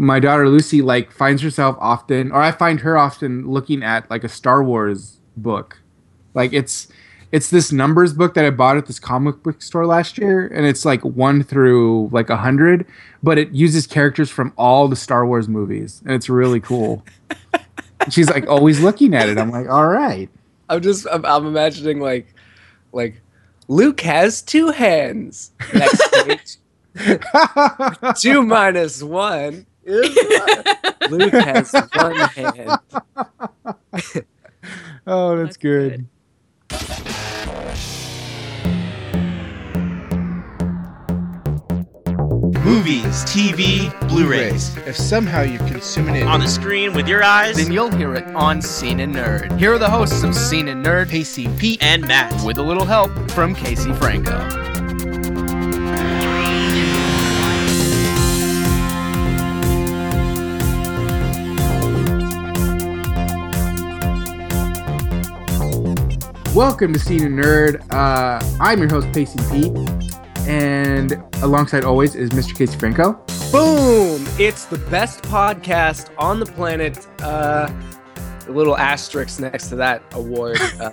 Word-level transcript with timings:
my 0.00 0.18
daughter 0.18 0.48
Lucy 0.48 0.80
like 0.80 1.12
finds 1.12 1.42
herself 1.42 1.76
often, 1.78 2.32
or 2.32 2.40
I 2.40 2.52
find 2.52 2.80
her 2.80 2.96
often 2.96 3.46
looking 3.46 3.82
at 3.82 4.08
like 4.08 4.24
a 4.24 4.30
Star 4.30 4.64
Wars 4.64 5.20
book. 5.36 5.78
Like 6.32 6.54
it's 6.54 6.88
it's 7.32 7.50
this 7.50 7.70
numbers 7.70 8.14
book 8.14 8.32
that 8.32 8.46
I 8.46 8.50
bought 8.50 8.78
at 8.78 8.86
this 8.86 8.98
comic 8.98 9.42
book 9.42 9.60
store 9.60 9.84
last 9.84 10.16
year, 10.16 10.46
and 10.46 10.64
it's 10.64 10.86
like 10.86 11.04
one 11.04 11.42
through 11.42 12.08
like 12.12 12.30
a 12.30 12.38
hundred, 12.38 12.86
but 13.22 13.36
it 13.36 13.50
uses 13.52 13.86
characters 13.86 14.30
from 14.30 14.54
all 14.56 14.88
the 14.88 14.96
Star 14.96 15.26
Wars 15.26 15.48
movies, 15.48 16.00
and 16.06 16.14
it's 16.14 16.30
really 16.30 16.60
cool. 16.60 17.04
She's 18.10 18.30
like 18.30 18.48
always 18.48 18.80
looking 18.80 19.12
at 19.12 19.28
it. 19.28 19.36
I'm 19.36 19.50
like, 19.50 19.68
all 19.68 19.86
right. 19.86 20.30
I'm 20.70 20.80
just 20.80 21.06
I'm, 21.12 21.26
I'm 21.26 21.44
imagining 21.44 22.00
like 22.00 22.34
like 22.92 23.20
Luke 23.68 24.00
has 24.00 24.40
two 24.40 24.70
hands. 24.70 25.52
Next 25.74 26.10
page. 26.12 26.56
two 28.18 28.42
minus 28.42 29.02
one 29.02 29.66
is. 29.84 30.16
Luke 31.10 31.32
has 31.32 31.72
one 31.94 32.16
hand. 32.16 32.78
oh, 35.06 35.36
that's, 35.36 35.56
That's 35.56 35.56
good. 35.56 36.06
Movies, 42.64 43.24
TV, 43.24 43.90
Blu-rays. 44.08 44.76
If 44.86 44.96
somehow 44.96 45.42
you're 45.42 45.58
consuming 45.66 46.16
it 46.16 46.22
On 46.22 46.40
the 46.40 46.46
screen 46.46 46.94
with 46.94 47.08
your 47.08 47.24
eyes 47.24 47.56
Then 47.56 47.72
you'll 47.72 47.90
hear 47.90 48.14
it 48.14 48.24
on 48.34 48.62
Scene 48.62 49.00
and 49.00 49.14
Nerd. 49.14 49.58
Here 49.58 49.72
are 49.72 49.78
the 49.78 49.90
hosts 49.90 50.22
of 50.22 50.34
Scene 50.34 50.68
and 50.68 50.84
Nerd, 50.84 51.08
Pacey 51.08 51.48
Pete, 51.58 51.82
and 51.82 52.06
Matt. 52.06 52.44
with 52.44 52.58
a 52.58 52.62
little 52.62 52.84
help 52.84 53.10
from 53.32 53.54
Casey 53.54 53.92
Franco. 53.94 54.69
Welcome 66.54 66.92
to 66.94 66.98
Scene 66.98 67.22
and 67.24 67.38
Nerd. 67.38 67.80
Uh, 67.92 68.40
I'm 68.60 68.80
your 68.80 68.88
host, 68.88 69.06
Pacey 69.12 69.38
Pete, 69.50 69.72
and 70.48 71.12
alongside 71.42 71.84
always 71.84 72.16
is 72.16 72.30
Mr. 72.30 72.56
Casey 72.56 72.76
Franco. 72.76 73.12
Boom! 73.52 74.26
It's 74.38 74.64
the 74.64 74.78
best 74.90 75.22
podcast 75.22 76.10
on 76.18 76.40
the 76.40 76.46
planet. 76.46 77.06
Uh, 77.22 77.72
a 78.48 78.50
little 78.50 78.76
asterisk 78.76 79.38
next 79.38 79.68
to 79.68 79.76
that 79.76 80.02
award. 80.12 80.58
Uh, 80.80 80.90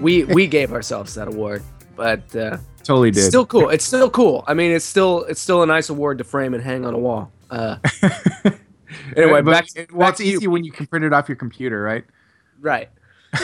we 0.00 0.24
we 0.24 0.46
gave 0.46 0.72
ourselves 0.72 1.14
that 1.14 1.26
award, 1.28 1.62
but 1.96 2.20
uh, 2.36 2.56
Totally 2.84 3.08
it's 3.10 3.18
did. 3.18 3.24
still 3.28 3.46
cool. 3.46 3.70
It's 3.70 3.84
still 3.84 4.10
cool. 4.10 4.42
I 4.46 4.54
mean, 4.54 4.70
it's 4.72 4.84
still 4.84 5.22
it's 5.24 5.40
still 5.40 5.62
a 5.62 5.66
nice 5.66 5.90
award 5.90 6.18
to 6.18 6.24
frame 6.24 6.54
and 6.54 6.62
hang 6.62 6.84
on 6.84 6.94
a 6.94 6.98
wall. 6.98 7.30
Uh, 7.50 7.76
anyway, 9.16 9.42
But 9.42 9.50
back, 9.52 9.66
it- 9.76 9.92
well, 9.92 10.08
it's 10.10 10.18
to 10.18 10.26
you. 10.26 10.36
easy 10.38 10.46
when 10.48 10.64
you 10.64 10.72
can 10.72 10.86
print 10.86 11.04
it 11.04 11.12
off 11.12 11.28
your 11.28 11.36
computer, 11.36 11.82
right? 11.82 12.04
right. 12.60 12.88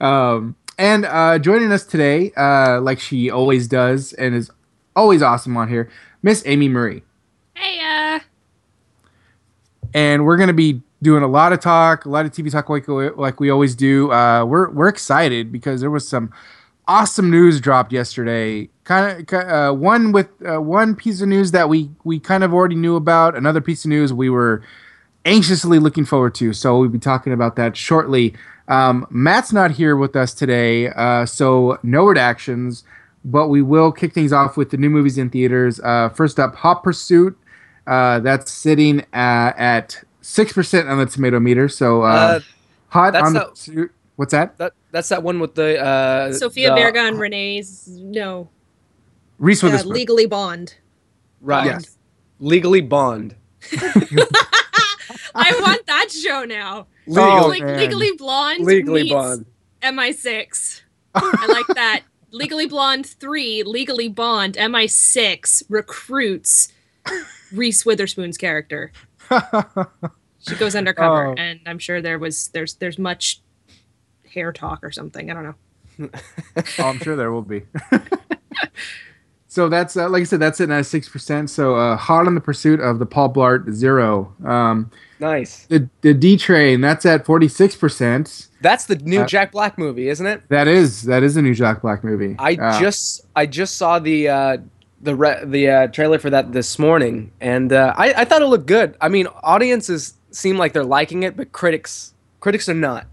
Um, 0.00 0.56
and 0.78 1.04
uh, 1.04 1.38
joining 1.38 1.72
us 1.72 1.84
today, 1.84 2.32
uh, 2.36 2.80
like 2.80 3.00
she 3.00 3.30
always 3.30 3.66
does, 3.66 4.12
and 4.12 4.34
is 4.34 4.50
always 4.94 5.22
awesome 5.22 5.56
on 5.56 5.68
here, 5.68 5.90
Miss 6.22 6.42
Amy 6.46 6.68
Marie. 6.68 7.02
Hey, 7.54 7.80
uh, 7.80 8.20
and 9.92 10.24
we're 10.24 10.36
gonna 10.36 10.52
be 10.52 10.82
doing 11.02 11.22
a 11.22 11.28
lot 11.28 11.52
of 11.52 11.60
talk, 11.60 12.04
a 12.04 12.08
lot 12.08 12.26
of 12.26 12.32
TV 12.32 12.50
talk, 12.50 12.68
like 12.68 12.86
we, 12.86 13.10
like 13.10 13.40
we 13.40 13.50
always 13.50 13.74
do. 13.74 14.12
Uh, 14.12 14.44
we're 14.44 14.70
we're 14.70 14.88
excited 14.88 15.50
because 15.50 15.80
there 15.80 15.90
was 15.90 16.06
some 16.06 16.32
awesome 16.86 17.30
news 17.30 17.60
dropped 17.60 17.92
yesterday. 17.92 18.68
Kind 18.84 19.32
of 19.32 19.50
uh, 19.50 19.72
one 19.72 20.12
with 20.12 20.28
uh, 20.48 20.60
one 20.60 20.94
piece 20.94 21.20
of 21.20 21.28
news 21.28 21.50
that 21.52 21.68
we 21.68 21.90
we 22.04 22.18
kind 22.18 22.42
of 22.42 22.54
already 22.54 22.74
knew 22.74 22.96
about. 22.96 23.36
Another 23.36 23.60
piece 23.60 23.84
of 23.84 23.90
news 23.90 24.12
we 24.12 24.30
were 24.30 24.62
anxiously 25.24 25.78
looking 25.78 26.04
forward 26.04 26.34
to. 26.36 26.52
So 26.52 26.78
we'll 26.78 26.88
be 26.88 26.98
talking 26.98 27.32
about 27.32 27.56
that 27.56 27.76
shortly. 27.76 28.34
Um, 28.68 29.06
Matt's 29.10 29.52
not 29.52 29.72
here 29.72 29.96
with 29.96 30.14
us 30.14 30.32
today, 30.34 30.88
uh, 30.88 31.26
so 31.26 31.78
no 31.82 32.04
redactions. 32.04 32.84
But 33.24 33.48
we 33.48 33.62
will 33.62 33.90
kick 33.90 34.14
things 34.14 34.32
off 34.32 34.56
with 34.56 34.70
the 34.70 34.76
new 34.76 34.88
movies 34.88 35.18
in 35.18 35.28
theaters. 35.28 35.80
Uh, 35.80 36.08
first 36.10 36.38
up, 36.38 36.54
Hot 36.56 36.82
Pursuit. 36.84 37.36
Uh, 37.86 38.20
that's 38.20 38.52
sitting 38.52 39.04
at, 39.12 39.52
at 39.58 40.02
6% 40.22 40.88
on 40.90 40.98
the 40.98 41.06
tomato 41.06 41.40
meter. 41.40 41.68
So 41.68 42.02
uh, 42.04 42.06
Uh, 42.06 42.40
hot 42.88 43.16
on 43.16 43.32
the 43.32 43.38
not- 43.40 43.50
pursuit. 43.50 43.90
What's 44.16 44.32
that? 44.32 44.56
that 44.58 44.72
that's 44.90 45.08
that 45.10 45.22
one 45.22 45.40
with 45.40 45.54
the 45.54 45.82
uh, 45.82 46.32
Sophia 46.32 46.70
the- 46.70 46.76
Vergara 46.76 47.06
and 47.08 47.18
Renee's 47.18 47.86
no, 47.88 48.48
Reese 49.38 49.62
uh, 49.62 49.68
Witherspoon. 49.68 49.92
Legally 49.92 50.26
Bond. 50.26 50.74
Right. 51.40 51.66
Yes. 51.66 51.96
Legally 52.40 52.80
Bond. 52.80 53.36
I 55.34 55.58
want 55.60 55.86
that 55.86 56.10
show 56.10 56.44
now. 56.44 56.86
Oh, 57.10 57.46
like. 57.48 57.62
Legally 57.62 58.12
Blonde. 58.16 58.64
Legally 58.64 59.04
meets 59.04 59.14
Bond. 59.14 59.46
MI6. 59.82 60.82
I 61.14 61.46
like 61.48 61.76
that. 61.76 62.02
Legally 62.30 62.66
Blonde 62.66 63.06
3, 63.06 63.62
Legally 63.62 64.08
Bond, 64.08 64.54
MI6 64.56 65.62
recruits 65.70 66.70
Reese 67.52 67.86
Witherspoon's 67.86 68.36
character. 68.36 68.92
She 70.40 70.54
goes 70.56 70.74
undercover 70.76 71.28
Oh. 71.28 71.34
and 71.38 71.60
I'm 71.66 71.78
sure 71.78 72.02
there 72.02 72.18
was 72.18 72.48
there's 72.48 72.74
there's 72.74 72.98
much 72.98 73.40
hair 74.30 74.52
talk 74.52 74.80
or 74.82 74.90
something. 74.90 75.30
I 75.30 75.34
don't 75.34 75.44
know. 75.44 76.10
oh, 76.78 76.84
I'm 76.84 76.98
sure 76.98 77.16
there 77.16 77.32
will 77.32 77.42
be. 77.42 77.62
so 79.46 79.68
that's 79.70 79.96
uh, 79.96 80.08
like 80.10 80.20
I 80.20 80.24
said, 80.24 80.40
that's 80.40 80.60
it 80.60 80.68
at 80.70 80.86
six 80.86 81.08
percent. 81.08 81.48
So 81.50 81.76
uh, 81.76 81.96
hot 81.96 82.26
on 82.26 82.34
the 82.34 82.40
pursuit 82.42 82.80
of 82.80 82.98
the 82.98 83.06
Paul 83.06 83.32
Blart 83.32 83.72
Zero. 83.72 84.34
Um, 84.44 84.90
Nice. 85.20 85.66
the 85.66 85.88
the 86.02 86.14
D 86.14 86.36
Train 86.36 86.80
that's 86.80 87.04
at 87.06 87.26
forty 87.26 87.48
six 87.48 87.74
percent. 87.76 88.48
That's 88.60 88.86
the 88.86 88.96
new 88.96 89.20
Uh, 89.22 89.26
Jack 89.26 89.52
Black 89.52 89.76
movie, 89.78 90.08
isn't 90.08 90.26
it? 90.26 90.42
That 90.48 90.68
is 90.68 91.02
that 91.04 91.22
is 91.22 91.36
a 91.36 91.42
new 91.42 91.54
Jack 91.54 91.82
Black 91.82 92.02
movie. 92.04 92.36
I 92.38 92.54
Uh, 92.54 92.80
just 92.80 93.26
I 93.34 93.46
just 93.46 93.76
saw 93.76 93.98
the 93.98 94.28
uh, 94.28 94.56
the 95.00 95.14
re- 95.14 95.40
the 95.44 95.68
uh, 95.70 95.86
trailer 95.88 96.18
for 96.18 96.30
that 96.30 96.52
this 96.52 96.78
morning, 96.78 97.30
and 97.40 97.72
uh, 97.72 97.94
I 97.96 98.12
I 98.18 98.24
thought 98.24 98.42
it 98.42 98.46
looked 98.46 98.66
good. 98.66 98.96
I 99.00 99.08
mean, 99.08 99.26
audiences 99.42 100.14
seem 100.30 100.56
like 100.58 100.72
they're 100.72 100.84
liking 100.84 101.22
it, 101.24 101.36
but 101.36 101.52
critics 101.52 102.14
critics 102.40 102.68
are 102.68 102.74
not. 102.74 103.06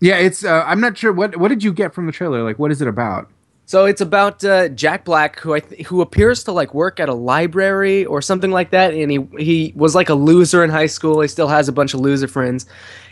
yeah, 0.00 0.16
it's 0.16 0.44
uh, 0.44 0.62
I'm 0.66 0.80
not 0.80 0.96
sure 0.96 1.12
what 1.12 1.36
what 1.36 1.48
did 1.48 1.62
you 1.64 1.72
get 1.72 1.92
from 1.94 2.06
the 2.06 2.12
trailer? 2.12 2.42
Like, 2.42 2.58
what 2.58 2.70
is 2.70 2.80
it 2.80 2.88
about? 2.88 3.28
So 3.68 3.84
it's 3.84 4.00
about 4.00 4.42
uh, 4.44 4.68
Jack 4.70 5.04
Black, 5.04 5.40
who 5.40 5.52
I 5.52 5.60
th- 5.60 5.88
who 5.88 6.00
appears 6.00 6.42
to 6.44 6.52
like 6.52 6.72
work 6.72 6.98
at 7.00 7.10
a 7.10 7.14
library 7.14 8.06
or 8.06 8.22
something 8.22 8.50
like 8.50 8.70
that, 8.70 8.94
and 8.94 9.10
he 9.10 9.28
he 9.38 9.74
was 9.76 9.94
like 9.94 10.08
a 10.08 10.14
loser 10.14 10.64
in 10.64 10.70
high 10.70 10.86
school. 10.86 11.20
He 11.20 11.28
still 11.28 11.48
has 11.48 11.68
a 11.68 11.72
bunch 11.72 11.92
of 11.92 12.00
loser 12.00 12.28
friends, 12.28 12.64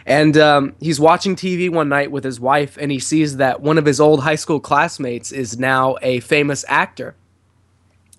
and 0.06 0.34
um, 0.39 0.75
he's 0.81 0.99
watching 0.99 1.37
TV 1.37 1.69
one 1.71 1.91
night 1.91 2.11
with 2.11 2.25
his 2.25 2.41
wife, 2.41 2.78
and 2.81 2.91
he 2.91 2.99
sees 2.99 3.37
that 3.37 3.61
one 3.61 3.77
of 3.77 3.84
his 3.84 4.00
old 4.00 4.22
high 4.22 4.34
school 4.34 4.59
classmates 4.59 5.31
is 5.31 5.59
now 5.59 5.97
a 6.00 6.21
famous 6.21 6.65
actor. 6.69 7.17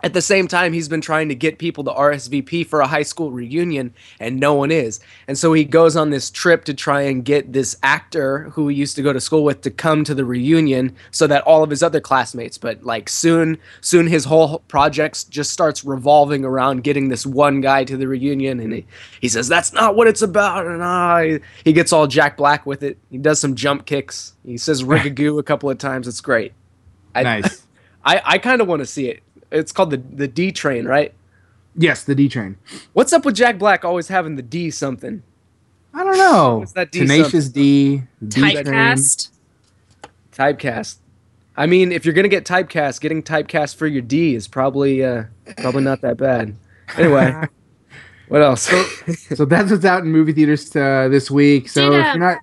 At 0.04 0.14
the 0.14 0.22
same 0.22 0.48
time, 0.48 0.74
he's 0.74 0.88
been 0.88 1.02
trying 1.02 1.28
to 1.30 1.36
get 1.36 1.58
people 1.58 1.84
to 1.86 1.92
RSVP 1.92 2.68
for 2.68 2.82
a 2.82 2.88
high 2.88 3.04
school 3.04 3.32
reunion, 3.32 3.96
and 4.20 4.40
no 4.40 4.54
one 4.54 4.70
is. 4.70 5.00
And 5.28 5.36
so 5.36 5.54
he 5.54 5.66
goes 5.66 5.96
on 5.96 6.12
this 6.12 6.30
trip 6.30 6.66
to 6.66 6.76
try 6.76 7.02
and 7.02 7.26
get 7.26 7.52
this 7.52 7.76
actor 7.82 8.50
who 8.52 8.68
he 8.68 8.76
used 8.76 8.96
to 8.98 9.02
go 9.02 9.12
to 9.12 9.20
school 9.20 9.44
with 9.44 9.62
to 9.62 9.72
come 9.72 10.04
to 10.04 10.14
the 10.14 10.24
reunion, 10.24 10.96
so 11.10 11.26
that 11.26 11.42
all 11.44 11.64
of 11.64 11.72
his 11.72 11.82
other 11.82 12.00
classmates. 12.00 12.60
But 12.60 12.84
like 12.84 13.10
soon, 13.10 13.58
soon 13.82 14.06
his 14.06 14.26
whole 14.26 14.60
project 14.68 15.32
just 15.32 15.52
starts 15.52 15.84
revolving 15.84 16.46
around 16.46 16.84
getting 16.84 17.10
this 17.10 17.26
one 17.26 17.60
guy 17.60 17.84
to 17.86 17.98
the 17.98 18.08
reunion, 18.08 18.60
and 18.60 18.74
he, 18.74 18.86
he 19.20 19.30
says 19.30 19.48
that's 19.48 19.74
not 19.74 19.96
what 19.96 20.08
it's 20.08 20.22
about, 20.22 20.68
and 20.68 20.84
I 20.84 21.40
he 21.64 21.74
gets 21.74 21.92
all 21.92 22.06
Jack 22.06 22.38
Black 22.38 22.68
with 22.68 22.84
it. 22.84 23.00
He 23.10 23.18
does 23.18 23.40
some 23.40 23.56
jump 23.56 23.88
kicks. 23.88 24.36
He 24.46 24.58
says 24.58 24.84
rigagoo 24.84 25.40
a 25.40 25.44
couple 25.44 25.72
of 25.72 25.80
times. 25.80 26.08
It's 26.08 26.22
great. 26.22 26.54
I, 27.16 27.24
Nice. 27.24 27.64
I, 28.06 28.22
I 28.24 28.38
kind 28.38 28.62
of 28.62 28.68
want 28.68 28.82
to 28.82 28.86
see 28.86 29.10
it. 29.10 29.22
It's 29.52 29.72
called 29.72 29.92
the 29.92 29.98
the 29.98 30.28
D 30.28 30.52
Train, 30.52 30.86
right? 30.86 31.14
yes, 31.78 32.04
the 32.04 32.16
D 32.16 32.28
Train. 32.28 32.58
What's 32.94 33.14
up 33.14 33.24
with 33.24 33.36
Jack 33.36 33.58
Black 33.58 33.86
always 33.86 34.08
having 34.08 34.36
the 34.36 34.42
D 34.42 34.72
something? 34.72 35.24
I 35.94 36.04
don't 36.04 36.18
know. 36.18 36.58
What's 36.60 36.74
that 36.74 36.92
D 36.92 37.00
Tenacious 37.00 37.50
D. 37.50 38.04
D 38.28 38.42
Train. 38.42 38.66
Typecast. 38.66 39.30
Typecast. 40.34 40.98
I 41.56 41.66
mean, 41.66 41.92
if 41.92 42.06
you're 42.06 42.14
gonna 42.14 42.28
get 42.28 42.46
typecast, 42.46 43.02
getting 43.02 43.24
typecast 43.24 43.76
for 43.76 43.88
your 43.88 44.02
D 44.02 44.36
is 44.36 44.48
probably 44.48 45.04
uh, 45.04 45.24
probably 45.58 45.84
not 45.84 46.02
that 46.02 46.18
bad. 46.18 46.56
Anyway, 46.98 47.34
what 48.28 48.42
else? 48.42 48.64
so 49.36 49.46
that's 49.46 49.72
what's 49.72 49.86
out 49.86 50.04
in 50.04 50.12
movie 50.12 50.34
theaters 50.34 50.76
uh, 50.76 51.08
this 51.10 51.32
week. 51.32 51.70
So 51.70 51.92
Did, 51.92 52.00
if 52.00 52.06
you're 52.08 52.18
not 52.18 52.40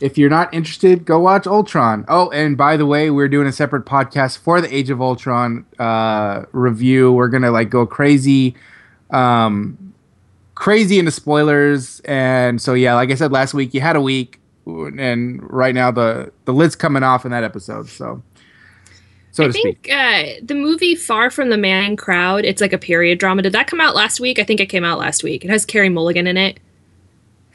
if 0.00 0.16
you're 0.16 0.30
not 0.30 0.52
interested, 0.54 1.04
go 1.04 1.18
watch 1.18 1.46
Ultron. 1.46 2.04
Oh, 2.08 2.30
and 2.30 2.56
by 2.56 2.76
the 2.76 2.86
way, 2.86 3.10
we're 3.10 3.28
doing 3.28 3.46
a 3.46 3.52
separate 3.52 3.84
podcast 3.84 4.38
for 4.38 4.60
the 4.60 4.74
Age 4.74 4.90
of 4.90 5.00
Ultron 5.00 5.66
uh, 5.78 6.44
review. 6.52 7.12
We're 7.12 7.28
gonna 7.28 7.50
like 7.50 7.70
go 7.70 7.86
crazy, 7.86 8.54
um, 9.10 9.94
crazy 10.54 10.98
into 10.98 11.10
spoilers. 11.10 12.00
And 12.00 12.60
so 12.60 12.74
yeah, 12.74 12.94
like 12.94 13.10
I 13.10 13.14
said 13.14 13.32
last 13.32 13.54
week, 13.54 13.74
you 13.74 13.80
had 13.80 13.96
a 13.96 14.00
week, 14.00 14.40
and 14.66 15.40
right 15.50 15.74
now 15.74 15.90
the 15.90 16.32
the 16.44 16.52
lid's 16.52 16.76
coming 16.76 17.02
off 17.02 17.24
in 17.24 17.30
that 17.30 17.44
episode. 17.44 17.88
So 17.88 18.22
so 19.32 19.44
I 19.44 19.52
think 19.52 19.88
uh, 19.90 20.24
the 20.42 20.54
movie 20.54 20.94
Far 20.94 21.30
from 21.30 21.50
the 21.50 21.56
Man 21.56 21.96
Crowd, 21.96 22.44
it's 22.44 22.60
like 22.60 22.72
a 22.72 22.78
period 22.78 23.18
drama. 23.18 23.42
Did 23.42 23.52
that 23.52 23.68
come 23.68 23.80
out 23.80 23.94
last 23.94 24.18
week? 24.18 24.38
I 24.38 24.44
think 24.44 24.60
it 24.60 24.66
came 24.66 24.84
out 24.84 24.98
last 24.98 25.22
week. 25.22 25.44
It 25.44 25.50
has 25.50 25.64
Carey 25.64 25.88
Mulligan 25.88 26.26
in 26.26 26.36
it. 26.36 26.58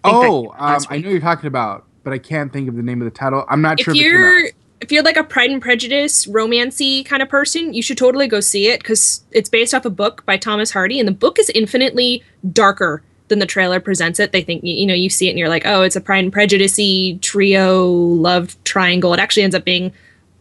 I 0.03 0.11
Oh, 0.13 0.55
um, 0.57 0.81
I 0.89 0.99
know 0.99 1.09
you're 1.09 1.19
talking 1.19 1.47
about, 1.47 1.85
but 2.05 2.13
I 2.13 2.19
can't 2.19 2.53
think 2.53 2.69
of 2.69 2.77
the 2.77 2.83
name 2.83 3.01
of 3.01 3.05
the 3.05 3.17
title. 3.17 3.43
I'm 3.49 3.61
not 3.61 3.79
If 3.79 3.85
sure 3.85 3.93
if 3.95 3.99
you're 3.99 4.49
if 4.79 4.91
you're 4.91 5.03
like 5.03 5.17
a 5.17 5.23
Pride 5.23 5.49
and 5.49 5.61
Prejudice 5.61 6.27
romancy 6.27 7.05
kind 7.05 7.21
of 7.23 7.27
person, 7.27 7.73
you 7.73 7.81
should 7.81 7.97
totally 7.97 8.27
go 8.27 8.39
see 8.39 8.67
it 8.67 8.79
because 8.79 9.25
it's 9.31 9.49
based 9.49 9.73
off 9.73 9.83
a 9.83 9.89
book 9.89 10.25
by 10.25 10.37
Thomas 10.37 10.71
Hardy, 10.71 10.99
and 10.99 11.07
the 11.07 11.13
book 11.13 11.39
is 11.39 11.49
infinitely 11.49 12.23
darker 12.53 13.03
than 13.27 13.39
the 13.39 13.47
trailer 13.47 13.79
presents 13.79 14.19
it. 14.19 14.31
They 14.31 14.43
think 14.43 14.63
you 14.63 14.73
you 14.73 14.85
know 14.85 14.93
you 14.93 15.09
see 15.09 15.27
it 15.27 15.31
and 15.31 15.39
you're 15.39 15.49
like, 15.49 15.65
oh, 15.65 15.81
it's 15.81 15.95
a 15.95 16.01
Pride 16.01 16.23
and 16.23 16.31
Prejudice 16.31 16.79
trio 17.21 17.83
love 17.83 18.55
triangle. 18.63 19.13
It 19.13 19.19
actually 19.19 19.43
ends 19.43 19.55
up 19.55 19.65
being 19.65 19.91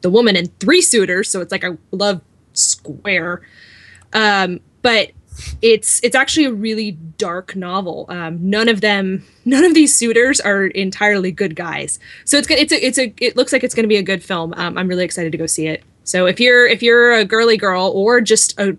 the 0.02 0.10
woman 0.10 0.36
and 0.36 0.56
three 0.60 0.82
suitors, 0.82 1.30
so 1.30 1.40
it's 1.40 1.50
like 1.50 1.64
a 1.64 1.78
love 1.90 2.20
square. 2.52 3.40
Um, 4.12 4.60
but 4.82 5.10
it's 5.64 5.98
it's 6.04 6.14
actually 6.14 6.44
a 6.44 6.52
really 6.52 6.90
dark 7.16 7.56
novel. 7.56 8.04
Um, 8.10 8.50
none 8.50 8.68
of 8.68 8.82
them, 8.82 9.24
none 9.46 9.64
of 9.64 9.72
these 9.72 9.96
suitors 9.96 10.38
are 10.38 10.66
entirely 10.66 11.32
good 11.32 11.56
guys. 11.56 11.98
So 12.26 12.36
it's. 12.36 12.50
It's 12.50 12.72
a, 12.72 12.86
it's 12.86 12.98
a. 12.98 13.14
It 13.18 13.34
looks 13.34 13.50
like 13.50 13.64
it's 13.64 13.74
going 13.74 13.84
to 13.84 13.88
be 13.88 13.96
a 13.96 14.02
good 14.02 14.22
film. 14.22 14.52
Um, 14.58 14.76
I'm 14.76 14.86
really 14.88 15.06
excited 15.06 15.32
to 15.32 15.38
go 15.38 15.46
see 15.46 15.66
it. 15.66 15.82
So 16.04 16.26
if 16.26 16.38
you're 16.38 16.66
if 16.66 16.82
you're 16.82 17.14
a 17.14 17.24
girly 17.24 17.56
girl 17.56 17.90
or 17.94 18.20
just 18.20 18.60
a 18.60 18.76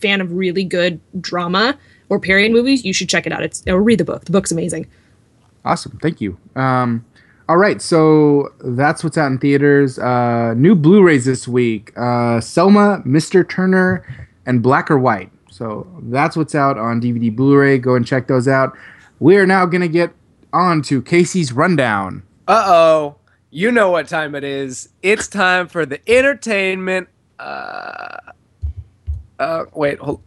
fan 0.00 0.22
of 0.22 0.32
really 0.32 0.64
good 0.64 0.98
drama 1.20 1.76
or 2.08 2.18
period 2.18 2.52
movies, 2.52 2.86
you 2.86 2.94
should 2.94 3.10
check 3.10 3.26
it 3.26 3.32
out. 3.32 3.42
It's 3.42 3.62
or 3.66 3.82
read 3.82 4.00
the 4.00 4.04
book. 4.04 4.24
The 4.24 4.32
book's 4.32 4.50
amazing. 4.50 4.86
Awesome. 5.62 5.98
Thank 6.00 6.22
you. 6.22 6.38
Um, 6.56 7.04
all 7.50 7.58
right. 7.58 7.82
So 7.82 8.54
that's 8.64 9.04
what's 9.04 9.18
out 9.18 9.30
in 9.30 9.36
theaters. 9.36 9.98
Uh, 9.98 10.54
new 10.56 10.74
Blu 10.74 11.02
rays 11.02 11.26
this 11.26 11.46
week 11.46 11.92
uh, 11.98 12.40
Selma, 12.40 13.02
Mr. 13.04 13.46
Turner, 13.46 14.26
and 14.46 14.62
Black 14.62 14.90
or 14.90 14.98
White. 14.98 15.30
So 15.54 15.86
that's 16.02 16.36
what's 16.36 16.56
out 16.56 16.78
on 16.78 17.00
DVD 17.00 17.34
Blu 17.34 17.56
ray. 17.56 17.78
Go 17.78 17.94
and 17.94 18.04
check 18.04 18.26
those 18.26 18.48
out. 18.48 18.76
We 19.20 19.36
are 19.36 19.46
now 19.46 19.66
going 19.66 19.82
to 19.82 19.88
get 19.88 20.12
on 20.52 20.82
to 20.82 21.00
Casey's 21.00 21.52
Rundown. 21.52 22.24
Uh 22.48 22.64
oh. 22.66 23.16
You 23.50 23.70
know 23.70 23.88
what 23.92 24.08
time 24.08 24.34
it 24.34 24.42
is. 24.42 24.88
It's 25.00 25.28
time 25.28 25.68
for 25.68 25.86
the 25.86 26.00
entertainment. 26.10 27.08
Uh, 27.38 28.16
uh 29.38 29.66
wait, 29.72 30.00
hold. 30.00 30.22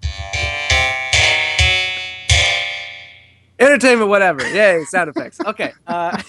Entertainment, 3.59 4.09
whatever. 4.09 4.47
Yay, 4.47 4.85
sound 4.85 5.09
effects. 5.09 5.41
Okay. 5.45 5.73
Uh, 5.87 6.21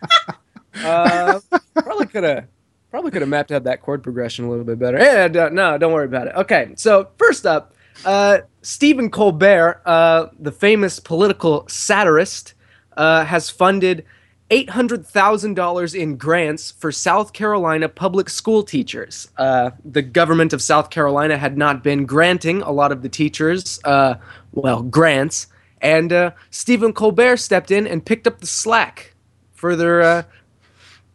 uh, 0.82 1.40
probably 1.74 2.06
could 2.06 2.24
have 2.24 2.46
probably 2.90 3.10
could 3.10 3.20
have 3.20 3.28
mapped 3.28 3.52
out 3.52 3.64
that 3.64 3.82
chord 3.82 4.02
progression 4.02 4.46
a 4.46 4.48
little 4.48 4.64
bit 4.64 4.78
better. 4.78 4.96
Yeah, 4.98 5.28
don't- 5.28 5.52
no, 5.52 5.76
don't 5.76 5.92
worry 5.92 6.06
about 6.06 6.28
it. 6.28 6.36
Okay, 6.36 6.72
so 6.76 7.08
first 7.18 7.44
up, 7.44 7.74
uh, 8.04 8.38
Stephen 8.62 9.10
Colbert, 9.10 9.82
uh, 9.86 10.28
the 10.38 10.52
famous 10.52 11.00
political 11.00 11.66
satirist, 11.68 12.54
uh, 12.96 13.24
has 13.24 13.50
funded 13.50 14.04
$800,000 14.50 15.94
in 15.94 16.16
grants 16.16 16.72
for 16.72 16.90
South 16.90 17.32
Carolina 17.32 17.88
public 17.88 18.28
school 18.28 18.62
teachers. 18.62 19.28
Uh, 19.36 19.70
the 19.84 20.02
government 20.02 20.52
of 20.52 20.60
South 20.60 20.90
Carolina 20.90 21.38
had 21.38 21.56
not 21.56 21.84
been 21.84 22.04
granting 22.04 22.60
a 22.62 22.70
lot 22.72 22.90
of 22.90 23.02
the 23.02 23.08
teachers, 23.08 23.78
uh, 23.84 24.14
well, 24.52 24.82
grants, 24.82 25.46
and 25.80 26.12
uh, 26.12 26.32
Stephen 26.50 26.92
Colbert 26.92 27.36
stepped 27.36 27.70
in 27.70 27.86
and 27.86 28.04
picked 28.04 28.26
up 28.26 28.40
the 28.40 28.46
slack. 28.46 29.14
Further, 29.52 30.26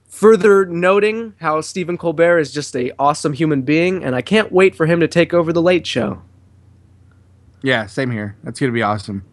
further 0.08 0.66
noting 0.68 1.34
how 1.40 1.60
Stephen 1.62 1.98
Colbert 1.98 2.40
is 2.40 2.54
just 2.54 2.76
a 2.76 2.92
awesome 3.00 3.34
human 3.34 3.64
being, 3.64 4.04
and 4.04 4.16
I 4.16 4.22
can't 4.22 4.52
wait 4.52 4.76
for 4.76 4.86
him 4.86 5.00
to 5.00 5.08
take 5.08 5.34
over 5.34 5.52
the 5.52 5.64
Late 5.64 5.86
Show. 5.88 6.22
Yeah, 7.66 7.88
same 7.88 8.12
here. 8.12 8.38
That's 8.44 8.60
going 8.60 8.72
to 8.72 8.74
be 8.76 8.84
awesome. 8.84 9.24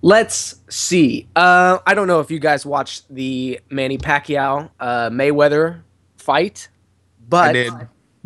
Let's 0.00 0.56
see. 0.70 1.28
Uh, 1.36 1.78
I 1.86 1.92
don't 1.92 2.06
know 2.06 2.20
if 2.20 2.30
you 2.30 2.38
guys 2.38 2.64
watched 2.64 3.04
the 3.14 3.60
Manny 3.70 3.98
Pacquiao 3.98 4.70
uh, 4.80 5.10
Mayweather 5.10 5.82
fight, 6.16 6.68
but 7.28 7.50
I 7.50 7.52
did. 7.52 7.72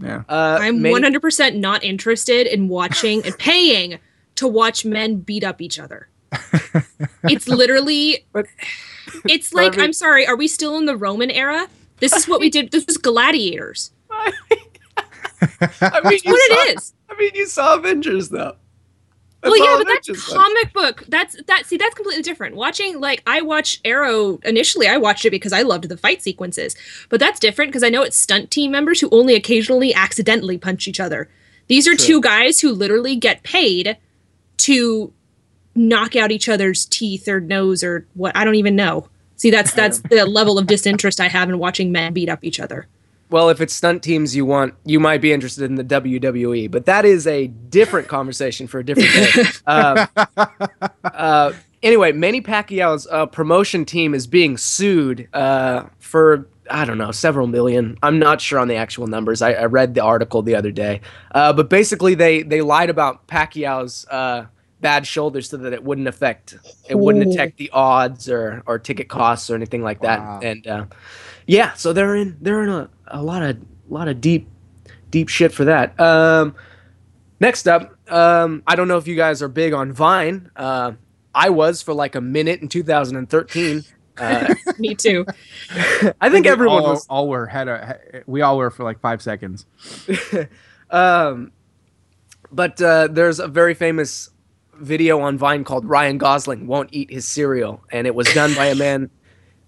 Yeah. 0.00 0.22
Uh, 0.28 0.58
I'm 0.60 0.80
Manny- 0.80 1.18
100% 1.18 1.56
not 1.56 1.82
interested 1.82 2.46
in 2.46 2.68
watching 2.68 3.24
and 3.26 3.36
paying 3.38 3.98
to 4.36 4.46
watch 4.46 4.84
men 4.84 5.16
beat 5.16 5.42
up 5.42 5.60
each 5.60 5.80
other. 5.80 6.08
it's 7.24 7.48
literally 7.48 8.24
But- 8.32 8.46
it's 9.28 9.50
but 9.50 9.58
I 9.58 9.62
like 9.64 9.72
mean- 9.72 9.80
I'm 9.86 9.92
sorry, 9.92 10.28
are 10.28 10.36
we 10.36 10.46
still 10.46 10.76
in 10.78 10.84
the 10.84 10.96
Roman 10.96 11.32
era? 11.32 11.66
This 11.98 12.12
is 12.12 12.28
what 12.28 12.38
we 12.38 12.50
did. 12.50 12.70
This 12.70 12.86
was 12.86 12.98
gladiators. 12.98 13.90
I 14.12 14.32
mean, 14.50 14.60
you 15.42 15.48
What 15.70 16.12
saw, 16.22 16.30
it 16.30 16.76
is. 16.76 16.94
I 17.08 17.16
mean, 17.16 17.30
you 17.34 17.46
saw 17.46 17.76
Avengers 17.76 18.28
though. 18.28 18.56
Well, 19.42 19.56
yeah, 19.56 19.76
but 19.78 19.86
that's 19.86 20.32
comic 20.32 20.72
book. 20.72 21.04
That's 21.06 21.40
that. 21.44 21.66
See, 21.66 21.76
that's 21.76 21.94
completely 21.94 22.22
different. 22.22 22.56
Watching 22.56 23.00
like 23.00 23.22
I 23.24 23.40
watched 23.40 23.80
Arrow 23.84 24.38
initially. 24.44 24.88
I 24.88 24.96
watched 24.96 25.24
it 25.24 25.30
because 25.30 25.52
I 25.52 25.62
loved 25.62 25.88
the 25.88 25.96
fight 25.96 26.22
sequences, 26.22 26.74
but 27.08 27.20
that's 27.20 27.38
different 27.38 27.70
because 27.70 27.84
I 27.84 27.88
know 27.88 28.02
it's 28.02 28.16
stunt 28.16 28.50
team 28.50 28.72
members 28.72 29.00
who 29.00 29.08
only 29.10 29.34
occasionally 29.34 29.94
accidentally 29.94 30.58
punch 30.58 30.88
each 30.88 30.98
other. 30.98 31.30
These 31.68 31.86
are 31.86 31.94
two 31.94 32.20
guys 32.20 32.60
who 32.60 32.72
literally 32.72 33.14
get 33.14 33.44
paid 33.44 33.96
to 34.58 35.12
knock 35.76 36.16
out 36.16 36.32
each 36.32 36.48
other's 36.48 36.84
teeth 36.86 37.28
or 37.28 37.38
nose 37.38 37.84
or 37.84 38.08
what. 38.14 38.36
I 38.36 38.44
don't 38.44 38.56
even 38.56 38.74
know. 38.74 39.08
See, 39.36 39.52
that's 39.52 39.72
that's 39.74 40.00
the 40.00 40.26
level 40.26 40.58
of 40.58 40.66
disinterest 40.66 41.20
I 41.20 41.28
have 41.28 41.48
in 41.48 41.60
watching 41.60 41.92
men 41.92 42.12
beat 42.12 42.28
up 42.28 42.42
each 42.42 42.58
other. 42.58 42.88
Well, 43.30 43.50
if 43.50 43.60
it's 43.60 43.74
stunt 43.74 44.02
teams 44.02 44.34
you 44.34 44.44
want, 44.46 44.74
you 44.84 44.98
might 45.00 45.20
be 45.20 45.32
interested 45.32 45.64
in 45.64 45.74
the 45.74 45.84
WWE, 45.84 46.70
but 46.70 46.86
that 46.86 47.04
is 47.04 47.26
a 47.26 47.46
different 47.48 48.08
conversation 48.08 48.66
for 48.66 48.78
a 48.78 48.84
different 48.84 49.12
day. 49.12 49.42
uh, 49.66 50.06
uh, 51.04 51.52
anyway, 51.82 52.12
Manny 52.12 52.40
Pacquiao's 52.40 53.06
uh, 53.10 53.26
promotion 53.26 53.84
team 53.84 54.14
is 54.14 54.26
being 54.26 54.56
sued 54.56 55.28
uh, 55.34 55.84
for 55.98 56.48
I 56.70 56.84
don't 56.84 56.98
know 56.98 57.12
several 57.12 57.46
million. 57.46 57.96
I'm 58.02 58.18
not 58.18 58.40
sure 58.40 58.58
on 58.58 58.68
the 58.68 58.76
actual 58.76 59.06
numbers. 59.06 59.40
I, 59.42 59.52
I 59.52 59.64
read 59.64 59.94
the 59.94 60.02
article 60.02 60.42
the 60.42 60.54
other 60.54 60.70
day, 60.70 61.00
uh, 61.32 61.52
but 61.52 61.68
basically 61.70 62.14
they 62.14 62.42
they 62.42 62.60
lied 62.62 62.90
about 62.90 63.26
Pacquiao's. 63.26 64.06
Uh, 64.10 64.46
bad 64.80 65.04
shoulder 65.04 65.42
so 65.42 65.56
that 65.56 65.72
it 65.72 65.82
wouldn't 65.82 66.06
affect 66.06 66.56
it 66.88 66.94
wouldn't 66.94 67.28
affect 67.28 67.56
the 67.56 67.68
odds 67.72 68.28
or 68.30 68.62
or 68.64 68.78
ticket 68.78 69.08
costs 69.08 69.50
or 69.50 69.56
anything 69.56 69.82
like 69.82 70.02
that 70.02 70.20
Wow. 70.20 70.38
and 70.40 70.66
uh 70.68 70.84
yeah 71.48 71.72
so 71.72 71.92
they're 71.92 72.14
in 72.14 72.36
they're 72.40 72.62
in 72.62 72.68
a, 72.68 72.88
a 73.10 73.22
lot 73.22 73.42
of 73.42 73.56
lot 73.88 74.08
of 74.08 74.20
deep 74.20 74.48
deep 75.10 75.28
shit 75.28 75.52
for 75.52 75.64
that 75.64 75.98
um 76.00 76.54
next 77.40 77.66
up 77.66 77.96
um 78.10 78.62
i 78.66 78.76
don't 78.76 78.88
know 78.88 78.98
if 78.98 79.06
you 79.06 79.16
guys 79.16 79.42
are 79.42 79.48
big 79.48 79.72
on 79.72 79.92
vine 79.92 80.50
uh 80.56 80.92
i 81.34 81.48
was 81.48 81.80
for 81.82 81.94
like 81.94 82.14
a 82.14 82.20
minute 82.20 82.60
in 82.60 82.68
2013 82.68 83.84
uh, 84.18 84.52
Me 84.78 84.94
too. 84.96 85.24
i 86.20 86.28
think 86.28 86.44
We 86.46 86.50
everyone 86.50 86.82
all, 86.82 86.90
was 86.90 87.06
all 87.08 87.28
were 87.28 87.46
had 87.46 87.68
a 87.68 88.22
we 88.26 88.42
all 88.42 88.58
were 88.58 88.70
for 88.70 88.82
like 88.82 89.00
five 89.00 89.22
seconds. 89.22 89.64
um 90.90 91.52
but 92.50 92.80
uh 92.82 93.08
there's 93.08 93.38
a 93.38 93.48
very 93.48 93.74
famous 93.74 94.30
video 94.74 95.20
on 95.20 95.38
vine 95.38 95.64
called 95.64 95.84
ryan 95.84 96.18
gosling 96.18 96.66
won't 96.66 96.88
eat 96.92 97.10
his 97.10 97.26
cereal 97.26 97.82
and 97.92 98.06
it 98.06 98.14
was 98.14 98.26
done 98.34 98.54
by 98.54 98.66
a 98.66 98.74
man 98.74 99.10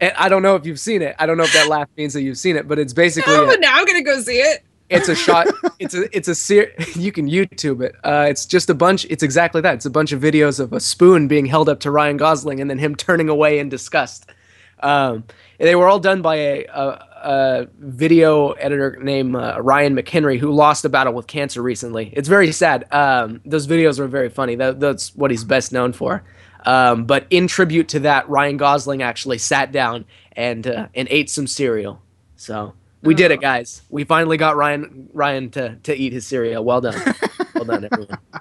and 0.01 0.13
i 0.19 0.29
don't 0.29 0.43
know 0.43 0.57
if 0.57 0.67
you've 0.67 0.81
seen 0.81 1.03
it. 1.03 1.15
I 1.19 1.27
don't 1.27 1.37
know 1.37 1.45
if 1.45 1.53
that 1.53 1.69
laugh 1.69 1.89
means 1.97 2.13
that 2.15 2.23
you've 2.23 2.39
seen 2.39 2.57
it 2.57 2.67
but 2.69 2.79
it's 2.79 2.93
basically 2.93 3.35
Oh, 3.35 3.45
a- 3.45 3.47
but 3.47 3.61
now 3.61 3.75
I'm 3.75 3.85
gonna 3.87 4.03
go 4.03 4.21
see 4.21 4.39
it. 4.39 4.63
it's 4.89 5.09
a 5.09 5.15
shot. 5.15 5.47
It's 5.81 5.95
a 5.95 6.15
it's 6.15 6.29
a 6.29 6.35
ser- 6.35 6.73
you 6.95 7.11
can 7.11 7.27
youtube 7.27 7.81
it. 7.83 7.95
Uh, 8.05 8.27
it's 8.29 8.45
just 8.45 8.69
a 8.69 8.75
bunch 8.75 9.07
it's 9.07 9.23
exactly 9.23 9.63
that. 9.63 9.75
It's 9.77 9.87
a 9.87 9.91
bunch 9.91 10.13
of 10.13 10.21
videos 10.21 10.61
of 10.61 10.75
a 10.75 10.81
spoon 10.81 11.27
being 11.27 11.47
held 11.47 11.71
up 11.71 11.81
to 11.81 11.91
ryan 11.91 12.19
gosling 12.19 12.61
and 12.61 12.69
then 12.69 12.79
him 12.79 12.95
turning 12.95 13.31
away 13.31 13.59
in 13.61 13.71
disgust. 13.71 14.27
Um, 14.81 15.25
they 15.59 15.75
were 15.75 15.89
all 15.89 16.01
done 16.01 16.21
by 16.21 16.37
a, 16.37 16.67
a, 16.67 16.85
a 17.23 17.69
video 17.79 18.53
editor 18.53 18.99
named 19.01 19.37
uh, 19.37 19.57
ryan 19.63 19.95
mchenry 19.97 20.39
who 20.39 20.51
lost 20.53 20.85
a 20.85 20.91
battle 20.91 21.15
with 21.15 21.27
cancer 21.27 21.63
recently. 21.63 22.13
It's 22.15 22.29
very 22.29 22.53
sad. 22.53 22.87
Um, 22.93 23.41
those 23.47 23.67
videos 23.67 23.99
were 23.99 24.07
very 24.09 24.29
funny. 24.29 24.55
That, 24.57 24.81
that's 24.81 25.15
what 25.17 25.31
he's 25.31 25.45
best 25.45 25.73
known 25.73 25.93
for 25.95 26.23
um, 26.65 27.05
but 27.05 27.27
in 27.31 27.47
tribute 27.47 27.89
to 27.89 28.01
that 28.01 28.29
ryan 28.29 28.57
gosling 28.57 29.03
actually 29.03 29.39
sat 29.39 29.73
down 29.73 30.05
and 30.33 30.67
uh, 30.67 30.89
and 30.95 31.09
ate 31.11 31.31
some 31.31 31.47
cereal 31.47 32.01
so 32.37 32.75
we 33.03 33.15
did 33.15 33.31
it, 33.31 33.41
guys. 33.41 33.83
We 33.89 34.05
finally 34.05 34.37
got 34.37 34.57
Ryan 34.57 35.09
Ryan 35.13 35.51
to, 35.51 35.77
to 35.85 35.95
eat 35.95 36.13
his 36.13 36.27
cereal. 36.27 36.65
Well 36.65 36.81
done. 36.81 37.01
well 37.55 37.65
done, 37.65 37.89
everyone. 37.91 38.19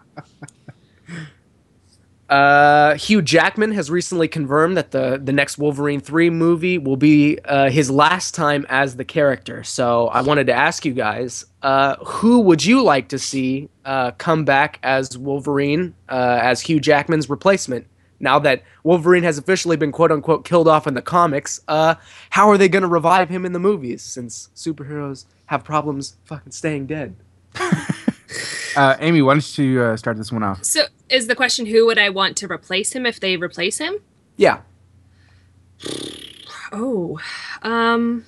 Uh, 2.29 2.93
Hugh 2.93 3.23
Jackman 3.23 3.71
has 3.71 3.89
recently 3.89 4.27
confirmed 4.27 4.77
that 4.77 4.91
the, 4.91 5.19
the 5.19 5.33
next 5.33 5.57
Wolverine 5.57 5.99
3 5.99 6.29
movie 6.29 6.77
will 6.77 6.95
be 6.95 7.39
uh, 7.45 7.71
his 7.71 7.89
last 7.89 8.35
time 8.35 8.67
as 8.69 8.97
the 8.97 9.03
character. 9.03 9.63
So 9.63 10.09
I 10.09 10.21
wanted 10.21 10.45
to 10.45 10.53
ask 10.53 10.85
you 10.85 10.93
guys 10.93 11.43
uh, 11.63 11.95
who 11.95 12.41
would 12.41 12.63
you 12.63 12.83
like 12.83 13.09
to 13.09 13.17
see 13.17 13.67
uh, 13.83 14.11
come 14.11 14.45
back 14.45 14.77
as 14.83 15.17
Wolverine, 15.17 15.95
uh, 16.07 16.37
as 16.43 16.61
Hugh 16.61 16.79
Jackman's 16.79 17.31
replacement? 17.31 17.87
Now 18.19 18.39
that 18.39 18.63
Wolverine 18.83 19.23
has 19.23 19.37
officially 19.37 19.77
been 19.77 19.91
quote 19.91 20.11
unquote 20.11 20.43
killed 20.45 20.67
off 20.67 20.87
in 20.87 20.93
the 20.93 21.01
comics, 21.01 21.61
uh, 21.67 21.95
how 22.31 22.49
are 22.49 22.57
they 22.57 22.67
going 22.69 22.81
to 22.81 22.87
revive 22.87 23.29
him 23.29 23.45
in 23.45 23.53
the 23.53 23.59
movies 23.59 24.01
since 24.01 24.49
superheroes 24.55 25.25
have 25.47 25.63
problems 25.63 26.15
fucking 26.25 26.51
staying 26.51 26.85
dead. 26.87 27.15
Uh, 28.75 28.95
Amy, 28.99 29.19
why 29.23 29.33
don't 29.33 29.57
you 29.57 29.81
uh, 29.81 29.97
start 29.97 30.15
this 30.15 30.31
one 30.31 30.43
off? 30.43 30.63
So 30.63 30.83
is 31.09 31.25
the 31.25 31.35
question 31.35 31.65
who 31.65 31.87
would 31.87 31.97
I 31.97 32.09
want 32.09 32.37
to 32.37 32.47
replace 32.49 32.93
him 32.93 33.07
if 33.07 33.19
they 33.19 33.35
replace 33.35 33.79
him? 33.79 33.95
Yeah. 34.37 34.59
Oh, 36.71 37.19
um, 37.63 38.25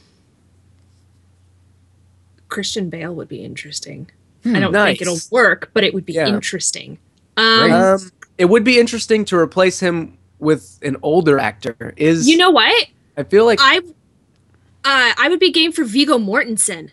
Christian 2.48 2.90
Bale 2.90 3.14
would 3.14 3.28
be 3.28 3.44
interesting. 3.46 4.10
I 4.44 4.60
don't 4.60 4.72
nice. 4.72 4.98
think 4.98 5.02
it'll 5.04 5.20
work, 5.30 5.70
but 5.76 5.84
it 5.84 5.94
would 5.94 6.08
be 6.08 6.14
Yeah. 6.14 6.28
interesting. 6.28 6.98
Um, 7.38 7.60
Great. 7.60 7.72
Um, 7.72 8.12
it 8.38 8.46
would 8.46 8.64
be 8.64 8.80
interesting 8.80 9.26
to 9.26 9.38
replace 9.38 9.80
him 9.80 10.18
with 10.40 10.80
an 10.82 10.98
older 11.02 11.40
actor. 11.40 11.94
Is 11.98 12.28
you 12.28 12.38
know 12.38 12.52
what? 12.52 12.88
I 13.18 13.24
feel 13.24 13.46
like 13.46 13.60
I, 13.62 13.78
uh, 13.78 15.14
I 15.18 15.28
would 15.30 15.40
be 15.40 15.52
game 15.52 15.72
for 15.72 15.84
Viggo 15.84 16.18
Mortensen, 16.18 16.92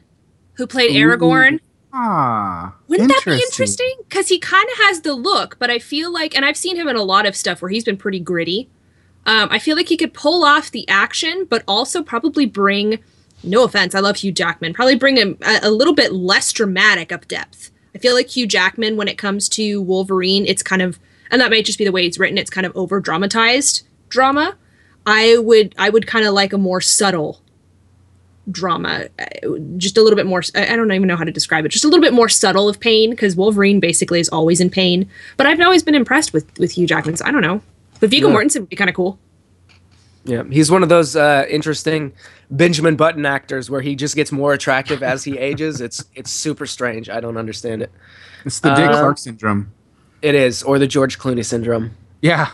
who 0.55 0.67
played 0.67 0.95
Ooh. 0.95 1.07
Aragorn. 1.07 1.61
Ah, 1.91 2.75
Wouldn't 2.87 3.09
that 3.09 3.23
be 3.25 3.33
interesting? 3.33 3.95
Because 4.01 4.29
he 4.29 4.39
kind 4.39 4.69
of 4.73 4.79
has 4.85 5.01
the 5.01 5.15
look, 5.15 5.59
but 5.59 5.71
I 5.71 5.79
feel 5.79 6.13
like, 6.13 6.37
and 6.37 6.45
I've 6.45 6.57
seen 6.57 6.77
him 6.77 6.87
in 6.87 6.97
a 6.97 7.03
lot 7.03 7.25
of 7.25 7.35
stuff 7.35 7.63
where 7.63 7.71
he's 7.71 7.85
been 7.85 7.97
pretty 7.97 8.21
gritty. 8.21 8.69
Um, 9.25 9.49
I 9.51 9.59
feel 9.59 9.75
like 9.75 9.89
he 9.89 9.97
could 9.97 10.13
pull 10.13 10.45
off 10.45 10.71
the 10.71 10.87
action, 10.89 11.47
but 11.49 11.65
also 11.67 12.03
probably 12.03 12.45
bring, 12.45 12.99
no 13.43 13.65
offense, 13.65 13.95
I 13.95 14.01
love 14.01 14.17
Hugh 14.17 14.33
Jackman, 14.33 14.75
probably 14.75 14.97
bring 14.97 15.17
him 15.17 15.39
a, 15.43 15.61
a 15.63 15.71
little 15.71 15.95
bit 15.95 16.13
less 16.13 16.53
dramatic 16.53 17.11
of 17.11 17.27
depth. 17.27 17.71
I 17.95 17.99
feel 17.99 18.15
like 18.15 18.37
Hugh 18.37 18.47
Jackman, 18.47 18.97
when 18.97 19.09
it 19.09 19.17
comes 19.17 19.49
to 19.51 19.81
Wolverine, 19.81 20.45
it's 20.47 20.63
kind 20.63 20.83
of, 20.83 20.99
and 21.31 21.41
that 21.41 21.51
might 21.51 21.65
just 21.65 21.79
be 21.79 21.85
the 21.85 21.93
way 21.93 22.05
it's 22.07 22.19
written, 22.19 22.39
it's 22.39 22.51
kind 22.51 22.67
of 22.67 22.77
over 22.77 23.01
dramatized 23.01 23.87
drama. 24.09 24.57
I 25.07 25.39
would, 25.39 25.75
I 25.79 25.89
would 25.91 26.07
kind 26.07 26.27
of 26.27 26.35
like 26.35 26.53
a 26.53 26.59
more 26.59 26.81
subtle 26.81 27.41
drama 28.51 29.07
uh, 29.19 29.25
just 29.77 29.99
a 29.99 30.03
little 30.03 30.17
bit 30.17 30.25
more 30.25 30.41
i 30.55 30.73
I 30.73 30.75
don't 30.77 30.91
even 30.91 31.07
know 31.07 31.17
how 31.17 31.25
to 31.25 31.31
describe 31.31 31.67
it 31.67 31.69
just 31.69 31.85
a 31.85 31.89
little 31.89 32.01
bit 32.03 32.15
more 32.15 32.31
subtle 32.31 32.67
of 32.67 32.81
pain 32.81 33.11
because 33.11 33.37
wolverine 33.37 33.79
basically 33.79 34.21
is 34.21 34.29
always 34.31 34.59
in 34.59 34.71
pain 34.71 35.07
but 35.37 35.47
i've 35.47 35.61
always 35.61 35.83
been 35.83 35.95
impressed 35.95 36.33
with 36.33 36.59
with 36.59 36.73
hugh 36.73 36.87
jackman 36.87 37.15
so 37.17 37.27
i 37.27 37.31
don't 37.31 37.43
know 37.43 37.61
but 38.01 38.09
viggo 38.09 38.29
Yeah. 38.29 38.35
mortensen 38.35 38.61
would 38.61 38.71
be 38.71 38.77
kind 38.77 38.89
of 38.89 38.97
cool 38.97 39.19
yeah, 40.25 40.45
he's 40.51 40.71
one 40.71 40.83
of 40.83 40.89
those 40.91 41.15
uh, 41.17 41.45
interesting 41.49 42.13
Benjamin 42.51 42.97
Button 42.97 43.25
actors 43.25 43.71
where 43.71 43.81
he 43.81 43.95
just 43.97 44.15
gets 44.15 44.31
more 44.31 44.53
attractive 44.53 45.03
as 45.03 45.25
he 45.25 45.39
ages. 45.39 45.81
It's 45.81 46.05
it's 46.15 46.31
super 46.31 46.67
strange. 46.67 47.09
I 47.09 47.21
don't 47.21 47.39
understand 47.39 47.81
it. 47.83 47.91
It's 48.45 48.61
the 48.61 48.75
Dick 48.75 48.91
Uh, 48.91 48.99
Clark 48.99 49.17
syndrome. 49.17 49.73
It 50.23 50.35
is, 50.35 50.63
or 50.63 50.79
the 50.79 50.87
George 50.87 51.19
Clooney 51.19 51.45
syndrome. 51.45 51.93
Yeah. 52.21 52.51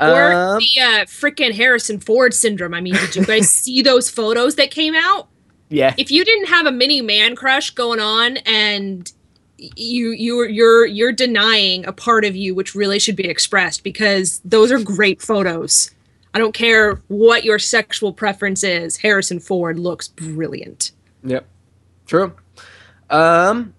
or 0.00 0.32
Um, 0.32 0.58
the 0.58 0.80
uh, 0.82 1.04
freaking 1.06 1.52
harrison 1.52 2.00
ford 2.00 2.34
syndrome 2.34 2.74
i 2.74 2.80
mean 2.80 2.94
did 2.94 3.14
you 3.16 3.24
guys 3.24 3.48
see 3.50 3.82
those 3.82 4.10
photos 4.10 4.56
that 4.56 4.70
came 4.70 4.94
out 4.94 5.28
yeah, 5.68 5.94
if 5.96 6.10
you 6.10 6.24
didn't 6.24 6.48
have 6.48 6.66
a 6.66 6.72
mini 6.72 7.00
man 7.00 7.34
crush 7.36 7.70
going 7.70 8.00
on 8.00 8.36
and 8.38 9.10
you 9.58 10.10
you're 10.10 10.48
you're 10.48 10.84
you're 10.86 11.12
denying 11.12 11.86
a 11.86 11.92
part 11.92 12.24
of 12.24 12.34
you 12.34 12.52
which 12.54 12.74
really 12.74 12.98
should 12.98 13.14
be 13.16 13.28
expressed 13.28 13.84
because 13.84 14.40
those 14.44 14.72
are 14.72 14.80
great 14.80 15.22
photos 15.22 15.92
i 16.34 16.38
don't 16.38 16.52
care 16.54 17.00
what 17.08 17.44
your 17.44 17.58
sexual 17.60 18.12
preference 18.12 18.64
is 18.64 18.96
harrison 18.98 19.38
ford 19.38 19.78
looks 19.78 20.08
brilliant 20.08 20.90
Yep. 21.24 21.46
True. 22.06 22.32
Um, 23.08 23.72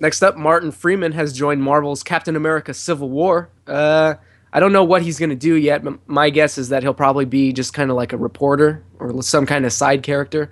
next 0.00 0.22
up, 0.22 0.36
Martin 0.36 0.72
Freeman 0.72 1.12
has 1.12 1.32
joined 1.32 1.62
Marvel's 1.62 2.02
Captain 2.02 2.36
America 2.36 2.74
Civil 2.74 3.08
War. 3.10 3.50
Uh, 3.66 4.14
I 4.52 4.58
don't 4.60 4.72
know 4.72 4.84
what 4.84 5.02
he's 5.02 5.18
going 5.18 5.30
to 5.30 5.36
do 5.36 5.54
yet, 5.54 5.84
but 5.84 5.98
my 6.08 6.30
guess 6.30 6.58
is 6.58 6.70
that 6.70 6.82
he'll 6.82 6.94
probably 6.94 7.24
be 7.24 7.52
just 7.52 7.72
kind 7.72 7.90
of 7.90 7.96
like 7.96 8.12
a 8.12 8.16
reporter 8.16 8.82
or 8.98 9.22
some 9.22 9.46
kind 9.46 9.64
of 9.64 9.72
side 9.72 10.02
character. 10.02 10.50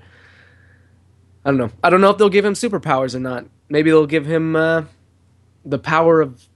I 1.44 1.50
don't 1.50 1.58
know. 1.58 1.70
I 1.82 1.90
don't 1.90 2.00
know 2.00 2.10
if 2.10 2.18
they'll 2.18 2.28
give 2.28 2.44
him 2.44 2.54
superpowers 2.54 3.14
or 3.14 3.20
not. 3.20 3.46
Maybe 3.68 3.90
they'll 3.90 4.06
give 4.06 4.26
him 4.26 4.54
uh, 4.54 4.84
the 5.64 5.78
power 5.78 6.20
of 6.20 6.46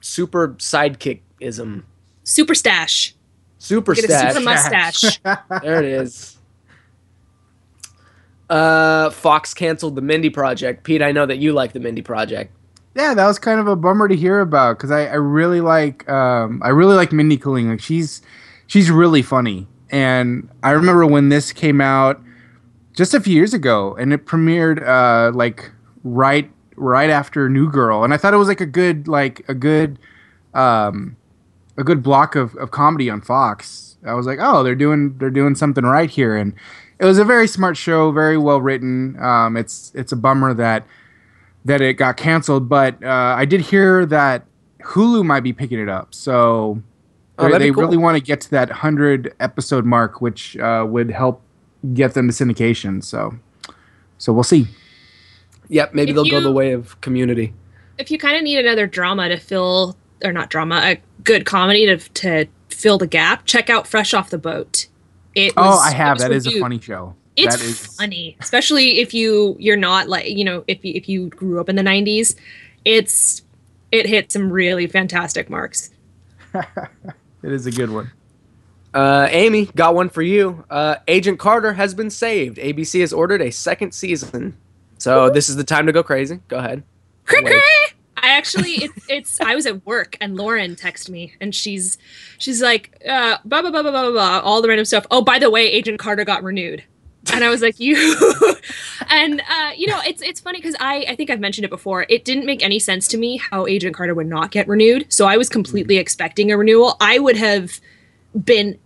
super 0.00 0.48
sidekickism. 0.54 1.82
super 2.24 2.54
stash 2.54 3.14
Super 3.58 3.94
get 3.94 4.04
a 4.04 4.08
stash. 4.08 4.32
super 4.32 4.44
mustache 4.44 5.20
There 5.62 5.82
it 5.82 5.84
is. 5.84 6.38
Uh, 8.50 9.10
Fox 9.10 9.54
canceled 9.54 9.94
the 9.94 10.02
Mindy 10.02 10.28
Project. 10.28 10.82
Pete, 10.82 11.02
I 11.02 11.12
know 11.12 11.24
that 11.24 11.38
you 11.38 11.52
like 11.52 11.72
the 11.72 11.80
Mindy 11.80 12.02
Project. 12.02 12.52
yeah, 12.96 13.14
that 13.14 13.26
was 13.26 13.38
kind 13.38 13.60
of 13.60 13.68
a 13.68 13.76
bummer 13.76 14.08
to 14.08 14.16
hear 14.16 14.40
about 14.40 14.76
because 14.76 14.90
I, 14.90 15.06
I 15.06 15.14
really 15.14 15.60
like 15.60 16.08
um, 16.08 16.60
I 16.64 16.70
really 16.70 16.96
like 16.96 17.12
Mindy 17.12 17.38
Kaling. 17.38 17.70
Like 17.70 17.80
she's 17.80 18.22
she's 18.66 18.90
really 18.90 19.22
funny, 19.22 19.68
and 19.90 20.48
I 20.64 20.70
remember 20.72 21.06
when 21.06 21.28
this 21.28 21.52
came 21.52 21.80
out 21.80 22.20
just 22.92 23.14
a 23.14 23.20
few 23.20 23.34
years 23.34 23.54
ago, 23.54 23.94
and 23.94 24.12
it 24.12 24.26
premiered 24.26 24.86
uh, 24.86 25.30
like 25.32 25.70
right 26.02 26.50
right 26.74 27.10
after 27.10 27.48
New 27.48 27.70
Girl, 27.70 28.02
and 28.02 28.12
I 28.12 28.16
thought 28.16 28.34
it 28.34 28.38
was 28.38 28.48
like 28.48 28.60
a 28.60 28.66
good 28.66 29.06
like 29.06 29.48
a 29.48 29.54
good 29.54 29.98
um, 30.54 31.16
a 31.76 31.84
good 31.84 32.02
block 32.02 32.34
of, 32.34 32.56
of 32.56 32.72
comedy 32.72 33.08
on 33.08 33.20
Fox. 33.20 33.96
I 34.04 34.14
was 34.14 34.26
like, 34.26 34.40
oh, 34.42 34.64
they're 34.64 34.74
doing 34.74 35.16
they're 35.18 35.30
doing 35.30 35.54
something 35.54 35.84
right 35.84 36.10
here, 36.10 36.36
and 36.36 36.54
it 37.00 37.04
was 37.04 37.18
a 37.18 37.24
very 37.24 37.48
smart 37.48 37.76
show, 37.76 38.12
very 38.12 38.36
well 38.38 38.60
written. 38.60 39.18
Um, 39.20 39.56
it's 39.56 39.90
it's 39.94 40.12
a 40.12 40.16
bummer 40.16 40.54
that 40.54 40.86
that 41.64 41.80
it 41.80 41.94
got 41.94 42.16
canceled, 42.16 42.68
but 42.68 43.02
uh, 43.02 43.34
I 43.36 43.44
did 43.44 43.60
hear 43.62 44.06
that 44.06 44.44
Hulu 44.82 45.24
might 45.24 45.40
be 45.40 45.52
picking 45.52 45.78
it 45.80 45.88
up. 45.88 46.14
So 46.14 46.82
Oh, 47.38 47.44
they- 47.44 47.52
that'd 47.52 47.64
be 47.64 47.70
they 47.70 47.74
cool. 47.74 47.84
really 47.84 47.96
want 47.96 48.16
to 48.18 48.22
get 48.22 48.40
to 48.42 48.50
that 48.50 48.70
hundred 48.70 49.34
episode 49.40 49.84
mark, 49.86 50.20
which 50.20 50.56
uh, 50.58 50.84
would 50.88 51.10
help 51.10 51.42
get 51.94 52.12
them 52.14 52.28
to 52.28 52.34
syndication. 52.34 53.02
So 53.02 53.34
so 54.18 54.32
we'll 54.32 54.42
see. 54.42 54.66
Yep, 55.68 55.94
maybe 55.94 56.10
If 56.10 56.14
they'll 56.16 56.24
go 56.28 56.40
the 56.40 56.52
way 56.52 56.72
of 56.72 57.00
Community. 57.00 57.54
if 57.96 58.10
you 58.10 58.18
kind 58.18 58.36
of 58.36 58.42
need 58.42 58.58
another 58.58 58.86
drama 58.86 59.28
to 59.28 59.38
fill 59.38 59.96
or 60.24 60.32
not 60.32 60.50
drama 60.50 60.80
a 60.84 61.00
good 61.24 61.46
comedy 61.46 61.86
to 61.86 61.96
to 61.96 62.46
fill 62.68 62.98
the 62.98 63.06
gap 63.06 63.44
check 63.46 63.70
out 63.70 63.86
fresh 63.86 64.12
off 64.14 64.28
the 64.30 64.38
boat 64.38 64.86
it 65.34 65.52
Oh, 65.56 65.70
was- 65.70 65.86
I 65.86 65.90
it 65.90 65.96
have. 65.96 66.14
was 66.16 66.22
That 66.22 66.32
is 66.32 66.46
a 66.46 66.48
reviewed. 66.50 66.62
funny 66.62 66.80
show. 66.80 67.14
It's 67.36 67.56
that 67.56 67.64
is 67.64 67.86
funny, 67.96 68.36
especially 68.40 68.98
if 69.00 69.14
you 69.14 69.56
you're 69.58 69.76
not 69.76 70.08
like 70.08 70.28
you 70.28 70.44
know 70.44 70.64
if 70.66 70.84
you, 70.84 70.92
if 70.94 71.08
you 71.08 71.28
grew 71.28 71.60
up 71.60 71.68
in 71.68 71.76
the 71.76 71.82
'90s. 71.82 72.34
It's 72.84 73.42
it 73.92 74.06
hit 74.06 74.32
some 74.32 74.52
really 74.52 74.86
fantastic 74.86 75.48
marks. 75.50 75.90
it 76.54 77.52
is 77.52 77.66
a 77.66 77.70
good 77.70 77.90
one. 77.90 78.10
Uh, 78.92 79.28
Amy, 79.30 79.66
got 79.76 79.94
one 79.94 80.08
for 80.08 80.22
you. 80.22 80.64
Uh, 80.68 80.96
Agent 81.06 81.38
Carter 81.38 81.72
has 81.74 81.94
been 81.94 82.10
saved. 82.10 82.58
ABC 82.58 83.00
has 83.00 83.12
ordered 83.12 83.40
a 83.40 83.50
second 83.52 83.92
season. 83.92 84.56
So 84.98 85.30
this 85.30 85.48
is 85.48 85.56
the 85.56 85.64
time 85.64 85.86
to 85.86 85.92
go 85.92 86.02
crazy. 86.02 86.40
Go 86.48 86.58
ahead. 86.58 86.82
Cray, 87.24 87.40
Wait. 87.42 87.52
cray. 87.52 87.96
I 88.20 88.36
actually 88.36 88.70
it's 88.84 89.04
it's 89.08 89.40
I 89.40 89.54
was 89.54 89.66
at 89.66 89.84
work 89.86 90.16
and 90.20 90.36
Lauren 90.36 90.76
texted 90.76 91.10
me 91.10 91.34
and 91.40 91.54
she's 91.54 91.98
she's 92.38 92.62
like 92.62 93.02
uh 93.08 93.38
blah 93.44 93.62
blah 93.62 93.70
blah 93.70 93.82
blah 93.82 93.90
blah 93.90 94.10
blah, 94.10 94.40
all 94.40 94.62
the 94.62 94.68
random 94.68 94.84
stuff. 94.84 95.06
Oh, 95.10 95.22
by 95.22 95.38
the 95.38 95.50
way, 95.50 95.66
Agent 95.70 95.98
Carter 95.98 96.24
got 96.24 96.42
renewed. 96.42 96.84
And 97.34 97.44
I 97.44 97.50
was 97.50 97.60
like, 97.60 97.78
you 97.78 97.96
and 99.10 99.40
uh, 99.40 99.72
you 99.76 99.86
know, 99.86 100.00
it's 100.06 100.22
it's 100.22 100.40
funny 100.40 100.58
because 100.58 100.76
I 100.80 101.04
I 101.08 101.16
think 101.16 101.30
I've 101.30 101.40
mentioned 101.40 101.64
it 101.64 101.70
before. 101.70 102.06
It 102.08 102.24
didn't 102.24 102.46
make 102.46 102.62
any 102.62 102.78
sense 102.78 103.06
to 103.08 103.18
me 103.18 103.36
how 103.36 103.66
Agent 103.66 103.94
Carter 103.94 104.14
would 104.14 104.26
not 104.26 104.50
get 104.50 104.66
renewed. 104.66 105.12
So 105.12 105.26
I 105.26 105.36
was 105.36 105.48
completely 105.48 105.98
expecting 105.98 106.50
a 106.50 106.56
renewal. 106.56 106.96
I 107.00 107.18
would 107.18 107.36
have 107.36 107.80
been 108.44 108.78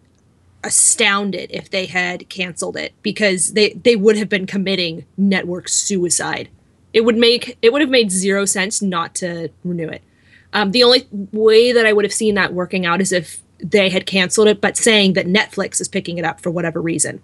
astounded 0.64 1.50
if 1.52 1.70
they 1.70 1.86
had 1.86 2.28
canceled 2.28 2.76
it 2.76 2.92
because 3.02 3.52
they 3.52 3.70
they 3.74 3.96
would 3.96 4.16
have 4.16 4.28
been 4.28 4.46
committing 4.46 5.04
network 5.16 5.68
suicide 5.68 6.48
it 6.94 7.04
would 7.04 7.16
make 7.16 7.58
it 7.60 7.72
would 7.72 7.82
have 7.82 7.90
made 7.90 8.10
zero 8.10 8.46
sense 8.46 8.80
not 8.80 9.14
to 9.16 9.50
renew 9.64 9.88
it. 9.88 10.02
Um, 10.54 10.70
the 10.70 10.84
only 10.84 11.06
way 11.10 11.72
that 11.72 11.84
i 11.84 11.92
would 11.92 12.04
have 12.04 12.12
seen 12.12 12.36
that 12.36 12.54
working 12.54 12.86
out 12.86 13.00
is 13.00 13.12
if 13.12 13.42
they 13.58 13.88
had 13.90 14.06
canceled 14.06 14.46
it 14.46 14.60
but 14.60 14.76
saying 14.76 15.14
that 15.14 15.26
netflix 15.26 15.80
is 15.80 15.88
picking 15.88 16.16
it 16.16 16.24
up 16.24 16.40
for 16.40 16.50
whatever 16.50 16.80
reason. 16.80 17.20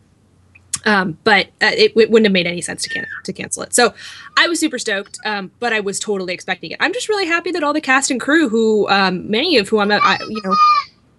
Um, 0.87 1.19
but 1.25 1.49
uh, 1.62 1.73
it, 1.75 1.93
it 1.95 2.11
wouldn't 2.11 2.25
have 2.25 2.33
made 2.33 2.47
any 2.47 2.62
sense 2.62 2.83
to, 2.85 2.89
can- 2.89 3.07
to 3.25 3.33
cancel 3.33 3.62
it. 3.62 3.73
So 3.73 3.95
i 4.37 4.49
was 4.49 4.59
super 4.59 4.79
stoked 4.79 5.19
um, 5.25 5.53
but 5.61 5.73
i 5.73 5.81
was 5.81 6.00
totally 6.00 6.35
expecting 6.35 6.73
it. 6.73 6.77
I'm 6.81 6.93
just 6.93 7.09
really 7.09 7.27
happy 7.27 7.53
that 7.53 7.62
all 7.62 7.73
the 7.73 7.81
cast 7.81 8.11
and 8.11 8.21
crew 8.21 8.49
who 8.49 8.89
um, 8.89 9.31
many 9.31 9.57
of 9.59 9.69
who 9.69 9.79
i'm 9.79 9.93
I, 9.93 10.19
you 10.29 10.43
know 10.43 10.57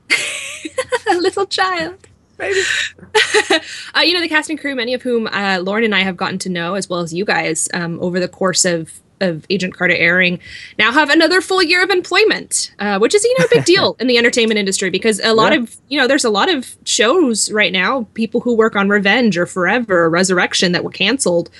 a 1.12 1.15
little 1.15 1.46
child 1.46 2.08
uh, 3.95 4.01
you 4.01 4.13
know, 4.13 4.21
the 4.21 4.29
cast 4.29 4.50
and 4.50 4.60
crew, 4.60 4.75
many 4.75 4.93
of 4.93 5.01
whom 5.01 5.27
uh, 5.27 5.60
Lauren 5.62 5.83
and 5.83 5.95
I 5.95 6.01
have 6.01 6.17
gotten 6.17 6.39
to 6.39 6.50
know, 6.50 6.75
as 6.75 6.89
well 6.89 7.00
as 7.01 7.13
you 7.13 7.25
guys, 7.25 7.69
um, 7.74 8.00
over 8.01 8.19
the 8.19 8.27
course 8.27 8.65
of 8.65 9.00
of 9.19 9.45
Agent 9.51 9.75
Carter 9.75 9.93
airing, 9.93 10.39
now 10.79 10.91
have 10.91 11.12
another 11.12 11.41
full 11.41 11.62
year 11.62 11.83
of 11.83 11.91
employment, 11.91 12.74
uh, 12.79 12.98
which 12.98 13.13
is 13.13 13.24
you 13.24 13.36
know 13.38 13.45
a 13.45 13.50
big 13.50 13.65
deal 13.74 13.95
in 14.00 14.07
the 14.07 14.17
entertainment 14.17 14.57
industry 14.57 14.89
because 14.89 15.19
a 15.24 15.31
lot 15.36 15.53
Yeah. 15.53 15.60
of 15.60 15.75
you 15.89 16.00
know 16.00 16.07
there's 16.07 16.25
a 16.25 16.31
lot 16.31 16.50
of 16.50 16.75
shows 16.86 17.51
right 17.51 17.71
now, 17.71 18.07
people 18.15 18.41
who 18.41 18.55
work 18.55 18.75
on 18.75 18.89
Revenge 18.89 19.38
or 19.38 19.45
Forever 19.45 20.05
or 20.05 20.10
Resurrection 20.10 20.71
that 20.71 20.83
were 20.83 20.89
canceled 20.89 21.51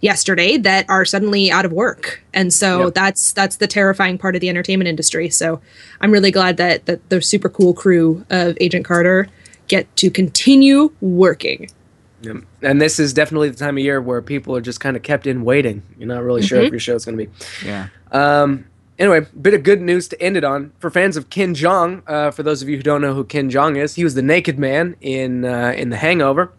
yesterday 0.00 0.56
that 0.58 0.86
are 0.88 1.04
suddenly 1.04 1.50
out 1.50 1.64
of 1.64 1.72
work, 1.72 2.22
and 2.32 2.52
so 2.52 2.84
Yep. 2.84 2.94
that's 2.94 3.32
that's 3.32 3.56
the 3.56 3.66
terrifying 3.66 4.16
part 4.16 4.36
of 4.36 4.40
the 4.40 4.48
entertainment 4.48 4.86
industry. 4.88 5.28
So 5.28 5.60
I'm 6.00 6.12
really 6.12 6.30
glad 6.30 6.56
that 6.58 6.86
that 6.86 7.08
the 7.08 7.20
super 7.20 7.48
cool 7.48 7.74
crew 7.74 8.24
of 8.30 8.56
Agent 8.60 8.84
Carter 8.84 9.26
get 9.68 9.94
to 9.96 10.10
continue 10.10 10.90
working. 11.00 11.68
Yep. 12.22 12.36
And 12.62 12.80
this 12.82 12.98
is 12.98 13.12
definitely 13.12 13.48
the 13.50 13.56
time 13.56 13.78
of 13.78 13.84
year 13.84 14.00
where 14.00 14.20
people 14.20 14.56
are 14.56 14.60
just 14.60 14.80
kind 14.80 14.96
of 14.96 15.02
kept 15.02 15.26
in 15.26 15.44
waiting. 15.44 15.82
You're 15.98 16.08
not 16.08 16.22
really 16.24 16.42
sure 16.42 16.58
if 16.60 16.68
Mhm. 16.68 16.70
your 16.72 16.80
show's 16.80 17.04
going 17.04 17.16
to 17.16 17.24
be. 17.26 17.30
Yeah. 17.64 17.88
Um, 18.10 18.64
anyway, 18.98 19.26
bit 19.40 19.54
of 19.54 19.62
good 19.62 19.80
news 19.80 20.08
to 20.08 20.20
end 20.20 20.36
it 20.36 20.42
on 20.42 20.72
for 20.80 20.90
fans 20.90 21.16
of 21.16 21.30
Ken 21.30 21.54
Jeong. 21.54 22.02
Uh, 22.08 22.32
for 22.32 22.42
those 22.42 22.60
of 22.60 22.68
you 22.68 22.76
who 22.76 22.82
don't 22.82 23.00
know 23.00 23.14
who 23.14 23.22
Ken 23.22 23.48
Jeong 23.50 23.76
is, 23.78 23.94
he 23.94 24.02
was 24.02 24.14
the 24.14 24.22
Naked 24.22 24.58
Man 24.58 24.96
in 25.00 25.44
uh, 25.44 25.72
in 25.76 25.90
The 25.90 25.96
Hangover. 25.96 26.50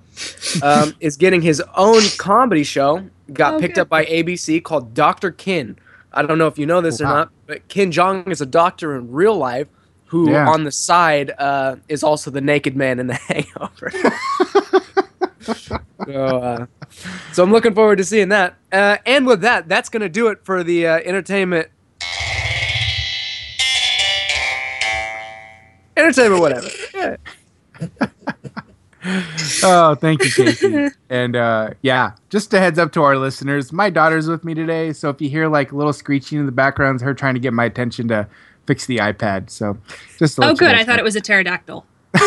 Um, 0.64 0.94
is 1.02 1.18
getting 1.18 1.42
his 1.42 1.62
own 1.76 2.04
comedy 2.18 2.64
show. 2.64 3.04
Got 3.34 3.56
Oh, 3.56 3.60
picked 3.60 3.76
good. 3.76 3.82
up 3.82 3.90
by 3.90 4.06
ABC 4.06 4.60
called 4.64 4.94
Doctor 4.94 5.32
Ken. 5.32 5.78
I 6.14 6.24
don't 6.24 6.38
know 6.38 6.48
if 6.48 6.58
you 6.58 6.66
know 6.66 6.82
this 6.82 7.00
or 7.02 7.04
not, 7.06 7.30
but 7.48 7.68
Ken 7.68 7.92
Jeong 7.92 8.28
is 8.32 8.42
a 8.42 8.46
doctor 8.46 8.96
in 8.96 9.12
real 9.12 9.36
life 9.38 9.68
who, 10.10 10.32
Yeah. 10.32 10.50
on 10.50 10.64
the 10.64 10.72
side, 10.72 11.32
uh, 11.38 11.78
is 11.88 12.04
also 12.04 12.30
the 12.32 12.42
Naked 12.42 12.76
Man 12.76 13.00
in 13.00 13.08
The 13.08 13.14
Hangover. 13.28 13.92
so, 15.42 15.80
uh, 16.14 16.66
so 17.32 17.44
I'm 17.44 17.52
looking 17.52 17.74
forward 17.74 17.98
to 17.98 18.04
seeing 18.04 18.30
that. 18.30 18.56
Uh, 18.72 18.98
and 19.06 19.26
with 19.26 19.42
that, 19.42 19.68
that's 19.70 19.90
going 19.90 20.02
to 20.02 20.10
do 20.10 20.28
it 20.28 20.40
for 20.44 20.64
the 20.64 20.88
uh, 20.88 20.98
entertainment. 21.06 21.70
Entertainment, 25.98 26.42
whatever. 26.42 26.68
Yeah. 26.94 27.16
Oh, 29.64 29.96
thank 29.96 30.22
you, 30.26 30.30
Casey. 30.30 30.90
and 31.10 31.34
uh, 31.36 31.70
yeah, 31.82 32.12
just 32.30 32.54
a 32.54 32.60
heads 32.60 32.78
up 32.78 32.92
to 32.92 33.02
our 33.02 33.18
listeners. 33.18 33.72
My 33.72 33.90
daughter's 33.90 34.28
with 34.28 34.44
me 34.44 34.54
today, 34.54 34.92
so 34.92 35.10
if 35.10 35.22
you 35.22 35.30
hear 35.30 35.48
like 35.48 35.72
a 35.72 35.76
little 35.78 35.94
screeching 35.94 36.38
in 36.38 36.46
the 36.46 36.52
background, 36.52 36.96
it's 36.96 37.04
her 37.04 37.14
trying 37.14 37.34
to 37.36 37.40
get 37.40 37.54
my 37.54 37.64
attention 37.64 38.10
to 38.10 38.28
fix 38.70 38.86
the 38.86 38.98
iPad. 38.98 39.50
So 39.50 39.78
just 40.20 40.40
Oh, 40.40 40.54
good. 40.54 40.76
I 40.76 40.84
thought 40.86 41.00
it 41.00 41.04
was 41.04 41.16
a 41.16 41.22
pterodactyl. 41.22 41.86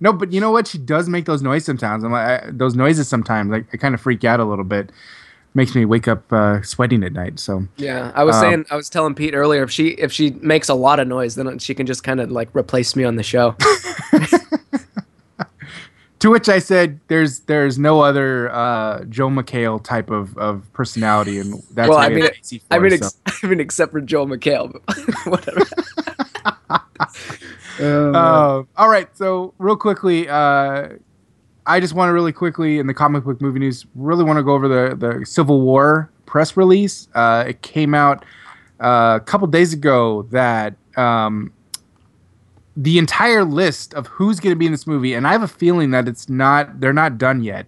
No, 0.00 0.12
but 0.12 0.32
you 0.32 0.40
know 0.40 0.50
what? 0.50 0.66
She 0.66 0.78
does 0.78 1.08
make 1.08 1.26
those 1.26 1.42
noises 1.42 1.66
sometimes. 1.66 2.02
I'm 2.02 2.10
like, 2.12 2.42
I, 2.44 2.50
those 2.50 2.74
noises 2.74 3.06
sometimes. 3.08 3.50
Like, 3.52 3.66
I 3.72 3.76
kind 3.76 3.94
of 3.94 4.00
freak 4.00 4.24
out 4.24 4.40
a 4.40 4.44
little 4.44 4.64
bit. 4.64 4.90
Makes 5.54 5.74
me 5.76 5.84
wake 5.84 6.08
up 6.08 6.32
uh, 6.32 6.62
sweating 6.62 7.04
at 7.04 7.12
night. 7.12 7.38
So 7.38 7.68
Yeah, 7.76 8.10
I 8.14 8.24
was 8.24 8.34
Um, 8.36 8.40
saying, 8.42 8.66
I 8.70 8.76
was 8.76 8.88
telling 8.88 9.14
Pete 9.14 9.34
earlier, 9.34 9.62
if 9.62 9.70
she 9.70 9.88
if 9.90 10.10
she 10.10 10.30
makes 10.40 10.68
a 10.70 10.74
lot 10.74 10.98
of 10.98 11.06
noise, 11.06 11.34
then 11.36 11.58
she 11.58 11.74
can 11.74 11.86
just 11.86 12.02
kind 12.02 12.20
of 12.20 12.30
like 12.32 12.48
replace 12.56 12.96
me 12.96 13.04
on 13.04 13.14
the 13.16 13.22
show. 13.22 13.54
to 16.22 16.30
which 16.30 16.48
I 16.48 16.60
said, 16.60 17.00
"There's 17.08 17.40
there's 17.40 17.80
no 17.80 18.00
other 18.00 18.48
uh, 18.52 19.04
Joel 19.06 19.30
McHale 19.30 19.82
type 19.82 20.08
of, 20.08 20.38
of 20.38 20.72
personality, 20.72 21.40
and 21.40 21.54
that's 21.72 21.88
Well, 21.88 21.98
I 21.98 22.10
mean, 22.10 22.28
I 22.70 22.76
for, 22.76 22.80
mean, 22.80 22.92
ex- 22.92 23.20
I 23.42 23.46
mean, 23.48 23.58
except 23.58 23.90
for 23.90 24.00
Joel 24.00 24.28
McHale, 24.28 24.72
but 24.86 24.96
whatever. 25.26 25.66
Uh, 27.80 28.62
all 28.76 28.88
right, 28.88 29.08
so 29.16 29.52
real 29.58 29.76
quickly, 29.76 30.28
uh, 30.28 30.90
I 31.66 31.80
just 31.80 31.92
want 31.92 32.08
to 32.08 32.12
really 32.12 32.32
quickly 32.32 32.78
in 32.78 32.86
the 32.86 32.94
comic 32.94 33.24
book 33.24 33.40
movie 33.40 33.58
news, 33.58 33.84
really 33.96 34.22
want 34.22 34.36
to 34.36 34.44
go 34.44 34.52
over 34.52 34.68
the 34.68 34.94
the 34.94 35.26
Civil 35.26 35.60
War 35.62 36.08
press 36.26 36.56
release. 36.56 37.08
Uh, 37.16 37.46
it 37.48 37.62
came 37.62 37.96
out 37.96 38.24
uh, 38.78 39.18
a 39.20 39.24
couple 39.24 39.48
days 39.48 39.72
ago 39.72 40.22
that 40.30 40.76
um, 40.96 41.52
the 42.76 42.98
entire 42.98 43.44
list 43.44 43.94
of 43.94 44.06
who's 44.06 44.40
going 44.40 44.52
to 44.52 44.58
be 44.58 44.66
in 44.66 44.72
this 44.72 44.86
movie, 44.86 45.14
and 45.14 45.26
I 45.26 45.32
have 45.32 45.42
a 45.42 45.48
feeling 45.48 45.90
that 45.90 46.08
it's 46.08 46.28
not 46.28 46.80
they're 46.80 46.92
not 46.92 47.18
done 47.18 47.42
yet. 47.42 47.66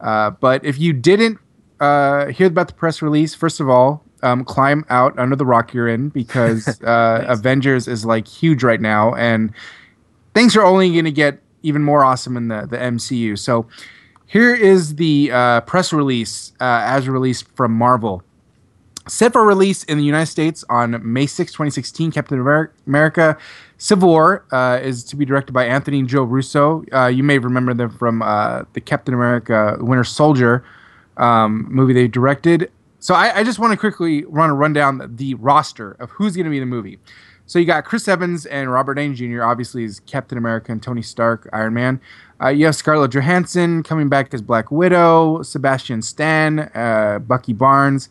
Uh, 0.00 0.30
but 0.30 0.64
if 0.64 0.78
you 0.78 0.92
didn't 0.92 1.38
uh, 1.80 2.26
hear 2.26 2.46
about 2.46 2.68
the 2.68 2.74
press 2.74 3.02
release, 3.02 3.34
first 3.34 3.60
of 3.60 3.68
all, 3.68 4.04
um, 4.22 4.44
climb 4.44 4.84
out 4.90 5.18
under 5.18 5.34
the 5.34 5.46
rock 5.46 5.74
you're 5.74 5.88
in 5.88 6.08
because 6.10 6.80
uh, 6.82 7.24
Avengers 7.28 7.88
is 7.88 8.04
like 8.04 8.28
huge 8.28 8.62
right 8.62 8.80
now, 8.80 9.14
and 9.14 9.52
things 10.34 10.56
are 10.56 10.64
only 10.64 10.92
going 10.92 11.04
to 11.04 11.12
get 11.12 11.40
even 11.62 11.82
more 11.82 12.04
awesome 12.04 12.36
in 12.36 12.48
the 12.48 12.66
the 12.66 12.76
MCU. 12.76 13.38
So 13.38 13.66
here 14.26 14.54
is 14.54 14.96
the 14.96 15.30
uh, 15.32 15.62
press 15.62 15.92
release 15.92 16.52
uh, 16.60 16.82
as 16.84 17.08
released 17.08 17.48
from 17.56 17.72
Marvel. 17.72 18.22
Set 19.08 19.32
for 19.32 19.44
release 19.44 19.84
in 19.84 19.96
the 19.96 20.04
United 20.04 20.30
States 20.30 20.64
on 20.68 21.00
May 21.02 21.24
6, 21.24 21.50
2016, 21.50 22.12
Captain 22.12 22.38
America 22.86 23.38
Civil 23.78 24.08
War 24.08 24.44
uh, 24.50 24.80
is 24.82 25.04
to 25.04 25.16
be 25.16 25.24
directed 25.24 25.52
by 25.52 25.64
Anthony 25.64 26.00
and 26.00 26.08
Joe 26.08 26.24
Russo. 26.24 26.84
Uh, 26.92 27.06
you 27.06 27.22
may 27.22 27.38
remember 27.38 27.72
them 27.74 27.90
from 27.90 28.22
uh, 28.22 28.64
the 28.72 28.80
Captain 28.80 29.14
America 29.14 29.76
Winter 29.80 30.04
Soldier 30.04 30.64
um, 31.16 31.66
movie 31.70 31.92
they 31.92 32.08
directed. 32.08 32.70
So 32.98 33.14
I, 33.14 33.38
I 33.38 33.44
just 33.44 33.60
want 33.60 33.72
to 33.72 33.76
quickly 33.76 34.24
run 34.24 34.50
a 34.50 34.54
rundown 34.54 35.00
the 35.16 35.34
roster 35.34 35.92
of 35.92 36.10
who's 36.10 36.34
going 36.34 36.44
to 36.44 36.50
be 36.50 36.56
in 36.56 36.62
the 36.62 36.66
movie. 36.66 36.98
So 37.46 37.58
you 37.58 37.64
got 37.64 37.84
Chris 37.84 38.08
Evans 38.08 38.44
and 38.46 38.70
Robert 38.70 38.94
Downey 38.94 39.14
Jr. 39.14 39.42
Obviously 39.42 39.84
is 39.84 40.00
Captain 40.00 40.36
America 40.36 40.70
and 40.70 40.82
Tony 40.82 41.00
Stark, 41.00 41.48
Iron 41.52 41.72
Man. 41.72 42.00
Uh, 42.42 42.48
you 42.48 42.66
have 42.66 42.76
Scarlett 42.76 43.12
Johansson 43.12 43.82
coming 43.82 44.08
back 44.08 44.34
as 44.34 44.42
Black 44.42 44.70
Widow, 44.70 45.42
Sebastian 45.42 46.02
Stan, 46.02 46.70
uh, 46.74 47.20
Bucky 47.20 47.52
Barnes, 47.52 48.10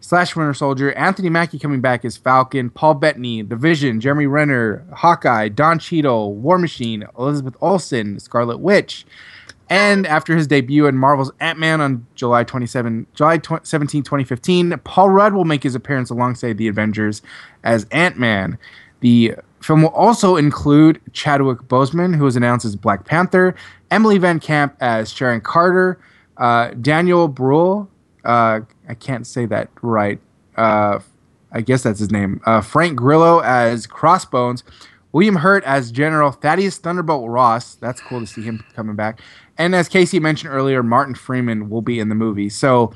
slash 0.00 0.34
Winter 0.36 0.54
Soldier, 0.54 0.92
Anthony 0.92 1.28
Mackie 1.28 1.58
coming 1.58 1.80
back 1.80 2.04
as 2.04 2.16
Falcon, 2.16 2.70
Paul 2.70 2.94
Bettany, 2.94 3.42
The 3.42 3.56
Vision, 3.56 4.00
Jeremy 4.00 4.26
Renner, 4.26 4.84
Hawkeye, 4.94 5.48
Don 5.48 5.78
Cheadle, 5.78 6.34
War 6.34 6.58
Machine, 6.58 7.04
Elizabeth 7.18 7.56
Olsen, 7.60 8.18
Scarlet 8.20 8.58
Witch. 8.58 9.04
And 9.70 10.06
after 10.06 10.34
his 10.34 10.46
debut 10.46 10.86
in 10.86 10.96
Marvel's 10.96 11.30
Ant 11.40 11.58
Man 11.58 11.80
on 11.80 12.06
July 12.14 12.42
27, 12.42 13.06
July 13.14 13.38
tw- 13.38 13.66
17, 13.66 14.02
2015, 14.02 14.78
Paul 14.84 15.10
Rudd 15.10 15.34
will 15.34 15.44
make 15.44 15.62
his 15.62 15.74
appearance 15.74 16.08
alongside 16.10 16.56
the 16.56 16.68
Avengers 16.68 17.20
as 17.64 17.86
Ant 17.90 18.18
Man. 18.18 18.56
The 19.00 19.34
film 19.60 19.82
will 19.82 19.90
also 19.90 20.36
include 20.36 21.00
Chadwick 21.12 21.58
Boseman, 21.68 22.16
who 22.16 22.24
was 22.24 22.36
announced 22.36 22.64
as 22.64 22.76
Black 22.76 23.04
Panther, 23.04 23.54
Emily 23.90 24.18
Van 24.18 24.40
Camp 24.40 24.74
as 24.80 25.12
Sharon 25.12 25.40
Carter, 25.40 25.98
uh, 26.38 26.70
Daniel 26.80 27.28
Bruhl, 27.28 27.90
uh, 28.28 28.60
I 28.88 28.94
can't 28.94 29.26
say 29.26 29.46
that 29.46 29.70
right. 29.82 30.20
Uh, 30.56 31.00
I 31.50 31.62
guess 31.62 31.82
that's 31.82 31.98
his 31.98 32.10
name. 32.10 32.40
Uh, 32.44 32.60
Frank 32.60 32.94
Grillo 32.96 33.40
as 33.40 33.86
Crossbones, 33.86 34.62
William 35.12 35.36
Hurt 35.36 35.64
as 35.64 35.90
General 35.90 36.30
Thaddeus 36.30 36.78
Thunderbolt 36.78 37.28
Ross. 37.30 37.74
That's 37.76 38.00
cool 38.02 38.20
to 38.20 38.26
see 38.26 38.42
him 38.42 38.62
coming 38.76 38.96
back. 38.96 39.20
And 39.56 39.74
as 39.74 39.88
Casey 39.88 40.20
mentioned 40.20 40.52
earlier, 40.52 40.82
Martin 40.82 41.14
Freeman 41.14 41.70
will 41.70 41.82
be 41.82 41.98
in 41.98 42.10
the 42.10 42.14
movie. 42.14 42.50
So, 42.50 42.92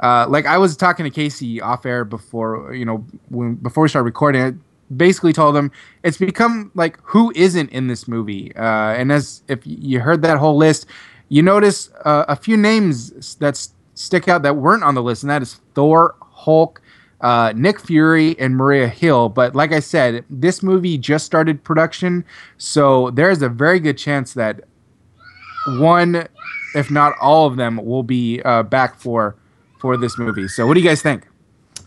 uh, 0.00 0.26
like 0.28 0.44
I 0.46 0.58
was 0.58 0.76
talking 0.76 1.04
to 1.04 1.10
Casey 1.10 1.60
off 1.60 1.86
air 1.86 2.04
before, 2.04 2.74
you 2.74 2.84
know, 2.84 3.06
when 3.30 3.54
before 3.54 3.84
we 3.84 3.88
started 3.88 4.04
recording, 4.04 4.42
I 4.42 4.52
basically 4.94 5.32
told 5.32 5.56
him 5.56 5.72
it's 6.02 6.18
become 6.18 6.70
like 6.74 6.98
who 7.02 7.32
isn't 7.34 7.70
in 7.70 7.86
this 7.86 8.06
movie. 8.06 8.54
Uh, 8.54 8.92
and 8.92 9.10
as 9.10 9.42
if 9.48 9.60
you 9.64 10.00
heard 10.00 10.20
that 10.22 10.36
whole 10.36 10.56
list, 10.58 10.86
you 11.30 11.42
notice 11.42 11.90
uh, 12.04 12.26
a 12.28 12.36
few 12.36 12.56
names 12.58 13.34
that 13.36 13.54
s- 13.54 13.70
stick 13.94 14.28
out 14.28 14.42
that 14.42 14.56
weren't 14.56 14.82
on 14.84 14.94
the 14.94 15.02
list, 15.02 15.22
and 15.22 15.30
that 15.30 15.42
is 15.42 15.60
Thor, 15.74 16.14
Hulk, 16.20 16.80
uh, 17.20 17.52
Nick 17.56 17.80
Fury, 17.80 18.38
and 18.38 18.56
Maria 18.56 18.88
Hill. 18.88 19.28
But 19.28 19.54
like 19.54 19.72
I 19.72 19.80
said, 19.80 20.24
this 20.28 20.62
movie 20.62 20.98
just 20.98 21.24
started 21.26 21.62
production, 21.64 22.24
so 22.58 23.10
there's 23.10 23.40
a 23.42 23.48
very 23.48 23.80
good 23.80 23.96
chance 23.98 24.34
that 24.34 24.60
one, 25.78 26.28
if 26.74 26.90
not 26.90 27.14
all 27.20 27.46
of 27.46 27.56
them, 27.56 27.76
will 27.84 28.02
be 28.02 28.42
uh, 28.42 28.62
back 28.64 28.96
for 28.98 29.36
for 29.80 29.96
this 29.96 30.18
movie. 30.18 30.48
So, 30.48 30.66
what 30.66 30.74
do 30.74 30.80
you 30.80 30.88
guys 30.88 31.02
think? 31.02 31.26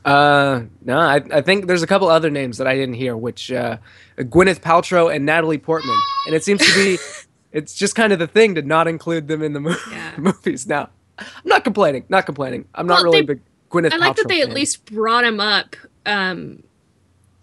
Uh, 0.06 0.62
no, 0.86 0.98
I, 1.00 1.22
I 1.32 1.42
think 1.42 1.68
there's 1.68 1.84
a 1.84 1.88
couple 1.88 2.08
other 2.08 2.30
names 2.30 2.58
that 2.60 2.68
I 2.68 2.76
didn't 2.76 2.96
hear, 2.96 3.18
which 3.18 3.52
uh, 3.52 3.78
Gwyneth 4.18 4.62
Paltrow 4.62 5.14
and 5.14 5.26
Natalie 5.26 5.58
Portman, 5.58 5.98
and 6.26 6.34
it 6.36 6.44
seems 6.46 6.66
to 6.66 6.74
be, 6.76 6.98
it's 7.52 7.74
just 7.74 7.94
kind 7.96 8.14
of 8.14 8.20
the 8.20 8.28
thing 8.28 8.56
to 8.56 8.62
not 8.62 8.88
include 8.88 9.28
them 9.28 9.44
in 9.44 9.52
the 9.54 9.60
mo- 9.60 9.76
Yeah. 9.92 10.14
movies 10.18 10.66
now. 10.66 10.90
I'm 11.20 11.26
not 11.46 11.64
complaining, 11.64 12.06
not 12.10 12.26
complaining. 12.26 12.66
I'm 12.76 12.88
not 12.88 13.04
really 13.04 13.22
they- 13.22 13.26
big 13.26 13.42
Gwyneth. 13.70 13.94
I 13.94 13.98
like 13.98 14.16
that 14.16 14.26
Paltrow 14.26 14.30
they 14.30 14.42
at 14.42 14.52
least 14.52 14.86
brought 14.86 15.24
him 15.26 15.40
up 15.40 15.76
um, 16.06 16.64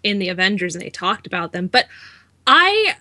in 0.03 0.19
the 0.19 0.29
Avengers 0.29 0.75
and 0.75 0.83
they 0.83 0.89
talked 0.89 1.27
about 1.27 1.51
them. 1.51 1.67
But 1.67 1.87
I, 2.47 2.95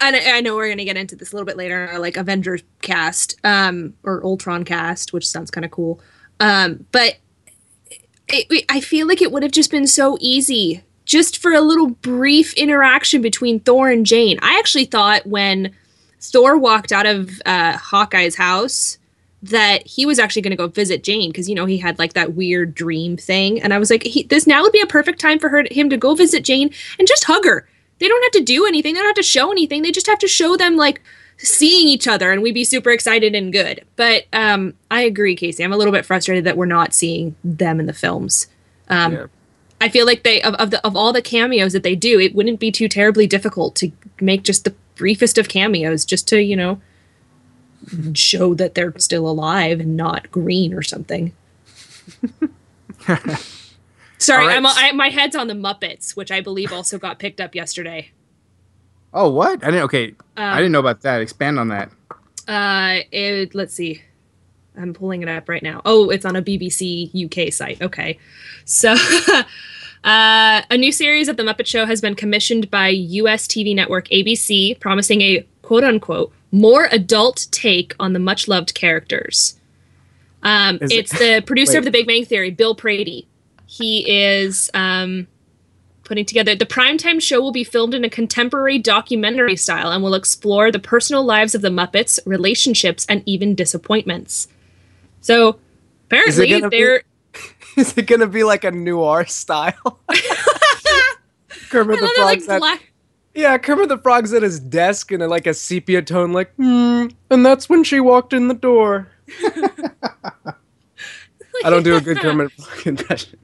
and 0.00 0.16
I 0.16 0.38
I 0.38 0.40
know 0.40 0.56
we're 0.56 0.68
gonna 0.68 0.84
get 0.84 0.96
into 0.96 1.14
this 1.16 1.32
a 1.32 1.36
little 1.36 1.46
bit 1.46 1.56
later, 1.56 1.84
in 1.84 1.90
our, 1.90 1.98
like 1.98 2.16
Avengers 2.16 2.62
cast 2.82 3.38
um, 3.44 3.94
or 4.02 4.24
Ultron 4.24 4.64
cast, 4.64 5.12
which 5.12 5.26
sounds 5.28 5.50
kind 5.50 5.64
of 5.64 5.70
cool. 5.70 6.00
Um, 6.40 6.86
but 6.92 7.16
it, 8.28 8.46
it- 8.50 8.64
I 8.68 8.80
feel 8.80 9.06
like 9.06 9.22
it 9.22 9.30
would 9.30 9.42
have 9.42 9.52
just 9.52 9.70
been 9.70 9.86
so 9.86 10.16
easy 10.20 10.82
just 11.04 11.38
for 11.38 11.52
a 11.52 11.60
little 11.60 11.90
brief 11.90 12.52
interaction 12.54 13.22
between 13.22 13.60
Thor 13.60 13.88
and 13.88 14.04
Jane. 14.04 14.38
I 14.42 14.58
actually 14.58 14.86
thought 14.86 15.24
when 15.24 15.72
Thor 16.20 16.58
walked 16.58 16.90
out 16.90 17.06
of 17.06 17.30
uh, 17.46 17.76
Hawkeye's 17.76 18.34
house 18.34 18.98
that 19.42 19.86
he 19.86 20.06
was 20.06 20.18
actually 20.18 20.42
going 20.42 20.50
to 20.50 20.56
go 20.56 20.66
visit 20.66 21.02
Jane 21.02 21.30
because 21.30 21.48
you 21.48 21.54
know 21.54 21.66
he 21.66 21.78
had 21.78 21.98
like 21.98 22.14
that 22.14 22.34
weird 22.34 22.74
dream 22.74 23.16
thing, 23.16 23.60
and 23.60 23.72
I 23.74 23.78
was 23.78 23.90
like, 23.90 24.02
he, 24.02 24.22
this 24.24 24.46
now 24.46 24.62
would 24.62 24.72
be 24.72 24.80
a 24.80 24.86
perfect 24.86 25.20
time 25.20 25.38
for 25.38 25.48
her 25.48 25.64
him 25.70 25.90
to 25.90 25.96
go 25.96 26.14
visit 26.14 26.44
Jane 26.44 26.70
and 26.98 27.06
just 27.06 27.24
hug 27.24 27.44
her. 27.44 27.68
They 27.98 28.08
don't 28.08 28.22
have 28.24 28.42
to 28.42 28.44
do 28.44 28.66
anything. 28.66 28.94
They 28.94 29.00
don't 29.00 29.08
have 29.08 29.16
to 29.16 29.22
show 29.22 29.50
anything. 29.50 29.82
They 29.82 29.92
just 29.92 30.06
have 30.06 30.18
to 30.18 30.28
show 30.28 30.56
them 30.56 30.76
like 30.76 31.00
seeing 31.38 31.86
each 31.88 32.08
other, 32.08 32.32
and 32.32 32.42
we'd 32.42 32.52
be 32.52 32.64
super 32.64 32.90
excited 32.90 33.34
and 33.34 33.52
good. 33.52 33.84
But 33.96 34.24
um, 34.32 34.74
I 34.90 35.02
agree, 35.02 35.36
Casey. 35.36 35.62
I'm 35.64 35.72
a 35.72 35.76
little 35.76 35.92
bit 35.92 36.06
frustrated 36.06 36.44
that 36.44 36.56
we're 36.56 36.66
not 36.66 36.94
seeing 36.94 37.36
them 37.44 37.78
in 37.80 37.86
the 37.86 37.92
films. 37.92 38.46
Um, 38.88 39.12
Yeah. 39.12 39.26
I 39.78 39.90
feel 39.90 40.06
like 40.06 40.22
they 40.22 40.40
of 40.40 40.54
of, 40.54 40.70
the, 40.70 40.84
of 40.86 40.96
all 40.96 41.12
the 41.12 41.20
cameos 41.20 41.74
that 41.74 41.82
they 41.82 41.94
do, 41.94 42.18
it 42.18 42.34
wouldn't 42.34 42.58
be 42.58 42.72
too 42.72 42.88
terribly 42.88 43.26
difficult 43.26 43.76
to 43.76 43.92
make 44.20 44.42
just 44.42 44.64
the 44.64 44.74
briefest 44.94 45.36
of 45.36 45.48
cameos, 45.48 46.06
just 46.06 46.26
to 46.28 46.40
you 46.42 46.56
know 46.56 46.80
show 48.14 48.54
that 48.54 48.74
they're 48.74 48.96
still 48.98 49.28
alive 49.28 49.80
and 49.80 49.96
not 49.96 50.30
green 50.30 50.74
or 50.74 50.82
something. 50.82 51.32
Sorry, 54.18 54.46
right. 54.46 54.56
I'm, 54.56 54.66
I, 54.66 54.92
my 54.92 55.10
head's 55.10 55.36
on 55.36 55.46
the 55.46 55.54
Muppets, 55.54 56.16
which 56.16 56.30
I 56.30 56.40
believe 56.40 56.72
also 56.72 56.98
got 56.98 57.18
picked 57.18 57.40
up 57.40 57.54
yesterday. 57.54 58.10
Oh, 59.12 59.30
what? 59.30 59.62
I 59.62 59.66
didn't. 59.70 59.84
Okay, 59.84 60.14
I 60.36 60.52
Um, 60.52 60.56
didn't 60.58 60.72
know 60.72 60.80
about 60.80 61.02
that. 61.02 61.20
Expand 61.20 61.58
on 61.58 61.68
that. 61.68 61.90
Uh, 62.48 63.00
it, 63.12 63.54
let's 63.54 63.74
see. 63.74 64.02
I'm 64.76 64.92
pulling 64.94 65.22
it 65.22 65.28
up 65.28 65.48
right 65.48 65.62
now. 65.62 65.80
Oh, 65.84 66.10
it's 66.10 66.24
on 66.24 66.36
a 66.36 66.42
BBC 66.42 67.10
UK 67.24 67.52
site. 67.52 67.80
Okay. 67.80 68.18
So, 68.64 68.92
uh, 70.04 70.62
a 70.70 70.76
new 70.76 70.92
series 70.92 71.28
of 71.28 71.36
The 71.36 71.42
Muppet 71.42 71.66
Show 71.66 71.86
has 71.86 72.00
been 72.00 72.14
commissioned 72.14 72.70
by 72.70 72.88
US 72.88 73.46
TV 73.46 73.74
network 73.74 74.08
ABC, 74.08 74.78
promising 74.80 75.20
a 75.22 75.46
quote 75.62 75.84
unquote 75.84 76.32
more 76.56 76.88
adult 76.90 77.46
take 77.50 77.94
on 78.00 78.12
the 78.12 78.18
much 78.18 78.48
loved 78.48 78.74
characters. 78.74 79.58
Um, 80.42 80.78
Is 80.80 80.90
it- 80.90 80.96
it's 80.98 81.18
the 81.18 81.42
producer 81.44 81.72
Wait. 81.72 81.78
of 81.78 81.84
The 81.84 81.90
Big 81.90 82.06
Bang 82.06 82.24
Theory, 82.24 82.50
Bill 82.50 82.74
Prady. 82.74 83.26
He 83.66 84.08
is 84.10 84.70
um, 84.74 85.26
putting 86.04 86.24
together 86.24 86.54
the 86.54 86.66
primetime 86.66 87.20
show 87.20 87.40
will 87.40 87.52
be 87.52 87.64
filmed 87.64 87.94
in 87.94 88.04
a 88.04 88.08
contemporary 88.10 88.78
documentary 88.78 89.56
style 89.56 89.90
and 89.90 90.02
will 90.02 90.14
explore 90.14 90.70
the 90.70 90.78
personal 90.78 91.24
lives 91.24 91.54
of 91.54 91.62
the 91.62 91.68
Muppets, 91.68 92.18
relationships, 92.24 93.04
and 93.08 93.22
even 93.26 93.54
disappointments. 93.54 94.48
So 95.20 95.58
apparently 96.06 96.48
gonna 96.48 96.68
be- 96.70 96.76
they're 96.78 97.02
Is 97.76 97.98
it 97.98 98.06
gonna 98.06 98.28
be 98.28 98.44
like 98.44 98.64
a 98.64 98.70
noir 98.70 99.26
style? 99.26 100.00
Kermit 101.68 102.00
the 102.00 102.12
that, 102.16 102.24
like 102.24 102.46
black 102.46 102.92
yeah, 103.36 103.56
Kermit 103.58 103.88
the 103.88 103.98
Frog's 103.98 104.32
at 104.32 104.42
his 104.42 104.58
desk 104.58 105.12
in 105.12 105.22
a, 105.22 105.28
like 105.28 105.46
a 105.46 105.54
sepia 105.54 106.02
tone, 106.02 106.32
like, 106.32 106.52
hmm, 106.54 107.06
and 107.30 107.46
that's 107.46 107.68
when 107.68 107.84
she 107.84 108.00
walked 108.00 108.32
in 108.32 108.48
the 108.48 108.54
door. 108.54 109.08
I 111.64 111.70
don't 111.70 111.82
do 111.82 111.96
a 111.96 112.00
good 112.00 112.18
Kermit 112.18 112.50
Frog 112.52 112.86
impression. 112.86 113.38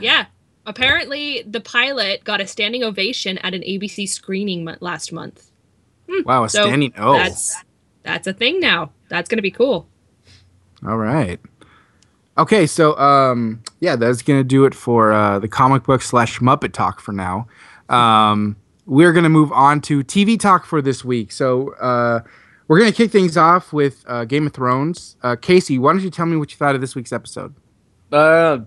Yeah. 0.00 0.26
Apparently 0.66 1.42
the 1.46 1.60
pilot 1.60 2.24
got 2.24 2.40
a 2.40 2.46
standing 2.46 2.82
ovation 2.82 3.38
at 3.38 3.54
an 3.54 3.62
ABC 3.62 4.08
screening 4.08 4.64
mo- 4.64 4.76
last 4.80 5.12
month. 5.12 5.50
Wow, 6.24 6.44
a 6.44 6.48
So 6.48 6.64
standing. 6.64 6.92
Oh, 6.98 7.16
That's 7.16 7.56
that's 8.02 8.26
a 8.26 8.32
thing 8.32 8.60
now. 8.60 8.90
That's 9.08 9.28
going 9.28 9.38
to 9.38 9.42
be 9.42 9.50
cool. 9.50 9.88
all 10.86 10.96
right. 10.96 11.40
Okay, 12.38 12.66
so 12.66 12.96
um, 12.98 13.62
yeah, 13.80 13.96
that's 13.96 14.20
gonna 14.22 14.44
do 14.44 14.66
it 14.66 14.74
for 14.74 15.12
uh, 15.12 15.38
the 15.38 15.48
comic 15.48 15.84
book 15.84 16.02
slash 16.02 16.38
Muppet 16.40 16.72
talk 16.72 17.00
for 17.00 17.12
now. 17.12 17.46
Um, 17.88 18.56
we're 18.86 19.12
gonna 19.12 19.28
move 19.28 19.52
on 19.52 19.80
to 19.82 20.02
TV 20.04 20.38
talk 20.38 20.64
for 20.64 20.80
this 20.80 21.04
week. 21.04 21.32
So 21.32 21.74
uh, 21.74 22.20
we're 22.68 22.78
gonna 22.78 22.92
kick 22.92 23.10
things 23.10 23.36
off 23.36 23.72
with 23.72 24.04
uh, 24.06 24.24
Game 24.24 24.46
of 24.46 24.52
Thrones. 24.52 25.16
Uh, 25.22 25.36
Casey, 25.36 25.78
why 25.78 25.92
don't 25.92 26.02
you 26.02 26.10
tell 26.10 26.26
me 26.26 26.36
what 26.36 26.50
you 26.52 26.56
thought 26.56 26.74
of 26.74 26.80
this 26.80 26.94
week's 26.94 27.12
episode? 27.12 27.54
Uh, 28.12 28.60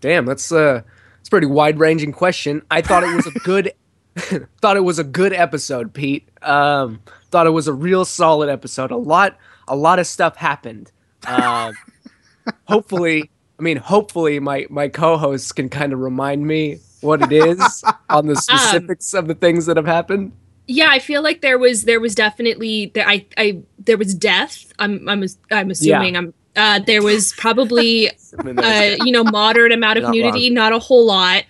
damn, 0.00 0.24
that's 0.24 0.50
uh, 0.50 0.82
it's 1.20 1.28
a 1.28 1.30
pretty 1.30 1.46
wide 1.46 1.78
ranging 1.78 2.12
question. 2.12 2.62
I 2.70 2.80
thought 2.80 3.02
it 3.04 3.14
was 3.14 3.26
a 3.26 3.38
good, 3.40 3.72
thought 4.60 4.76
it 4.76 4.84
was 4.84 4.98
a 4.98 5.04
good 5.04 5.32
episode, 5.32 5.92
Pete. 5.92 6.28
Um, 6.42 7.00
thought 7.30 7.46
it 7.46 7.50
was 7.50 7.68
a 7.68 7.72
real 7.72 8.04
solid 8.04 8.48
episode. 8.48 8.90
A 8.90 8.96
lot, 8.96 9.36
a 9.68 9.76
lot 9.76 9.98
of 9.98 10.06
stuff 10.06 10.36
happened. 10.36 10.90
Um, 11.26 11.74
hopefully, 12.64 13.30
I 13.58 13.62
mean, 13.62 13.76
hopefully, 13.76 14.40
my 14.40 14.66
my 14.70 14.88
co-hosts 14.88 15.52
can 15.52 15.68
kind 15.68 15.92
of 15.92 15.98
remind 15.98 16.46
me 16.46 16.78
what 17.00 17.22
it 17.22 17.32
is 17.32 17.84
on 18.08 18.26
the 18.26 18.36
specifics 18.48 19.14
of 19.14 19.26
the 19.26 19.34
things 19.34 19.66
that 19.66 19.76
have 19.76 19.86
happened. 19.86 20.32
Yeah, 20.66 20.88
I 20.90 20.98
feel 21.00 21.22
like 21.22 21.40
there 21.40 21.58
was 21.58 21.84
there 21.84 21.98
was 22.00 22.14
definitely 22.14 22.92
there 22.94 23.06
I 23.08 23.26
I 23.36 23.60
there 23.78 23.96
was 23.98 24.14
death. 24.14 24.72
I'm 24.78 25.08
I'm 25.08 25.24
I'm 25.50 25.70
assuming 25.70 26.16
I'm 26.16 26.34
uh 26.56 26.78
there 26.80 27.02
was 27.02 27.32
probably 27.32 28.08
uh 28.44 28.96
you 29.04 29.10
know 29.12 29.24
moderate 29.24 29.72
amount 29.72 29.98
of 29.98 30.04
Not 30.04 30.14
nudity, 30.14 30.50
not 30.50 30.72
a 30.72 30.78
whole 30.78 31.06
lot. 31.06 31.44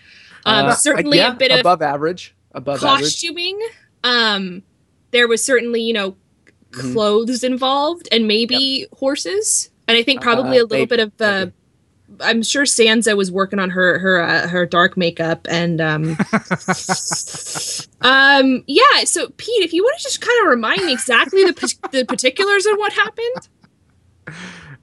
Um 0.46 0.66
uh, 0.68 0.74
certainly 0.74 1.18
yeah, 1.18 1.32
a 1.32 1.34
bit 1.36 1.50
of 1.50 1.60
above 1.60 1.82
average. 1.82 2.34
Above 2.52 2.82
average. 2.82 3.02
costuming. 3.02 3.60
Um 4.04 4.62
there 5.10 5.28
was 5.28 5.44
certainly, 5.44 5.82
you 5.82 5.92
know, 5.92 6.16
Mhm. 6.72 6.92
clothes 6.92 7.42
involved 7.42 8.08
and 8.12 8.28
maybe 8.28 8.86
horses. 8.96 9.70
And 9.88 9.98
I 9.98 10.04
think 10.04 10.22
probably 10.22 10.58
Uh, 10.58 10.62
a 10.62 10.66
little 10.70 10.86
maybe, 10.86 10.86
bit 10.96 11.00
of 11.00 11.12
uh. 11.20 11.46
I'm 12.22 12.42
sure 12.42 12.64
Sansa 12.64 13.16
was 13.16 13.30
working 13.30 13.58
on 13.58 13.70
her 13.70 13.98
her 13.98 14.20
uh, 14.20 14.48
her 14.48 14.66
dark 14.66 14.96
makeup 14.96 15.46
and 15.50 15.80
um 15.80 16.10
um 18.00 18.64
yeah 18.66 19.04
so 19.04 19.28
Pete 19.36 19.64
if 19.64 19.72
you 19.72 19.82
want 19.82 19.98
to 19.98 20.02
just 20.02 20.20
kind 20.20 20.42
of 20.42 20.48
remind 20.48 20.84
me 20.84 20.92
exactly 20.92 21.44
the 21.44 21.74
the 21.92 22.04
particulars 22.04 22.66
of 22.66 22.76
what 22.76 22.92
happened 22.92 23.48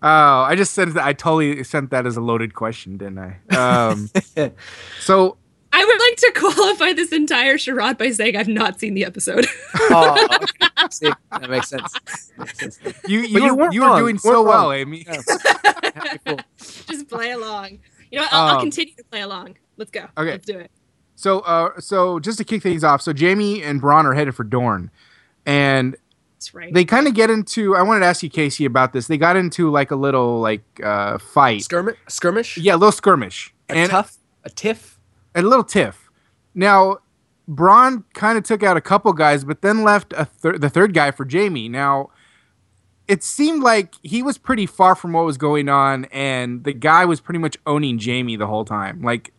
Oh, 0.01 0.41
I 0.41 0.55
just 0.55 0.73
said 0.73 0.89
that. 0.89 1.03
I 1.03 1.13
totally 1.13 1.63
sent 1.63 1.89
that 1.89 2.05
as 2.05 2.17
a 2.17 2.21
loaded 2.21 2.53
question, 2.53 2.97
didn't 2.97 3.17
I? 3.17 3.55
Um, 3.55 4.11
so 4.99 5.37
I 5.73 5.83
would 5.85 5.99
like 5.99 6.15
to 6.17 6.31
qualify 6.55 6.93
this 6.93 7.11
entire 7.11 7.57
charade 7.57 7.97
by 7.97 8.11
saying 8.11 8.35
I've 8.35 8.47
not 8.47 8.79
seen 8.79 8.93
the 8.93 9.05
episode 9.05 9.45
oh, 9.75 10.27
okay. 10.35 10.87
See, 10.91 11.11
that 11.31 11.49
makes 11.49 11.69
sense. 11.69 12.31
Makes 12.37 12.59
sense. 12.59 12.79
you 12.83 12.91
But 12.93 13.09
you, 13.09 13.19
you 13.27 13.55
were, 13.55 13.71
you 13.73 13.81
were 13.81 13.97
doing 13.99 14.17
so 14.17 14.41
weren't 14.43 14.47
well. 14.47 14.71
Amy. 14.71 15.05
Yeah. 15.07 15.21
Cool. 16.25 16.39
just 16.57 17.07
play 17.09 17.31
along 17.31 17.79
you 18.11 18.17
know 18.19 18.23
what 18.23 18.33
I'll, 18.33 18.47
I'll 18.47 18.55
Um, 18.55 18.61
continue 18.61 18.93
to 18.95 19.03
play 19.05 19.21
along 19.21 19.57
let's 19.77 19.91
go 19.91 20.05
okay. 20.17 20.31
let's 20.31 20.45
do 20.45 20.57
it 20.59 20.71
So, 21.15 21.39
uh, 21.39 21.79
so 21.79 22.19
just 22.19 22.37
to 22.37 22.43
kick 22.43 22.61
things 22.61 22.83
off, 22.83 23.01
so 23.01 23.11
Jaime 23.17 23.61
and 23.63 23.81
Bronn 23.81 24.05
are 24.05 24.13
headed 24.13 24.35
for 24.35 24.43
Dorne, 24.43 24.91
and 25.45 25.95
that's 26.35 26.53
right 26.53 26.71
they 26.71 26.85
kind 26.85 27.07
of 27.07 27.15
get 27.15 27.29
into. 27.31 27.75
I 27.75 27.81
wanted 27.81 28.01
to 28.01 28.05
ask 28.05 28.21
you, 28.21 28.29
Casey, 28.29 28.65
about 28.65 28.93
this. 28.93 29.07
They 29.07 29.17
got 29.17 29.35
into 29.35 29.71
like 29.71 29.89
a 29.89 29.95
little 29.95 30.39
like 30.39 30.61
uh, 30.83 31.17
fight, 31.17 31.63
Skirmish? 31.63 31.97
Skirmish? 32.07 32.57
yeah, 32.59 32.75
a 32.75 32.77
little 32.77 32.91
skirmish, 32.91 33.51
A 33.69 33.73
and 33.73 33.89
tough? 33.89 34.17
A 34.43 34.49
tiff? 34.51 34.96
A 35.37 35.41
little 35.41 35.63
tiff. 35.63 36.09
Now, 36.53 36.97
Bronn 37.49 38.03
kind 38.13 38.37
of 38.37 38.43
took 38.43 38.63
out 38.63 38.75
a 38.75 38.81
couple 38.81 39.13
guys, 39.13 39.43
but 39.45 39.61
then 39.61 39.83
left 39.83 40.13
a 40.17 40.25
thir- 40.25 40.57
the 40.57 40.69
third 40.69 40.93
guy 40.93 41.11
for 41.11 41.25
Jaime. 41.29 41.69
Now, 41.69 42.09
it 43.07 43.23
seemed 43.23 43.63
like 43.63 43.93
he 44.03 44.21
was 44.21 44.37
pretty 44.37 44.65
far 44.65 44.95
from 44.95 45.13
what 45.13 45.23
was 45.25 45.37
going 45.37 45.69
on, 45.69 46.05
and 46.05 46.63
the 46.65 46.73
guy 46.73 47.05
was 47.05 47.21
pretty 47.21 47.37
much 47.39 47.55
owning 47.65 47.99
Jaime 48.03 48.35
the 48.35 48.47
whole 48.47 48.65
time. 48.65 49.01
Like, 49.01 49.31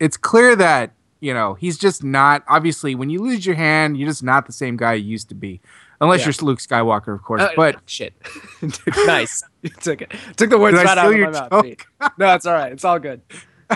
it's 0.00 0.16
clear 0.16 0.56
that 0.56 0.92
you 1.20 1.32
know 1.32 1.54
he's 1.54 1.78
just 1.78 2.02
not. 2.02 2.42
Obviously, 2.48 2.94
when 2.96 3.10
you 3.10 3.20
lose 3.22 3.46
your 3.46 3.54
hand, 3.54 3.96
you're 3.96 4.08
just 4.08 4.22
not 4.24 4.46
the 4.46 4.52
same 4.52 4.76
guy 4.76 4.94
you 4.94 5.08
used 5.08 5.28
to 5.28 5.34
be, 5.36 5.60
unless 6.00 6.20
Yeah. 6.20 6.32
you're 6.36 6.46
Luke 6.48 6.58
Skywalker, 6.58 7.14
of 7.14 7.22
course. 7.22 7.42
Uh, 7.42 7.50
but 7.54 7.76
shit. 7.86 8.14
nice. 9.06 9.44
You 9.62 9.68
took 9.80 10.02
it. 10.02 10.12
Took 10.36 10.50
the 10.50 10.58
words 10.58 10.76
right 10.76 10.98
out 10.98 11.12
of 11.12 11.20
my 11.20 11.30
mouth. 11.30 11.50
joke? 11.50 11.64
Pete. 11.64 11.86
No, 12.18 12.34
it's 12.34 12.46
all 12.46 12.54
right. 12.54 12.72
It's 12.72 12.84
all 12.84 12.98
good. 12.98 13.20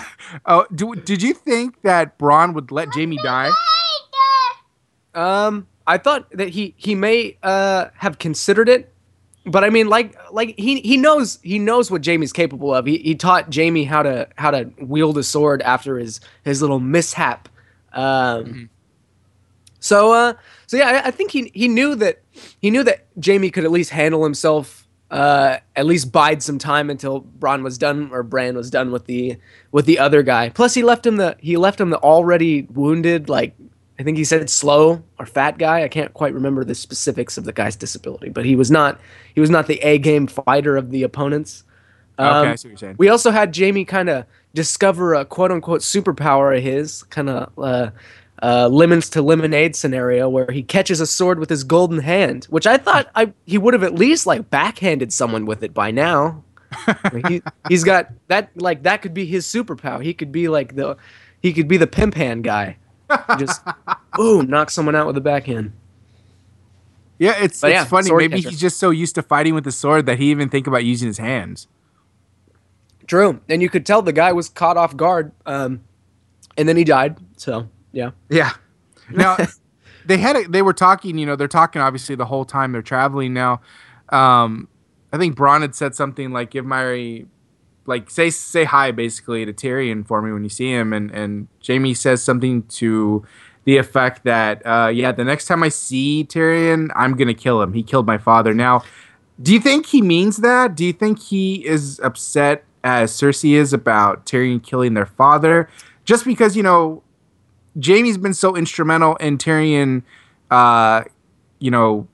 oh, 0.46 0.66
do, 0.74 0.94
did 0.94 1.22
you 1.22 1.34
think 1.34 1.82
that 1.82 2.18
Bronn 2.18 2.54
would 2.54 2.70
let 2.70 2.88
Jaime 2.94 3.16
die? 3.18 3.50
Um, 5.14 5.66
I 5.86 5.98
thought 5.98 6.30
that 6.32 6.50
he 6.50 6.74
he 6.76 6.94
may 6.94 7.36
uh 7.42 7.86
have 7.96 8.18
considered 8.18 8.68
it, 8.68 8.92
but 9.46 9.64
I 9.64 9.70
mean, 9.70 9.88
like 9.88 10.14
like 10.30 10.58
he 10.58 10.80
he 10.80 10.96
knows 10.96 11.38
he 11.42 11.58
knows 11.58 11.90
what 11.90 12.04
Jaime's 12.04 12.32
capable 12.32 12.74
of. 12.74 12.86
He 12.86 12.98
he 12.98 13.14
taught 13.14 13.54
Jaime 13.54 13.84
how 13.84 14.02
to 14.02 14.28
how 14.36 14.50
to 14.50 14.70
wield 14.78 15.18
a 15.18 15.22
sword 15.22 15.62
after 15.62 15.98
his 15.98 16.20
his 16.44 16.60
little 16.60 16.80
mishap. 16.80 17.48
Um, 17.92 18.68
so 19.80 20.12
uh 20.12 20.34
so 20.66 20.76
yeah, 20.76 21.02
I, 21.04 21.08
I 21.08 21.10
think 21.10 21.30
he 21.30 21.50
he 21.54 21.68
knew 21.68 21.94
that 21.94 22.22
he 22.60 22.70
knew 22.70 22.84
that 22.84 23.06
Jaime 23.24 23.50
could 23.50 23.64
at 23.64 23.70
least 23.70 23.90
handle 23.90 24.22
himself. 24.24 24.86
Uh, 25.10 25.56
at 25.74 25.86
least 25.86 26.12
bide 26.12 26.42
some 26.42 26.58
time 26.58 26.90
until 26.90 27.20
Bran 27.20 27.62
was 27.62 27.78
done 27.78 28.10
or 28.12 28.22
Bran 28.22 28.54
was 28.56 28.70
done 28.70 28.92
with 28.92 29.06
the 29.06 29.38
with 29.72 29.86
the 29.86 29.98
other 29.98 30.22
guy. 30.22 30.50
Plus, 30.50 30.74
he 30.74 30.82
left 30.82 31.06
him 31.06 31.16
the 31.16 31.34
he 31.40 31.56
left 31.56 31.80
him 31.80 31.88
the 31.88 31.96
already 31.98 32.62
wounded 32.74 33.28
like 33.30 33.54
I 33.98 34.02
think 34.02 34.18
he 34.18 34.24
said 34.24 34.48
slow 34.50 35.02
or 35.18 35.24
fat 35.24 35.56
guy. 35.56 35.82
I 35.82 35.88
can't 35.88 36.12
quite 36.12 36.34
remember 36.34 36.62
the 36.62 36.74
specifics 36.74 37.38
of 37.38 37.44
the 37.44 37.52
guy's 37.54 37.74
disability, 37.74 38.28
but 38.28 38.44
he 38.44 38.54
was 38.54 38.70
not 38.70 39.00
he 39.34 39.40
was 39.40 39.48
not 39.48 39.66
the 39.66 39.78
A 39.80 39.96
game 39.96 40.26
fighter 40.26 40.76
of 40.76 40.90
the 40.90 41.02
opponents. 41.04 41.64
okay, 42.18 42.28
Um, 42.28 42.48
I 42.48 42.54
see 42.56 42.68
what 42.68 42.70
you're 42.72 42.76
saying. 42.78 42.96
we 42.98 43.08
also 43.08 43.30
had 43.30 43.56
Jaime 43.56 43.86
kind 43.86 44.10
of 44.10 44.26
discover 44.54 45.14
a 45.14 45.24
quote 45.24 45.50
unquote 45.50 45.80
superpower 45.80 46.54
of 46.54 46.62
his, 46.62 47.02
kind 47.04 47.30
of 47.30 47.50
uh, 47.58 47.90
uh, 48.42 48.68
lemons 48.68 49.08
to 49.10 49.22
lemonade 49.22 49.74
scenario 49.74 50.28
where 50.28 50.50
he 50.50 50.62
catches 50.62 51.00
a 51.00 51.06
sword 51.06 51.38
with 51.38 51.50
his 51.50 51.64
golden 51.64 52.00
hand, 52.00 52.44
which 52.46 52.66
I 52.66 52.76
thought 52.76 53.08
I 53.14 53.32
he 53.46 53.58
would 53.58 53.74
have 53.74 53.82
at 53.82 53.94
least 53.94 54.26
like 54.26 54.50
backhanded 54.50 55.12
someone 55.12 55.46
with 55.46 55.62
it 55.62 55.74
by 55.74 55.90
now. 55.90 56.44
He, 57.28 57.42
he's 57.68 57.84
got 57.84 58.10
that 58.28 58.50
like 58.56 58.82
that 58.84 59.02
could 59.02 59.14
be 59.14 59.26
his 59.26 59.46
superpower. 59.46 60.02
He 60.02 60.14
could 60.14 60.30
be 60.30 60.48
like 60.48 60.76
the 60.76 60.96
he 61.42 61.52
could 61.52 61.68
be 61.68 61.76
the 61.76 61.86
pimp 61.86 62.14
hand 62.14 62.44
guy. 62.44 62.76
Just 63.38 63.62
boom, 64.16 64.48
knock 64.48 64.70
someone 64.70 64.94
out 64.94 65.06
with 65.06 65.16
a 65.16 65.20
backhand. 65.20 65.72
Yeah, 67.18 67.34
it's, 67.42 67.60
But 67.60 67.72
it's 67.72 67.74
yeah, 67.74 67.84
funny. 67.84 68.12
Maybe 68.12 68.36
catcher. 68.36 68.50
he's 68.50 68.60
just 68.60 68.78
so 68.78 68.90
used 68.90 69.16
to 69.16 69.22
fighting 69.22 69.54
with 69.54 69.64
the 69.64 69.72
sword 69.72 70.06
that 70.06 70.18
he 70.18 70.30
even 70.30 70.48
think 70.48 70.68
about 70.68 70.84
using 70.84 71.08
his 71.08 71.18
hands. 71.18 71.66
True, 73.08 73.40
and 73.48 73.60
you 73.60 73.68
could 73.68 73.84
tell 73.84 74.02
the 74.02 74.12
guy 74.12 74.32
was 74.32 74.48
caught 74.48 74.76
off 74.76 74.96
guard, 74.96 75.32
um, 75.46 75.80
and 76.56 76.68
then 76.68 76.76
he 76.76 76.84
died. 76.84 77.16
So 77.36 77.68
yeah. 77.92 78.10
Yeah. 78.28 78.52
Now, 79.10 79.38
they 80.04 80.18
had 80.18 80.36
a, 80.36 80.46
they 80.46 80.60
were 80.60 80.74
talking. 80.74 81.16
You 81.16 81.24
know, 81.24 81.34
they're 81.34 81.48
talking 81.48 81.80
obviously 81.80 82.14
the 82.14 82.26
whole 82.26 82.44
time 82.44 82.72
they're 82.72 82.82
traveling 82.82 83.32
now. 83.32 83.62
Um, 84.10 84.68
I 85.12 85.18
think 85.18 85.36
Bronn 85.36 85.62
had 85.62 85.74
said 85.74 85.94
something 85.94 86.32
like, 86.32 86.50
"Give 86.50 86.66
my 86.66 87.24
like 87.86 88.10
say 88.10 88.30
say 88.30 88.64
hi 88.64 88.90
basically 88.90 89.46
to 89.46 89.52
Tyrion 89.52 90.06
for 90.06 90.20
me 90.20 90.32
when 90.32 90.42
you 90.42 90.50
see 90.50 90.70
him," 90.70 90.92
and 90.92 91.10
and 91.10 91.48
Jaime 91.66 91.94
says 91.94 92.22
something 92.22 92.64
to 92.64 93.24
the 93.64 93.76
effect 93.76 94.24
that, 94.24 94.60
uh, 94.66 94.90
"Yeah, 94.92 95.12
the 95.12 95.24
next 95.24 95.46
time 95.46 95.62
I 95.62 95.68
see 95.68 96.26
Tyrion, 96.28 96.90
I'm 96.96 97.16
gonna 97.16 97.34
kill 97.34 97.62
him. 97.62 97.72
He 97.72 97.82
killed 97.82 98.06
my 98.06 98.18
father." 98.18 98.54
Now, 98.54 98.82
do 99.40 99.52
you 99.52 99.60
think 99.60 99.86
he 99.86 100.02
means 100.02 100.38
that? 100.38 100.74
Do 100.74 100.84
you 100.84 100.92
think 100.92 101.20
he 101.20 101.66
is 101.66 102.00
upset 102.02 102.64
as 102.84 103.12
Cersei 103.12 103.52
is 103.52 103.72
about 103.72 104.26
Tyrion 104.26 104.62
killing 104.62 104.94
their 104.94 105.06
father? 105.06 105.68
Just 106.04 106.24
because 106.24 106.56
you 106.56 106.62
know 106.62 107.02
Jaime's 107.82 108.18
been 108.18 108.34
so 108.34 108.56
instrumental 108.56 109.16
in 109.16 109.38
Tyrion, 109.38 110.02
uh, 110.50 111.04
you 111.58 111.70
know, 111.70 112.06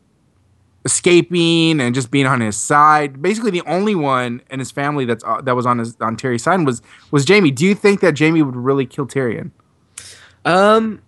escaping 0.85 1.81
and 1.81 1.95
just 1.95 2.11
being 2.11 2.27
on 2.27 2.41
his 2.41 2.57
side. 2.57 3.23
Basically, 3.23 3.51
the 3.51 3.63
only 3.63 3.95
one 3.95 4.43
in 4.51 4.59
his 4.59 4.71
family 4.71 5.05
that's 5.05 5.25
uh, 5.25 5.41
that 5.43 5.57
was 5.57 5.67
on 5.67 5.79
his 5.79 5.97
on 6.01 6.17
Terry's 6.17 6.43
side 6.43 6.65
was 6.67 6.83
was 7.11 7.27
Jaime. 7.27 7.51
Do 7.51 7.65
you 7.65 7.75
think 7.75 8.01
that 8.01 8.19
Jaime 8.19 8.43
would 8.43 8.57
really 8.57 8.87
kill 8.87 9.07
Tyrion? 9.07 9.51
Um, 10.45 11.01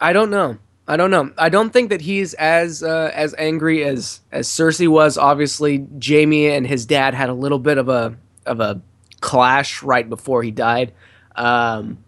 I 0.00 0.12
don't 0.12 0.30
know. 0.30 0.58
I 0.86 0.96
don't 0.96 1.10
know. 1.10 1.30
I 1.36 1.50
don't 1.50 1.70
think 1.70 1.90
that 1.90 2.00
he's 2.00 2.32
as 2.34 2.82
uh, 2.82 3.10
as 3.14 3.34
angry 3.36 3.84
as 3.84 4.20
as 4.32 4.48
Cersei 4.48 4.88
was. 4.88 5.18
Obviously, 5.18 5.86
Jaime 6.02 6.48
and 6.48 6.66
his 6.66 6.86
dad 6.86 7.14
had 7.14 7.28
a 7.28 7.34
little 7.34 7.58
bit 7.58 7.76
of 7.78 7.88
a 7.88 8.16
of 8.46 8.60
a 8.60 8.80
clash 9.20 9.82
right 9.82 10.08
before 10.08 10.42
he 10.42 10.50
died, 10.50 10.94
um, 11.36 11.98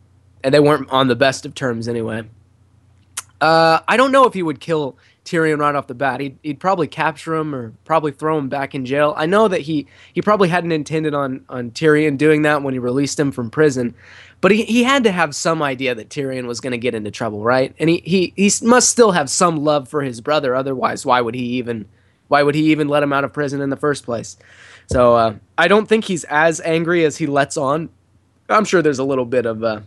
and 0.43 0.55
they 0.55 0.61
weren't 0.61 0.91
on 0.91 1.09
the 1.09 1.17
best 1.17 1.47
of 1.47 1.55
terms 1.55 1.89
anyway. 1.89 2.25
Uh, 3.41 3.81
I 3.89 3.97
don't 3.97 4.13
know 4.13 4.27
if 4.27 4.35
he 4.35 4.43
would 4.43 4.61
kill 4.61 4.99
Tyrion 5.25 5.59
right 5.59 5.75
off 5.75 5.87
the 5.87 5.95
bat. 5.95 6.21
He'd, 6.21 6.39
he'd 6.43 6.61
probably 6.61 6.87
capture 6.87 7.35
him 7.35 7.55
or 7.55 7.73
probably 7.85 8.13
throw 8.13 8.37
him 8.39 8.49
back 8.49 8.75
in 8.75 8.85
jail. 8.85 9.15
I 9.17 9.27
know 9.27 9.49
that 9.49 9.61
he 9.63 9.87
he 10.13 10.23
probably 10.23 10.49
hadn't 10.49 10.73
intended 10.73 11.15
on 11.15 11.45
on 11.49 11.71
Tyrion 11.71 12.19
doing 12.19 12.43
that 12.43 12.63
when 12.63 12.75
he 12.75 12.79
released 12.79 13.19
him 13.19 13.33
from 13.33 13.51
prison, 13.51 13.95
but 14.41 14.51
he, 14.51 14.65
he 14.65 14.83
had 14.83 15.05
to 15.05 15.13
have 15.13 15.35
some 15.35 15.63
idea 15.63 15.95
that 15.95 16.09
Tyrion 16.09 16.47
was 16.47 16.61
going 16.61 16.73
to 16.73 16.79
get 16.79 16.95
into 16.95 17.11
trouble, 17.11 17.43
right? 17.43 17.75
And 17.79 17.89
he, 17.89 18.03
he 18.05 18.33
he 18.37 18.51
must 18.63 18.89
still 18.89 19.13
have 19.13 19.31
some 19.31 19.59
love 19.59 19.89
for 19.89 20.03
his 20.03 20.21
brother. 20.21 20.55
Otherwise, 20.55 21.07
why 21.07 21.21
would 21.21 21.35
he 21.35 21.45
even 21.59 21.87
why 22.29 22.43
would 22.43 22.55
he 22.55 22.71
even 22.71 22.89
let 22.89 23.03
him 23.03 23.13
out 23.13 23.25
of 23.25 23.33
prison 23.33 23.61
in 23.61 23.71
the 23.71 23.77
first 23.77 24.05
place? 24.05 24.37
So 24.91 25.15
uh, 25.15 25.35
I 25.57 25.69
don't 25.69 25.89
think 25.89 26.05
he's 26.05 26.25
as 26.25 26.61
angry 26.61 27.05
as 27.05 27.17
he 27.17 27.27
lets 27.27 27.57
on. 27.57 27.91
I'm 28.49 28.65
sure 28.65 28.83
there's 28.83 28.99
a 28.99 29.05
little 29.05 29.25
bit 29.25 29.47
of 29.47 29.63
uh, 29.63 29.81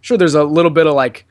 sure 0.00 0.16
there's 0.16 0.34
a 0.34 0.44
little 0.44 0.70
bit 0.70 0.86
of 0.86 0.94
like 0.94 1.26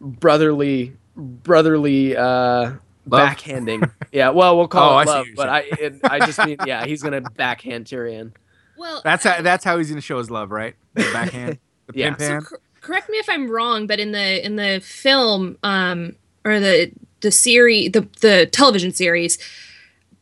brotherly 0.00 0.94
brotherly 1.16 2.16
uh 2.16 2.72
backhanding. 3.08 3.90
yeah, 4.12 4.30
well, 4.30 4.56
we'll 4.56 4.68
call 4.68 4.94
Oh, 4.94 4.98
it 4.98 5.04
see 5.06 5.10
love, 5.10 5.26
but 5.36 5.48
I 5.48 5.60
it, 5.60 5.94
I 6.04 6.20
just 6.20 6.44
mean 6.44 6.58
yeah, 6.66 6.84
he's 6.86 7.02
gonna 7.02 7.20
backhand 7.36 7.86
Tyrion. 7.86 8.32
Well, 8.76 9.00
That's 9.04 9.24
how 9.24 9.42
that's 9.42 9.64
how 9.64 9.78
he's 9.78 9.88
gonna 9.88 10.00
show 10.00 10.18
his 10.18 10.30
love, 10.30 10.50
right? 10.50 10.74
The 10.94 11.10
backhand, 11.12 11.58
the 11.86 11.98
Yeah. 11.98 12.14
pimp 12.14 12.42
so 12.42 12.48
cor- 12.48 12.60
correct 12.80 13.08
me 13.10 13.18
if 13.18 13.28
I'm 13.28 13.50
wrong, 13.50 13.86
but 13.86 14.00
in 14.00 14.12
the 14.12 14.44
in 14.44 14.56
the 14.56 14.80
film 14.84 15.58
um 15.62 16.16
or 16.44 16.58
the 16.60 16.90
the 17.20 17.30
series 17.30 17.92
the 17.92 18.08
the 18.20 18.46
television 18.46 18.92
series 18.92 19.38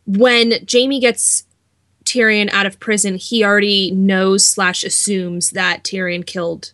when 0.06 0.52
Jaime 0.70 1.00
gets 1.00 1.44
Tyrion 2.04 2.50
out 2.50 2.66
of 2.66 2.80
prison, 2.80 3.14
he 3.16 3.44
already 3.44 3.90
knows 3.92 4.44
slash 4.44 4.82
assumes 4.82 5.50
that 5.50 5.84
Tyrion 5.84 6.26
killed 6.26 6.72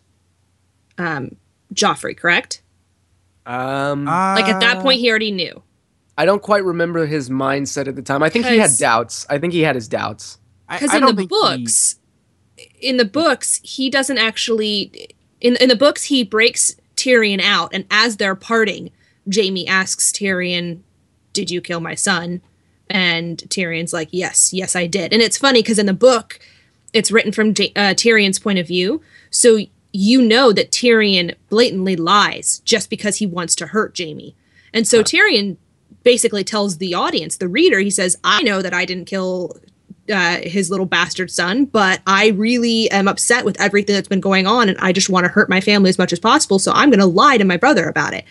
um 0.97 1.35
Joffrey, 1.73 2.15
correct? 2.17 2.61
Um, 3.45 4.05
Like 4.05 4.45
at 4.47 4.59
that 4.61 4.77
Uh, 4.77 4.81
point 4.81 4.99
he 4.99 5.09
already 5.09 5.31
knew. 5.31 5.61
I 6.17 6.25
don't 6.25 6.41
quite 6.41 6.63
remember 6.63 7.05
his 7.05 7.29
mindset 7.29 7.87
at 7.87 7.95
the 7.95 8.01
time. 8.01 8.23
I 8.23 8.29
think 8.29 8.45
he 8.45 8.57
had 8.57 8.71
doubts. 8.77 9.25
I 9.29 9.37
think 9.37 9.53
he 9.53 9.61
had 9.61 9.75
his 9.75 9.87
doubts. 9.87 10.39
Because 10.69 10.93
in 10.93 11.01
the 11.01 11.07
think 11.07 11.19
he- 11.21 11.27
books 11.27 11.95
in 12.81 12.97
the 12.97 13.05
books 13.05 13.59
he 13.63 13.89
doesn't 13.89 14.17
actually 14.17 15.09
in 15.39 15.55
in 15.57 15.69
the 15.69 15.75
books 15.75 16.05
he 16.05 16.23
breaks 16.23 16.75
Tyrion 16.95 17.39
out 17.39 17.69
and 17.71 17.85
as 17.91 18.17
they're 18.17 18.33
parting 18.35 18.89
Jaime 19.33 19.67
asks 19.67 20.11
Tyrion 20.11 20.79
did 21.33 21.51
you 21.51 21.61
kill 21.61 21.79
my 21.79 21.93
son 21.93 22.41
and 22.89 23.37
Tyrion's 23.49 23.93
like 23.93 24.09
yes 24.11 24.51
yes 24.53 24.75
I 24.75 24.87
did 24.87 25.13
and 25.13 25.21
it's 25.21 25.37
funny 25.37 25.61
because 25.61 25.77
in 25.77 25.85
the 25.85 25.93
book 25.93 26.39
it's 26.93 27.11
written 27.11 27.31
from 27.31 27.53
J- 27.53 27.71
uh, 27.75 27.93
Tyrion's 27.93 28.39
point 28.39 28.57
of 28.57 28.67
view 28.67 29.01
so 29.29 29.59
you 29.93 30.21
know 30.21 30.51
that 30.51 30.71
Tyrion 30.71 31.35
blatantly 31.49 31.95
lies 31.95 32.59
just 32.59 32.89
because 32.89 33.17
he 33.17 33.25
wants 33.25 33.55
to 33.55 33.67
hurt 33.67 33.97
Jaime 33.97 34.35
and 34.73 34.87
so 34.87 35.03
Tyrion 35.03 35.57
basically 36.03 36.43
tells 36.43 36.77
the 36.77 36.93
audience 36.93 37.37
the 37.37 37.47
reader 37.47 37.79
he 37.79 37.89
says 37.89 38.17
I 38.23 38.43
know 38.43 38.61
that 38.61 38.73
I 38.73 38.85
didn't 38.85 39.05
kill 39.05 39.57
uh, 40.11 40.37
his 40.43 40.69
little 40.69 40.85
bastard 40.85 41.29
son, 41.31 41.65
but 41.65 42.01
I 42.07 42.29
really 42.29 42.89
am 42.91 43.07
upset 43.07 43.45
with 43.45 43.59
everything 43.59 43.95
that's 43.95 44.07
been 44.07 44.21
going 44.21 44.47
on, 44.47 44.69
and 44.69 44.77
I 44.79 44.91
just 44.91 45.09
want 45.09 45.25
to 45.25 45.31
hurt 45.31 45.49
my 45.49 45.61
family 45.61 45.89
as 45.89 45.97
much 45.97 46.13
as 46.13 46.19
possible. 46.19 46.59
So 46.59 46.71
I'm 46.71 46.89
going 46.89 46.99
to 46.99 47.05
lie 47.05 47.37
to 47.37 47.45
my 47.45 47.57
brother 47.57 47.87
about 47.87 48.13
it. 48.13 48.25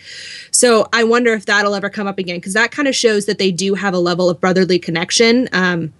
So 0.51 0.87
I 0.93 1.03
wonder 1.03 1.33
if 1.33 1.45
that'll 1.45 1.75
ever 1.75 1.89
come 1.89 2.07
up 2.07 2.17
again 2.17 2.37
because 2.37 2.53
that 2.53 2.71
kind 2.71 2.87
of 2.87 2.95
shows 2.95 3.25
that 3.25 3.37
they 3.37 3.51
do 3.51 3.75
have 3.75 3.93
a 3.93 3.99
level 3.99 4.29
of 4.29 4.39
brotherly 4.39 4.79
connection. 4.79 5.47
Um, 5.53 5.93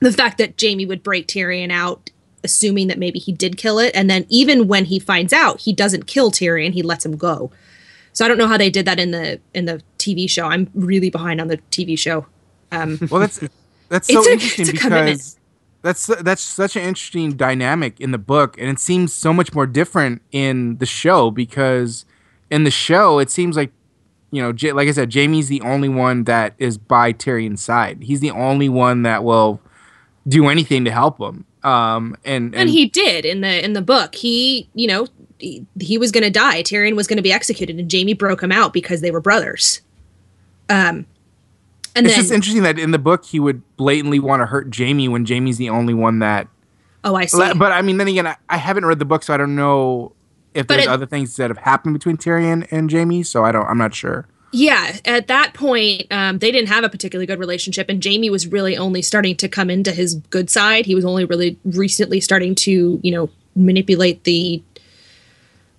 the 0.00 0.12
fact 0.12 0.38
that 0.38 0.60
Jaime 0.60 0.86
would 0.86 1.02
break 1.02 1.28
Tyrion 1.28 1.70
out, 1.70 2.10
assuming 2.44 2.88
that 2.88 2.98
maybe 2.98 3.18
he 3.18 3.32
did 3.32 3.56
kill 3.56 3.78
it, 3.78 3.92
and 3.94 4.08
then 4.10 4.26
even 4.28 4.68
when 4.68 4.86
he 4.86 4.98
finds 4.98 5.32
out, 5.32 5.60
he 5.60 5.72
doesn't 5.72 6.06
kill 6.06 6.30
Tyrion; 6.30 6.72
he 6.72 6.82
lets 6.82 7.04
him 7.06 7.16
go. 7.16 7.50
So 8.12 8.24
I 8.24 8.28
don't 8.28 8.36
know 8.38 8.46
how 8.48 8.58
they 8.58 8.70
did 8.70 8.86
that 8.86 8.98
in 9.00 9.10
the 9.10 9.40
in 9.54 9.64
the 9.66 9.82
TV 9.98 10.28
show. 10.28 10.46
I'm 10.46 10.68
really 10.74 11.10
behind 11.10 11.40
on 11.40 11.48
the 11.48 11.58
TV 11.70 11.98
show. 11.98 12.26
Um, 12.70 12.98
Well, 13.10 13.20
that's 13.20 13.40
that's 13.88 14.06
so 14.12 14.22
a- 14.26 14.32
interesting 14.32 14.68
it's 14.68 14.74
a 14.74 14.76
commitment. 14.76 15.16
because 15.18 15.36
that's 15.82 16.06
that's 16.22 16.42
such 16.42 16.76
an 16.76 16.82
interesting 16.82 17.32
dynamic 17.36 18.00
in 18.00 18.10
the 18.10 18.18
book, 18.18 18.56
and 18.58 18.68
it 18.70 18.78
seems 18.78 19.12
so 19.12 19.32
much 19.32 19.54
more 19.54 19.66
different 19.66 20.22
in 20.30 20.76
the 20.78 20.86
show 20.86 21.30
because 21.30 22.04
in 22.50 22.64
the 22.64 22.70
show 22.70 23.18
it 23.18 23.30
seems 23.30 23.56
like 23.56 23.72
you 24.30 24.40
know, 24.40 24.50
J- 24.52 24.72
like 24.72 24.88
I 24.88 24.92
said, 24.92 25.12
Jaime's 25.12 25.48
the 25.48 25.60
only 25.60 25.90
one 25.90 26.24
that 26.24 26.54
is 26.58 26.78
by 26.78 27.12
Tyrion's 27.12 27.62
side. 27.62 28.02
He's 28.04 28.20
the 28.20 28.30
only 28.30 28.68
one 28.70 29.02
that 29.02 29.24
will 29.24 29.60
do 30.26 30.48
anything 30.48 30.86
to 30.86 30.90
help 30.90 31.18
him. 31.20 31.44
Um, 31.64 32.16
and 32.24 32.54
and 32.54 32.68
he 32.68 32.86
did 32.86 33.24
in 33.24 33.40
the 33.40 33.64
in 33.64 33.72
the 33.72 33.82
book 33.82 34.14
he 34.16 34.68
you 34.74 34.88
know 34.88 35.06
he, 35.38 35.64
he 35.80 35.96
was 35.96 36.10
going 36.10 36.24
to 36.24 36.30
die 36.30 36.62
tyrion 36.62 36.96
was 36.96 37.06
going 37.06 37.18
to 37.18 37.22
be 37.22 37.32
executed 37.32 37.78
and 37.78 37.90
jaime 37.92 38.14
broke 38.14 38.42
him 38.42 38.50
out 38.50 38.72
because 38.72 39.00
they 39.00 39.10
were 39.12 39.20
brothers 39.20 39.80
um 40.68 41.06
and 41.94 42.06
it's 42.06 42.14
then 42.16 42.22
just 42.22 42.32
interesting 42.32 42.62
that 42.64 42.78
in 42.78 42.90
the 42.90 42.98
book 42.98 43.24
he 43.26 43.38
would 43.38 43.62
blatantly 43.76 44.18
want 44.18 44.40
to 44.40 44.46
hurt 44.46 44.74
Jaime 44.76 45.06
when 45.08 45.24
Jaime's 45.26 45.56
the 45.58 45.68
only 45.68 45.94
one 45.94 46.18
that 46.20 46.48
oh 47.04 47.14
i 47.14 47.26
see 47.26 47.36
Le- 47.36 47.54
But 47.54 47.70
I 47.70 47.82
mean, 47.82 47.98
then 47.98 48.08
again, 48.08 48.26
I, 48.26 48.36
I 48.48 48.56
haven't 48.56 48.86
read 48.86 48.98
the 48.98 49.04
book, 49.04 49.22
so 49.22 49.34
I 49.34 49.36
don't 49.36 49.54
know 49.54 50.12
if 50.54 50.66
But 50.66 50.74
there's 50.76 50.86
it- 50.86 50.90
other 50.90 51.06
things 51.06 51.36
that 51.36 51.50
have 51.50 51.58
happened 51.58 51.92
between 51.94 52.16
Tyrion 52.16 52.66
and 52.70 52.90
Jaime. 52.90 53.22
So 53.24 53.44
I 53.44 53.52
don't. 53.52 53.66
I'm 53.66 53.76
not 53.78 53.94
sure. 53.94 54.26
Yeah 54.52 54.96
at 55.04 55.26
that 55.28 55.54
point 55.54 56.06
um, 56.10 56.38
they 56.38 56.50
didn't 56.52 56.68
have 56.68 56.84
a 56.84 56.88
particularly 56.88 57.26
good 57.26 57.38
relationship 57.38 57.88
and 57.88 58.04
jaime 58.04 58.30
was 58.30 58.46
really 58.46 58.76
only 58.76 59.02
starting 59.02 59.36
to 59.36 59.48
come 59.48 59.70
into 59.70 59.92
his 59.92 60.16
good 60.30 60.50
side 60.50 60.86
he 60.86 60.94
was 60.94 61.04
only 61.04 61.24
really 61.24 61.58
recently 61.64 62.20
starting 62.20 62.54
to 62.56 63.00
you 63.02 63.12
know 63.12 63.28
manipulate 63.56 64.24
the 64.24 64.62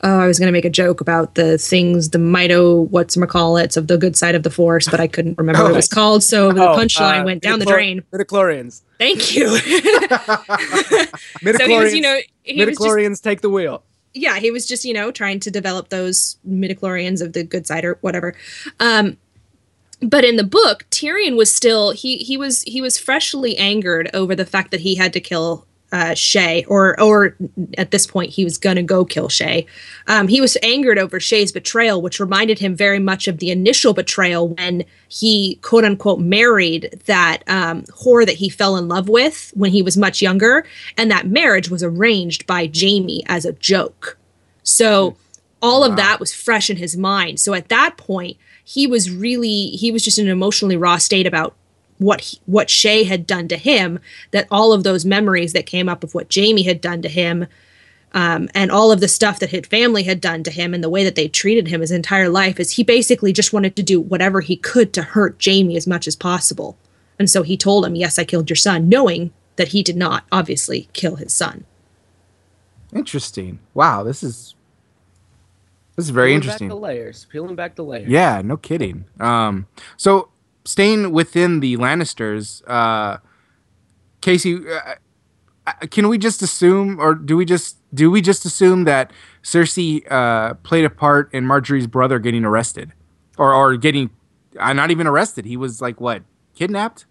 oh 0.01 0.19
i 0.19 0.27
was 0.27 0.39
going 0.39 0.47
to 0.47 0.51
make 0.51 0.65
a 0.65 0.69
joke 0.69 1.01
about 1.01 1.35
the 1.35 1.57
things 1.57 2.09
the 2.09 2.17
mito 2.17 2.89
what's 2.89 3.15
it 3.15 3.77
of 3.77 3.87
the 3.87 3.97
good 3.97 4.15
side 4.15 4.35
of 4.35 4.43
the 4.43 4.49
force 4.49 4.87
but 4.89 4.99
i 4.99 5.07
couldn't 5.07 5.37
remember 5.37 5.63
what 5.63 5.71
it 5.71 5.75
was 5.75 5.87
called 5.99 6.23
so 6.23 6.51
the 6.51 6.67
Oh, 6.67 6.75
punchline 6.75 7.21
uh, 7.21 7.25
went 7.25 7.43
down 7.43 7.59
the 7.59 7.65
drain 7.65 8.03
Midichlorians. 8.11 8.81
thank 8.97 9.35
you 9.35 9.47
Midichlorians. 9.47 11.57
so 11.57 11.67
he 11.67 11.77
was, 11.77 11.93
you 11.93 12.01
know, 12.01 12.17
he 12.43 12.65
was 12.65 12.77
just, 12.77 13.23
take 13.23 13.41
the 13.41 13.49
wheel. 13.49 13.83
Yeah, 14.13 14.39
he 14.39 14.51
was 14.51 14.65
just, 14.65 14.85
you 14.85 14.93
know, 14.93 15.11
trying 15.11 15.39
to 15.41 15.51
develop 15.51 15.89
those 15.89 16.37
midichlorians 16.47 17.21
of 17.21 17.33
the 17.33 17.43
good 17.43 17.65
side 17.65 17.85
or 17.85 17.97
whatever. 18.01 18.35
Um, 18.79 19.17
but 20.01 20.23
in 20.25 20.35
the 20.35 20.43
book, 20.43 20.85
Tyrion 20.91 21.37
was 21.37 21.53
still 21.53 21.91
he 21.91 22.17
he 22.17 22.35
was 22.37 22.61
he 22.63 22.81
was 22.81 22.97
freshly 22.97 23.57
angered 23.57 24.09
over 24.13 24.35
the 24.35 24.45
fact 24.45 24.71
that 24.71 24.81
he 24.81 24.95
had 24.95 25.13
to 25.13 25.21
kill 25.21 25.65
uh, 25.93 26.13
Shae, 26.15 26.65
or 26.67 26.99
or 26.99 27.37
at 27.77 27.91
this 27.91 28.07
point 28.07 28.31
he 28.31 28.43
was 28.43 28.57
gonna 28.57 28.81
go 28.81 29.05
kill 29.05 29.29
Shae. 29.29 29.67
Um, 30.07 30.27
he 30.27 30.41
was 30.41 30.57
angered 30.63 30.97
over 30.97 31.19
Shae's 31.19 31.51
betrayal, 31.51 32.01
which 32.01 32.19
reminded 32.19 32.57
him 32.57 32.75
very 32.75 32.97
much 32.97 33.27
of 33.27 33.37
the 33.37 33.51
initial 33.51 33.93
betrayal 33.93 34.49
when 34.49 34.83
he 35.07 35.59
quote 35.61 35.85
unquote 35.85 36.19
married 36.19 36.99
that 37.05 37.43
um, 37.47 37.83
whore 37.83 38.25
that 38.25 38.35
he 38.35 38.49
fell 38.49 38.75
in 38.75 38.87
love 38.87 39.07
with 39.07 39.51
when 39.55 39.71
he 39.71 39.83
was 39.83 39.95
much 39.95 40.19
younger, 40.21 40.65
and 40.97 41.11
that 41.11 41.27
marriage 41.27 41.69
was 41.69 41.83
arranged 41.83 42.47
by 42.47 42.69
Jaime 42.75 43.23
as 43.27 43.45
a 43.45 43.53
joke. 43.53 44.17
So 44.63 45.15
all 45.61 45.83
of 45.83 45.95
that 45.95 46.19
was 46.19 46.33
fresh 46.33 46.69
in 46.69 46.77
his 46.77 46.97
mind. 46.97 47.39
So 47.39 47.53
at 47.53 47.69
that 47.69 47.97
point, 47.97 48.37
he 48.65 48.87
was 48.87 49.11
really 49.11 49.67
he 49.67 49.91
was 49.91 50.03
just 50.03 50.17
in 50.17 50.25
an 50.25 50.31
emotionally 50.31 50.75
raw 50.75 50.97
state 50.97 51.27
about 51.27 51.55
what 52.03 52.21
he, 52.21 52.39
what 52.45 52.67
Shae 52.67 53.05
had 53.05 53.25
done 53.25 53.47
to 53.47 53.57
him. 53.57 53.99
That 54.31 54.47
all 54.51 54.73
of 54.73 54.83
those 54.83 55.05
memories 55.05 55.53
that 55.53 55.65
came 55.65 55.89
up 55.89 56.03
of 56.03 56.13
what 56.13 56.33
Jaime 56.33 56.63
had 56.63 56.81
done 56.81 57.01
to 57.01 57.09
him 57.09 57.47
um, 58.13 58.47
and 58.53 58.71
all 58.71 58.91
of 58.91 58.99
the 58.99 59.07
stuff 59.07 59.39
that 59.39 59.49
his 59.49 59.65
family 59.65 60.03
had 60.03 60.21
done 60.21 60.43
to 60.43 60.51
him 60.51 60.73
and 60.73 60.83
the 60.83 60.89
way 60.89 61.03
that 61.03 61.15
they 61.15 61.27
treated 61.27 61.67
him 61.67 61.81
his 61.81 61.91
entire 61.91 62.29
life 62.29 62.59
is 62.59 62.71
he 62.71 62.83
basically 62.83 63.33
just 63.33 63.53
wanted 63.53 63.75
to 63.75 63.83
do 63.83 63.99
whatever 63.99 64.41
he 64.41 64.55
could 64.55 64.93
to 64.93 65.01
hurt 65.01 65.41
Jaime 65.43 65.75
as 65.75 65.87
much 65.87 66.07
as 66.07 66.15
possible. 66.15 66.77
And 67.17 67.29
so 67.29 67.41
he 67.41 67.57
told 67.57 67.85
him, 67.85 67.95
Yes, 67.95 68.19
I 68.19 68.23
killed 68.23 68.49
your 68.49 68.57
son, 68.57 68.87
knowing 68.87 69.33
that 69.55 69.69
he 69.69 69.81
did 69.81 69.97
not 69.97 70.25
obviously 70.31 70.89
kill 70.93 71.15
his 71.15 71.33
son. 71.33 71.65
Interesting. 72.93 73.59
Wow, 73.73 74.03
this 74.03 74.21
is 74.21 74.55
this 75.95 76.05
is 76.05 76.09
very 76.11 76.29
Peeling 76.29 76.35
interesting. 76.41 76.67
Back 76.67 76.75
the 76.75 76.79
layers. 76.81 77.25
Peeling 77.25 77.55
back 77.55 77.75
the 77.75 77.83
layers. 77.83 78.09
Yeah, 78.09 78.41
no 78.43 78.57
kidding. 78.57 79.05
Um, 79.19 79.67
so 79.97 80.29
staying 80.65 81.11
within 81.11 81.59
the 81.59 81.77
Lannisters, 81.77 82.61
uh, 82.67 83.17
Casey, 84.21 84.67
uh, 84.67 84.95
uh, 85.65 85.73
can 85.91 86.07
we 86.07 86.17
just 86.17 86.41
assume, 86.41 86.99
or 86.99 87.15
do 87.15 87.37
we 87.37 87.45
just 87.45 87.77
do 87.93 88.09
we 88.11 88.21
just 88.21 88.45
assume 88.45 88.83
that 88.85 89.11
Cersei 89.43 90.09
uh, 90.11 90.55
played 90.55 90.85
a 90.85 90.89
part 90.89 91.33
in 91.33 91.45
Margaery's 91.45 91.87
brother 91.87 92.19
getting 92.19 92.43
arrested, 92.43 92.91
or 93.37 93.53
or 93.53 93.77
getting, 93.77 94.09
uh, 94.59 94.73
not 94.73 94.91
even 94.91 95.07
arrested? 95.07 95.45
He 95.45 95.57
was 95.57 95.81
like 95.81 96.01
what, 96.01 96.23
kidnapped? 96.55 97.05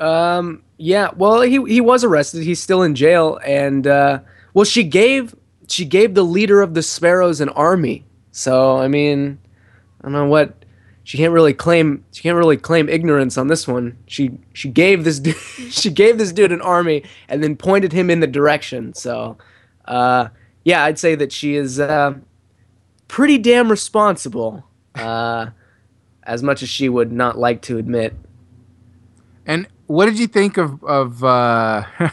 Um. 0.00 0.62
Yeah. 0.76 1.10
Well, 1.16 1.42
he 1.42 1.62
he 1.64 1.80
was 1.80 2.04
arrested. 2.04 2.42
He's 2.42 2.60
still 2.60 2.82
in 2.82 2.94
jail, 2.94 3.38
and 3.44 3.86
uh, 3.86 4.20
well, 4.52 4.64
she 4.64 4.84
gave 4.84 5.34
she 5.68 5.84
gave 5.84 6.14
the 6.14 6.24
leader 6.24 6.60
of 6.60 6.74
the 6.74 6.82
Sparrows 6.82 7.40
an 7.40 7.48
army. 7.50 8.04
So 8.32 8.78
I 8.78 8.88
mean, 8.88 9.38
I 10.00 10.04
don't 10.04 10.12
know 10.12 10.26
what 10.26 10.63
she 11.04 11.16
can't 11.16 11.32
really 11.32 11.54
claim. 11.54 12.04
She 12.12 12.22
can't 12.22 12.36
really 12.36 12.56
claim 12.56 12.88
ignorance 12.88 13.38
on 13.38 13.48
this 13.48 13.68
one. 13.68 13.96
She 14.06 14.38
she 14.52 14.68
gave 14.68 15.04
this 15.04 15.20
dude, 15.20 15.36
she 15.70 15.90
gave 15.90 16.18
this 16.18 16.32
dude 16.32 16.52
an 16.52 16.60
army 16.60 17.04
and 17.28 17.42
then 17.42 17.56
pointed 17.56 17.92
him 17.92 18.10
in 18.10 18.20
the 18.20 18.26
direction. 18.26 18.94
So, 18.94 19.38
uh, 19.84 20.28
yeah, 20.64 20.84
I'd 20.84 20.98
say 20.98 21.14
that 21.14 21.30
she 21.30 21.54
is 21.54 21.78
uh, 21.78 22.14
pretty 23.06 23.38
damn 23.38 23.70
responsible. 23.70 24.64
Uh, 24.94 25.50
as 26.26 26.42
much 26.42 26.62
as 26.62 26.68
she 26.68 26.88
would 26.88 27.12
not 27.12 27.38
like 27.38 27.62
to 27.62 27.78
admit. 27.78 28.14
And 29.46 29.68
what 29.86 30.06
did 30.06 30.18
you 30.18 30.26
think 30.26 30.56
of 30.56 30.82
of 30.84 31.22
uh, 31.22 31.84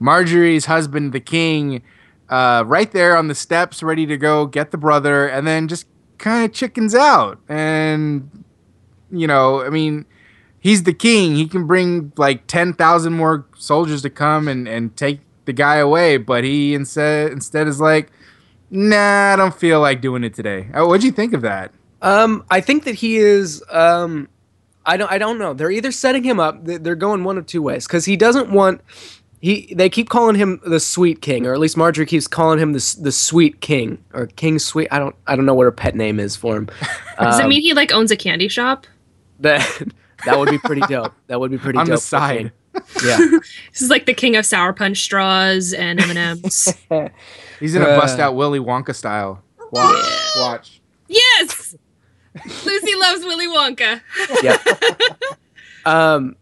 Margaery's 0.00 0.66
husband, 0.66 1.12
the 1.12 1.20
king, 1.20 1.82
uh, 2.28 2.64
right 2.66 2.90
there 2.90 3.16
on 3.16 3.28
the 3.28 3.34
steps, 3.34 3.82
ready 3.82 4.06
to 4.06 4.16
go 4.16 4.46
get 4.46 4.70
the 4.70 4.78
brother, 4.78 5.26
and 5.26 5.46
then 5.46 5.68
just 5.68 5.86
kind 6.18 6.44
of 6.44 6.52
chickens 6.52 6.94
out? 6.94 7.38
And 7.48 8.44
you 9.10 9.26
know, 9.26 9.62
I 9.64 9.70
mean, 9.70 10.06
he's 10.60 10.82
the 10.82 10.92
king; 10.92 11.36
he 11.36 11.46
can 11.46 11.66
bring 11.66 12.12
like 12.16 12.46
ten 12.46 12.72
thousand 12.72 13.14
more 13.14 13.46
soldiers 13.56 14.02
to 14.02 14.10
come 14.10 14.48
and 14.48 14.68
and 14.68 14.96
take 14.96 15.20
the 15.44 15.52
guy 15.52 15.76
away, 15.76 16.18
but 16.18 16.44
he 16.44 16.74
instead 16.74 17.32
instead 17.32 17.66
is 17.66 17.80
like, 17.80 18.10
nah, 18.70 19.32
I 19.32 19.36
don't 19.36 19.54
feel 19.54 19.80
like 19.80 20.00
doing 20.00 20.24
it 20.24 20.34
today. 20.34 20.68
Uh, 20.74 20.86
What'd 20.86 21.04
you 21.04 21.12
think 21.12 21.32
of 21.32 21.42
that? 21.42 21.72
Um, 22.02 22.44
I 22.50 22.60
think 22.60 22.84
that 22.84 22.96
he 22.96 23.16
is. 23.16 23.62
Um, 23.70 24.28
I 24.84 24.96
don't. 24.96 25.10
I 25.10 25.18
don't 25.18 25.38
know. 25.38 25.54
They're 25.54 25.70
either 25.70 25.90
setting 25.90 26.22
him 26.22 26.38
up. 26.38 26.64
They're 26.64 26.94
going 26.94 27.24
one 27.24 27.38
of 27.38 27.46
two 27.46 27.62
ways 27.62 27.86
because 27.86 28.04
he 28.04 28.16
doesn't 28.16 28.50
want. 28.50 28.80
He. 29.40 29.72
They 29.74 29.88
keep 29.88 30.08
calling 30.08 30.34
him 30.36 30.60
the 30.66 30.80
Sweet 30.80 31.22
King, 31.22 31.46
or 31.46 31.52
at 31.54 31.60
least 31.60 31.76
Margaery 31.76 32.06
keeps 32.08 32.26
calling 32.26 32.58
him 32.58 32.72
the 32.72 32.96
the 33.00 33.12
Sweet 33.12 33.60
King 33.60 34.02
or 34.12 34.26
King 34.26 34.58
Sweet. 34.58 34.88
I 34.90 34.98
don't. 34.98 35.14
I 35.26 35.36
don't 35.36 35.46
know 35.46 35.54
what 35.54 35.64
her 35.64 35.72
pet 35.72 35.94
name 35.94 36.18
is 36.18 36.34
for 36.36 36.56
him. 36.56 36.66
Does 37.20 37.38
it 37.38 37.42
Um, 37.44 37.48
mean 37.48 37.62
he 37.62 37.72
like 37.74 37.92
owns 37.92 38.10
a 38.10 38.16
candy 38.16 38.48
shop? 38.48 38.86
that 39.40 39.60
that 40.24 40.38
would 40.38 40.50
be 40.50 40.58
pretty 40.58 40.80
dope. 40.88 41.12
That 41.28 41.38
would 41.40 41.50
be 41.52 41.58
pretty 41.58 41.78
On 41.80 41.84
the 41.86 41.92
dope. 41.92 42.00
for 42.00 42.06
side. 42.06 42.38
King. 42.38 42.52
Yeah. 43.04 43.16
This 43.72 43.82
is 43.82 43.90
like 43.90 44.06
the 44.06 44.14
king 44.14 44.36
of 44.36 44.44
sour 44.46 44.72
punch 44.72 44.98
straws 45.02 45.72
and 45.72 46.00
M 46.00 46.10
and 46.10 46.18
M's. 46.44 46.72
He's 47.60 47.74
gonna 47.74 47.86
Uh. 47.86 48.00
bust 48.00 48.18
out 48.18 48.34
Willy 48.36 48.60
Wonka 48.60 48.94
style. 48.94 49.42
Watch, 49.72 50.04
watch. 50.36 50.80
yes, 51.08 51.76
Lucy 52.64 52.94
loves 52.96 53.24
Willy 53.24 53.46
Wonka. 53.48 54.00
yeah. 54.42 54.56
Um. 55.84 56.36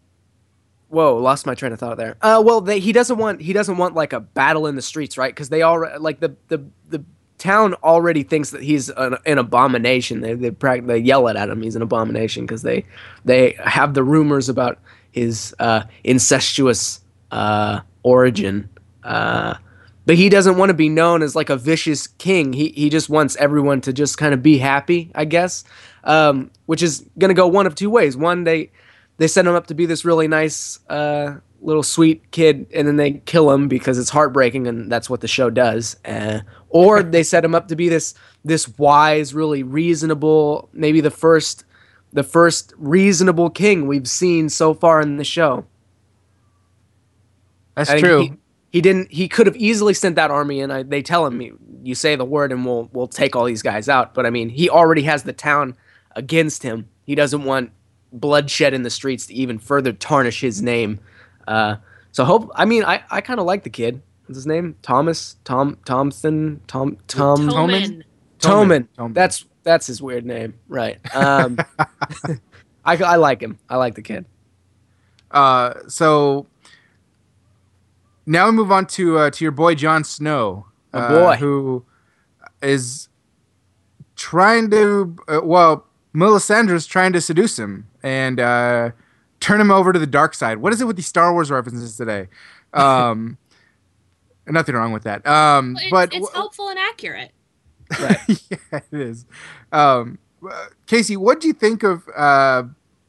Whoa, 0.89 1.17
lost 1.17 1.45
my 1.45 1.53
train 1.53 1.73
of 1.73 1.79
thought 1.79 1.97
there. 1.97 2.15
Uh, 2.21 2.41
well, 2.45 2.61
they, 2.61 2.79
he 2.79 2.93
doesn't 2.93 3.17
want 3.17 3.41
he 3.41 3.51
doesn't 3.53 3.77
want 3.77 3.93
like 3.93 4.13
a 4.13 4.21
battle 4.21 4.67
in 4.67 4.75
the 4.75 4.81
streets, 4.81 5.17
right? 5.17 5.33
Because 5.33 5.49
they 5.49 5.61
all 5.61 5.85
like 5.99 6.19
the 6.19 6.35
the 6.47 6.63
the 6.89 7.03
town 7.37 7.73
already 7.75 8.23
thinks 8.23 8.51
that 8.51 8.63
he's 8.63 8.89
an, 8.89 9.17
an 9.25 9.37
abomination. 9.37 10.21
They 10.21 10.33
they 10.33 10.51
prac- 10.51 10.85
they 10.85 10.97
yell 10.97 11.27
it 11.27 11.35
at 11.35 11.49
him. 11.49 11.61
He's 11.61 11.75
an 11.75 11.81
abomination 11.81 12.45
because 12.45 12.61
they 12.61 12.85
they 13.25 13.57
have 13.63 13.93
the 13.93 14.03
rumors 14.03 14.49
about 14.49 14.79
his 15.11 15.53
uh, 15.59 15.83
incestuous 16.03 17.01
uh, 17.31 17.81
origin. 18.03 18.69
Uh, 19.03 19.55
but 20.05 20.15
he 20.15 20.29
doesn't 20.29 20.57
want 20.57 20.69
to 20.69 20.73
be 20.73 20.87
known 20.87 21.21
as 21.21 21.35
like 21.35 21.49
a 21.49 21.57
vicious 21.57 22.07
king. 22.07 22.53
He 22.53 22.69
he 22.69 22.89
just 22.89 23.09
wants 23.09 23.35
everyone 23.35 23.81
to 23.81 23.93
just 23.93 24.17
kind 24.17 24.33
of 24.33 24.41
be 24.41 24.57
happy, 24.57 25.11
I 25.13 25.25
guess. 25.25 25.65
Um, 26.05 26.51
which 26.65 26.81
is 26.81 27.05
gonna 27.17 27.33
go 27.33 27.47
one 27.47 27.67
of 27.67 27.75
two 27.75 27.89
ways. 27.89 28.15
One, 28.15 28.45
they 28.45 28.71
they 29.17 29.27
set 29.27 29.45
him 29.45 29.55
up 29.55 29.67
to 29.67 29.73
be 29.73 29.85
this 29.85 30.05
really 30.05 30.27
nice 30.27 30.79
uh, 30.89 31.35
little 31.61 31.83
sweet 31.83 32.31
kid, 32.31 32.67
and 32.73 32.87
then 32.87 32.97
they 32.97 33.13
kill 33.25 33.51
him 33.51 33.67
because 33.67 33.97
it's 33.97 34.09
heartbreaking, 34.09 34.67
and 34.67 34.91
that's 34.91 35.09
what 35.09 35.21
the 35.21 35.27
show 35.27 35.49
does. 35.49 35.97
Uh, 36.05 36.41
or 36.69 37.01
they 37.03 37.23
set 37.23 37.43
him 37.43 37.55
up 37.55 37.67
to 37.69 37.75
be 37.75 37.89
this 37.89 38.13
this 38.45 38.67
wise, 38.77 39.33
really 39.33 39.63
reasonable, 39.63 40.69
maybe 40.73 41.01
the 41.01 41.11
first 41.11 41.65
the 42.13 42.23
first 42.23 42.73
reasonable 42.77 43.49
king 43.49 43.87
we've 43.87 44.07
seen 44.07 44.49
so 44.49 44.73
far 44.73 45.01
in 45.01 45.17
the 45.17 45.23
show. 45.23 45.65
That's 47.75 47.89
I 47.89 47.99
true. 47.99 48.21
He, 48.21 48.33
he 48.71 48.81
didn't. 48.81 49.11
He 49.11 49.27
could 49.27 49.47
have 49.47 49.55
easily 49.55 49.93
sent 49.93 50.15
that 50.15 50.31
army 50.31 50.59
in. 50.59 50.71
I, 50.71 50.83
they 50.83 51.01
tell 51.01 51.25
him, 51.25 51.41
"You- 51.41 51.59
"You 51.83 51.95
say 51.95 52.15
the 52.15 52.25
word, 52.25 52.51
and 52.51 52.65
we'll 52.65 52.89
we'll 52.93 53.07
take 53.07 53.35
all 53.35 53.45
these 53.45 53.61
guys 53.61 53.87
out." 53.89 54.13
But 54.13 54.25
I 54.25 54.29
mean, 54.29 54.49
he 54.49 54.69
already 54.69 55.03
has 55.03 55.23
the 55.23 55.33
town 55.33 55.75
against 56.15 56.63
him. 56.63 56.89
He 57.05 57.15
doesn't 57.15 57.43
want 57.43 57.71
bloodshed 58.11 58.73
in 58.73 58.83
the 58.83 58.89
streets 58.89 59.27
to 59.27 59.33
even 59.33 59.59
further 59.59 59.93
tarnish 59.93 60.41
his 60.41 60.61
name. 60.61 60.99
Uh, 61.47 61.77
so 62.11 62.25
hope. 62.25 62.51
I 62.55 62.65
mean, 62.65 62.83
I, 62.83 63.03
I 63.09 63.21
kind 63.21 63.39
of 63.39 63.45
like 63.45 63.63
the 63.63 63.69
kid. 63.69 64.01
What's 64.25 64.37
his 64.37 64.47
name? 64.47 64.75
Thomas. 64.81 65.37
Tom. 65.43 65.77
Thompson. 65.85 66.61
Tom. 66.67 66.97
Tom. 67.07 67.47
Tommen. 67.49 68.03
Tommen. 68.39 68.87
Tommen. 68.97 69.13
That's 69.13 69.45
that's 69.63 69.87
his 69.87 70.01
weird 70.01 70.25
name, 70.25 70.53
right? 70.67 70.99
Um, 71.15 71.57
I 72.85 72.95
I 72.97 73.15
like 73.15 73.41
him. 73.41 73.59
I 73.69 73.77
like 73.77 73.95
the 73.95 74.01
kid. 74.01 74.25
Uh, 75.31 75.73
so 75.87 76.47
now 78.25 78.45
we 78.47 78.51
move 78.51 78.71
on 78.71 78.85
to 78.87 79.17
uh, 79.17 79.29
to 79.31 79.45
your 79.45 79.51
boy 79.51 79.75
Jon 79.75 80.03
Snow, 80.03 80.67
My 80.93 80.99
uh, 80.99 81.09
boy. 81.09 81.35
who 81.35 81.85
is 82.61 83.09
trying 84.15 84.69
to 84.71 85.15
uh, 85.27 85.41
well, 85.43 85.86
Melisandre's 86.17 86.87
trying 86.87 87.13
to 87.13 87.21
seduce 87.21 87.59
him 87.59 87.87
and 88.01 88.39
uh, 88.39 88.91
turn 89.39 89.61
him 89.61 89.69
over 89.69 89.93
to 89.93 89.99
the 89.99 90.07
dark 90.07 90.33
side. 90.33 90.57
What 90.57 90.73
is 90.73 90.81
it 90.81 90.85
with 90.85 90.95
these 90.95 91.05
Star 91.07 91.31
Wars 91.31 91.51
references 91.51 91.95
today? 91.95 92.27
Um, 92.73 93.37
nothing 94.47 94.73
wrong 94.73 94.91
with 94.93 95.03
that. 95.03 95.25
Um, 95.27 95.75
Well, 95.75 95.83
it's, 95.83 95.91
but 95.91 96.13
it's 96.13 96.33
helpful 96.33 96.69
and 96.69 96.79
accurate. 96.79 97.31
yeah, 97.99 98.17
it 98.71 98.83
is. 98.91 99.25
Um, 99.71 100.17
uh, 100.43 100.67
Casey, 100.87 101.15
what 101.17 101.39
do 101.39 101.47
you 101.47 101.53
think 101.53 101.83
of 101.83 102.09
uh, 102.15 102.63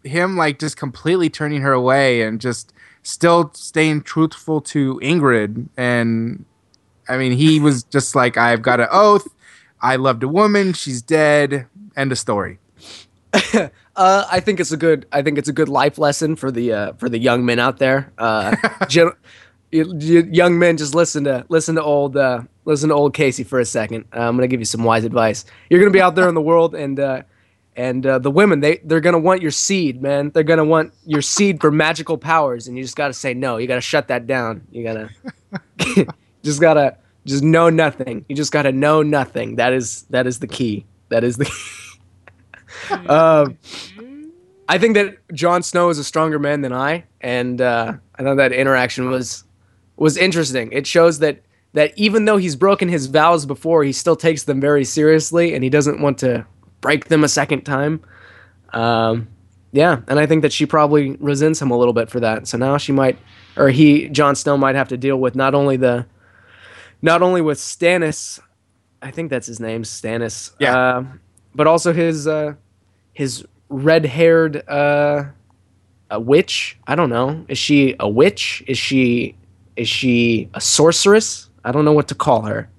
him 0.04 0.36
like 0.36 0.58
just 0.58 0.76
completely 0.76 1.30
turning 1.30 1.62
her 1.62 1.72
away 1.72 2.20
and 2.22 2.40
just 2.40 2.74
still 3.02 3.50
staying 3.54 4.02
truthful 4.02 4.60
to 4.60 5.00
Ygritte? 5.02 5.68
And 5.78 6.44
I 7.08 7.16
mean, 7.16 7.32
he 7.32 7.58
was 7.58 7.84
just 7.84 8.14
like, 8.14 8.36
I've 8.36 8.60
got 8.60 8.80
an 8.80 8.88
oath. 8.90 9.28
I 9.80 9.96
loved 9.96 10.22
a 10.22 10.28
woman. 10.28 10.74
She's 10.74 11.00
dead. 11.00 11.66
End 11.96 12.12
of 12.12 12.18
story. 12.18 12.58
Uh, 13.98 14.24
I 14.30 14.38
think 14.38 14.60
it's 14.60 14.70
a 14.70 14.76
good. 14.76 15.06
I 15.10 15.22
think 15.22 15.38
it's 15.38 15.48
a 15.48 15.52
good 15.52 15.68
life 15.68 15.98
lesson 15.98 16.36
for 16.36 16.52
the 16.52 16.72
uh, 16.72 16.92
for 16.94 17.08
the 17.08 17.18
young 17.18 17.44
men 17.44 17.58
out 17.58 17.78
there. 17.78 18.12
Uh, 18.16 18.54
gen- 18.88 19.10
young 19.72 20.56
men, 20.56 20.76
just 20.76 20.94
listen 20.94 21.24
to 21.24 21.44
listen 21.48 21.74
to 21.74 21.82
old 21.82 22.16
uh, 22.16 22.42
listen 22.64 22.90
to 22.90 22.94
old 22.94 23.12
Casey 23.12 23.42
for 23.42 23.58
a 23.58 23.64
second. 23.64 24.04
Uh, 24.14 24.20
I'm 24.20 24.36
gonna 24.36 24.46
give 24.46 24.60
you 24.60 24.66
some 24.66 24.84
wise 24.84 25.02
advice. 25.04 25.44
You're 25.68 25.80
gonna 25.80 25.90
be 25.90 26.00
out 26.00 26.14
there 26.14 26.28
in 26.28 26.36
the 26.36 26.40
world, 26.40 26.76
and 26.76 27.00
uh, 27.00 27.22
and 27.74 28.06
uh, 28.06 28.20
the 28.20 28.30
women 28.30 28.60
they 28.60 28.76
they're 28.84 29.00
gonna 29.00 29.18
want 29.18 29.42
your 29.42 29.50
seed, 29.50 30.00
man. 30.00 30.30
They're 30.30 30.44
gonna 30.44 30.64
want 30.64 30.94
your 31.04 31.20
seed 31.22 31.60
for 31.60 31.72
magical 31.72 32.18
powers, 32.18 32.68
and 32.68 32.76
you 32.76 32.84
just 32.84 32.96
gotta 32.96 33.14
say 33.14 33.34
no. 33.34 33.56
You 33.56 33.66
gotta 33.66 33.80
shut 33.80 34.06
that 34.08 34.28
down. 34.28 34.64
You 34.70 34.84
gotta 34.84 36.06
just 36.44 36.60
gotta 36.60 36.96
just 37.26 37.42
know 37.42 37.68
nothing. 37.68 38.24
You 38.28 38.36
just 38.36 38.52
gotta 38.52 38.70
know 38.70 39.02
nothing. 39.02 39.56
That 39.56 39.72
is 39.72 40.02
that 40.10 40.28
is 40.28 40.38
the 40.38 40.46
key. 40.46 40.86
That 41.08 41.24
is 41.24 41.36
the. 41.36 41.50
um, 43.08 43.56
I 44.68 44.78
think 44.78 44.94
that 44.94 45.16
Jon 45.32 45.62
Snow 45.62 45.88
is 45.88 45.98
a 45.98 46.04
stronger 46.04 46.38
man 46.38 46.60
than 46.60 46.72
I, 46.72 47.04
and 47.20 47.60
uh, 47.60 47.94
I 48.16 48.22
thought 48.22 48.36
that 48.36 48.52
interaction 48.52 49.10
was 49.10 49.44
was 49.96 50.16
interesting. 50.16 50.70
It 50.72 50.86
shows 50.86 51.18
that 51.20 51.42
that 51.72 51.92
even 51.96 52.24
though 52.24 52.36
he's 52.36 52.56
broken 52.56 52.88
his 52.88 53.06
vows 53.06 53.46
before, 53.46 53.84
he 53.84 53.92
still 53.92 54.16
takes 54.16 54.44
them 54.44 54.60
very 54.60 54.84
seriously, 54.84 55.54
and 55.54 55.64
he 55.64 55.70
doesn't 55.70 56.00
want 56.00 56.18
to 56.18 56.46
break 56.80 57.06
them 57.06 57.24
a 57.24 57.28
second 57.28 57.62
time. 57.62 58.00
Um, 58.72 59.28
yeah, 59.72 60.00
and 60.08 60.18
I 60.18 60.26
think 60.26 60.42
that 60.42 60.52
she 60.52 60.66
probably 60.66 61.16
resents 61.16 61.60
him 61.60 61.70
a 61.70 61.76
little 61.76 61.92
bit 61.92 62.10
for 62.10 62.20
that. 62.20 62.46
So 62.46 62.56
now 62.58 62.78
she 62.78 62.92
might, 62.92 63.18
or 63.56 63.68
he, 63.68 64.08
Jon 64.08 64.34
Snow, 64.34 64.56
might 64.56 64.74
have 64.74 64.88
to 64.88 64.96
deal 64.96 65.18
with 65.18 65.34
not 65.34 65.54
only 65.54 65.76
the 65.76 66.06
not 67.00 67.22
only 67.22 67.40
with 67.40 67.58
Stannis, 67.58 68.40
I 69.00 69.10
think 69.10 69.30
that's 69.30 69.46
his 69.46 69.60
name, 69.60 69.82
Stannis. 69.82 70.52
Yeah. 70.58 70.76
Uh, 70.76 71.04
but 71.54 71.66
also 71.66 71.92
his 71.92 72.26
uh, 72.26 72.54
his 73.18 73.44
red-haired 73.68 74.68
uh, 74.68 75.24
a 76.08 76.20
witch. 76.20 76.78
I 76.86 76.94
don't 76.94 77.10
know. 77.10 77.44
Is 77.48 77.58
she 77.58 77.96
a 77.98 78.08
witch? 78.08 78.62
Is 78.68 78.78
she 78.78 79.34
is 79.74 79.88
she 79.88 80.48
a 80.54 80.60
sorceress? 80.60 81.50
I 81.64 81.72
don't 81.72 81.84
know 81.84 81.92
what 81.92 82.06
to 82.08 82.14
call 82.14 82.42
her. 82.42 82.70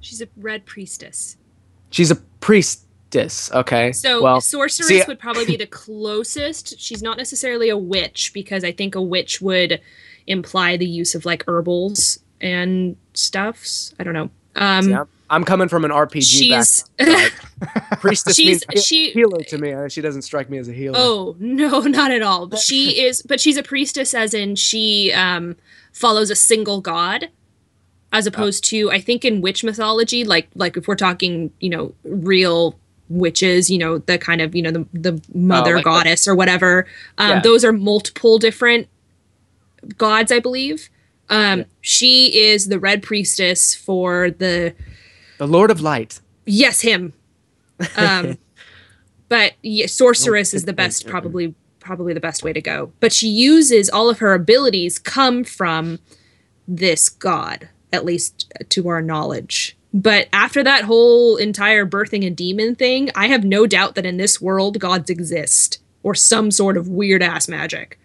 She's 0.00 0.22
a 0.22 0.28
red 0.38 0.64
priestess. 0.64 1.36
She's 1.90 2.10
a 2.10 2.16
priestess. 2.40 3.52
Okay. 3.52 3.92
So 3.92 4.22
well, 4.22 4.40
sorceress 4.40 4.88
see- 4.88 5.02
would 5.06 5.18
probably 5.18 5.44
be 5.44 5.56
the 5.56 5.66
closest. 5.84 6.80
She's 6.80 7.02
not 7.02 7.18
necessarily 7.18 7.68
a 7.68 7.76
witch 7.76 8.32
because 8.32 8.64
I 8.64 8.72
think 8.72 8.94
a 8.94 9.02
witch 9.02 9.42
would 9.42 9.78
imply 10.26 10.78
the 10.78 10.86
use 10.86 11.14
of 11.14 11.26
like 11.26 11.44
herbals 11.46 12.18
and 12.40 12.96
stuffs. 13.12 13.94
I 13.98 14.04
don't 14.04 14.14
know. 14.14 14.30
Um, 14.56 14.84
see, 14.84 14.96
I'm, 15.32 15.44
coming 15.44 15.68
from 15.68 15.84
an 15.84 15.90
RPG 15.90 16.22
she's 16.22 16.82
background. 16.98 17.32
Priestess 18.00 18.36
she's 18.36 18.64
means 18.68 18.84
she. 18.84 19.10
healer 19.10 19.40
to 19.44 19.58
me. 19.58 19.74
She 19.88 20.00
doesn't 20.00 20.22
strike 20.22 20.50
me 20.50 20.58
as 20.58 20.68
a 20.68 20.72
healer. 20.72 20.96
Oh 20.98 21.36
no, 21.38 21.80
not 21.80 22.10
at 22.10 22.22
all. 22.22 22.50
She 22.56 23.00
is, 23.04 23.22
but 23.22 23.40
she's 23.40 23.56
a 23.56 23.62
priestess, 23.62 24.14
as 24.14 24.34
in 24.34 24.56
she 24.56 25.12
um, 25.12 25.56
follows 25.92 26.30
a 26.30 26.36
single 26.36 26.80
god, 26.80 27.28
as 28.12 28.26
opposed 28.26 28.64
to 28.66 28.90
I 28.90 29.00
think 29.00 29.24
in 29.24 29.40
witch 29.40 29.64
mythology, 29.64 30.24
like 30.24 30.48
like 30.54 30.76
if 30.76 30.86
we're 30.88 30.96
talking, 30.96 31.52
you 31.60 31.70
know, 31.70 31.94
real 32.04 32.78
witches, 33.08 33.70
you 33.70 33.78
know, 33.78 33.98
the 33.98 34.18
kind 34.18 34.40
of 34.40 34.54
you 34.54 34.62
know 34.62 34.70
the 34.70 34.86
the 34.92 35.22
mother 35.34 35.72
Oh, 35.72 35.74
like 35.76 35.84
the- 35.84 35.90
goddess 35.90 36.28
or 36.28 36.34
whatever. 36.34 36.86
Um, 37.18 37.30
Yeah. 37.30 37.40
Those 37.40 37.64
are 37.64 37.72
multiple 37.72 38.38
different 38.38 38.88
gods, 39.98 40.32
I 40.32 40.40
believe. 40.40 40.88
Um, 41.28 41.60
Yeah. 41.60 41.64
She 41.80 42.38
is 42.38 42.68
the 42.68 42.78
red 42.78 43.02
priestess 43.02 43.74
for 43.74 44.30
the 44.30 44.74
The 45.42 45.48
Lord 45.48 45.72
of 45.72 45.80
Light. 45.80 46.20
yes 46.46 46.82
him. 46.82 47.14
Um 47.96 48.38
but 49.28 49.54
yeah, 49.60 49.86
sorceress 49.86 50.54
is 50.54 50.66
the 50.66 50.72
best 50.72 51.04
probably 51.04 51.56
probably 51.80 52.14
the 52.14 52.20
best 52.20 52.44
way 52.44 52.52
to 52.52 52.60
go. 52.60 52.92
But 53.00 53.12
she 53.12 53.26
uses 53.26 53.90
all 53.90 54.08
of 54.08 54.20
her 54.20 54.34
abilities 54.34 55.00
come 55.00 55.42
from 55.42 55.98
this 56.68 57.08
god 57.08 57.68
at 57.92 58.04
least 58.04 58.52
to 58.68 58.86
our 58.86 59.02
knowledge. 59.02 59.76
But 59.92 60.28
after 60.32 60.62
that 60.62 60.84
whole 60.84 61.36
entire 61.36 61.86
birthing 61.86 62.24
a 62.24 62.30
demon 62.30 62.76
thing 62.76 63.10
i 63.16 63.26
have 63.26 63.42
no 63.42 63.66
doubt 63.66 63.96
that 63.96 64.06
in 64.06 64.18
this 64.18 64.40
world 64.40 64.78
gods 64.78 65.10
exist 65.10 65.80
or 66.04 66.14
some 66.14 66.52
sort 66.52 66.76
of 66.76 66.86
weird 66.86 67.20
ass 67.20 67.48
magic. 67.48 67.98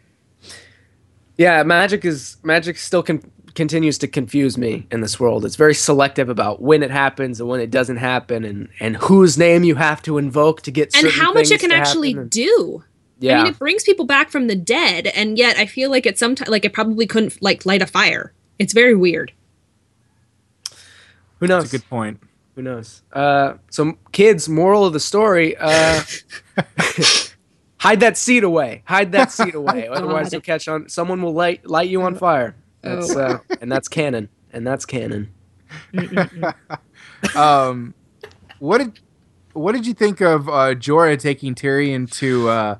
Yeah, 1.37 1.61
magic 1.61 2.03
is 2.03 2.37
magic 2.41 2.79
still 2.79 3.03
con- 3.03 3.31
continues 3.57 3.97
to 3.97 4.07
confuse 4.07 4.57
me 4.57 4.87
in 4.91 5.01
this 5.01 5.19
world. 5.19 5.43
It's 5.43 5.57
very 5.57 5.73
selective 5.73 6.29
about 6.29 6.61
when 6.61 6.81
it 6.83 6.91
happens 6.91 7.41
and 7.41 7.49
when 7.49 7.59
it 7.59 7.69
doesn't 7.69 7.97
happen, 7.97 8.45
and 8.45 8.69
and 8.79 8.95
whose 8.95 9.37
name 9.37 9.65
you 9.65 9.75
have 9.75 10.01
to 10.03 10.17
invoke 10.17 10.61
to 10.61 10.71
get. 10.71 10.95
and 10.95 11.09
how 11.09 11.33
much 11.33 11.51
it 11.51 11.59
can 11.59 11.73
actually 11.73 12.13
and- 12.13 12.29
do 12.29 12.83
Yeah, 13.19 13.39
I 13.39 13.43
mean, 13.43 13.51
it 13.51 13.59
brings 13.59 13.83
people 13.83 14.05
back 14.05 14.29
from 14.29 14.47
the 14.47 14.55
dead, 14.55 15.07
and 15.07 15.37
yet 15.37 15.57
I 15.57 15.65
feel 15.65 15.89
like 15.89 16.05
it 16.05 16.17
sometimes 16.17 16.49
like 16.49 16.63
it 16.63 16.71
probably 16.71 17.07
couldn't 17.07 17.41
like 17.41 17.65
light 17.65 17.81
a 17.81 17.87
fire. 17.87 18.31
It's 18.59 18.73
very 18.73 18.95
weird. 18.95 19.33
who 21.39 21.47
knows? 21.47 21.63
That's 21.63 21.73
a 21.73 21.77
good 21.79 21.89
point. 21.89 22.19
Who 22.55 22.61
knows? 22.61 23.01
Uh, 23.11 23.55
so 23.71 23.97
kids, 24.11 24.47
moral 24.47 24.85
of 24.85 24.93
the 24.93 24.99
story: 24.99 25.57
uh, 25.57 26.03
hide 27.79 27.99
that 28.01 28.17
seed 28.17 28.43
away. 28.43 28.83
Hide 28.85 29.11
that 29.13 29.31
seed 29.31 29.55
away. 29.55 29.87
Otherwise, 29.97 30.31
you'll 30.31 30.41
catch 30.41 30.67
on. 30.67 30.89
Someone 30.89 31.23
will 31.23 31.33
light 31.33 31.67
light 31.67 31.89
you 31.89 32.03
on 32.03 32.13
fire. 32.13 32.55
That's 32.81 33.15
Oh. 33.15 33.19
uh, 33.21 33.39
and 33.61 33.71
that's 33.71 33.87
canon. 33.87 34.29
And 34.53 34.65
that's 34.65 34.85
canon. 34.85 35.31
um, 37.35 37.93
what 38.59 38.77
did 38.79 38.99
what 39.53 39.73
did 39.73 39.87
you 39.87 39.93
think 39.93 40.21
of 40.21 40.47
uh, 40.47 40.75
Jorah 40.75 41.19
taking 41.19 41.55
Tyrion 41.55 42.09
to 42.13 42.49
uh, 42.49 42.77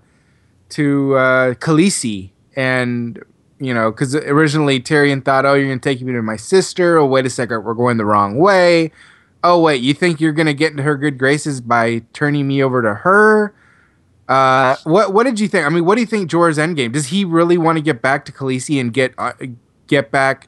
to 0.70 1.16
uh, 1.16 1.54
Khaleesi? 1.56 2.32
And 2.56 3.24
you 3.60 3.74
know, 3.74 3.92
because 3.92 4.16
originally 4.16 4.80
Tyrion 4.80 5.24
thought, 5.24 5.46
"Oh, 5.46 5.54
you're 5.54 5.68
gonna 5.68 5.80
take 5.80 6.02
me 6.02 6.14
to 6.14 6.22
my 6.22 6.36
sister." 6.38 6.98
Oh, 6.98 7.06
wait 7.06 7.26
a 7.26 7.30
second, 7.30 7.64
we're 7.64 7.74
going 7.74 7.98
the 7.98 8.06
wrong 8.06 8.38
way. 8.38 8.92
Oh, 9.44 9.62
wait, 9.62 9.82
you 9.82 9.94
think 9.94 10.20
you're 10.20 10.34
gonna 10.34 10.54
get 10.54 10.72
into 10.72 10.84
her 10.84 10.96
good 10.98 11.18
graces 11.18 11.62
by 11.62 12.04
turning 12.14 12.48
me 12.48 12.64
over 12.64 12.82
to 12.82 12.94
her? 12.94 13.54
Uh, 14.28 14.76
what 14.84 15.14
what 15.14 15.24
did 15.24 15.40
you 15.40 15.48
think? 15.48 15.66
I 15.66 15.70
mean, 15.70 15.86
what 15.86 15.96
do 15.96 16.02
you 16.02 16.08
think 16.08 16.30
Jorah's 16.30 16.58
endgame? 16.58 16.92
Does 16.92 17.08
he 17.08 17.24
really 17.26 17.58
want 17.58 17.78
to 17.78 17.82
get 17.82 18.02
back 18.02 18.26
to 18.26 18.32
Khaleesi 18.32 18.80
and 18.80 18.94
get 18.94 19.14
uh, 19.18 19.34
get 19.88 20.12
back 20.12 20.48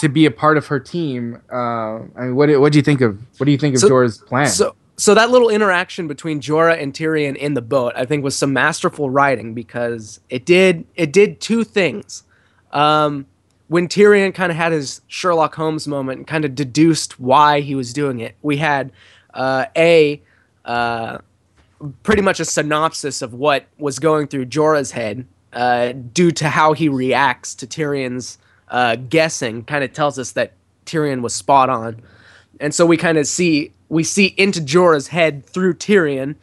to 0.00 0.08
be 0.08 0.26
a 0.26 0.30
part 0.30 0.56
of 0.56 0.66
her 0.68 0.80
team? 0.80 1.40
Uh, 1.52 1.56
I 2.16 2.22
mean, 2.22 2.36
what 2.36 2.46
do- 2.46 2.60
what 2.60 2.72
do 2.72 2.78
you 2.78 2.82
think 2.82 3.00
of 3.00 3.18
what 3.38 3.46
do 3.46 3.52
you 3.52 3.58
think 3.58 3.74
of 3.74 3.80
So- 3.80 3.88
Jorah's 3.88 4.18
plan? 4.18 4.48
So 4.48 4.74
so 4.96 5.14
that 5.14 5.30
little 5.30 5.48
interaction 5.48 6.06
between 6.08 6.40
Jorah 6.42 6.78
and 6.80 6.92
Tyrion 6.92 7.34
in 7.36 7.54
the 7.54 7.62
boat, 7.62 7.94
I 7.96 8.04
think, 8.04 8.22
was 8.22 8.36
some 8.36 8.52
masterful 8.52 9.08
writing 9.08 9.54
because 9.54 10.20
it 10.28 10.44
did 10.44 10.84
it 10.94 11.12
did 11.12 11.40
two 11.40 11.64
things. 11.64 12.22
Um, 12.72 13.26
when 13.68 13.88
Tyrion 13.88 14.34
kind 14.34 14.50
of 14.52 14.56
had 14.56 14.72
his 14.72 15.00
Sherlock 15.06 15.54
Holmes 15.54 15.86
moment 15.88 16.18
and 16.18 16.26
kind 16.26 16.44
of 16.44 16.54
deduced 16.54 17.18
why 17.20 17.60
he 17.60 17.74
was 17.74 17.92
doing 17.92 18.20
it, 18.20 18.34
we 18.42 18.56
had 18.58 18.92
uh, 19.32 19.64
a 19.76 20.20
uh, 20.64 21.18
pretty 22.02 22.20
much 22.20 22.40
a 22.40 22.44
synopsis 22.44 23.22
of 23.22 23.32
what 23.32 23.64
was 23.78 23.98
going 23.98 24.26
through 24.26 24.46
Jorah's 24.46 24.90
head 24.90 25.24
uh, 25.52 25.92
due 26.12 26.30
to 26.32 26.48
how 26.48 26.72
he 26.74 26.88
reacts 26.88 27.54
to 27.56 27.66
Tyrion's 27.66 28.38
uh, 28.70 28.96
guessing. 28.96 29.64
Kind 29.64 29.84
of 29.84 29.92
tells 29.92 30.18
us 30.18 30.32
that 30.32 30.54
Tyrion 30.86 31.20
was 31.20 31.34
spot 31.34 31.68
on 31.68 32.02
and 32.60 32.74
so 32.74 32.86
we 32.86 32.96
kind 32.96 33.18
of 33.18 33.26
see 33.26 33.72
we 33.88 34.04
see 34.04 34.34
into 34.36 34.60
Jorah's 34.60 35.08
head 35.08 35.44
through 35.44 35.74
Tyrion, 35.74 36.36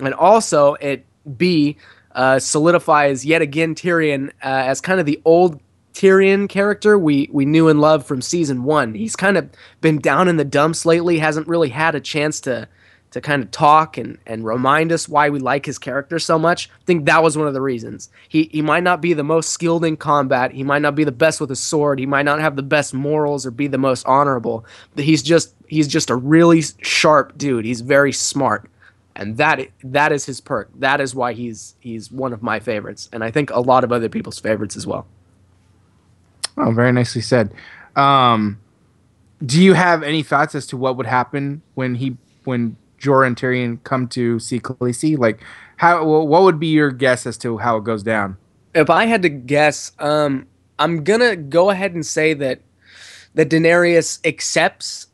and 0.00 0.14
also 0.14 0.74
it 0.74 1.04
B 1.36 1.76
uh, 2.12 2.38
solidifies 2.38 3.24
yet 3.24 3.42
again 3.42 3.74
Tyrion 3.74 4.30
uh, 4.42 4.64
as 4.66 4.80
kind 4.80 4.98
of 4.98 5.06
the 5.06 5.20
old 5.24 5.60
Tyrion 5.92 6.48
character 6.48 6.98
we 6.98 7.28
we 7.32 7.44
knew 7.44 7.68
and 7.68 7.80
loved 7.80 8.06
from 8.06 8.22
season 8.22 8.64
one. 8.64 8.94
He's 8.94 9.14
kind 9.14 9.36
of 9.36 9.48
been 9.80 9.98
down 9.98 10.26
in 10.26 10.38
the 10.38 10.44
dumps 10.44 10.86
lately, 10.86 11.18
hasn't 11.18 11.46
really 11.46 11.68
had 11.68 11.94
a 11.94 12.00
chance 12.00 12.40
to 12.40 12.66
to 13.10 13.20
kind 13.20 13.42
of 13.42 13.50
talk 13.50 13.96
and, 13.96 14.18
and 14.26 14.44
remind 14.44 14.92
us 14.92 15.08
why 15.08 15.30
we 15.30 15.38
like 15.38 15.64
his 15.64 15.78
character 15.78 16.18
so 16.18 16.38
much. 16.38 16.68
I 16.68 16.84
think 16.84 17.06
that 17.06 17.22
was 17.22 17.38
one 17.38 17.46
of 17.46 17.54
the 17.54 17.60
reasons. 17.60 18.10
He 18.28 18.44
he 18.52 18.62
might 18.62 18.82
not 18.82 19.00
be 19.00 19.14
the 19.14 19.24
most 19.24 19.50
skilled 19.50 19.84
in 19.84 19.96
combat, 19.96 20.52
he 20.52 20.64
might 20.64 20.82
not 20.82 20.94
be 20.94 21.04
the 21.04 21.12
best 21.12 21.40
with 21.40 21.50
a 21.50 21.56
sword, 21.56 21.98
he 21.98 22.06
might 22.06 22.24
not 22.24 22.40
have 22.40 22.56
the 22.56 22.62
best 22.62 22.92
morals 22.92 23.46
or 23.46 23.50
be 23.50 23.66
the 23.66 23.78
most 23.78 24.06
honorable, 24.06 24.64
but 24.94 25.04
he's 25.04 25.22
just 25.22 25.54
he's 25.66 25.88
just 25.88 26.10
a 26.10 26.16
really 26.16 26.62
sharp 26.82 27.36
dude. 27.38 27.64
He's 27.64 27.80
very 27.80 28.12
smart. 28.12 28.70
And 29.16 29.36
that 29.38 29.66
that 29.82 30.12
is 30.12 30.26
his 30.26 30.40
perk. 30.40 30.70
That 30.76 31.00
is 31.00 31.14
why 31.14 31.32
he's 31.32 31.74
he's 31.80 32.12
one 32.12 32.32
of 32.32 32.42
my 32.42 32.60
favorites, 32.60 33.08
and 33.12 33.24
I 33.24 33.32
think 33.32 33.50
a 33.50 33.60
lot 33.60 33.82
of 33.82 33.90
other 33.90 34.08
people's 34.08 34.38
favorites 34.38 34.76
as 34.76 34.86
well. 34.86 35.06
Oh, 36.56 36.70
very 36.70 36.92
nicely 36.92 37.22
said. 37.22 37.52
Um, 37.96 38.60
do 39.44 39.62
you 39.62 39.72
have 39.72 40.02
any 40.02 40.22
thoughts 40.22 40.54
as 40.54 40.66
to 40.68 40.76
what 40.76 40.96
would 40.96 41.06
happen 41.06 41.62
when 41.74 41.96
he 41.96 42.16
when 42.44 42.76
Jorah 42.98 43.26
and 43.26 43.36
Tyrion 43.36 43.82
come 43.84 44.08
to 44.08 44.38
see 44.38 44.60
Khaleesi? 44.60 45.18
Like, 45.18 45.42
how 45.76 46.04
what 46.04 46.42
would 46.42 46.58
be 46.58 46.68
your 46.68 46.90
guess 46.90 47.26
as 47.26 47.38
to 47.38 47.58
how 47.58 47.76
it 47.76 47.84
goes 47.84 48.02
down? 48.02 48.36
If 48.74 48.90
I 48.90 49.06
had 49.06 49.22
to 49.22 49.28
guess, 49.28 49.92
um, 49.98 50.46
I'm 50.78 51.04
gonna 51.04 51.36
go 51.36 51.70
ahead 51.70 51.94
and 51.94 52.04
say 52.04 52.34
that 52.34 52.60
that 53.34 53.50
Daenerys 53.50 54.24
accepts 54.26 55.06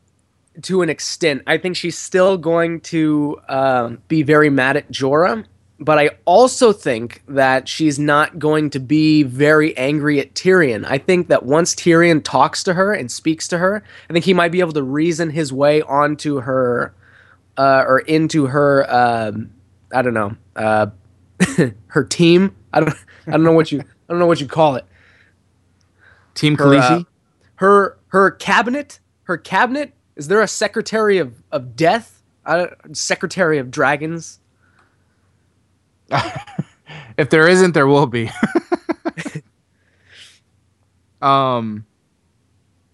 to 0.63 0.81
an 0.81 0.89
extent. 0.89 1.43
I 1.47 1.57
think 1.57 1.75
she's 1.75 1.97
still 1.97 2.37
going 2.37 2.81
to 2.81 3.39
um, 3.49 4.01
be 4.07 4.23
very 4.23 4.49
mad 4.49 4.77
at 4.77 4.89
Jorah, 4.91 5.45
but 5.79 5.99
I 5.99 6.11
also 6.25 6.71
think 6.71 7.21
that 7.27 7.67
she's 7.67 7.99
not 7.99 8.39
going 8.39 8.69
to 8.71 8.79
be 8.79 9.23
very 9.23 9.75
angry 9.77 10.19
at 10.19 10.33
Tyrion. 10.33 10.85
I 10.87 10.97
think 10.97 11.27
that 11.27 11.45
once 11.45 11.75
Tyrion 11.75 12.23
talks 12.23 12.63
to 12.63 12.73
her 12.73 12.93
and 12.93 13.11
speaks 13.11 13.47
to 13.49 13.57
her, 13.57 13.83
I 14.09 14.13
think 14.13 14.25
he 14.25 14.33
might 14.33 14.51
be 14.51 14.61
able 14.61 14.71
to 14.73 14.83
reason 14.83 15.29
his 15.29 15.51
way 15.51 15.81
onto 15.81 16.41
her 16.41 16.93
uh, 17.57 17.83
or 17.87 17.99
into 17.99 18.47
her. 18.47 18.85
Um, 18.89 19.51
I 19.93 20.01
don't 20.01 20.13
know 20.13 20.35
uh, 20.55 20.87
her 21.87 22.03
team. 22.03 22.55
I 22.73 22.81
don't. 22.81 22.95
I 23.27 23.31
don't 23.31 23.43
know 23.43 23.53
what 23.53 23.71
you. 23.71 23.79
I 23.81 24.13
don't 24.13 24.19
know 24.19 24.27
what 24.27 24.41
you 24.41 24.47
call 24.47 24.75
it. 24.75 24.85
Team 26.33 26.57
Her, 26.57 26.65
Khaleesi. 26.65 27.01
uh, 27.01 27.03
her 27.55 27.97
her 28.07 28.31
cabinet 28.31 28.99
her 29.23 29.37
cabinet 29.37 29.93
is 30.15 30.27
there 30.27 30.41
a 30.41 30.47
secretary 30.47 31.17
of 31.17 31.41
of 31.51 31.75
death 31.75 32.21
uh, 32.45 32.67
secretary 32.91 33.57
of 33.57 33.71
dragons 33.71 34.39
if 37.17 37.29
there 37.29 37.47
isn't, 37.47 37.73
there 37.73 37.87
will 37.87 38.07
be. 38.07 38.29
um, 41.21 41.85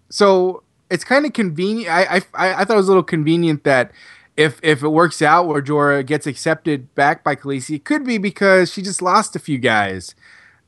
so 0.10 0.64
it's 0.90 1.04
kind 1.04 1.26
of 1.26 1.34
convenient. 1.34 1.90
I, 1.90 2.02
I 2.04 2.22
I 2.34 2.54
I 2.62 2.66
thought 2.66 2.74
it 2.74 2.78
was 2.78 2.88
a 2.88 2.92
little 2.92 3.04
convenient 3.04 3.64
that 3.64 3.92
if 4.38 4.60
if 4.64 4.82
it 4.84 4.90
works 4.90 5.22
out 5.22 5.48
where 5.48 5.62
Jorah 5.62 6.06
gets 6.06 6.26
accepted 6.28 6.94
back 6.96 7.24
by 7.24 7.36
Khaleesi, 7.36 7.76
it 7.76 7.84
could 7.86 8.06
be 8.06 8.18
because 8.18 8.72
she 8.72 8.82
just 8.82 9.02
lost 9.02 9.36
a 9.36 9.40
few 9.40 9.58
guys. 9.58 10.16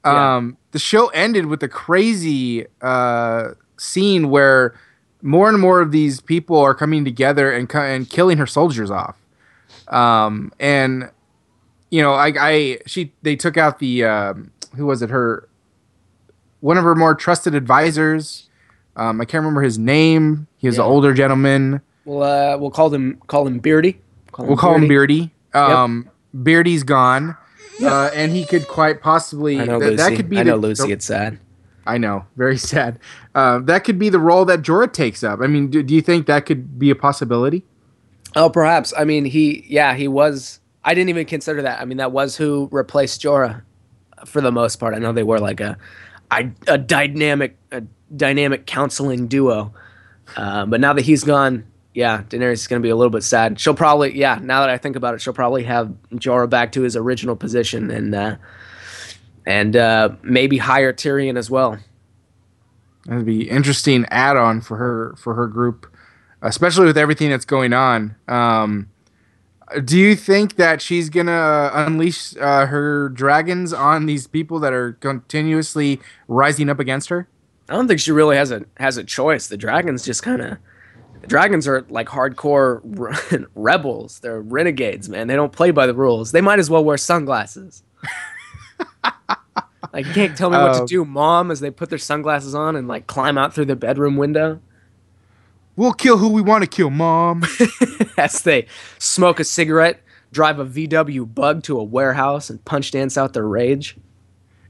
Yeah. 0.06 0.36
Um, 0.36 0.58
the 0.72 0.80
show 0.80 1.08
ended 1.10 1.46
with 1.46 1.64
a 1.64 1.70
crazy 1.70 2.66
uh, 2.82 3.52
scene 3.78 4.30
where 4.30 4.76
more 5.22 5.48
and 5.50 5.60
more 5.60 5.80
of 5.80 5.92
these 5.92 6.20
people 6.20 6.58
are 6.60 6.76
coming 6.76 7.06
together 7.06 7.52
and 7.52 7.70
co- 7.70 7.82
and 7.82 8.10
killing 8.10 8.38
her 8.38 8.48
soldiers 8.48 8.92
off. 8.92 9.18
Um, 9.88 10.52
and 10.60 11.10
you 11.90 12.02
know, 12.02 12.14
I, 12.14 12.34
I 12.38 12.80
she 12.86 13.14
they 13.22 13.36
took 13.36 13.56
out 13.56 13.80
the 13.80 14.04
um, 14.04 14.52
who 14.76 14.86
was 14.86 15.02
it? 15.02 15.10
Her 15.10 15.48
one 16.60 16.78
of 16.78 16.84
her 16.84 16.96
more 16.96 17.16
trusted 17.16 17.56
advisors. 17.56 18.50
Um, 18.96 19.20
I 19.22 19.26
can't 19.26 19.42
remember 19.42 19.62
his 19.62 19.78
name. 19.80 20.48
He 20.58 20.68
was 20.68 20.78
Yeah. 20.78 20.84
an 20.84 20.90
older 20.90 21.14
gentleman. 21.14 21.82
We'll 22.06 22.24
uh, 22.24 22.58
we'll 22.58 22.72
call 22.72 22.94
him 22.94 23.22
call 23.28 23.48
him 23.48 23.60
Beardy. 23.60 24.00
Call 24.32 24.46
We'll 24.48 24.58
call 24.58 24.76
him 24.76 24.88
Beardy. 24.88 25.32
Um, 25.54 26.10
Beardy's 26.34 26.84
gone, 26.84 27.38
uh, 27.82 28.10
and 28.14 28.32
he 28.32 28.46
could 28.46 28.68
quite 28.68 29.02
possibly. 29.02 29.60
I 29.60 29.66
know 29.66 29.80
that, 29.80 29.86
Lucy. 29.92 29.96
that 29.98 30.16
could 30.16 30.30
be. 30.30 30.38
I 30.40 30.44
know 30.44 30.58
the- 30.60 30.68
Lucy. 30.68 30.88
the- 30.88 30.94
It's 30.94 31.06
sad. 31.06 31.40
I 31.86 31.98
know, 31.98 32.26
very 32.38 32.58
sad. 32.58 32.98
Um, 33.36 33.66
that 33.66 33.84
could 33.84 34.00
be 34.00 34.08
the 34.10 34.20
role 34.20 34.46
that 34.46 34.62
Jorah 34.62 34.92
takes 34.92 35.22
up. 35.24 35.42
I 35.42 35.48
mean, 35.48 35.70
do, 35.70 35.84
do 35.84 35.94
you 35.94 36.02
think 36.02 36.28
that 36.28 36.46
could 36.46 36.80
be 36.80 36.90
a 36.90 36.96
possibility? 36.96 37.64
Oh, 38.38 38.50
perhaps. 38.50 38.94
I 38.98 39.04
mean, 39.04 39.26
he. 39.26 39.66
Yeah, 39.68 39.94
he 39.94 40.08
was. 40.08 40.60
I 40.86 40.94
didn't 40.94 41.10
even 41.10 41.26
consider 41.26 41.62
that. 41.62 41.82
I 41.82 41.86
mean, 41.86 41.98
that 41.98 42.12
was 42.12 42.36
who 42.38 42.68
replaced 42.72 43.22
Jorah, 43.22 43.62
for 44.26 44.42
the 44.42 44.52
most 44.52 44.78
part. 44.78 44.94
I 44.96 44.98
know 45.00 45.12
they 45.12 45.24
were 45.24 45.40
like 45.40 45.60
a, 45.60 45.78
a, 46.32 46.50
a 46.68 46.78
dynamic, 46.78 47.58
a 47.72 47.84
dynamic 48.16 48.66
counseling 48.66 49.28
duo. 49.28 49.74
Uh, 50.38 50.66
but 50.66 50.80
now 50.80 50.94
that 50.94 51.04
he's 51.04 51.24
gone, 51.24 51.66
yeah, 51.94 52.24
Daenerys 52.24 52.54
is 52.54 52.68
going 52.68 52.82
to 52.82 52.86
be 52.86 52.90
a 52.90 52.96
little 52.96 53.12
bit 53.12 53.24
sad. 53.24 53.60
She'll 53.60 53.76
probably, 53.76 54.18
yeah. 54.18 54.40
Now 54.42 54.62
that 54.62 54.70
I 54.70 54.78
think 54.78 54.96
about 54.96 55.14
it, 55.14 55.22
she'll 55.22 55.34
probably 55.34 55.64
have 55.64 55.94
Jorah 56.14 56.50
back 56.50 56.72
to 56.74 56.82
his 56.82 56.96
original 56.96 57.36
position 57.36 57.92
and 57.92 58.16
uh, 58.16 58.36
and 59.46 59.76
uh, 59.76 60.10
maybe 60.24 60.58
hire 60.58 60.94
Tyrion 60.94 61.38
as 61.38 61.50
well. 61.50 61.78
That'd 63.06 63.26
be 63.26 63.50
interesting 63.50 64.06
add-on 64.10 64.62
for 64.62 64.78
her 64.78 65.16
for 65.18 65.36
her 65.36 65.48
group, 65.48 65.94
especially 66.42 66.86
with 66.86 66.98
everything 66.98 67.30
that's 67.30 67.46
going 67.46 67.74
on. 67.74 68.16
Um, 68.28 68.90
do 69.84 69.98
you 69.98 70.16
think 70.16 70.56
that 70.56 70.82
she's 70.82 71.10
gonna 71.10 71.70
unleash 71.74 72.36
uh, 72.38 72.68
her 72.68 73.10
dragons 73.10 73.74
on 73.74 74.06
these 74.06 74.28
people 74.28 74.60
that 74.60 74.74
are 74.74 74.94
continuously 74.94 76.00
rising 76.28 76.70
up 76.70 76.80
against 76.80 77.10
her? 77.10 77.28
I 77.70 77.74
don't 77.74 77.88
think 77.88 78.00
she 78.00 78.12
really 78.12 78.38
has 78.38 78.52
a 78.52 78.66
has 78.78 78.98
a 78.98 79.04
choice. 79.04 79.48
The 79.48 79.58
dragons 79.58 80.06
just 80.06 80.24
kind 80.24 80.42
of 80.42 80.58
the 81.24 81.28
dragons 81.28 81.68
are 81.68 81.86
like 81.90 82.08
hardcore 82.08 82.82
re- 82.84 83.46
rebels. 83.56 84.20
They're 84.20 84.42
renegades, 84.42 85.10
man. 85.10 85.28
They 85.28 85.36
don't 85.36 85.52
play 85.52 85.72
by 85.72 85.88
the 85.88 85.94
rules. 85.96 86.32
They 86.32 86.42
might 86.42 86.60
as 86.60 86.70
well 86.70 86.84
wear 86.84 86.98
sunglasses. 86.98 87.82
like 89.94 90.06
you 90.06 90.14
can't 90.14 90.38
tell 90.38 90.50
me 90.50 90.58
what 90.58 90.76
Um, 90.76 90.82
to 90.82 90.86
do, 90.86 91.06
mom, 91.06 91.50
as 91.50 91.60
they 91.60 91.72
put 91.72 91.90
their 91.90 91.98
sunglasses 91.98 92.54
on 92.54 92.76
and 92.76 92.88
like 92.88 93.08
climb 93.08 93.38
out 93.38 93.54
through 93.56 93.66
the 93.66 93.76
bedroom 93.76 94.18
window 94.18 94.62
We'll 95.76 95.94
kill 95.94 96.20
who 96.20 96.30
we 96.30 96.42
want 96.44 96.64
to 96.64 96.70
kill, 96.70 96.92
mom. 96.92 97.44
as 98.18 98.44
they 98.44 98.68
smoke 99.00 99.40
a 99.40 99.44
cigarette, 99.44 100.04
drive 100.32 100.60
a 100.60 100.66
VW 100.66 101.34
bug 101.34 101.64
to 101.64 101.80
a 101.80 101.84
warehouse 101.84 102.52
and 102.52 102.64
punch 102.64 102.92
dance 102.92 103.18
out 103.18 103.34
their 103.34 103.48
rage. 103.48 103.98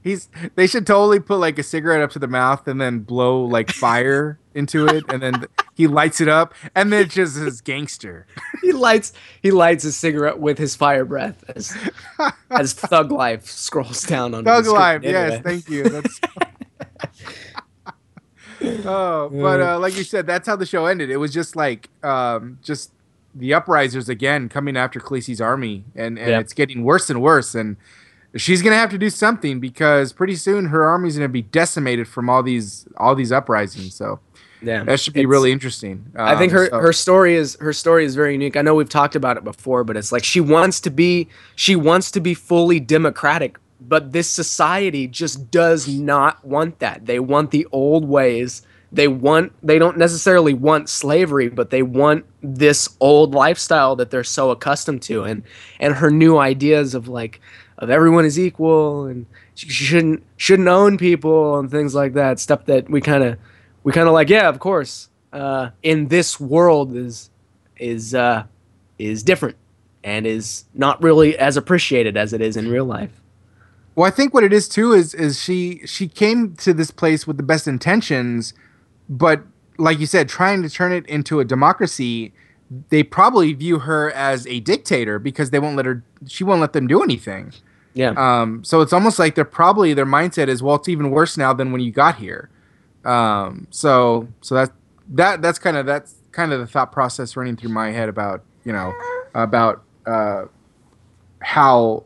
He's. 0.02 0.30
They 0.54 0.66
should 0.66 0.86
totally 0.86 1.20
put 1.20 1.40
like 1.40 1.58
a 1.58 1.62
cigarette 1.62 2.00
up 2.00 2.10
to 2.12 2.18
the 2.18 2.26
mouth 2.26 2.66
and 2.68 2.80
then 2.80 3.00
blow 3.00 3.44
like 3.44 3.70
fire 3.70 4.38
into 4.54 4.86
it, 4.86 5.04
and 5.08 5.22
then 5.22 5.46
he 5.74 5.86
lights 5.86 6.20
it 6.20 6.28
up, 6.28 6.54
and 6.74 6.92
then 6.92 7.02
it's 7.02 7.14
just 7.14 7.36
his 7.36 7.60
gangster. 7.60 8.26
he 8.62 8.72
lights 8.72 9.12
he 9.42 9.50
lights 9.50 9.84
a 9.84 9.92
cigarette 9.92 10.38
with 10.38 10.58
his 10.58 10.74
fire 10.76 11.04
breath 11.04 11.44
as 11.54 11.76
as 12.50 12.72
Thug 12.72 13.12
Life 13.12 13.46
scrolls 13.46 14.02
down 14.04 14.34
on 14.34 14.44
Thug 14.44 14.66
Life, 14.66 15.02
yes, 15.02 15.42
thank 15.42 15.68
you. 15.68 15.84
That's 15.84 16.20
oh, 18.86 19.28
but 19.32 19.60
uh, 19.60 19.78
like 19.78 19.96
you 19.96 20.04
said, 20.04 20.26
that's 20.26 20.46
how 20.46 20.56
the 20.56 20.66
show 20.66 20.86
ended. 20.86 21.10
It 21.10 21.16
was 21.16 21.32
just 21.32 21.56
like 21.56 21.88
um, 22.02 22.58
just 22.62 22.92
the 23.34 23.50
uprisers 23.50 24.08
again 24.08 24.48
coming 24.48 24.76
after 24.76 25.00
Khaleesi's 25.00 25.40
army, 25.40 25.84
and, 25.94 26.18
and 26.18 26.28
Yeah. 26.30 26.38
it's 26.40 26.52
getting 26.52 26.84
worse 26.84 27.10
and 27.10 27.20
worse. 27.20 27.54
And 27.54 27.76
she's 28.36 28.62
gonna 28.62 28.76
have 28.76 28.90
to 28.90 28.98
do 28.98 29.10
something 29.10 29.60
because 29.60 30.12
pretty 30.12 30.36
soon 30.36 30.66
her 30.66 30.84
army's 30.84 31.16
gonna 31.16 31.28
be 31.28 31.42
decimated 31.42 32.08
from 32.08 32.30
all 32.30 32.42
these 32.42 32.86
all 32.96 33.14
these 33.14 33.32
uprisings. 33.32 33.94
So 33.94 34.20
Yeah, 34.64 34.84
that 34.84 34.98
should 35.00 35.12
be 35.14 35.26
really 35.26 35.52
interesting. 35.52 36.06
I 36.16 36.36
think 36.36 36.52
Um, 36.52 36.58
her 36.58 36.66
so- 36.70 36.78
her 36.78 36.92
story 36.92 37.34
is 37.36 37.56
her 37.60 37.72
story 37.72 38.04
is 38.04 38.14
very 38.14 38.32
unique. 38.32 38.56
I 38.56 38.62
know 38.62 38.74
we've 38.74 38.88
talked 38.88 39.14
about 39.16 39.36
it 39.36 39.44
before, 39.44 39.84
but 39.84 39.96
it's 39.96 40.10
like 40.12 40.24
she 40.24 40.40
wants 40.40 40.80
to 40.80 40.90
be 40.90 41.28
she 41.54 41.76
wants 41.76 42.10
to 42.12 42.20
be 42.20 42.34
fully 42.34 42.80
democratic, 42.80 43.58
but 43.80 44.12
this 44.12 44.28
society 44.28 45.06
just 45.06 45.50
does 45.50 45.86
not 45.88 46.44
want 46.44 46.78
that. 46.78 47.06
They 47.06 47.18
want 47.20 47.50
the 47.50 47.66
old 47.72 48.06
ways. 48.08 48.62
They 48.92 49.08
want 49.08 49.52
they 49.62 49.78
don't 49.78 49.98
necessarily 49.98 50.54
want 50.54 50.88
slavery, 50.88 51.48
but 51.48 51.70
they 51.70 51.82
want 51.82 52.24
this 52.42 52.88
old 53.00 53.34
lifestyle 53.34 53.96
that 53.96 54.10
they're 54.10 54.22
so 54.22 54.50
accustomed 54.50 55.02
to 55.02 55.24
and 55.24 55.42
and 55.80 55.94
her 55.96 56.10
new 56.10 56.38
ideas 56.38 56.94
of 56.94 57.08
like 57.08 57.40
of 57.78 57.90
everyone 57.90 58.24
is 58.24 58.38
equal 58.38 59.04
and 59.06 59.26
shouldn't 59.56 60.22
shouldn't 60.36 60.68
own 60.68 60.96
people 60.96 61.58
and 61.58 61.70
things 61.72 61.92
like 61.94 62.12
that. 62.14 62.38
Stuff 62.38 62.66
that 62.66 62.88
we 62.88 63.00
kind 63.00 63.24
of 63.24 63.36
we 63.84 63.92
kind 63.92 64.08
of 64.08 64.14
like, 64.14 64.28
yeah, 64.28 64.48
of 64.48 64.58
course. 64.58 65.08
Uh, 65.32 65.70
in 65.82 66.08
this 66.08 66.40
world 66.40 66.94
is 66.96 67.30
is 67.76 68.14
uh, 68.14 68.44
is 68.98 69.22
different 69.22 69.56
and 70.02 70.26
is 70.26 70.64
not 70.74 71.02
really 71.02 71.36
as 71.38 71.56
appreciated 71.56 72.16
as 72.16 72.32
it 72.32 72.40
is 72.40 72.56
in 72.56 72.70
real 72.70 72.84
life. 72.84 73.20
Well, 73.94 74.06
I 74.06 74.10
think 74.10 74.34
what 74.34 74.42
it 74.44 74.52
is 74.52 74.68
too 74.68 74.92
is 74.92 75.14
is 75.14 75.40
she 75.40 75.80
she 75.86 76.08
came 76.08 76.54
to 76.56 76.74
this 76.74 76.90
place 76.90 77.26
with 77.26 77.36
the 77.36 77.42
best 77.42 77.68
intentions, 77.68 78.54
but 79.08 79.42
like 79.76 79.98
you 79.98 80.06
said, 80.06 80.28
trying 80.28 80.62
to 80.62 80.70
turn 80.70 80.92
it 80.92 81.06
into 81.06 81.40
a 81.40 81.44
democracy, 81.44 82.32
they 82.90 83.02
probably 83.02 83.52
view 83.52 83.80
her 83.80 84.10
as 84.12 84.46
a 84.46 84.60
dictator 84.60 85.18
because 85.18 85.50
they 85.50 85.58
won't 85.58 85.76
let 85.76 85.86
her. 85.86 86.04
She 86.26 86.44
won't 86.44 86.60
let 86.60 86.72
them 86.72 86.86
do 86.86 87.02
anything. 87.02 87.52
Yeah, 87.96 88.14
Um, 88.16 88.64
so 88.64 88.80
it's 88.80 88.92
almost 88.92 89.20
like 89.20 89.36
they're 89.36 89.44
probably 89.44 89.94
their 89.94 90.06
mindset 90.06 90.48
is 90.48 90.62
well, 90.62 90.74
it's 90.76 90.88
even 90.88 91.10
worse 91.10 91.36
now 91.36 91.52
than 91.52 91.70
when 91.70 91.80
you 91.80 91.92
got 91.92 92.16
here. 92.16 92.50
Um, 93.04 93.66
so 93.70 94.28
so 94.40 94.54
that 94.54 94.70
that 95.08 95.42
that's 95.42 95.58
kind 95.58 95.76
of 95.76 95.86
that's 95.86 96.14
kind 96.32 96.52
of 96.52 96.60
the 96.60 96.66
thought 96.66 96.92
process 96.92 97.36
running 97.36 97.56
through 97.56 97.70
my 97.70 97.90
head 97.90 98.08
about 98.08 98.42
you 98.64 98.72
know 98.72 98.92
about 99.34 99.82
uh, 100.06 100.44
how 101.40 102.04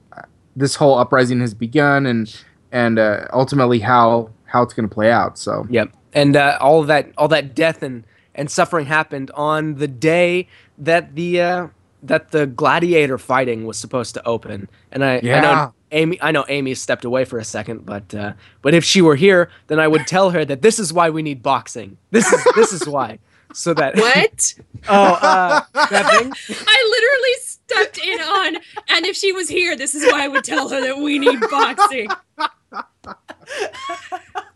this 0.56 0.74
whole 0.74 0.98
uprising 0.98 1.40
has 1.40 1.54
begun 1.54 2.06
and 2.06 2.42
and 2.72 2.98
uh, 2.98 3.26
ultimately 3.32 3.78
how 3.78 4.30
how 4.44 4.62
it's 4.62 4.74
going 4.74 4.88
to 4.88 4.94
play 4.94 5.10
out. 5.10 5.38
So 5.38 5.66
yep. 5.70 5.90
And 6.12 6.36
uh, 6.36 6.58
all 6.60 6.82
that 6.84 7.12
all 7.16 7.28
that 7.28 7.54
death 7.54 7.82
and 7.82 8.04
and 8.34 8.50
suffering 8.50 8.86
happened 8.86 9.30
on 9.32 9.76
the 9.76 9.88
day 9.88 10.48
that 10.78 11.14
the 11.14 11.40
uh, 11.40 11.66
that 12.02 12.30
the 12.30 12.46
gladiator 12.46 13.18
fighting 13.18 13.66
was 13.66 13.78
supposed 13.78 14.14
to 14.14 14.26
open. 14.26 14.68
And 14.92 15.04
I, 15.04 15.16
I 15.16 15.40
know 15.40 15.74
Amy 15.92 16.18
I 16.20 16.30
know 16.30 16.44
Amy 16.48 16.74
stepped 16.74 17.04
away 17.04 17.24
for 17.24 17.38
a 17.38 17.44
second, 17.44 17.86
but 17.86 18.14
uh, 18.14 18.32
but 18.62 18.74
if 18.74 18.84
she 18.84 19.02
were 19.02 19.16
here, 19.16 19.50
then 19.68 19.80
I 19.80 19.88
would 19.88 20.06
tell 20.06 20.30
her 20.30 20.44
that 20.44 20.62
this 20.62 20.78
is 20.78 20.92
why 20.92 21.10
we 21.10 21.22
need 21.22 21.42
boxing. 21.42 21.96
This 22.10 22.30
is 22.32 22.44
this 22.54 22.72
is 22.72 22.86
why. 22.86 23.18
So 23.54 23.72
that 23.74 23.96
What? 23.96 24.54
Oh, 24.88 25.14
uh, 25.14 25.60
that 25.74 26.18
thing? 26.18 26.32
I 26.66 26.90
literally 26.90 27.34
stepped 27.40 27.98
in 27.98 28.20
on, 28.20 28.56
and 28.88 29.06
if 29.06 29.16
she 29.16 29.32
was 29.32 29.48
here, 29.48 29.76
this 29.76 29.94
is 29.94 30.04
why 30.10 30.24
I 30.24 30.28
would 30.28 30.44
tell 30.44 30.68
her 30.68 30.80
that 30.80 30.98
we 30.98 31.18
need 31.18 31.40
boxing. 31.50 32.08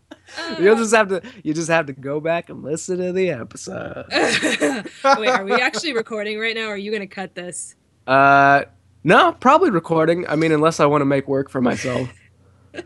You'll 0.59 0.75
just 0.75 0.93
have 0.93 1.09
to 1.09 1.21
you 1.43 1.53
just 1.53 1.69
have 1.69 1.85
to 1.87 1.93
go 1.93 2.19
back 2.19 2.49
and 2.49 2.63
listen 2.63 2.97
to 2.97 3.11
the 3.11 3.29
episode. 3.31 4.05
Wait, 4.11 5.29
are 5.29 5.43
we 5.45 5.53
actually 5.53 5.93
recording 5.93 6.39
right 6.39 6.55
now? 6.55 6.67
Or 6.67 6.73
are 6.73 6.77
you 6.77 6.91
gonna 6.91 7.07
cut 7.07 7.35
this? 7.35 7.75
Uh 8.07 8.63
no, 9.03 9.33
probably 9.33 9.69
recording. 9.69 10.25
I 10.27 10.35
mean, 10.35 10.51
unless 10.51 10.79
I 10.79 10.85
want 10.85 11.01
to 11.01 11.05
make 11.05 11.27
work 11.27 11.49
for 11.49 11.61
myself. 11.61 12.09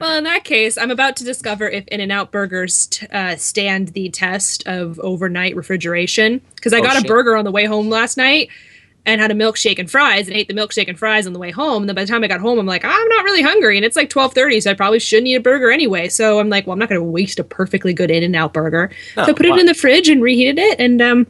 Well, 0.00 0.16
in 0.18 0.24
that 0.24 0.44
case, 0.44 0.76
I'm 0.76 0.90
about 0.90 1.16
to 1.16 1.24
discover 1.24 1.66
if 1.68 1.86
In 1.88 2.00
and 2.00 2.12
Out 2.12 2.30
burgers 2.30 2.86
t- 2.88 3.06
uh, 3.06 3.36
stand 3.36 3.88
the 3.88 4.10
test 4.10 4.66
of 4.68 5.00
overnight 5.00 5.56
refrigeration. 5.56 6.40
Because 6.54 6.72
I 6.74 6.78
Oh, 6.78 6.82
got 6.82 7.02
a 7.02 7.06
burger 7.06 7.34
on 7.34 7.44
the 7.46 7.50
way 7.50 7.64
home 7.64 7.88
last 7.88 8.16
night 8.18 8.50
and 9.06 9.20
had 9.20 9.30
a 9.30 9.34
milkshake 9.34 9.78
and 9.78 9.90
fries 9.90 10.28
and 10.28 10.36
ate 10.36 10.48
the 10.48 10.54
milkshake 10.54 10.88
and 10.88 10.98
fries 10.98 11.26
on 11.26 11.32
the 11.32 11.38
way 11.38 11.50
home. 11.50 11.82
And 11.84 11.88
then 11.88 11.96
by 11.96 12.04
the 12.04 12.10
time 12.10 12.22
I 12.22 12.26
got 12.28 12.40
home, 12.40 12.58
I'm 12.58 12.66
like, 12.66 12.84
I'm 12.84 13.08
not 13.08 13.24
really 13.24 13.40
hungry. 13.42 13.76
And 13.76 13.84
it's 13.84 13.96
like 13.96 14.10
12:30, 14.10 14.62
so 14.62 14.70
I 14.70 14.74
probably 14.74 14.98
shouldn't 14.98 15.28
eat 15.28 15.34
a 15.36 15.40
burger 15.40 15.70
anyway. 15.70 16.08
So 16.08 16.38
I'm 16.40 16.48
like, 16.50 16.66
well, 16.66 16.72
I'm 16.74 16.78
not 16.78 16.88
going 16.90 17.00
to 17.00 17.04
waste 17.04 17.38
a 17.38 17.44
perfectly 17.44 17.94
good 17.94 18.10
In 18.10 18.22
and 18.22 18.36
Out 18.36 18.52
burger. 18.52 18.90
No, 19.16 19.24
so 19.24 19.30
I 19.30 19.34
put 19.34 19.48
why? 19.48 19.56
it 19.56 19.60
in 19.60 19.66
the 19.66 19.74
fridge 19.74 20.08
and 20.08 20.22
reheated 20.22 20.58
it, 20.58 20.78
and 20.78 21.00
um, 21.00 21.26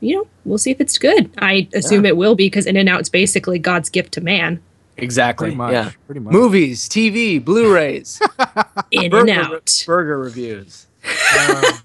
you 0.00 0.16
know, 0.16 0.26
we'll 0.46 0.56
see 0.58 0.70
if 0.70 0.80
it's 0.80 0.96
good. 0.96 1.30
I 1.38 1.68
assume 1.74 2.06
it 2.06 2.16
will 2.16 2.34
be 2.34 2.46
because 2.46 2.64
In 2.66 2.76
and 2.76 2.88
Out's 2.88 3.08
basically 3.10 3.58
God's 3.58 3.90
gift 3.90 4.12
to 4.14 4.20
man. 4.22 4.62
Exactly. 4.96 5.46
pretty 5.48 5.56
much, 5.56 5.72
Yeah. 5.72 5.90
pretty 6.06 6.20
much. 6.20 6.32
Movies, 6.32 6.88
TV, 6.88 7.42
Blu-rays, 7.42 8.20
In 8.90 9.04
and 9.04 9.10
burger, 9.10 9.32
Out. 9.32 9.82
burger 9.86 10.18
reviews. 10.18 10.86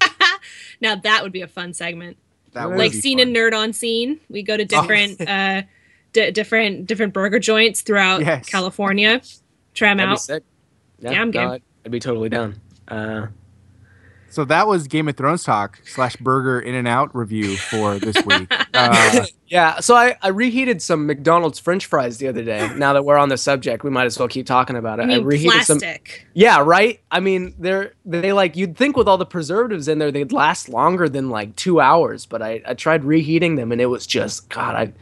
Now 0.80 0.94
that 0.94 1.22
would 1.22 1.32
be 1.32 1.40
a 1.40 1.48
fun 1.48 1.72
segment. 1.72 2.18
That 2.56 2.76
like 2.76 2.92
scene 2.92 3.18
fun. 3.18 3.28
and 3.28 3.36
nerd 3.36 3.54
on 3.54 3.72
scene. 3.72 4.18
We 4.28 4.42
go 4.42 4.56
to 4.56 4.64
different 4.64 5.20
uh 5.28 5.62
d- 6.12 6.30
different 6.32 6.86
different 6.86 7.12
burger 7.12 7.38
joints 7.38 7.82
throughout 7.82 8.20
Yes. 8.22 8.48
California. 8.48 9.20
Try 9.74 9.88
them 9.94 10.00
out. 10.00 10.20
sick. 10.20 10.42
Yeah, 11.00 11.20
I'm 11.20 11.30
game. 11.30 11.46
no, 11.48 11.52
I'd, 11.54 11.62
I'd 11.84 11.90
be 11.92 12.00
totally 12.00 12.28
down. 12.28 12.56
Uh, 12.88 13.26
So 14.30 14.44
that 14.44 14.66
was 14.66 14.86
Game 14.86 15.08
of 15.08 15.16
Thrones 15.16 15.44
talk 15.44 15.78
slash 15.86 16.16
Burger 16.16 16.60
In 16.60 16.74
and 16.74 16.86
Out 16.86 17.14
review 17.16 17.56
for 17.56 17.98
this 17.98 18.16
week. 18.24 18.52
Uh, 18.76 19.24
Yeah, 19.46 19.80
so 19.80 19.94
I, 19.94 20.16
I 20.20 20.28
reheated 20.28 20.82
some 20.82 21.06
McDonald's 21.06 21.58
French 21.58 21.86
fries 21.86 22.18
the 22.18 22.28
other 22.28 22.44
day. 22.44 22.70
Now 22.76 22.92
that 22.92 23.06
we're 23.06 23.16
on 23.16 23.30
the 23.30 23.38
subject, 23.38 23.84
we 23.84 23.88
might 23.90 24.04
as 24.04 24.18
well 24.18 24.28
keep 24.28 24.44
talking 24.44 24.76
about 24.76 24.98
it. 24.98 25.04
I 25.04 25.06
mean, 25.06 25.24
reheated 25.24 25.62
some. 25.64 25.78
plastic. 25.78 26.26
Yeah, 26.34 26.60
right. 26.62 27.00
I 27.10 27.20
mean, 27.20 27.54
they're 27.58 27.94
they 28.04 28.34
like 28.34 28.54
you'd 28.54 28.76
think 28.76 28.98
with 28.98 29.08
all 29.08 29.16
the 29.16 29.24
preservatives 29.24 29.88
in 29.88 29.98
there 29.98 30.12
they'd 30.12 30.30
last 30.30 30.68
longer 30.68 31.08
than 31.08 31.30
like 31.30 31.56
two 31.56 31.80
hours, 31.80 32.26
but 32.26 32.42
I, 32.42 32.60
I 32.66 32.74
tried 32.74 33.02
reheating 33.04 33.54
them 33.54 33.72
and 33.72 33.80
it 33.80 33.86
was 33.86 34.06
just 34.06 34.50
God. 34.50 34.74
I 34.74 34.92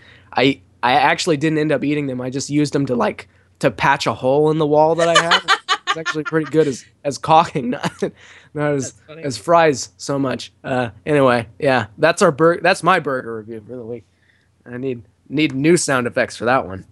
I 0.40 0.60
I 0.84 0.92
actually 0.92 1.36
didn't 1.38 1.58
end 1.58 1.72
up 1.72 1.82
eating 1.82 2.06
them. 2.06 2.20
I 2.20 2.30
just 2.30 2.50
used 2.50 2.74
them 2.74 2.86
to 2.86 2.94
like 2.94 3.28
to 3.58 3.72
patch 3.72 4.06
a 4.06 4.14
hole 4.14 4.52
in 4.52 4.58
the 4.58 4.66
wall 4.66 4.94
that 4.94 5.08
I 5.08 5.20
had. 5.20 5.40
it's 5.94 6.08
actually 6.08 6.24
pretty 6.24 6.50
good 6.50 6.66
as 6.66 6.84
as 7.04 7.18
caulking, 7.18 7.70
not 7.70 8.02
not 8.52 8.72
as 8.72 8.94
as 9.22 9.38
fries 9.38 9.92
so 9.96 10.18
much. 10.18 10.52
Uh, 10.64 10.90
anyway, 11.06 11.46
yeah, 11.58 11.86
that's 11.98 12.22
our 12.22 12.32
burger. 12.32 12.60
That's 12.60 12.82
my 12.82 12.98
burger 12.98 13.36
review 13.36 13.62
for 13.66 13.76
the 13.76 13.84
week. 13.84 14.04
I 14.66 14.76
need 14.76 15.02
need 15.28 15.54
new 15.54 15.76
sound 15.76 16.06
effects 16.06 16.36
for 16.36 16.46
that 16.46 16.66
one. 16.66 16.86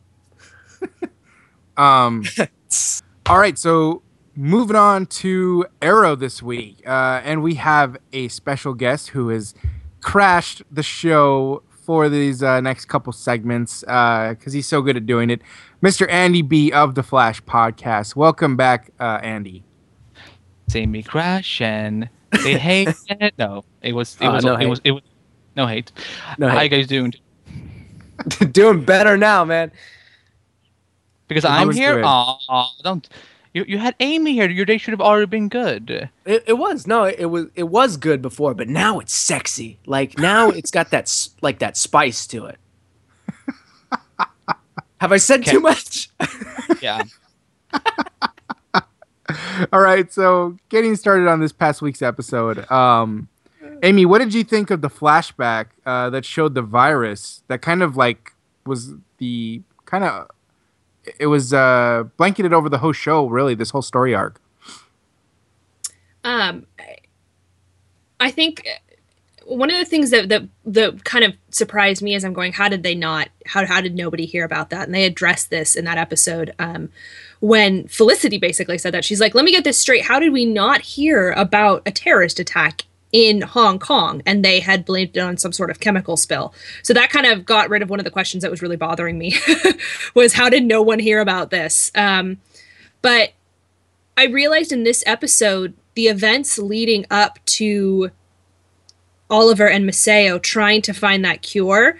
um, 1.76 2.24
all 3.26 3.38
right, 3.38 3.59
so 3.59 4.03
moving 4.36 4.76
on 4.76 5.07
to 5.07 5.66
Arrow 5.80 6.14
this 6.14 6.42
week, 6.42 6.82
uh, 6.86 7.20
and 7.24 7.42
we 7.42 7.55
have 7.57 7.96
a 8.12 8.28
special 8.28 8.74
guest 8.74 9.09
who 9.09 9.28
has 9.30 9.55
crashed 10.00 10.62
the 10.70 10.82
show 10.82 11.62
for 11.70 12.09
these 12.09 12.42
uh, 12.42 12.61
next 12.61 12.84
couple 12.84 13.12
segments 13.12 13.82
uh, 13.88 14.30
because 14.30 14.53
he's 14.53 14.66
so 14.66 14.80
good 14.80 14.96
at 14.96 15.07
doing 15.07 15.30
it. 15.30 15.42
Mr. 15.82 16.08
Andy 16.10 16.42
B 16.42 16.70
of 16.72 16.94
the 16.94 17.02
Flash 17.02 17.42
Podcast. 17.42 18.14
Welcome 18.14 18.56
back, 18.56 18.90
uh, 19.00 19.18
Andy. 19.22 19.64
see 20.68 20.86
me 20.86 21.02
crash 21.02 21.60
and 21.60 22.08
they 22.44 22.56
hate 22.58 22.88
it. 23.08 23.34
No, 23.38 23.64
it 23.82 23.92
was 23.92 24.16
it 24.20 24.26
Uh, 24.26 24.32
was 24.34 24.44
no 24.44 24.56
it 24.56 24.66
was 24.66 24.80
it 24.84 24.92
was 24.92 25.02
no 25.56 25.66
hate. 25.66 25.90
No, 26.38 26.48
How 26.48 26.58
hey, 26.58 26.64
you 26.64 26.70
guys 26.70 26.86
doing? 26.86 27.12
doing 28.52 28.84
better 28.84 29.16
now, 29.16 29.44
man. 29.44 29.72
Because 31.28 31.44
It 31.44 31.50
I'm 31.50 31.70
here. 31.72 31.96
good. 31.96 32.04
Aw, 32.04 32.70
don't. 32.82 33.08
You, 33.54 33.64
you 33.68 33.76
had 33.76 33.94
Amy 34.00 34.32
here. 34.32 34.48
Your 34.48 34.64
day 34.64 34.78
should 34.78 34.92
have 34.92 35.00
already 35.02 35.26
been 35.26 35.50
good. 35.50 36.08
It, 36.24 36.44
it 36.46 36.54
was 36.54 36.86
no, 36.86 37.04
it, 37.04 37.26
was 37.26 37.46
it 37.54 37.64
was 37.64 37.98
good 37.98 38.22
before, 38.22 38.54
but 38.54 38.68
now 38.68 38.98
it's 38.98 39.12
sexy. 39.12 39.78
Like 39.84 40.16
now 40.18 40.48
it's 40.48 40.70
got 40.70 40.90
that 40.90 41.12
like 41.42 41.58
that 41.58 41.76
spice 41.76 42.26
to 42.28 42.46
it. 42.46 42.56
Have 45.03 45.11
I 45.11 45.16
said 45.16 45.44
too 45.44 45.59
much? 45.61 46.09
Yeah. 46.80 47.03
All 49.72 49.80
right, 49.80 50.12
so 50.12 50.57
getting 50.68 50.94
started 50.96 51.26
on 51.28 51.40
this 51.40 51.53
past 51.53 51.80
week's 51.82 52.03
episode, 52.03 52.70
um, 52.70 53.28
Amy, 53.82 54.05
what 54.07 54.18
did 54.18 54.32
you 54.34 54.44
think 54.44 54.70
of 54.70 54.80
the 54.80 54.88
flashback 54.90 55.66
uh, 55.86 56.09
that 56.11 56.24
showed 56.24 56.55
the 56.55 56.62
virus 56.62 57.42
that 57.48 57.62
kind 57.62 57.82
of 57.82 57.96
like 57.96 58.32
was 58.64 58.92
the 59.18 59.61
kind 59.86 60.05
of 60.05 60.28
it 61.18 61.26
was 61.26 61.53
uh, 61.53 62.05
blanketed 62.16 62.53
over 62.53 62.68
the 62.68 62.78
whole 62.78 62.92
show, 62.92 63.26
really, 63.26 63.55
this 63.57 63.70
whole 63.70 63.82
story 63.82 64.14
arc. 64.14 64.40
Um, 66.24 66.66
I- 66.78 66.96
I 68.20 68.30
think 68.30 68.62
uh, 68.66 68.91
one 69.47 69.70
of 69.70 69.78
the 69.78 69.84
things 69.84 70.11
that 70.11 70.28
that 70.28 70.43
that 70.64 71.05
kind 71.05 71.24
of 71.24 71.34
surprised 71.51 72.03
me 72.03 72.14
as 72.14 72.24
I'm 72.24 72.32
going, 72.32 72.53
how 72.53 72.68
did 72.68 72.82
they 72.82 72.95
not? 72.95 73.28
How 73.47 73.66
how 73.66 73.80
did 73.80 73.95
nobody 73.95 74.26
hear 74.26 74.45
about 74.45 74.70
that? 74.70 74.86
And 74.86 74.95
they 74.95 75.05
addressed 75.05 75.51
this 75.51 75.76
in 75.76 75.84
that 75.84 75.99
episode. 75.99 76.55
Um, 76.59 76.90
when 77.40 77.88
Felicity 77.88 78.38
basically 78.38 78.78
said 78.78 78.95
that 78.95 79.05
she's 79.05 79.20
like, 79.20 79.34
"Let 79.34 79.45
me 79.45 79.53
get 79.53 79.64
this 79.64 79.78
straight. 79.78 80.05
How 80.05 80.18
did 80.18 80.32
we 80.32 80.45
not 80.45 80.80
hear 80.80 81.32
about 81.32 81.82
a 81.86 81.90
terrorist 81.90 82.38
attack?" 82.40 82.84
In 83.12 83.43
Hong 83.43 83.78
Kong, 83.78 84.22
and 84.24 84.43
they 84.43 84.61
had 84.61 84.86
blamed 84.86 85.18
it 85.18 85.20
on 85.20 85.36
some 85.36 85.53
sort 85.53 85.70
of 85.70 85.80
chemical 85.80 86.16
spill. 86.16 86.55
So 86.82 86.95
that 86.95 87.11
kind 87.11 87.26
of 87.26 87.45
got 87.45 87.68
rid 87.68 87.82
of 87.82 87.90
one 87.90 88.01
of 88.01 88.05
the 88.05 88.11
questions 88.11 88.43
that 88.43 88.51
was 88.51 88.62
really 88.62 88.78
bothering 88.78 89.18
me. 89.18 89.36
was 90.14 90.32
how 90.32 90.49
did 90.49 90.64
no 90.64 90.80
one 90.80 90.99
hear 90.99 91.20
about 91.20 91.51
this? 91.51 91.90
Um, 91.95 92.38
but 93.03 93.34
I 94.16 94.28
realized 94.28 94.72
in 94.72 94.84
this 94.84 95.05
episode 95.07 95.74
the 95.95 96.09
events 96.09 96.59
leading 96.59 97.05
up 97.11 97.38
to 97.45 98.11
Oliver 99.32 99.68
and 99.68 99.88
Maseo 99.88 100.40
trying 100.40 100.82
to 100.82 100.92
find 100.92 101.24
that 101.24 101.42
cure. 101.42 101.98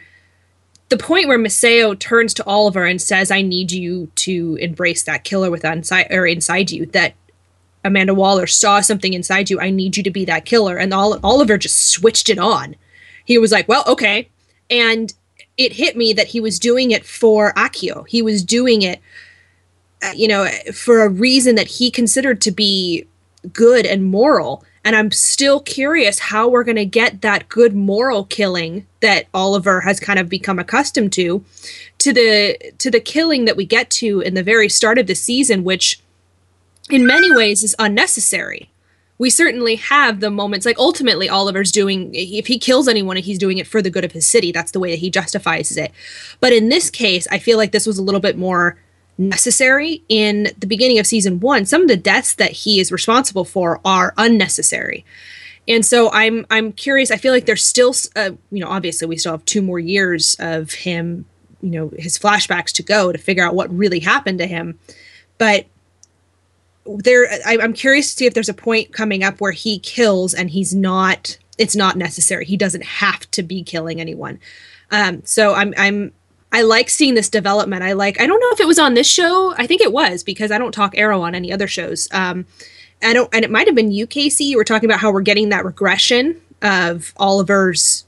The 0.89 0.99
point 0.99 1.27
where 1.27 1.39
Maseo 1.39 1.99
turns 1.99 2.35
to 2.35 2.45
Oliver 2.45 2.85
and 2.85 3.01
says, 3.01 3.31
"I 3.31 3.43
need 3.43 3.73
you 3.73 4.11
to 4.17 4.57
embrace 4.61 5.03
that 5.05 5.25
killer 5.25 5.51
with 5.51 5.65
inside 5.65 6.09
or 6.11 6.27
inside 6.27 6.71
you." 6.71 6.87
That 6.87 7.15
Amanda 7.85 8.15
Waller 8.15 8.47
saw 8.47 8.81
something 8.81 9.15
inside 9.15 9.51
you. 9.51 9.59
I 9.59 9.71
need 9.71 9.97
you 9.97 10.03
to 10.05 10.11
be 10.11 10.25
that 10.27 10.45
killer. 10.45 10.77
And 10.77 10.93
Ol- 10.95 11.19
Oliver 11.25 11.59
just 11.59 11.91
switched 11.91 12.29
it 12.29 12.39
on. 12.39 12.77
He 13.25 13.39
was 13.39 13.51
like, 13.51 13.67
"Well, 13.69 13.85
okay," 13.89 14.29
and 14.71 15.13
it 15.57 15.73
hit 15.73 15.97
me 15.97 16.13
that 16.13 16.29
he 16.29 16.41
was 16.41 16.59
doing 16.59 16.91
it 16.91 17.05
for 17.05 17.53
Akio. 17.55 18.07
He 18.07 18.23
was 18.23 18.45
doing 18.45 18.83
it 18.83 19.01
uh, 20.03 20.13
you 20.17 20.27
know, 20.27 20.47
for 20.75 21.03
a 21.03 21.09
reason 21.09 21.55
that 21.55 21.69
he 21.69 21.91
considered 21.91 22.41
to 22.41 22.51
be 22.51 23.07
good 23.53 23.87
and 23.87 24.05
moral. 24.05 24.65
And 24.85 24.97
I'm 24.97 25.13
still 25.13 25.61
curious 25.61 26.19
how 26.19 26.49
we're 26.49 26.65
going 26.65 26.77
to 26.77 26.85
get 26.85 27.21
that 27.21 27.49
good 27.49 27.75
moral 27.75 28.25
killing 28.25 28.87
that 29.01 29.27
Oliver 29.33 29.81
has 29.83 30.01
kind 30.01 30.19
of 30.19 30.29
become 30.29 30.59
accustomed 30.59 31.13
to, 31.13 31.45
to 31.99 32.13
the 32.13 32.73
to 32.79 32.91
the 32.91 33.01
killing 33.01 33.45
that 33.45 33.57
we 33.57 33.65
get 33.65 33.91
to 33.91 34.21
in 34.21 34.35
the 34.35 34.43
very 34.43 34.69
start 34.69 34.99
of 34.99 35.07
the 35.07 35.15
season, 35.15 35.63
which 35.63 36.01
in 36.91 37.07
many 37.07 37.33
ways 37.35 37.63
is 37.63 37.77
unnecessary. 37.79 38.71
We 39.19 39.31
certainly 39.31 39.77
have 39.77 40.19
the 40.19 40.31
moments 40.31 40.67
like 40.67 40.79
ultimately 40.79 41.29
Oliver's 41.29 41.71
doing 41.71 42.13
if 42.13 42.49
he 42.49 42.59
kills 42.59 42.89
anyone 42.89 43.17
he's 43.19 43.39
doing 43.39 43.59
it 43.59 43.69
for 43.69 43.81
the 43.81 43.91
good 43.91 44.05
of 44.05 44.11
his 44.11 44.27
city 44.27 44.51
that's 44.51 44.73
the 44.73 44.81
way 44.81 44.91
that 44.91 44.99
he 44.99 45.11
justifies 45.11 45.77
it. 45.77 45.93
But 46.41 46.53
in 46.53 46.71
this 46.71 46.91
case 46.91 47.29
I 47.31 47.39
feel 47.39 47.57
like 47.57 47.71
this 47.71 47.87
was 47.87 47.99
a 47.99 48.03
little 48.03 48.21
bit 48.21 48.37
more 48.37 48.77
necessary 49.19 50.03
in 50.09 50.49
the 50.59 50.67
beginning 50.67 50.99
of 50.99 51.07
season 51.07 51.39
1 51.39 51.67
some 51.67 51.83
of 51.83 51.89
the 51.89 51.97
deaths 51.97 52.35
that 52.35 52.51
he 52.51 52.81
is 52.81 52.91
responsible 52.91 53.45
for 53.45 53.81
are 53.85 54.15
unnecessary. 54.17 55.05
And 55.69 55.87
so 55.87 56.11
i'm 56.11 56.45
i'm 56.51 56.73
curious 56.73 57.11
i 57.11 57.17
feel 57.17 57.33
like 57.33 57.47
there's 57.47 57.65
still 57.65 57.95
uh, 58.17 58.31
you 58.51 58.61
know 58.61 58.69
obviously 58.69 59.07
we 59.07 59.17
still 59.17 59.33
have 59.33 59.45
two 59.45 59.63
more 59.63 59.79
years 59.79 60.37
of 60.41 60.73
him 60.73 61.25
you 61.63 61.71
know 61.71 61.93
his 61.97 62.19
flashbacks 62.19 62.73
to 62.73 62.83
go 62.83 63.13
to 63.13 63.19
figure 63.19 63.45
out 63.45 63.55
what 63.55 63.75
really 63.75 64.01
happened 64.01 64.39
to 64.41 64.47
him. 64.47 64.79
But 65.39 65.67
there 66.85 67.29
I, 67.47 67.59
i'm 67.63 67.73
curious 67.73 68.11
to 68.11 68.19
see 68.19 68.27
if 68.27 68.35
there's 68.35 68.49
a 68.49 68.55
point 68.55 68.93
coming 68.93 69.23
up 69.23 69.41
where 69.41 69.53
he 69.53 69.79
kills 69.79 70.35
and 70.35 70.51
he's 70.51 70.75
not 70.75 71.39
it's 71.59 71.77
not 71.77 71.97
necessary. 71.97 72.45
He 72.45 72.57
doesn't 72.57 72.83
have 72.83 73.31
to 73.33 73.43
be 73.43 73.63
killing 73.63 74.01
anyone. 74.01 74.41
Um 74.91 75.23
so 75.25 75.55
i'm 75.55 75.73
i'm 75.79 76.13
I 76.53 76.63
like 76.63 76.91
seeing 76.91 77.15
this 77.15 77.31
development. 77.31 77.83
I 77.83 77.95
like. 77.95 78.21
I 78.21 78.27
don't 78.27 78.39
know 78.39 78.51
if 78.53 78.61
it 78.61 78.67
was 78.67 78.79
on 78.79 78.95
this 78.95 79.11
show. 79.11 79.55
I 79.57 79.67
think 79.67 79.81
it 79.81 79.93
was 79.93 80.23
because 80.23 80.51
I 80.51 80.59
don't 80.59 80.73
talk 80.73 80.97
Arrow 80.97 81.23
on 81.23 81.35
any 81.35 81.51
other 81.51 81.67
shows. 81.67 82.09
Um, 82.13 82.47
I 83.03 83.15
don't, 83.15 83.29
and 83.35 83.45
it 83.45 83.51
might 83.51 83.67
have 83.67 83.75
been 83.75 83.91
UKC. 83.91 84.41
You 84.41 84.59
were 84.59 84.65
talking 84.65 84.89
about 84.89 85.01
how 85.01 85.11
we're 85.11 85.23
getting 85.23 85.49
that 85.49 85.65
regression 85.65 86.41
of 86.61 87.13
Oliver's 87.17 88.05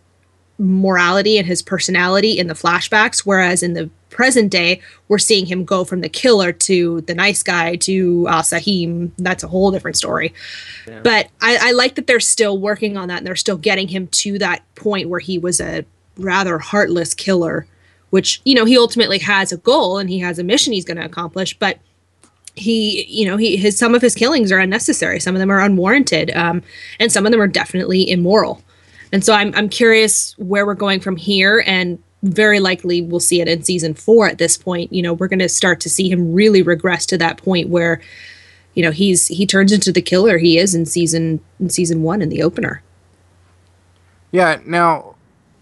morality 0.59 1.37
and 1.37 1.47
his 1.47 1.63
personality 1.63 2.39
in 2.39 2.47
the 2.47 2.55
flashbacks, 2.55 3.21
whereas 3.21 3.63
in 3.63 3.73
the 3.73 3.91
present 4.11 4.53
day, 4.53 4.81
we're 5.09 5.19
seeing 5.19 5.47
him 5.47 5.65
go 5.65 5.85
from 5.85 6.01
the 6.01 6.09
killer 6.09 6.53
to 6.53 7.01
the 7.03 7.15
nice 7.15 7.43
guy 7.43 7.75
to 7.77 8.27
Al 8.29 8.43
Sahim. 8.43 9.11
That's 9.19 9.43
a 9.43 9.49
whole 9.49 9.73
different 9.73 9.97
story. 9.97 10.33
But 11.03 11.29
I, 11.41 11.59
I 11.61 11.73
like 11.73 11.97
that 11.97 12.07
they're 12.07 12.21
still 12.21 12.59
working 12.59 12.97
on 12.97 13.09
that 13.09 13.19
and 13.19 13.27
they're 13.27 13.35
still 13.35 13.57
getting 13.57 13.89
him 13.89 14.07
to 14.09 14.39
that 14.39 14.63
point 14.77 15.09
where 15.09 15.19
he 15.19 15.39
was 15.39 15.61
a 15.61 15.85
rather 16.17 16.61
heartless 16.61 17.13
killer 17.15 17.67
which 18.15 18.41
you 18.45 18.55
know 18.55 18.65
he 18.65 18.79
ultimately 18.79 19.19
has 19.19 19.51
a 19.51 19.57
goal 19.57 19.99
and 19.99 20.09
he 20.09 20.21
has 20.21 20.39
a 20.39 20.45
mission 20.45 20.73
he's 20.73 20.85
going 20.85 20.97
to 20.97 21.05
accomplish 21.05 21.59
but 21.59 21.79
he 22.55 23.05
you 23.09 23.27
know 23.27 23.37
he 23.37 23.57
his 23.57 23.77
some 23.77 23.95
of 23.95 24.03
his 24.03 24.15
killings 24.15 24.53
are 24.53 24.59
unnecessary. 24.59 25.19
Some 25.21 25.35
of 25.35 25.41
them 25.41 25.51
are 25.51 25.61
unwarranted 25.61 26.31
um, 26.37 26.63
and 27.01 27.11
some 27.11 27.27
of 27.27 27.33
them 27.33 27.41
are 27.41 27.49
definitely 27.49 28.09
immoral. 28.09 28.63
And 29.13 29.25
so 29.25 29.33
I'm, 29.33 29.55
I'm 29.55 29.69
curious 29.69 30.37
where 30.39 30.67
we're 30.67 30.75
going 30.75 31.01
from 31.01 31.17
here 31.17 31.63
and 31.67 32.03
very 32.23 32.59
likely 32.59 33.03
we'll 33.03 33.21
see 33.21 33.41
it 33.41 33.49
in 33.49 33.63
season 33.63 33.95
four 33.95 34.29
at 34.29 34.39
this 34.39 34.57
point. 34.57 34.93
You 34.93 35.03
know 35.03 35.13
we're 35.13 35.29
going 35.29 35.41
to 35.41 35.49
start 35.49 35.81
to 35.81 35.91
see 35.91 36.09
him 36.11 36.33
really 36.33 36.63
regress 36.63 37.07
to 37.07 37.19
that 37.19 37.39
point 37.39 37.69
where 37.69 38.01
you 38.75 38.83
know 38.83 38.93
he's 38.93 39.27
he 39.27 39.47
turns 39.47 39.73
into 39.73 39.93
the 39.93 40.03
killer 40.03 40.39
he 40.39 40.59
is 40.59 40.75
in 40.75 40.87
season 40.87 41.41
in 41.59 41.71
season 41.71 42.03
one 42.03 42.23
in 42.23 42.29
the 42.29 42.43
opener. 42.43 42.83
Yeah. 44.31 44.61
Now, 44.65 45.14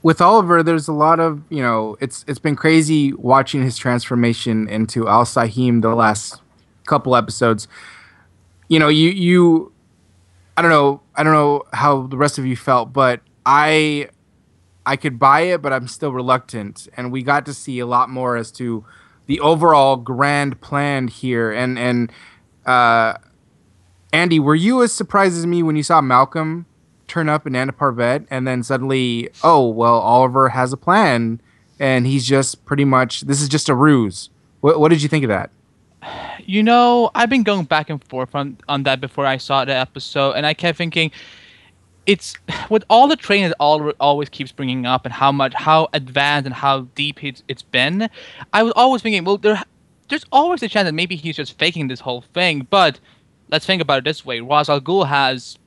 with 0.03 0.20
Oliver, 0.20 0.62
there's 0.62 0.88
a 0.88 0.92
lot 0.92 1.20
of 1.20 1.42
you 1.48 1.62
know, 1.62 1.96
it's 2.00 2.24
it's 2.26 2.38
been 2.38 2.57
crazy 2.57 3.12
watching 3.12 3.62
his 3.62 3.76
transformation 3.76 4.68
into 4.68 5.09
Al 5.09 5.24
Sahim 5.24 5.82
the 5.82 5.94
last 5.94 6.40
couple 6.86 7.14
episodes. 7.14 7.68
You 8.68 8.78
know, 8.78 8.88
you 8.88 9.11
you, 9.11 9.72
I 10.57 10.62
don't 10.62 10.70
know, 10.70 11.03
I 11.14 11.22
don't 11.22 11.32
know 11.32 11.62
how 11.72 12.07
the 12.07 12.16
rest 12.16 12.38
of 12.38 12.46
you 12.46 12.57
felt, 12.57 12.92
but 12.92 13.20
I, 13.44 14.09
I 14.86 14.96
could 14.96 15.18
buy 15.18 15.42
it, 15.42 15.62
but 15.62 15.72
I'm 15.72 15.88
still 15.88 16.12
reluctant. 16.12 16.88
And 16.96 17.12
we 17.12 17.22
got 17.22 17.46
to 17.46 17.55
see 17.55 17.78
a 17.78 17.86
lot 17.86 18.09
more 18.09 18.36
as 18.36 18.50
to 18.53 18.84
the 19.26 19.40
overall 19.40 19.96
grand 19.96 20.61
plan 20.61 21.09
here, 21.09 21.53
and 21.53 21.78
and 21.78 22.12
uh, 22.66 23.14
Andy, 24.12 24.40
were 24.40 24.55
you 24.55 24.82
as 24.82 24.92
surprised 24.92 25.36
as 25.36 25.46
me 25.46 25.62
when 25.62 25.76
you 25.76 25.82
saw 25.82 26.00
Malcolm 26.00 26.66
turn 27.12 27.28
up 27.28 27.46
in 27.46 27.52
Nanda 27.52 27.74
Parbat 27.74 28.26
and 28.30 28.48
then 28.48 28.62
suddenly, 28.62 29.28
oh, 29.44 29.68
well, 29.68 29.98
Oliver 29.98 30.48
has 30.48 30.72
a 30.72 30.76
plan 30.78 31.40
and 31.78 32.06
he's 32.06 32.26
just 32.26 32.64
pretty 32.64 32.86
much, 32.86 33.22
this 33.22 33.42
is 33.42 33.48
just 33.48 33.68
a 33.68 33.74
ruse. 33.74 34.30
What, 34.62 34.80
what 34.80 34.88
did 34.88 35.02
you 35.02 35.08
think 35.08 35.24
of 35.24 35.28
that? 35.28 35.50
You 36.44 36.62
know, 36.62 37.10
I've 37.14 37.28
been 37.28 37.42
going 37.42 37.66
back 37.66 37.90
and 37.90 38.02
forth 38.04 38.34
on, 38.34 38.56
on 38.66 38.84
that 38.84 39.00
before 39.00 39.26
I 39.26 39.36
saw 39.36 39.64
the 39.64 39.74
episode, 39.74 40.32
and 40.32 40.46
I 40.46 40.54
kept 40.54 40.78
thinking, 40.78 41.12
it's 42.06 42.34
with 42.70 42.82
all 42.90 43.06
the 43.06 43.14
training 43.14 43.50
that 43.50 43.56
all 43.60 43.90
always 44.00 44.28
keeps 44.28 44.50
bringing 44.50 44.86
up 44.86 45.04
and 45.04 45.12
how 45.12 45.30
much 45.30 45.54
how 45.54 45.88
advanced 45.92 46.46
and 46.46 46.54
how 46.54 46.80
deep 46.96 47.22
it's, 47.22 47.44
it's 47.46 47.62
been. 47.62 48.08
I 48.52 48.64
was 48.64 48.72
always 48.74 49.02
thinking, 49.02 49.22
well, 49.22 49.36
there 49.36 49.62
there's 50.08 50.24
always 50.32 50.62
a 50.64 50.68
chance 50.68 50.86
that 50.86 50.94
maybe 50.94 51.14
he's 51.14 51.36
just 51.36 51.56
faking 51.58 51.86
this 51.86 52.00
whole 52.00 52.22
thing. 52.34 52.66
But 52.68 52.98
let's 53.50 53.64
think 53.64 53.80
about 53.80 53.98
it 53.98 54.04
this 54.04 54.26
way: 54.26 54.40
Ra's 54.40 54.68
al 54.68 54.80
Ghul 54.80 55.06
has 55.06 55.58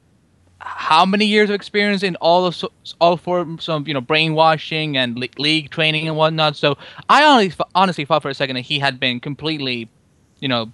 how 0.59 1.05
many 1.05 1.25
years 1.25 1.49
of 1.49 1.55
experience 1.55 2.03
in 2.03 2.15
all 2.17 2.45
of 2.45 2.55
so- 2.55 2.71
all 3.01 3.17
forms 3.17 3.67
of 3.69 3.87
you 3.87 3.93
know 3.93 4.01
brainwashing 4.01 4.97
and 4.97 5.17
le- 5.17 5.27
league 5.37 5.69
training 5.69 6.07
and 6.07 6.17
whatnot. 6.17 6.55
So 6.55 6.77
I 7.09 7.23
honestly 7.23 7.65
honestly 7.75 8.05
thought 8.05 8.21
for 8.21 8.29
a 8.29 8.33
second 8.33 8.55
that 8.55 8.61
he 8.61 8.79
had 8.79 8.99
been 8.99 9.19
completely, 9.19 9.89
you 10.39 10.47
know, 10.47 10.71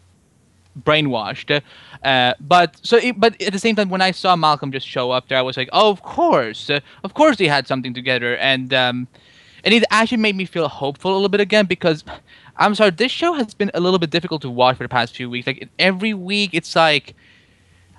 brainwashed. 0.80 1.62
Uh, 2.04 2.34
but 2.40 2.80
so, 2.84 2.98
it, 2.98 3.20
but 3.20 3.42
at 3.42 3.54
the 3.54 3.60
same 3.60 3.76
time, 3.76 3.90
when 3.90 4.02
I 4.02 4.12
saw 4.12 4.36
Malcolm 4.36 4.72
just 4.72 4.88
show 4.88 5.12
up 5.12 5.28
there, 5.28 5.38
I 5.38 5.42
was 5.42 5.58
like, 5.58 5.70
oh, 5.74 5.90
of 5.90 6.02
course, 6.04 6.70
uh, 6.70 6.80
of 7.04 7.14
course, 7.14 7.38
he 7.38 7.48
had 7.48 7.68
something 7.68 7.94
together, 7.94 8.38
and 8.38 8.74
um, 8.74 9.08
and 9.64 9.74
it 9.74 9.84
actually 9.92 10.18
made 10.18 10.36
me 10.36 10.46
feel 10.46 10.68
hopeful 10.68 11.12
a 11.12 11.16
little 11.16 11.30
bit 11.30 11.42
again 11.42 11.66
because 11.66 12.04
I'm 12.58 12.76
sorry, 12.76 12.92
this 12.92 13.12
show 13.12 13.34
has 13.34 13.54
been 13.54 13.72
a 13.74 13.80
little 13.80 14.00
bit 14.00 14.10
difficult 14.10 14.42
to 14.44 14.50
watch 14.50 14.78
for 14.78 14.84
the 14.84 14.90
past 14.90 15.16
few 15.16 15.30
weeks. 15.30 15.48
Like 15.48 15.70
every 15.80 16.14
week, 16.14 16.52
it's 16.54 16.76
like. 16.76 17.16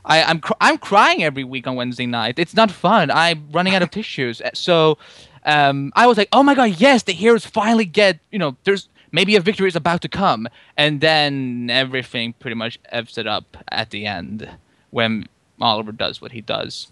I, 0.05 0.23
I'm 0.23 0.41
cr- 0.41 0.53
I'm 0.61 0.79
crying 0.79 1.23
every 1.23 1.45
week 1.45 1.67
on 1.67 1.77
Wednesday 1.77 2.07
night. 2.07 2.39
It's 2.39 2.55
not 2.55 2.71
fun. 2.71 3.11
I'm 3.11 3.49
running 3.53 3.75
out 3.75 3.83
of 3.83 3.91
tissues. 3.91 4.43
So, 4.55 4.99
um, 5.45 5.93
I 5.95 6.07
was 6.07 6.19
like, 6.19 6.29
oh 6.33 6.43
my 6.43 6.55
god, 6.55 6.81
yes, 6.81 7.05
the 7.05 7.13
heroes 7.13 7.47
finally 7.47 7.85
get. 7.85 8.19
You 8.31 8.39
know, 8.39 8.57
there's 8.65 8.89
maybe 9.13 9.37
a 9.37 9.41
victory 9.41 9.69
is 9.69 9.77
about 9.77 10.03
to 10.03 10.09
come, 10.09 10.49
and 10.77 11.01
then 11.01 11.71
everything 11.71 12.35
pretty 12.35 12.57
much 12.57 12.79
evs 12.93 13.19
it 13.19 13.27
up 13.27 13.57
at 13.69 13.91
the 13.91 14.07
end 14.07 14.49
when 14.91 15.29
Oliver 15.61 15.93
does 15.93 16.21
what 16.21 16.33
he 16.33 16.41
does. 16.41 16.89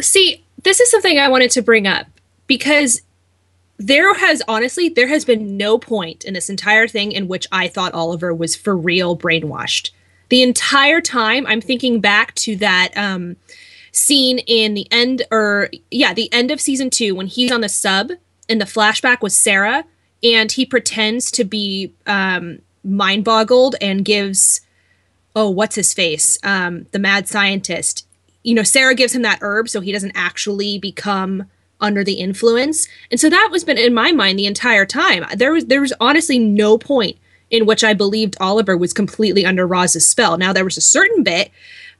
See, 0.00 0.44
this 0.62 0.80
is 0.80 0.90
something 0.90 1.18
I 1.18 1.28
wanted 1.28 1.50
to 1.52 1.62
bring 1.62 1.86
up 1.86 2.06
because 2.46 3.02
there 3.78 4.14
has 4.14 4.42
honestly 4.46 4.88
there 4.88 5.08
has 5.08 5.24
been 5.24 5.56
no 5.56 5.78
point 5.78 6.24
in 6.24 6.34
this 6.34 6.48
entire 6.48 6.86
thing 6.86 7.12
in 7.12 7.28
which 7.28 7.46
I 7.50 7.68
thought 7.68 7.94
Oliver 7.94 8.32
was 8.32 8.56
for 8.56 8.76
real 8.76 9.16
brainwashed. 9.16 9.90
The 10.32 10.42
entire 10.42 11.02
time 11.02 11.46
I'm 11.46 11.60
thinking 11.60 12.00
back 12.00 12.34
to 12.36 12.56
that 12.56 12.96
um 12.96 13.36
scene 13.92 14.38
in 14.38 14.72
the 14.72 14.88
end 14.90 15.20
or 15.30 15.68
yeah, 15.90 16.14
the 16.14 16.32
end 16.32 16.50
of 16.50 16.58
season 16.58 16.88
2 16.88 17.14
when 17.14 17.26
he's 17.26 17.52
on 17.52 17.60
the 17.60 17.68
sub 17.68 18.12
and 18.48 18.58
the 18.58 18.64
flashback 18.64 19.20
was 19.20 19.36
Sara 19.36 19.84
and 20.22 20.50
he 20.50 20.64
pretends 20.64 21.30
to 21.32 21.44
be 21.44 21.92
um 22.06 22.60
mind 22.82 23.26
boggled 23.26 23.76
and 23.82 24.06
gives 24.06 24.62
oh 25.36 25.50
what's 25.50 25.76
his 25.76 25.92
face? 25.92 26.38
Um 26.42 26.86
the 26.92 26.98
mad 26.98 27.28
scientist. 27.28 28.06
You 28.42 28.54
know 28.54 28.62
sara 28.62 28.94
gives 28.94 29.14
him 29.14 29.20
that 29.20 29.40
herb 29.42 29.68
so 29.68 29.82
he 29.82 29.92
doesn't 29.92 30.12
actually 30.14 30.78
become 30.78 31.44
under 31.78 32.02
the 32.02 32.14
influence. 32.14 32.88
And 33.10 33.20
so 33.20 33.28
that 33.28 33.50
was 33.52 33.64
been 33.64 33.76
in 33.76 33.92
my 33.92 34.12
mind 34.12 34.38
the 34.38 34.46
entire 34.46 34.86
time. 34.86 35.26
There 35.36 35.52
was 35.52 35.66
there 35.66 35.82
was 35.82 35.92
honestly 36.00 36.38
no 36.38 36.78
point 36.78 37.18
in 37.52 37.64
which 37.66 37.84
i 37.84 37.94
believed 37.94 38.36
oliver 38.40 38.76
was 38.76 38.92
completely 38.92 39.46
under 39.46 39.64
roz's 39.64 40.04
spell. 40.06 40.36
Now 40.36 40.52
there 40.52 40.64
was 40.64 40.76
a 40.76 40.80
certain 40.80 41.22
bit 41.22 41.52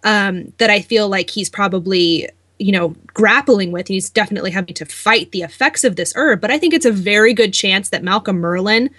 um, 0.03 0.53
that 0.59 0.71
i 0.71 0.81
feel 0.81 1.09
like 1.09 1.31
he's 1.31 1.49
probably 1.49 2.29
you 2.59 2.73
know 2.73 2.97
grappling 3.15 3.71
with 3.71 3.87
he's 3.87 4.11
definitely 4.11 4.51
having 4.51 4.75
to 4.75 4.85
fight 4.85 5.31
the 5.31 5.43
effects 5.43 5.85
of 5.85 5.95
this 5.95 6.13
herb 6.17 6.41
but 6.41 6.51
i 6.51 6.59
think 6.59 6.75
it's 6.75 6.87
a 6.87 6.93
very 6.93 7.33
good 7.33 7.53
chance 7.53 7.89
that 7.89 8.03
malcolm 8.03 8.43
merlyn 8.43 8.91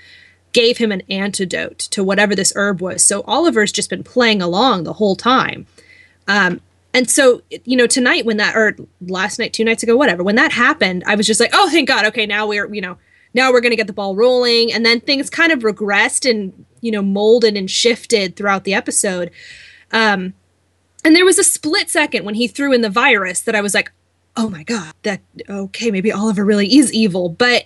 gave 0.54 0.78
him 0.78 0.92
an 0.92 1.02
antidote 1.10 1.80
to 1.80 2.04
whatever 2.04 2.36
this 2.36 2.54
herb 2.56 2.80
was. 2.80 3.04
So 3.04 3.22
oliver's 3.24 3.72
just 3.72 3.90
been 3.90 4.04
playing 4.04 4.42
along 4.42 4.84
the 4.84 4.94
whole 4.94 5.16
time. 5.16 5.66
Um, 6.28 6.62
and 6.94 7.10
so 7.10 7.42
you 7.66 7.76
know 7.76 7.88
tonight 7.88 8.24
when 8.24 8.38
that 8.38 8.56
or 8.56 8.78
last 9.02 9.40
night 9.40 9.52
two 9.52 9.66
nights 9.66 9.82
ago 9.82 9.98
whatever 9.98 10.24
when 10.24 10.36
that 10.36 10.52
happened 10.52 11.04
i 11.08 11.16
was 11.16 11.26
just 11.26 11.40
like 11.40 11.50
oh 11.52 11.68
thank 11.70 11.88
god. 11.88 12.06
Okay 12.06 12.28
now 12.28 12.46
we're 12.46 12.72
you 12.72 12.82
know 12.82 12.98
now 13.34 13.52
we're 13.52 13.62
going 13.62 13.72
to 13.72 13.78
get 13.78 13.88
the 13.88 13.94
ball 13.94 14.16
rolling 14.16 14.72
and 14.72 14.86
then 14.86 15.00
things 15.00 15.30
kind 15.30 15.52
of 15.52 15.60
regressed 15.60 16.30
and 16.30 16.66
you 16.82 16.92
know 16.92 17.02
molded 17.02 17.56
and 17.58 17.70
shifted 17.70 18.36
throughout 18.36 18.64
the 18.64 18.74
episode 18.74 19.32
um, 19.92 20.34
and 21.04 21.16
there 21.16 21.26
was 21.26 21.38
a 21.38 21.44
split 21.44 21.90
second 21.90 22.26
when 22.26 22.36
he 22.36 22.48
threw 22.48 22.74
in 22.74 22.82
the 22.82 22.90
virus 22.90 23.42
that 23.42 23.56
I 23.56 23.62
was 23.62 23.74
like, 23.74 23.92
oh 24.36 24.50
my 24.50 24.64
God, 24.64 24.94
that, 25.04 25.22
okay, 25.50 25.92
maybe 25.92 26.12
Oliver 26.12 26.46
really 26.46 26.78
is 26.78 26.94
evil. 26.94 27.30
But 27.30 27.66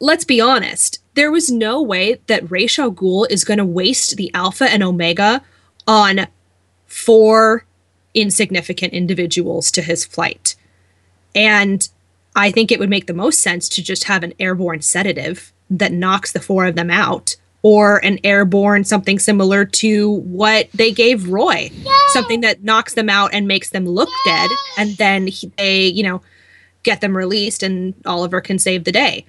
let's 0.00 0.24
be 0.24 0.40
honest, 0.40 1.02
there 1.14 1.32
was 1.32 1.50
no 1.50 1.82
way 1.82 2.20
that 2.26 2.50
Ra's 2.50 2.78
al 2.78 2.92
Ghul 2.92 3.26
is 3.30 3.44
going 3.44 3.58
to 3.58 3.64
waste 3.64 4.16
the 4.16 4.32
Alpha 4.34 4.70
and 4.70 4.82
Omega 4.82 5.42
on 5.86 6.28
four 6.86 7.64
insignificant 8.14 8.92
individuals 8.92 9.70
to 9.72 9.82
his 9.82 10.04
flight. 10.04 10.54
And 11.34 11.88
I 12.34 12.50
think 12.50 12.72
it 12.72 12.78
would 12.78 12.90
make 12.90 13.06
the 13.06 13.14
most 13.14 13.40
sense 13.40 13.68
to 13.70 13.82
just 13.82 14.04
have 14.04 14.22
an 14.22 14.34
airborne 14.38 14.82
sedative 14.82 15.52
that 15.70 15.92
knocks 15.92 16.32
the 16.32 16.40
four 16.40 16.66
of 16.66 16.76
them 16.76 16.90
out 16.90 17.36
or 17.62 18.04
an 18.04 18.18
airborne 18.24 18.84
something 18.84 19.18
similar 19.18 19.64
to 19.64 20.10
what 20.10 20.68
they 20.74 20.90
gave 20.90 21.28
Roy, 21.28 21.70
something 22.08 22.40
that 22.40 22.64
knocks 22.64 22.94
them 22.94 23.08
out 23.08 23.32
and 23.32 23.46
makes 23.46 23.70
them 23.70 23.86
look 23.86 24.08
dead, 24.24 24.50
and 24.76 24.96
then 24.96 25.28
he, 25.28 25.52
they, 25.56 25.86
you 25.86 26.02
know, 26.02 26.20
get 26.82 27.00
them 27.00 27.16
released, 27.16 27.62
and 27.62 27.94
Oliver 28.04 28.40
can 28.40 28.58
save 28.58 28.84
the 28.84 28.92
day. 28.92 29.24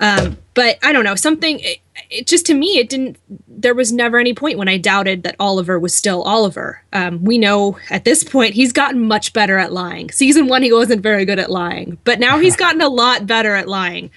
Um, 0.00 0.36
but 0.54 0.78
I 0.82 0.92
don't 0.92 1.04
know 1.04 1.14
something. 1.14 1.60
It, 1.60 1.78
it 2.10 2.26
just 2.26 2.46
to 2.46 2.54
me, 2.54 2.78
it 2.78 2.88
didn't. 2.88 3.18
There 3.48 3.74
was 3.74 3.92
never 3.92 4.18
any 4.18 4.34
point 4.34 4.58
when 4.58 4.68
I 4.68 4.78
doubted 4.78 5.22
that 5.24 5.36
Oliver 5.38 5.78
was 5.78 5.94
still 5.94 6.22
Oliver. 6.22 6.82
Um, 6.92 7.22
we 7.24 7.38
know 7.38 7.78
at 7.90 8.04
this 8.04 8.24
point 8.24 8.54
he's 8.54 8.72
gotten 8.72 9.00
much 9.06 9.32
better 9.32 9.58
at 9.58 9.72
lying. 9.72 10.10
Season 10.10 10.46
one, 10.48 10.62
he 10.62 10.72
wasn't 10.72 11.02
very 11.02 11.24
good 11.24 11.38
at 11.38 11.50
lying, 11.50 11.98
but 12.04 12.18
now 12.18 12.38
he's 12.38 12.56
gotten 12.64 12.80
a 12.80 12.88
lot 12.88 13.26
better 13.26 13.54
at 13.54 13.68
lying. 13.68 14.10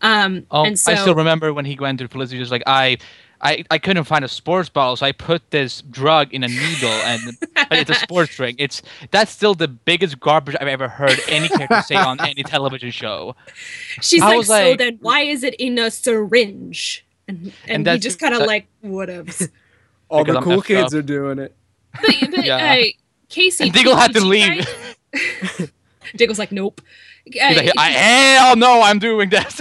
Um, 0.00 0.46
Oh, 0.50 0.64
and 0.64 0.78
so 0.78 0.92
I 0.92 0.94
still 0.94 1.14
remember 1.14 1.52
when 1.52 1.64
he 1.64 1.76
went 1.78 1.98
to 1.98 2.08
Felicity, 2.08 2.38
just 2.38 2.52
like 2.52 2.62
I, 2.66 2.98
I, 3.40 3.64
I 3.70 3.78
couldn't 3.78 4.04
find 4.04 4.24
a 4.24 4.28
sports 4.28 4.68
bottle, 4.68 4.96
so 4.96 5.06
I 5.06 5.12
put 5.12 5.50
this 5.50 5.82
drug 5.82 6.32
in 6.32 6.44
a 6.44 6.48
needle, 6.48 6.88
and 6.88 7.36
it's 7.72 7.90
a 7.90 7.94
sports 7.94 8.34
drink. 8.34 8.56
It's 8.60 8.80
that's 9.10 9.30
still 9.30 9.54
the 9.54 9.68
biggest 9.68 10.18
garbage 10.20 10.56
I've 10.60 10.68
ever 10.68 10.88
heard 10.88 11.18
any 11.28 11.48
character 11.48 11.82
say 11.82 11.96
on 11.96 12.20
any 12.20 12.42
television 12.42 12.90
show. 12.90 13.36
she's 14.00 14.22
I 14.22 14.36
like, 14.36 14.46
so 14.46 14.52
like- 14.70 14.78
then 14.78 14.98
why 15.02 15.20
is 15.22 15.42
it 15.42 15.54
in 15.54 15.78
a 15.78 15.90
syringe? 15.90 17.04
And, 17.28 17.52
and, 17.66 17.86
And 17.86 17.88
he 17.88 17.98
just 17.98 18.18
kind 18.18 18.34
of 18.34 18.40
that- 18.40 18.46
like, 18.48 18.66
whatevs. 18.84 19.50
All 20.08 20.24
Because 20.24 20.42
the 20.44 20.50
cool 20.50 20.62
kids 20.62 20.94
up. 20.94 20.98
are 20.98 21.02
doing 21.02 21.38
it. 21.38 21.54
But, 21.92 22.16
but 22.30 22.44
Yeah. 22.44 22.76
uh, 22.80 22.84
Casey, 23.28 23.64
And 23.64 23.72
Diggle 23.74 23.94
had 23.96 24.14
to 24.14 24.24
leave. 24.24 24.66
guys- 25.12 25.70
Diggle's 26.16 26.38
like, 26.38 26.50
nope. 26.52 26.80
Uh, 27.38 27.52
like, 27.54 27.70
I 27.76 27.90
hell 27.90 28.56
no, 28.56 28.80
I'm 28.80 28.98
doing 28.98 29.28
this. 29.28 29.60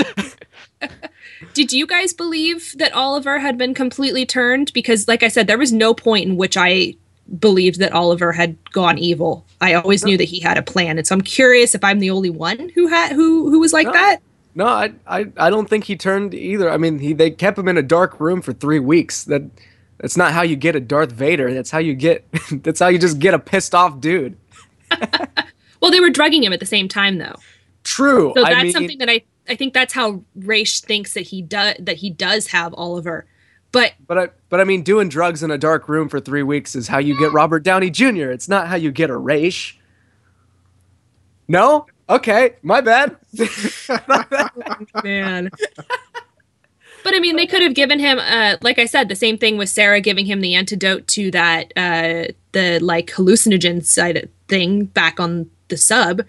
did 1.53 1.73
you 1.73 1.85
guys 1.85 2.13
believe 2.13 2.73
that 2.77 2.93
Oliver 2.93 3.39
had 3.39 3.57
been 3.57 3.73
completely 3.73 4.25
turned? 4.25 4.71
Because, 4.73 5.07
like 5.07 5.23
I 5.23 5.27
said, 5.27 5.47
there 5.47 5.57
was 5.57 5.73
no 5.73 5.93
point 5.93 6.25
in 6.25 6.37
which 6.37 6.55
I 6.55 6.95
believed 7.39 7.79
that 7.79 7.91
Oliver 7.91 8.31
had 8.31 8.55
gone 8.71 8.97
evil. 8.97 9.45
I 9.59 9.73
always 9.73 10.05
knew 10.05 10.17
that 10.17 10.23
he 10.25 10.39
had 10.39 10.57
a 10.57 10.61
plan, 10.61 10.97
and 10.97 11.05
so 11.05 11.13
I'm 11.15 11.21
curious 11.21 11.75
if 11.75 11.83
I'm 11.83 11.99
the 11.99 12.11
only 12.11 12.29
one 12.29 12.69
who 12.69 12.87
had 12.87 13.11
who 13.11 13.49
who 13.49 13.59
was 13.59 13.73
like 13.73 13.87
No. 13.87 13.93
that. 13.93 14.19
No, 14.57 14.65
I, 14.65 14.91
I, 15.05 15.27
I 15.37 15.49
don't 15.51 15.69
think 15.69 15.83
he 15.83 15.95
turned 15.95 16.33
either. 16.33 16.67
I 16.69 16.77
mean, 16.77 16.97
he 16.97 17.13
they 17.13 17.29
kept 17.29 17.59
him 17.59 17.67
in 17.67 17.77
a 17.77 17.83
dark 17.83 18.19
room 18.19 18.41
for 18.41 18.53
three 18.53 18.79
weeks. 18.79 19.23
That 19.25 19.43
that's 19.99 20.17
not 20.17 20.33
how 20.33 20.41
you 20.41 20.55
get 20.55 20.75
a 20.75 20.79
Darth 20.79 21.11
Vader. 21.11 21.53
That's 21.53 21.69
how 21.69 21.77
you 21.77 21.93
get. 21.93 22.25
that's 22.63 22.79
how 22.79 22.87
you 22.87 22.97
just 22.97 23.19
get 23.19 23.35
a 23.35 23.39
pissed 23.39 23.75
off 23.75 24.01
dude. 24.01 24.35
Well, 25.79 25.91
they 25.91 25.99
were 25.99 26.09
drugging 26.09 26.43
him 26.43 26.53
at 26.53 26.59
the 26.59 26.65
same 26.65 26.87
time, 26.87 27.19
though. 27.19 27.35
True. 27.83 28.33
So 28.35 28.43
I 28.43 28.49
that's 28.49 28.63
mean, 28.63 28.73
something 28.73 28.97
that 28.97 29.09
I 29.09 29.21
I 29.47 29.55
think 29.55 29.75
that's 29.75 29.93
how 29.93 30.23
Raish 30.35 30.81
thinks 30.81 31.13
that 31.13 31.21
he 31.21 31.41
does 31.43 31.75
that 31.79 31.97
he 31.97 32.09
does 32.09 32.47
have 32.47 32.73
Oliver. 32.73 33.27
But 33.71 33.93
But 34.07 34.17
I 34.17 34.29
but 34.49 34.59
I 34.59 34.63
mean, 34.63 34.81
doing 34.81 35.07
drugs 35.07 35.43
in 35.43 35.51
a 35.51 35.57
dark 35.57 35.87
room 35.87 36.09
for 36.09 36.19
three 36.19 36.43
weeks 36.43 36.75
is 36.75 36.87
how 36.87 36.97
you 36.97 37.17
get 37.17 37.31
Robert 37.31 37.63
Downey 37.63 37.89
Jr. 37.89 38.31
It's 38.31 38.49
not 38.49 38.67
how 38.67 38.75
you 38.75 38.91
get 38.91 39.09
a 39.09 39.17
Raish. 39.17 39.79
No. 41.47 41.85
Okay, 42.09 42.55
my 42.63 42.81
bad. 42.81 43.17
man. 45.03 45.49
But 47.03 47.15
I 47.15 47.19
mean, 47.19 47.35
they 47.35 47.47
could 47.47 47.61
have 47.61 47.73
given 47.73 47.99
him, 47.99 48.19
uh, 48.19 48.57
like 48.61 48.79
I 48.79 48.85
said, 48.85 49.07
the 49.07 49.15
same 49.15 49.37
thing 49.37 49.57
with 49.57 49.69
Sara 49.69 50.01
giving 50.01 50.25
him 50.25 50.41
the 50.41 50.55
antidote 50.55 51.07
to 51.07 51.31
that, 51.31 51.71
uh, 51.75 52.33
the 52.51 52.79
like 52.81 53.07
hallucinogen 53.07 53.85
side 53.85 54.29
thing 54.47 54.85
back 54.85 55.19
on 55.19 55.49
the 55.67 55.77
sub. 55.77 56.23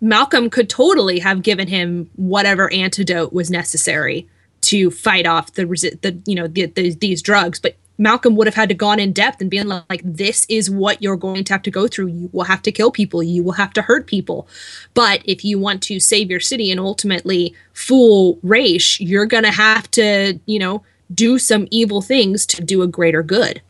Malcolm 0.00 0.50
could 0.50 0.70
totally 0.70 1.18
have 1.18 1.42
given 1.42 1.66
him 1.68 2.10
whatever 2.14 2.72
antidote 2.72 3.32
was 3.32 3.50
necessary 3.50 4.28
to 4.60 4.90
fight 4.90 5.26
off 5.26 5.54
the 5.54 5.64
resi- 5.64 6.00
the 6.00 6.20
you 6.26 6.34
know 6.34 6.46
the, 6.46 6.66
the, 6.66 6.94
these 6.94 7.22
drugs. 7.22 7.58
But 7.58 7.76
Malcolm 7.98 8.36
would 8.36 8.46
have 8.46 8.54
had 8.54 8.68
to 8.68 8.74
gone 8.74 9.00
in 9.00 9.12
depth 9.12 9.40
and 9.40 9.50
being 9.50 9.66
like, 9.66 10.00
this 10.04 10.46
is 10.48 10.70
what 10.70 11.02
you're 11.02 11.16
going 11.16 11.44
to 11.44 11.52
have 11.52 11.62
to 11.62 11.70
go 11.70 11.88
through. 11.88 12.06
You 12.06 12.30
will 12.32 12.44
have 12.44 12.62
to 12.62 12.72
kill 12.72 12.90
people. 12.90 13.22
You 13.22 13.42
will 13.42 13.52
have 13.52 13.72
to 13.74 13.82
hurt 13.82 14.06
people. 14.06 14.48
But 14.94 15.20
if 15.24 15.44
you 15.44 15.58
want 15.58 15.82
to 15.84 15.98
save 15.98 16.30
your 16.30 16.40
city 16.40 16.70
and 16.70 16.78
ultimately 16.78 17.54
fool 17.72 18.38
Raish, 18.42 19.00
you're 19.00 19.26
going 19.26 19.44
to 19.44 19.50
have 19.50 19.90
to, 19.92 20.38
you 20.46 20.58
know, 20.58 20.82
do 21.12 21.38
some 21.38 21.66
evil 21.70 22.00
things 22.00 22.46
to 22.46 22.62
do 22.62 22.82
a 22.82 22.86
greater 22.86 23.22
good. 23.22 23.60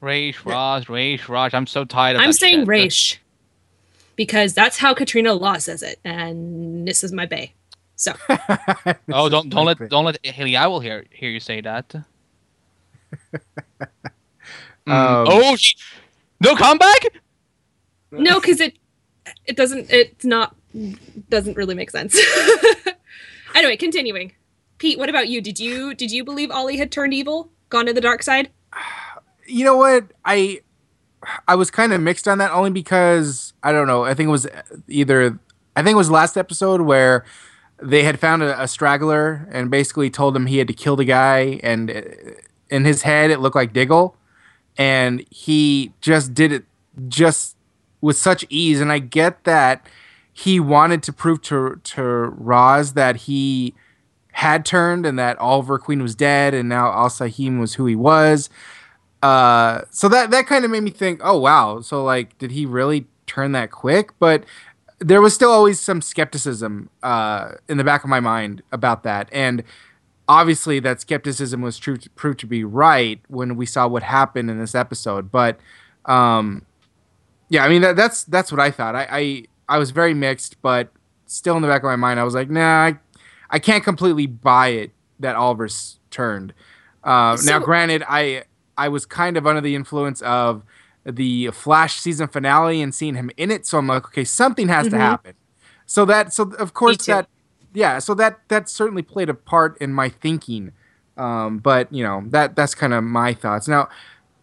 Raish, 0.00 0.44
Raj, 0.44 0.88
Raish, 0.88 1.28
Raj. 1.28 1.52
I'm 1.52 1.66
so 1.66 1.84
tired 1.84 2.16
of 2.16 2.22
I'm 2.22 2.28
that 2.28 2.34
saying 2.34 2.60
shit. 2.60 2.68
Raish 2.68 3.20
because 4.16 4.54
that's 4.54 4.78
how 4.78 4.94
Katrina 4.94 5.34
Law 5.34 5.58
says 5.58 5.82
it. 5.82 6.00
And 6.04 6.88
this 6.88 7.04
is 7.04 7.12
my 7.12 7.26
bay. 7.26 7.52
So 7.96 8.12
Oh, 9.08 9.28
don't 9.28 9.48
don't 9.48 9.66
let 9.66 9.88
don't 9.88 10.04
let 10.04 10.24
Haley 10.24 10.56
Owl 10.56 10.80
hear 10.80 11.04
hear 11.10 11.30
you 11.30 11.40
say 11.40 11.60
that. 11.60 11.94
Mm. 14.86 14.92
Um, 14.92 15.26
oh, 15.28 15.56
sh- 15.56 15.74
no 16.40 16.54
comeback. 16.54 17.06
no, 18.12 18.38
because 18.38 18.60
it 18.60 18.78
it 19.46 19.56
doesn't 19.56 19.90
it's 19.90 20.24
not 20.24 20.54
doesn't 21.28 21.56
really 21.56 21.74
make 21.74 21.90
sense. 21.90 22.16
anyway, 23.56 23.76
continuing. 23.76 24.32
Pete, 24.78 24.96
what 24.96 25.08
about 25.08 25.26
you? 25.26 25.40
Did 25.40 25.58
you 25.58 25.92
did 25.92 26.12
you 26.12 26.22
believe 26.22 26.52
Ollie 26.52 26.76
had 26.76 26.92
turned 26.92 27.12
evil, 27.12 27.50
gone 27.68 27.86
to 27.86 27.92
the 27.92 28.00
dark 28.00 28.22
side? 28.22 28.50
you 29.46 29.64
know 29.64 29.76
what 29.76 30.04
i 30.24 30.60
i 31.48 31.54
was 31.54 31.70
kind 31.70 31.92
of 31.92 32.00
mixed 32.00 32.26
on 32.28 32.38
that 32.38 32.50
only 32.50 32.70
because 32.70 33.52
i 33.62 33.72
don't 33.72 33.86
know 33.86 34.04
i 34.04 34.14
think 34.14 34.28
it 34.28 34.30
was 34.30 34.46
either 34.88 35.38
i 35.76 35.82
think 35.82 35.94
it 35.94 35.96
was 35.96 36.10
last 36.10 36.36
episode 36.36 36.82
where 36.82 37.24
they 37.82 38.02
had 38.02 38.18
found 38.18 38.42
a, 38.42 38.60
a 38.60 38.68
straggler 38.68 39.48
and 39.50 39.70
basically 39.70 40.10
told 40.10 40.36
him 40.36 40.46
he 40.46 40.58
had 40.58 40.68
to 40.68 40.74
kill 40.74 40.96
the 40.96 41.04
guy 41.04 41.60
and 41.62 41.90
uh, 41.90 42.00
in 42.70 42.84
his 42.84 43.02
head 43.02 43.30
it 43.30 43.40
looked 43.40 43.56
like 43.56 43.72
diggle 43.72 44.16
and 44.76 45.24
he 45.30 45.92
just 46.00 46.34
did 46.34 46.52
it 46.52 46.64
just 47.08 47.56
with 48.00 48.16
such 48.16 48.44
ease 48.48 48.80
and 48.80 48.92
i 48.92 48.98
get 48.98 49.44
that 49.44 49.86
he 50.38 50.60
wanted 50.60 51.02
to 51.02 51.14
prove 51.14 51.40
to 51.40 51.80
to 51.82 52.02
Roz 52.02 52.92
that 52.92 53.16
he 53.16 53.72
had 54.32 54.66
turned 54.66 55.06
and 55.06 55.18
that 55.18 55.38
Oliver 55.38 55.78
Queen 55.78 56.02
was 56.02 56.14
dead 56.14 56.52
and 56.52 56.68
now 56.68 56.92
Al 56.92 57.08
Sahim 57.08 57.58
was 57.58 57.72
who 57.74 57.86
he 57.86 57.96
was. 57.96 58.50
Uh 59.22 59.80
so 59.90 60.10
that 60.10 60.30
that 60.30 60.46
kind 60.46 60.66
of 60.66 60.70
made 60.70 60.82
me 60.82 60.90
think 60.90 61.22
oh 61.24 61.38
wow 61.38 61.80
so 61.80 62.04
like 62.04 62.36
did 62.36 62.50
he 62.50 62.66
really 62.66 63.06
turn 63.26 63.52
that 63.52 63.70
quick? 63.70 64.10
But 64.18 64.44
there 64.98 65.22
was 65.22 65.34
still 65.34 65.50
always 65.50 65.80
some 65.80 66.02
skepticism 66.02 66.90
uh 67.02 67.52
in 67.66 67.78
the 67.78 67.84
back 67.84 68.04
of 68.04 68.10
my 68.10 68.20
mind 68.20 68.62
about 68.72 69.04
that 69.04 69.30
and 69.32 69.64
obviously 70.28 70.80
that 70.80 71.00
skepticism 71.00 71.60
was 71.62 71.78
true 71.78 71.96
to, 71.96 72.10
proved 72.10 72.38
to 72.40 72.46
be 72.46 72.64
right 72.64 73.20
when 73.28 73.56
we 73.56 73.64
saw 73.66 73.86
what 73.86 74.02
happened 74.02 74.50
in 74.50 74.58
this 74.58 74.74
episode 74.74 75.30
but 75.30 75.58
um 76.06 76.64
yeah 77.48 77.64
i 77.64 77.68
mean 77.68 77.82
that, 77.82 77.94
that's 77.96 78.24
that's 78.24 78.50
what 78.50 78.60
i 78.60 78.70
thought 78.70 78.94
I, 78.96 79.06
I 79.10 79.44
i 79.68 79.78
was 79.78 79.90
very 79.90 80.14
mixed 80.14 80.60
but 80.62 80.90
still 81.26 81.56
in 81.56 81.62
the 81.62 81.68
back 81.68 81.82
of 81.82 81.86
my 81.86 81.96
mind 81.96 82.18
i 82.18 82.24
was 82.24 82.34
like 82.34 82.50
nah 82.50 82.86
i, 82.86 82.98
I 83.50 83.58
can't 83.58 83.84
completely 83.84 84.26
buy 84.26 84.68
it 84.68 84.90
that 85.20 85.36
oliver's 85.36 85.98
turned 86.10 86.52
uh, 87.04 87.36
now 87.44 87.58
granted 87.60 88.02
i 88.08 88.44
I 88.78 88.88
was 88.88 89.06
kind 89.06 89.38
of 89.38 89.46
under 89.46 89.62
the 89.62 89.74
influence 89.74 90.20
of 90.20 90.62
the 91.06 91.48
Flash 91.50 91.98
season 91.98 92.28
finale 92.28 92.82
and 92.82 92.94
seeing 92.94 93.14
him 93.14 93.30
in 93.38 93.50
it. 93.50 93.64
So 93.64 93.78
I'm 93.78 93.86
like, 93.86 94.04
okay, 94.08 94.22
something 94.24 94.68
has 94.68 94.88
to 94.88 94.96
Mhm. 94.96 94.98
happen. 94.98 95.34
So 95.86 96.04
that, 96.04 96.34
so 96.34 96.52
of 96.58 96.74
course 96.74 96.98
that, 97.06 97.26
yeah. 97.76 97.98
So 97.98 98.14
that 98.14 98.40
that 98.48 98.68
certainly 98.68 99.02
played 99.02 99.28
a 99.28 99.34
part 99.34 99.76
in 99.78 99.92
my 99.92 100.08
thinking. 100.08 100.72
Um, 101.16 101.58
but 101.58 101.92
you 101.92 102.02
know 102.02 102.24
that 102.28 102.56
that's 102.56 102.74
kind 102.74 102.94
of 102.94 103.04
my 103.04 103.34
thoughts. 103.34 103.68
Now, 103.68 103.88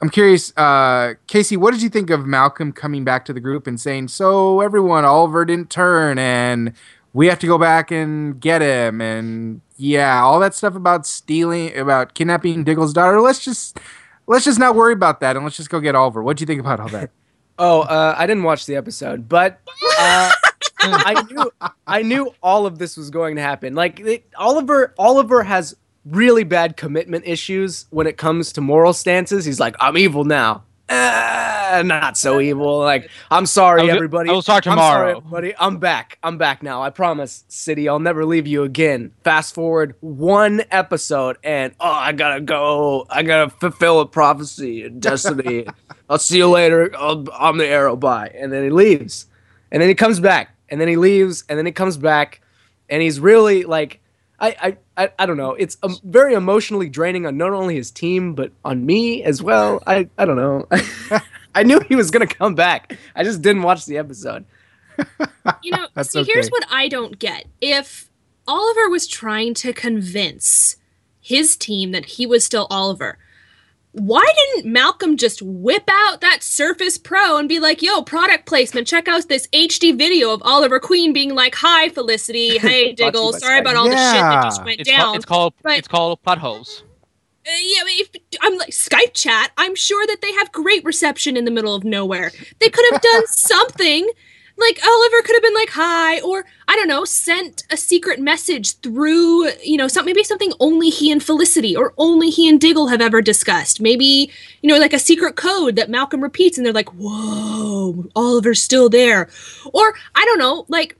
I'm 0.01 0.09
curious, 0.09 0.55
uh, 0.57 1.15
Casey, 1.27 1.57
what 1.57 1.71
did 1.71 1.81
you 1.81 1.89
think 1.89 2.09
of 2.09 2.25
Malcolm 2.25 2.71
coming 2.71 3.03
back 3.03 3.25
to 3.25 3.33
the 3.33 3.39
group 3.39 3.65
and 3.67 3.79
saying, 3.79 4.09
"So 4.09 4.61
everyone, 4.61 5.03
Oliver 5.03 5.45
didn't 5.45 5.69
turn, 5.69 6.19
and 6.19 6.73
we 7.13 7.27
have 7.27 7.39
to 7.39 7.47
go 7.47 7.57
back 7.57 7.89
and 7.89 8.39
get 8.39 8.61
him," 8.61 9.01
and 9.01 9.61
yeah, 9.77 10.21
all 10.21 10.39
that 10.39 10.53
stuff 10.53 10.75
about 10.75 11.07
stealing, 11.07 11.75
about 11.75 12.13
kidnapping 12.13 12.63
Diggle's 12.63 12.93
daughter. 12.93 13.19
Let's 13.19 13.43
just 13.43 13.79
let's 14.27 14.45
just 14.45 14.59
not 14.59 14.75
worry 14.75 14.93
about 14.93 15.21
that 15.21 15.35
and 15.35 15.43
let's 15.43 15.57
just 15.57 15.69
go 15.69 15.79
get 15.79 15.95
Oliver. 15.95 16.21
What 16.21 16.37
do 16.37 16.43
you 16.43 16.47
think 16.47 16.61
about 16.61 16.79
all 16.79 16.89
that? 16.89 17.09
Oh, 17.59 17.81
uh, 17.81 18.15
I 18.17 18.25
didn't 18.25 18.41
watch 18.41 18.65
the 18.65 18.75
episode, 18.75 19.29
but 19.29 19.61
uh, 19.99 20.31
I 20.93 21.23
knew 21.29 21.51
I 21.87 22.01
knew 22.01 22.33
all 22.41 22.65
of 22.65 22.79
this 22.79 22.97
was 22.97 23.09
going 23.09 23.35
to 23.37 23.41
happen. 23.41 23.75
Like 23.75 23.99
it, 23.99 24.27
Oliver, 24.37 24.93
Oliver 24.97 25.43
has 25.43 25.75
really 26.05 26.43
bad 26.43 26.75
commitment 26.77 27.25
issues 27.25 27.85
when 27.89 28.07
it 28.07 28.17
comes 28.17 28.51
to 28.53 28.61
moral 28.61 28.93
stances. 28.93 29.45
He's 29.45 29.59
like, 29.59 29.75
I'm 29.79 29.97
evil 29.97 30.23
now. 30.25 30.63
Uh, 30.89 31.81
not 31.85 32.17
so 32.17 32.39
evil. 32.41 32.77
Like, 32.79 33.09
I'm 33.31 33.45
sorry, 33.45 33.81
I 33.81 33.83
will- 33.85 33.91
everybody. 33.95 34.29
I 34.29 34.33
will 34.33 34.41
start 34.41 34.67
I'm 34.67 34.77
sorry, 34.77 35.13
tomorrow. 35.13 35.17
everybody. 35.17 35.53
I'm 35.57 35.77
back. 35.77 36.19
I'm 36.21 36.37
back 36.37 36.61
now. 36.61 36.83
I 36.83 36.89
promise, 36.89 37.45
City. 37.47 37.87
I'll 37.89 37.99
never 37.99 38.25
leave 38.25 38.45
you 38.47 38.63
again. 38.63 39.11
Fast 39.23 39.55
forward 39.55 39.95
one 40.01 40.61
episode, 40.71 41.37
and 41.43 41.73
oh, 41.79 41.89
I 41.89 42.11
gotta 42.11 42.41
go. 42.41 43.05
I 43.09 43.23
gotta 43.23 43.49
fulfill 43.49 44.01
a 44.01 44.05
prophecy 44.05 44.83
and 44.83 45.01
destiny. 45.01 45.65
I'll 46.09 46.19
see 46.19 46.37
you 46.37 46.49
later. 46.49 46.91
I'll, 46.97 47.25
I'm 47.33 47.57
the 47.57 47.65
arrow. 47.65 47.95
Bye. 47.95 48.31
And 48.37 48.51
then 48.51 48.63
he 48.63 48.69
leaves, 48.69 49.25
and 49.71 49.81
then 49.81 49.87
he 49.89 49.95
comes 49.95 50.19
back, 50.19 50.52
and 50.69 50.79
then 50.79 50.87
he 50.87 50.95
leaves, 50.95 51.43
and 51.49 51.57
then 51.57 51.65
he 51.65 51.71
comes 51.71 51.97
back, 51.97 52.41
and 52.89 53.01
he's 53.01 53.19
really 53.19 53.63
like, 53.63 53.99
I, 54.39 54.55
I, 54.61 55.03
I, 55.03 55.11
I 55.19 55.25
don't 55.25 55.37
know. 55.37 55.51
It's 55.53 55.77
um, 55.83 55.97
very 56.03 56.33
emotionally 56.33 56.89
draining 56.89 57.25
on 57.25 57.37
not 57.37 57.51
only 57.51 57.75
his 57.75 57.91
team 57.91 58.33
but 58.33 58.51
on 58.65 58.85
me 58.85 59.23
as 59.23 59.41
well. 59.41 59.81
I, 59.87 60.09
I 60.17 60.25
don't 60.25 60.35
know. 60.35 60.67
I 61.55 61.63
knew 61.63 61.79
he 61.81 61.95
was 61.95 62.11
gonna 62.11 62.27
come 62.27 62.55
back. 62.55 62.97
I 63.15 63.23
just 63.23 63.41
didn't 63.41 63.61
watch 63.61 63.85
the 63.85 63.97
episode. 63.97 64.45
You 65.61 65.71
know, 65.71 65.87
see, 66.03 66.23
here's 66.23 66.49
what 66.49 66.65
I 66.69 66.87
don't 66.87 67.19
get. 67.19 67.45
If 67.61 68.09
Oliver 68.47 68.89
was 68.89 69.07
trying 69.07 69.53
to 69.55 69.71
convince 69.71 70.77
his 71.21 71.55
team 71.55 71.91
that 71.91 72.05
he 72.05 72.25
was 72.25 72.43
still 72.43 72.67
Oliver, 72.69 73.17
why 73.93 74.25
didn't 74.35 74.71
Malcolm 74.71 75.17
just 75.17 75.41
whip 75.41 75.83
out 75.89 76.21
that 76.21 76.41
Surface 76.43 76.97
Pro 76.97 77.37
and 77.37 77.47
be 77.47 77.59
like, 77.59 77.81
yo, 77.81 78.01
product 78.01 78.45
placement, 78.47 78.87
check 78.87 79.07
out 79.07 79.27
this 79.29 79.47
HD 79.53 79.95
video 79.97 80.33
of 80.33 80.41
Oliver 80.43 80.79
Queen 80.79 81.13
being 81.13 81.33
like, 81.35 81.55
hi, 81.55 81.89
Felicity, 81.89 82.57
hey, 82.57 82.93
Diggle, 82.93 83.33
sorry 83.33 83.59
about 83.59 83.75
all 83.75 83.85
the 83.85 83.91
shit 83.91 83.97
that 84.21 84.43
just 84.45 84.65
went 84.65 84.81
It's, 84.81 84.89
down. 84.89 84.99
called, 84.99 85.15
it's 85.17 85.25
called 85.25 85.53
but- 85.61 85.77
it's 85.77 85.87
called 85.87 86.21
plot 86.23 86.39
holes. 86.39 86.83
Uh, 87.45 87.51
yeah, 87.61 87.81
if, 87.87 88.09
I'm 88.41 88.57
like 88.57 88.69
Skype 88.69 89.13
chat. 89.13 89.51
I'm 89.57 89.75
sure 89.75 90.07
that 90.07 90.21
they 90.21 90.31
have 90.33 90.51
great 90.53 90.83
reception 90.85 91.35
in 91.35 91.43
the 91.43 91.51
middle 91.51 91.75
of 91.75 91.83
nowhere. 91.83 92.31
They 92.59 92.69
could 92.69 92.85
have 92.93 93.01
done 93.01 93.27
something. 93.27 94.09
Like 94.55 94.79
Oliver 94.85 95.21
could 95.23 95.35
have 95.35 95.41
been 95.41 95.53
like 95.55 95.71
hi, 95.71 96.21
or 96.21 96.45
I 96.67 96.75
don't 96.75 96.87
know, 96.87 97.05
sent 97.05 97.63
a 97.71 97.75
secret 97.75 98.19
message 98.19 98.77
through, 98.77 99.49
you 99.63 99.77
know, 99.77 99.87
some 99.87 100.05
maybe 100.05 100.23
something 100.23 100.53
only 100.59 100.89
he 100.89 101.11
and 101.11 101.21
Felicity 101.23 101.75
or 101.75 101.93
only 101.97 102.29
he 102.29 102.47
and 102.47 102.61
Diggle 102.61 102.87
have 102.87 103.01
ever 103.01 103.21
discussed. 103.21 103.81
Maybe 103.81 104.31
you 104.61 104.69
know, 104.69 104.77
like 104.77 104.93
a 104.93 104.99
secret 104.99 105.35
code 105.35 105.75
that 105.75 105.89
Malcolm 105.89 106.21
repeats, 106.21 106.57
and 106.57 106.65
they're 106.65 106.73
like, 106.73 106.89
"Whoa, 106.89 108.05
Oliver's 108.15 108.61
still 108.61 108.89
there," 108.89 109.27
or 109.73 109.95
I 110.15 110.23
don't 110.25 110.39
know, 110.39 110.65
like 110.69 110.97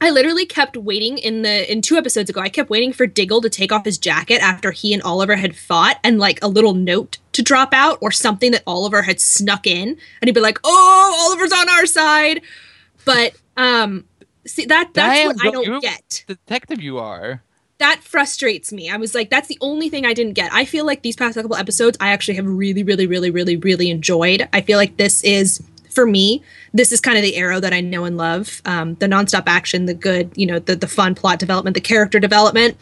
I 0.00 0.10
literally 0.10 0.46
kept 0.46 0.78
waiting 0.78 1.18
in 1.18 1.42
the 1.42 1.70
in 1.70 1.82
two 1.82 1.96
episodes 1.96 2.30
ago. 2.30 2.40
I 2.40 2.48
kept 2.48 2.70
waiting 2.70 2.92
for 2.92 3.06
Diggle 3.06 3.42
to 3.42 3.50
take 3.50 3.70
off 3.70 3.84
his 3.84 3.98
jacket 3.98 4.40
after 4.40 4.70
he 4.70 4.94
and 4.94 5.02
Oliver 5.02 5.36
had 5.36 5.54
fought, 5.54 5.98
and 6.02 6.18
like 6.18 6.42
a 6.42 6.48
little 6.48 6.72
note 6.72 7.18
to 7.32 7.42
drop 7.42 7.74
out 7.74 7.98
or 8.00 8.10
something 8.10 8.50
that 8.52 8.62
Oliver 8.66 9.02
had 9.02 9.20
snuck 9.20 9.66
in, 9.66 9.88
and 9.88 9.98
he'd 10.24 10.34
be 10.34 10.40
like, 10.40 10.58
"Oh, 10.64 11.26
Oliver's 11.26 11.52
on 11.52 11.68
our 11.68 11.84
side." 11.84 12.40
But 13.10 13.32
um, 13.56 14.04
see 14.46 14.66
that 14.66 14.90
that's 14.94 15.18
Damn, 15.18 15.26
what 15.26 15.46
I 15.46 15.50
don't 15.50 15.82
get. 15.82 16.24
Detective, 16.26 16.80
you 16.80 16.98
are. 16.98 17.42
That 17.78 18.02
frustrates 18.04 18.72
me. 18.72 18.90
I 18.90 18.98
was 18.98 19.14
like, 19.14 19.30
that's 19.30 19.48
the 19.48 19.56
only 19.62 19.88
thing 19.88 20.04
I 20.04 20.12
didn't 20.12 20.34
get. 20.34 20.52
I 20.52 20.66
feel 20.66 20.84
like 20.84 21.02
these 21.02 21.16
past 21.16 21.36
couple 21.36 21.56
episodes, 21.56 21.96
I 21.98 22.10
actually 22.10 22.34
have 22.34 22.46
really, 22.46 22.82
really, 22.82 23.06
really, 23.06 23.30
really, 23.30 23.56
really 23.56 23.90
enjoyed. 23.90 24.46
I 24.52 24.60
feel 24.60 24.76
like 24.76 24.98
this 24.98 25.24
is 25.24 25.62
for 25.88 26.06
me. 26.06 26.42
This 26.74 26.92
is 26.92 27.00
kind 27.00 27.16
of 27.16 27.24
the 27.24 27.36
arrow 27.36 27.58
that 27.58 27.72
I 27.72 27.80
know 27.80 28.04
and 28.04 28.18
love. 28.18 28.60
Um, 28.66 28.94
the 28.96 29.06
nonstop 29.06 29.44
action, 29.46 29.86
the 29.86 29.94
good, 29.94 30.30
you 30.36 30.46
know, 30.46 30.58
the 30.58 30.76
the 30.76 30.86
fun 30.86 31.14
plot 31.14 31.38
development, 31.38 31.74
the 31.74 31.80
character 31.80 32.20
development. 32.20 32.76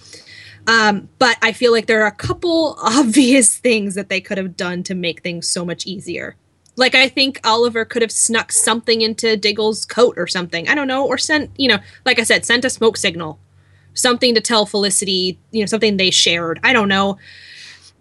Um, 0.67 1.09
but 1.19 1.39
I 1.41 1.53
feel 1.53 1.73
like 1.73 1.87
there 1.87 2.03
are 2.03 2.09
a 2.09 2.13
couple 2.13 2.77
obvious 2.83 3.57
things 3.57 3.95
that 3.95 4.09
they 4.09 4.21
could 4.21 4.37
have 4.37 4.57
done 4.57 4.83
to 4.85 4.95
make 4.95 5.23
things 5.23 5.49
so 5.49 5.65
much 5.65 5.87
easier. 5.87 6.37
Like 6.79 6.95
I 6.95 7.09
think 7.09 7.41
Oliver 7.45 7.85
could 7.85 8.03
have 8.03 8.13
snuck 8.13 8.53
something 8.53 9.03
into 9.03 9.37
Diggle's 9.37 9.85
coat 9.85 10.15
or 10.17 10.27
something. 10.27 10.69
I 10.69 10.75
don't 10.75 10.89
know, 10.89 11.07
or 11.07 11.19
sent, 11.19 11.51
you 11.57 11.69
know, 11.69 11.79
like 12.07 12.19
I 12.19 12.23
said, 12.23 12.45
sent 12.45 12.65
a 12.65 12.71
smoke 12.71 12.97
signal, 12.97 13.39
something 13.95 14.35
to 14.35 14.41
tell 14.41 14.65
Felicity, 14.65 15.39
you 15.51 15.61
know, 15.61 15.67
something 15.67 15.97
they 15.97 16.11
shared. 16.11 16.61
I 16.63 16.73
don't 16.73 16.89
know. 16.89 17.19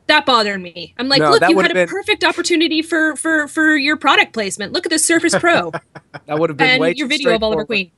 That 0.05 0.25
bothered 0.25 0.61
me. 0.61 0.93
I'm 0.97 1.09
like, 1.09 1.19
No, 1.21 1.31
look, 1.31 1.49
you 1.49 1.59
had 1.59 1.71
a 1.71 1.73
been- 1.73 1.89
perfect 1.89 2.23
opportunity 2.23 2.81
for 2.81 3.15
for 3.17 3.47
for 3.49 3.75
your 3.75 3.97
product 3.97 4.31
placement. 4.31 4.71
Look 4.71 4.85
at 4.85 4.89
the 4.91 4.99
Surface 4.99 5.35
Pro 5.37 5.71
That 6.27 6.39
would 6.39 6.49
have 6.49 6.55
been 6.57 6.69
and 6.69 6.81
way 6.81 6.93
your 6.95 7.07
video 7.07 7.35
of 7.35 7.43
Oliver. 7.43 7.65
Queen. 7.65 7.91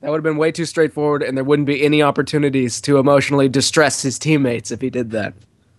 That 0.00 0.10
would 0.10 0.18
have 0.18 0.24
been 0.24 0.36
way 0.36 0.52
too 0.52 0.66
straightforward, 0.66 1.22
and 1.22 1.34
there 1.34 1.44
wouldn't 1.44 1.64
be 1.66 1.82
any 1.82 2.02
opportunities 2.02 2.78
to 2.82 2.98
emotionally 2.98 3.48
distress 3.48 4.02
his 4.02 4.18
teammates 4.18 4.70
if 4.70 4.82
he 4.82 4.90
did 4.90 5.12
that. 5.12 5.32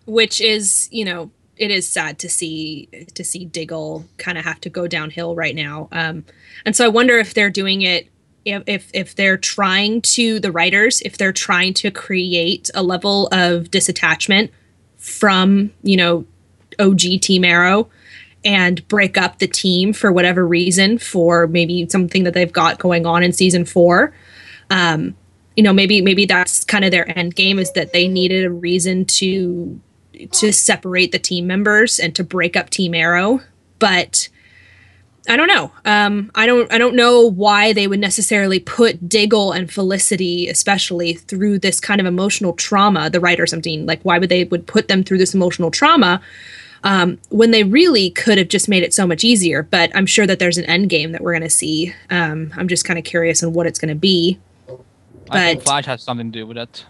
which 0.08 0.42
is 0.42 0.88
you 0.92 1.06
know 1.06 1.30
it 1.58 1.72
is 1.72 1.88
sad 1.88 2.20
to 2.20 2.30
see 2.30 2.88
to 3.14 3.24
see 3.24 3.46
Diggle 3.46 4.06
kind 4.18 4.38
of 4.38 4.44
have 4.44 4.60
to 4.62 4.70
go 4.70 4.88
downhill 4.88 5.36
right 5.36 5.56
now. 5.56 5.88
Um, 5.92 6.26
and 6.66 6.76
so 6.76 6.86
I 6.86 6.90
wonder 6.90 7.18
if 7.18 7.34
they're 7.34 7.50
doing 7.50 7.82
it 7.82 8.10
if, 8.46 8.92
if 8.94 9.16
they're 9.16 9.38
trying 9.38 10.02
to 10.02 10.40
the 10.40 10.52
writers 10.52 11.02
if 11.02 11.18
they're 11.18 11.34
trying 11.34 11.74
to 11.74 11.90
create 11.90 12.70
a 12.76 12.84
level 12.84 13.28
of 13.32 13.66
disattachment 13.72 14.52
from 14.98 15.72
you 15.82 15.98
know 15.98 16.26
OG 16.80 17.22
Team 17.22 17.44
Arrow 17.44 17.90
and 18.44 18.88
break 18.88 19.18
up 19.18 19.40
the 19.40 19.48
team 19.48 19.92
for 19.92 20.12
whatever 20.12 20.48
reason 20.48 21.00
for 21.00 21.48
maybe 21.48 21.88
something 21.90 22.24
that 22.24 22.34
they've 22.36 22.54
got 22.54 22.78
going 22.78 23.06
on 23.06 23.24
in 23.24 23.34
season 23.34 23.66
four. 23.66 24.14
Um, 24.70 25.16
you 25.56 25.64
know, 25.64 25.74
maybe 25.74 26.02
maybe 26.02 26.26
that's 26.26 26.64
kind 26.64 26.86
of 26.86 26.92
their 26.92 27.18
end 27.18 27.36
game 27.36 27.58
is 27.58 27.72
that 27.74 27.94
they 27.94 28.08
needed 28.08 28.46
a 28.46 28.52
reason 28.52 29.06
to 29.06 29.80
to 30.32 30.52
separate 30.52 31.12
the 31.12 31.20
team 31.20 31.48
members 31.48 32.00
and 32.00 32.16
to 32.16 32.24
break 32.24 32.56
up 32.56 32.70
Team 32.70 32.94
Arrow, 32.94 33.42
but 33.80 34.30
I 35.28 35.38
don't 35.38 35.48
know. 35.48 35.72
Um, 35.86 36.32
I 36.36 36.46
don't. 36.46 36.72
I 36.72 36.78
don't 36.78 36.96
know 36.96 37.22
why 37.22 37.74
they 37.74 37.88
would 37.88 38.00
necessarily 38.00 38.60
put 38.60 39.10
Diggle 39.10 39.52
and 39.52 39.72
Felicity, 39.72 40.48
especially, 40.48 41.14
through 41.14 41.60
this 41.60 41.80
kind 41.80 42.00
of 42.00 42.06
emotional 42.06 42.54
trauma. 42.54 43.10
The 43.10 43.20
writers, 43.20 43.52
I'm 43.52 43.62
mean, 43.66 43.86
like, 43.86 44.02
why 44.04 44.20
would 44.20 44.30
they 44.30 44.44
would 44.44 44.68
put 44.68 44.88
them 44.88 45.04
through 45.04 45.18
this 45.18 45.34
emotional 45.34 45.72
trauma 45.72 46.22
um, 46.84 47.18
when 47.30 47.52
they 47.52 47.64
really 47.64 48.12
could 48.12 48.38
have 48.38 48.50
just 48.50 48.70
made 48.70 48.84
it 48.84 48.94
so 48.94 49.08
much 49.08 49.24
easier? 49.24 49.64
But 49.64 49.90
I'm 49.96 50.06
sure 50.06 50.28
that 50.28 50.38
there's 50.38 50.60
an 50.60 50.66
end 50.66 50.90
game 50.90 51.12
that 51.14 51.22
we're 51.22 51.34
going 51.34 51.42
to 51.42 51.50
see. 51.50 51.94
Um, 52.12 52.54
I'm 52.56 52.68
just 52.68 52.86
kind 52.86 53.00
of 53.00 53.06
curious 53.06 53.44
on 53.44 53.54
what 53.54 53.66
it's 53.66 53.80
going 53.80 53.90
to 53.90 53.96
be. 53.96 54.40
I 55.32 55.54
think 55.54 55.64
Flash 55.64 55.86
has 55.86 56.04
something 56.04 56.32
to 56.32 56.40
do 56.40 56.46
with 56.46 56.58
it. 56.58 56.86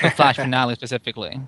The 0.00 0.10
Flash 0.10 0.36
finale 0.36 0.76
specifically. 0.76 1.40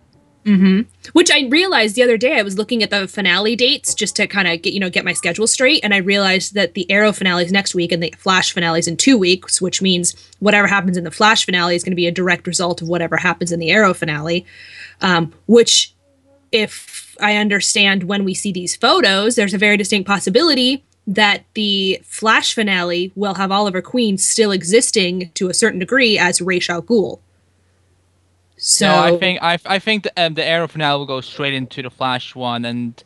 Hmm 0.57 0.81
Which 1.13 1.31
I 1.31 1.47
realized 1.49 1.95
the 1.95 2.03
other 2.03 2.17
day. 2.17 2.39
I 2.39 2.43
was 2.43 2.57
looking 2.57 2.83
at 2.83 2.91
the 2.91 3.07
finale 3.07 3.55
dates 3.55 3.95
just 3.95 4.17
to 4.17 4.27
kind 4.27 4.49
of 4.49 4.63
get 4.63 4.73
you 4.73 4.81
know 4.81 4.89
get 4.89 5.05
my 5.05 5.13
schedule 5.13 5.47
straight, 5.47 5.81
and 5.85 5.93
I 5.93 5.99
realized 5.99 6.55
that 6.55 6.75
the 6.75 6.91
Arrow 6.91 7.13
finale 7.13 7.45
is 7.45 7.53
next 7.53 7.75
week 7.75 7.93
and 7.93 8.03
the 8.03 8.15
Flash 8.17 8.53
finale 8.53 8.79
is 8.79 8.89
in 8.89 8.97
two 8.97 9.19
weeks, 9.19 9.61
which 9.61 9.83
means 9.83 10.15
whatever 10.39 10.67
happens 10.67 10.97
in 10.97 11.05
the 11.05 11.11
Flash 11.11 11.45
finale 11.45 11.77
is 11.77 11.85
going 11.85 11.93
to 11.93 11.97
be 11.97 12.07
a 12.07 12.13
direct 12.13 12.47
result 12.47 12.81
of 12.81 12.89
whatever 12.89 13.17
happens 13.17 13.53
in 13.53 13.61
the 13.61 13.71
Arrow 13.71 13.93
finale. 13.93 14.47
Um, 15.03 15.33
which, 15.47 15.95
if 16.51 17.15
I 17.21 17.37
understand 17.37 18.05
when 18.05 18.25
we 18.25 18.33
see 18.33 18.53
these 18.53 18.75
photos, 18.75 19.35
there's 19.35 19.55
a 19.55 19.59
very 19.59 19.77
distinct 19.77 20.09
possibility 20.09 20.83
that 21.07 21.45
the 21.55 22.01
Flash 22.05 22.55
finale 22.55 23.13
will 23.15 23.35
have 23.35 23.53
Oliver 23.53 23.83
Queen 23.83 24.17
still 24.17 24.51
existing 24.51 25.31
to 25.35 25.49
a 25.49 25.55
certain 25.55 25.79
degree 25.79 26.19
as 26.19 26.41
Ra's 26.41 26.69
al 26.69 26.83
Ghul. 26.83 27.21
So 28.59 28.87
no, 28.89 28.99
I 28.99 29.17
think 29.19 29.39
I, 29.43 29.59
I 29.67 29.79
think 29.79 30.03
the, 30.05 30.13
um, 30.17 30.35
the 30.35 30.45
Arrow 30.45 30.67
finale 30.69 30.99
will 30.99 31.07
go 31.07 31.21
straight 31.21 31.55
into 31.55 31.81
the 31.83 31.91
Flash 31.91 32.35
one, 32.35 32.65
and 32.65 33.03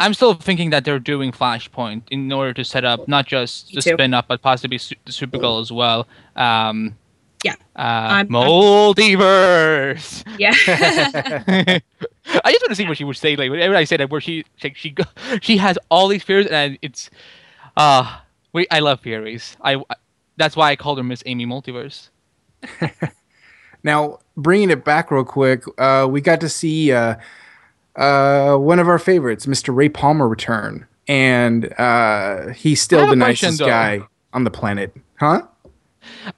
I'm 0.00 0.14
still 0.14 0.34
thinking 0.34 0.70
that 0.70 0.84
they're 0.84 0.98
doing 0.98 1.30
Flashpoint 1.32 2.02
in 2.10 2.32
order 2.32 2.54
to 2.54 2.64
set 2.64 2.84
up 2.84 3.06
not 3.08 3.26
just 3.26 3.68
Me 3.68 3.74
the 3.76 3.82
too. 3.82 3.94
spin 3.94 4.14
up, 4.14 4.28
but 4.28 4.40
possibly 4.42 4.78
Su- 4.78 4.94
the 5.04 5.12
Supergirl 5.12 5.60
as 5.60 5.70
well. 5.70 6.06
Um, 6.36 6.96
Yeah. 7.44 7.54
Uh, 7.76 8.24
I'm- 8.24 8.28
multiverse. 8.28 10.24
yeah. 10.38 10.52
I 12.44 12.52
just 12.52 12.62
want 12.62 12.68
to 12.70 12.74
see 12.74 12.86
what 12.86 12.96
she 12.96 13.04
would 13.04 13.16
say. 13.16 13.36
Like 13.36 13.50
whenever 13.50 13.74
I 13.76 13.84
say 13.84 13.96
that, 13.98 14.08
where 14.10 14.20
she 14.20 14.44
like 14.64 14.76
she 14.76 14.90
go, 14.90 15.04
she 15.42 15.56
has 15.58 15.78
all 15.90 16.08
these 16.08 16.22
fears, 16.22 16.46
and 16.46 16.78
it's 16.82 17.10
uh 17.76 18.18
we 18.52 18.66
I 18.70 18.78
love 18.80 19.00
theories. 19.00 19.56
I, 19.60 19.74
I 19.76 19.94
that's 20.36 20.56
why 20.56 20.70
I 20.70 20.76
called 20.76 20.98
her 20.98 21.04
Miss 21.04 21.22
Amy 21.26 21.44
Multiverse. 21.46 22.08
Now, 23.82 24.18
bringing 24.36 24.70
it 24.70 24.84
back 24.84 25.10
real 25.10 25.24
quick, 25.24 25.64
uh, 25.78 26.06
we 26.10 26.20
got 26.20 26.40
to 26.40 26.48
see 26.48 26.92
uh, 26.92 27.16
uh, 27.96 28.56
one 28.56 28.78
of 28.78 28.88
our 28.88 28.98
favorites, 28.98 29.46
Mr. 29.46 29.74
Ray 29.74 29.88
Palmer, 29.88 30.28
return, 30.28 30.86
and 31.06 31.72
uh, 31.78 32.48
he's 32.48 32.80
still 32.80 33.00
the 33.00 33.16
question, 33.16 33.18
nicest 33.18 33.58
though. 33.58 33.66
guy 33.66 34.00
on 34.32 34.44
the 34.44 34.50
planet, 34.50 34.94
huh? 35.18 35.42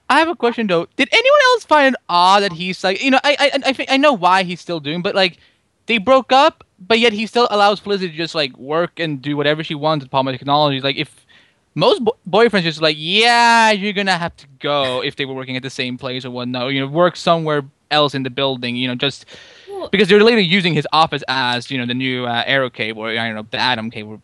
I 0.09 0.19
have 0.19 0.27
a 0.27 0.35
question 0.35 0.67
though. 0.67 0.87
Did 0.95 1.09
anyone 1.11 1.39
else 1.53 1.65
find 1.65 1.95
it 1.95 2.01
odd 2.09 2.43
that 2.43 2.53
he's 2.53 2.83
like, 2.83 3.01
you 3.03 3.11
know, 3.11 3.19
I 3.23 3.35
I 3.39 3.59
I, 3.67 3.73
think, 3.73 3.91
I 3.91 3.97
know 3.97 4.13
why 4.13 4.43
he's 4.43 4.59
still 4.59 4.79
doing, 4.79 5.01
but 5.01 5.15
like, 5.15 5.37
they 5.85 5.97
broke 5.97 6.31
up, 6.31 6.63
but 6.79 6.99
yet 6.99 7.13
he 7.13 7.25
still 7.25 7.47
allows 7.51 7.79
Felicity 7.79 8.11
to 8.11 8.17
just 8.17 8.35
like 8.35 8.55
work 8.57 8.99
and 8.99 9.21
do 9.21 9.37
whatever 9.37 9.63
she 9.63 9.75
wants 9.75 10.03
with 10.03 10.11
Palmer 10.11 10.31
Technologies. 10.31 10.83
Like, 10.83 10.97
if 10.97 11.25
most 11.75 12.03
bo- 12.03 12.17
boyfriends 12.29 12.63
just 12.63 12.81
like, 12.81 12.95
yeah, 12.99 13.71
you're 13.71 13.93
gonna 13.93 14.17
have 14.17 14.35
to 14.37 14.47
go 14.59 15.01
if 15.03 15.15
they 15.15 15.25
were 15.25 15.33
working 15.33 15.55
at 15.55 15.63
the 15.63 15.69
same 15.69 15.97
place 15.97 16.25
or 16.25 16.31
whatnot, 16.31 16.73
you 16.73 16.79
know, 16.79 16.87
work 16.87 17.15
somewhere 17.15 17.63
else 17.89 18.13
in 18.13 18.23
the 18.23 18.29
building, 18.29 18.75
you 18.75 18.87
know, 18.87 18.95
just 18.95 19.25
Well- 19.69 19.89
because 19.89 20.07
they're 20.07 20.23
later 20.23 20.39
using 20.41 20.73
his 20.73 20.87
office 20.91 21.23
as 21.27 21.71
you 21.71 21.77
know 21.77 21.85
the 21.85 21.93
new 21.93 22.25
uh, 22.25 22.43
Arrow 22.45 22.69
cave 22.69 22.97
or 22.97 23.09
I 23.09 23.15
don't 23.27 23.35
know 23.35 23.47
the 23.49 23.57
Atom 23.59 23.89
cave 23.91 24.07
or 24.07 24.21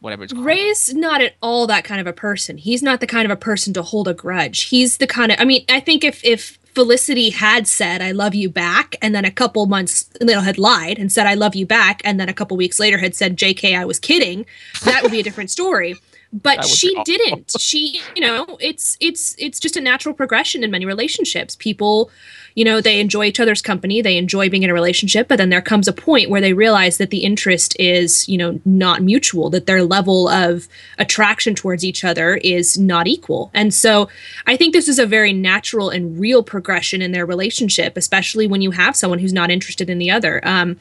whatever 0.00 0.24
it's 0.24 0.32
called. 0.32 0.44
Ray's 0.44 0.92
not 0.94 1.20
at 1.22 1.34
all 1.40 1.66
that 1.68 1.84
kind 1.84 2.00
of 2.00 2.06
a 2.06 2.12
person. 2.12 2.58
He's 2.58 2.82
not 2.82 3.00
the 3.00 3.06
kind 3.06 3.24
of 3.24 3.30
a 3.30 3.36
person 3.36 3.72
to 3.74 3.82
hold 3.82 4.08
a 4.08 4.14
grudge. 4.14 4.64
He's 4.64 4.98
the 4.98 5.06
kind 5.06 5.30
of 5.32 5.38
I 5.40 5.44
mean, 5.44 5.64
I 5.68 5.80
think 5.80 6.02
if 6.04 6.24
if 6.24 6.58
Felicity 6.74 7.30
had 7.30 7.66
said 7.68 8.00
I 8.02 8.12
love 8.12 8.34
you 8.34 8.48
back 8.48 8.96
and 9.02 9.14
then 9.14 9.24
a 9.26 9.30
couple 9.30 9.66
months 9.66 10.08
you 10.20 10.26
know 10.26 10.40
had 10.40 10.58
lied 10.58 10.98
and 10.98 11.12
said 11.12 11.26
I 11.26 11.34
love 11.34 11.54
you 11.54 11.66
back 11.66 12.00
and 12.04 12.18
then 12.18 12.28
a 12.28 12.32
couple 12.32 12.56
weeks 12.56 12.80
later 12.80 12.98
had 12.98 13.14
said 13.14 13.36
JK 13.36 13.78
I 13.78 13.84
was 13.84 13.98
kidding, 13.98 14.46
that 14.84 15.02
would 15.02 15.12
be 15.12 15.20
a 15.20 15.22
different 15.22 15.50
story. 15.50 15.96
But 16.32 16.64
she 16.64 16.94
didn't. 17.04 17.52
She, 17.62 18.00
you 18.16 18.22
know, 18.22 18.56
it's 18.60 18.96
it's 19.00 19.34
it's 19.38 19.60
just 19.60 19.76
a 19.76 19.80
natural 19.80 20.14
progression 20.14 20.64
in 20.64 20.70
many 20.70 20.86
relationships. 20.86 21.54
People, 21.56 22.10
you 22.54 22.64
know, 22.64 22.80
they 22.80 22.98
enjoy 23.00 23.26
each 23.26 23.40
other's 23.40 23.62
company, 23.62 24.00
they 24.00 24.16
enjoy 24.16 24.48
being 24.48 24.62
in 24.62 24.70
a 24.70 24.74
relationship, 24.74 25.28
but 25.28 25.36
then 25.36 25.50
there 25.50 25.62
comes 25.62 25.86
a 25.86 25.92
point 25.92 26.30
where 26.30 26.40
they 26.40 26.52
realize 26.52 26.98
that 26.98 27.10
the 27.10 27.18
interest 27.18 27.76
is, 27.78 28.28
you 28.28 28.38
know, 28.38 28.60
not 28.64 29.02
mutual, 29.02 29.50
that 29.50 29.66
their 29.66 29.82
level 29.82 30.28
of 30.28 30.66
attraction 30.98 31.54
towards 31.54 31.84
each 31.84 32.04
other 32.04 32.36
is 32.36 32.78
not 32.78 33.06
equal. 33.06 33.50
And 33.54 33.72
so 33.72 34.08
I 34.46 34.56
think 34.56 34.72
this 34.72 34.88
is 34.88 34.98
a 34.98 35.06
very 35.06 35.32
natural 35.32 35.90
and 35.90 36.18
real 36.18 36.42
progression 36.42 37.02
in 37.02 37.12
their 37.12 37.26
relationship, 37.26 37.96
especially 37.96 38.46
when 38.46 38.62
you 38.62 38.70
have 38.70 38.96
someone 38.96 39.18
who's 39.18 39.32
not 39.32 39.50
interested 39.50 39.90
in 39.90 39.98
the 39.98 40.10
other. 40.10 40.40
Um, 40.46 40.78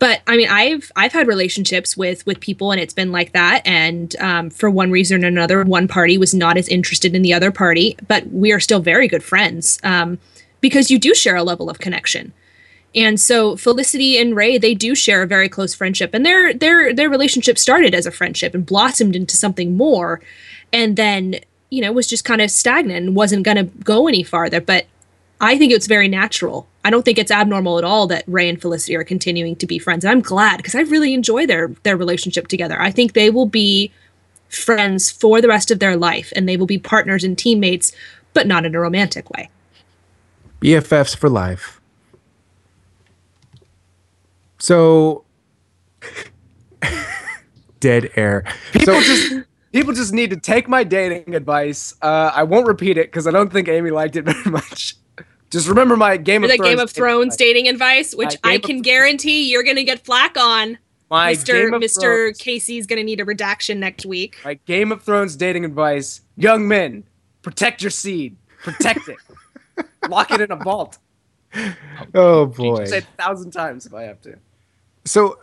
but 0.00 0.22
I 0.26 0.36
mean, 0.38 0.48
I've 0.48 0.90
I've 0.96 1.12
had 1.12 1.28
relationships 1.28 1.94
with 1.94 2.24
with 2.26 2.40
people, 2.40 2.72
and 2.72 2.80
it's 2.80 2.94
been 2.94 3.12
like 3.12 3.32
that. 3.32 3.60
And 3.66 4.16
um, 4.16 4.50
for 4.50 4.70
one 4.70 4.90
reason 4.90 5.22
or 5.22 5.28
another, 5.28 5.62
one 5.62 5.86
party 5.86 6.16
was 6.16 6.34
not 6.34 6.56
as 6.56 6.68
interested 6.68 7.14
in 7.14 7.20
the 7.20 7.34
other 7.34 7.52
party, 7.52 7.96
but 8.08 8.26
we 8.28 8.50
are 8.50 8.58
still 8.58 8.80
very 8.80 9.06
good 9.06 9.22
friends 9.22 9.78
um, 9.84 10.18
because 10.62 10.90
you 10.90 10.98
do 10.98 11.14
share 11.14 11.36
a 11.36 11.42
level 11.42 11.68
of 11.68 11.78
connection. 11.78 12.32
And 12.94 13.20
so 13.20 13.56
Felicity 13.56 14.18
and 14.18 14.34
Ray, 14.34 14.56
they 14.56 14.74
do 14.74 14.94
share 14.94 15.22
a 15.22 15.26
very 15.26 15.50
close 15.50 15.74
friendship, 15.74 16.14
and 16.14 16.24
their 16.24 16.54
their 16.54 16.94
their 16.94 17.10
relationship 17.10 17.58
started 17.58 17.94
as 17.94 18.06
a 18.06 18.10
friendship 18.10 18.54
and 18.54 18.64
blossomed 18.64 19.14
into 19.14 19.36
something 19.36 19.76
more, 19.76 20.22
and 20.72 20.96
then 20.96 21.36
you 21.68 21.82
know 21.82 21.92
was 21.92 22.08
just 22.08 22.24
kind 22.24 22.40
of 22.40 22.50
stagnant 22.50 23.06
and 23.06 23.14
wasn't 23.14 23.42
going 23.42 23.58
to 23.58 23.64
go 23.84 24.08
any 24.08 24.22
farther. 24.22 24.62
But 24.62 24.86
I 25.42 25.58
think 25.58 25.72
it's 25.72 25.86
very 25.86 26.08
natural. 26.08 26.66
I 26.84 26.90
don't 26.90 27.04
think 27.04 27.18
it's 27.18 27.30
abnormal 27.30 27.78
at 27.78 27.84
all 27.84 28.06
that 28.06 28.24
Ray 28.26 28.48
and 28.48 28.60
Felicity 28.60 28.96
are 28.96 29.04
continuing 29.04 29.56
to 29.56 29.66
be 29.66 29.78
friends. 29.78 30.04
And 30.04 30.10
I'm 30.10 30.22
glad 30.22 30.56
because 30.56 30.74
I 30.74 30.80
really 30.80 31.12
enjoy 31.12 31.46
their 31.46 31.68
their 31.82 31.96
relationship 31.96 32.48
together. 32.48 32.80
I 32.80 32.90
think 32.90 33.12
they 33.12 33.30
will 33.30 33.46
be 33.46 33.92
friends 34.48 35.10
for 35.10 35.40
the 35.40 35.48
rest 35.48 35.70
of 35.70 35.78
their 35.78 35.96
life 35.96 36.32
and 36.34 36.48
they 36.48 36.56
will 36.56 36.66
be 36.66 36.78
partners 36.78 37.22
and 37.22 37.36
teammates, 37.38 37.92
but 38.34 38.46
not 38.46 38.64
in 38.64 38.74
a 38.74 38.80
romantic 38.80 39.30
way. 39.30 39.50
BFFs 40.60 41.16
for 41.16 41.28
life. 41.28 41.80
So, 44.58 45.24
dead 47.80 48.10
air. 48.16 48.44
People 48.72 48.94
So, 48.94 49.00
just 49.00 49.34
people 49.72 49.94
just 49.94 50.12
need 50.12 50.30
to 50.30 50.36
take 50.36 50.68
my 50.68 50.84
dating 50.84 51.34
advice. 51.34 51.94
Uh, 52.02 52.30
I 52.34 52.42
won't 52.42 52.66
repeat 52.66 52.98
it 52.98 53.08
because 53.08 53.26
I 53.26 53.30
don't 53.30 53.52
think 53.52 53.68
Amy 53.68 53.90
liked 53.90 54.16
it 54.16 54.22
very 54.22 54.44
much. 54.50 54.96
Just 55.50 55.68
remember 55.68 55.96
my 55.96 56.16
Game 56.16 56.44
of 56.44 56.50
the 56.50 56.56
Thrones. 56.56 56.68
Game 56.70 56.78
of 56.78 56.90
Thrones 56.90 57.36
dating 57.36 57.68
advice, 57.68 58.14
which 58.14 58.36
I 58.44 58.50
Game 58.52 58.56
of 58.56 58.62
can 58.62 58.70
Thrones- 58.76 58.82
guarantee 58.82 59.50
you're 59.50 59.62
going 59.64 59.76
to 59.76 59.84
get 59.84 60.04
flack 60.04 60.36
on. 60.38 60.78
My 61.10 61.32
Mr. 61.34 61.46
Game 61.46 61.74
of 61.74 61.82
Mr. 61.82 62.00
Thrones- 62.00 62.38
Casey's 62.38 62.86
going 62.86 62.98
to 62.98 63.02
need 63.04 63.18
a 63.20 63.24
redaction 63.24 63.80
next 63.80 64.06
week. 64.06 64.36
My 64.44 64.54
Game 64.66 64.92
of 64.92 65.02
Thrones 65.02 65.34
dating 65.36 65.64
advice: 65.64 66.20
young 66.36 66.68
men, 66.68 67.02
protect 67.42 67.82
your 67.82 67.90
seed, 67.90 68.36
protect 68.62 69.08
it, 69.08 69.16
lock 70.08 70.30
it 70.30 70.40
in 70.40 70.52
a 70.52 70.56
vault. 70.56 70.98
oh 72.14 72.46
boy. 72.46 72.84
Say 72.84 72.98
it 72.98 73.04
a 73.18 73.22
thousand 73.22 73.50
times 73.50 73.86
if 73.86 73.92
I 73.94 74.02
have 74.04 74.20
to. 74.22 74.36
so 75.04 75.38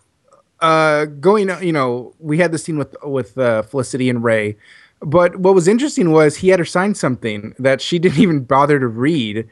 uh 0.61 1.05
going 1.05 1.49
you 1.61 1.71
know 1.73 2.13
we 2.19 2.37
had 2.37 2.51
the 2.51 2.57
scene 2.57 2.77
with 2.77 2.95
with 3.03 3.37
uh, 3.37 3.61
felicity 3.61 4.09
and 4.09 4.23
ray 4.23 4.55
but 5.01 5.35
what 5.35 5.53
was 5.53 5.67
interesting 5.67 6.11
was 6.11 6.37
he 6.37 6.47
had 6.49 6.57
her 6.57 6.65
sign 6.65 6.95
something 6.95 7.53
that 7.59 7.79
she 7.81 7.99
didn't 7.99 8.17
even 8.19 8.39
bother 8.39 8.79
to 8.79 8.87
read 8.87 9.37
S- 9.37 9.45
s- 9.45 9.47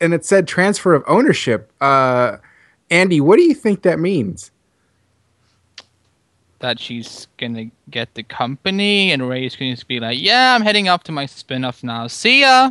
and 0.00 0.14
it 0.14 0.24
said 0.24 0.46
transfer 0.48 0.94
of 0.94 1.02
ownership 1.06 1.72
uh 1.80 2.36
andy 2.90 3.20
what 3.20 3.36
do 3.36 3.42
you 3.42 3.54
think 3.54 3.82
that 3.82 3.98
means 3.98 4.50
that 6.64 6.80
she's 6.80 7.28
gonna 7.36 7.66
get 7.90 8.14
the 8.14 8.22
company 8.22 9.12
and 9.12 9.28
Ray's 9.28 9.54
gonna 9.54 9.76
be 9.86 10.00
like, 10.00 10.18
yeah, 10.18 10.54
I'm 10.54 10.62
heading 10.62 10.88
up 10.88 11.04
to 11.04 11.12
my 11.12 11.26
spin-off 11.26 11.84
now. 11.84 12.06
See 12.06 12.40
ya, 12.40 12.70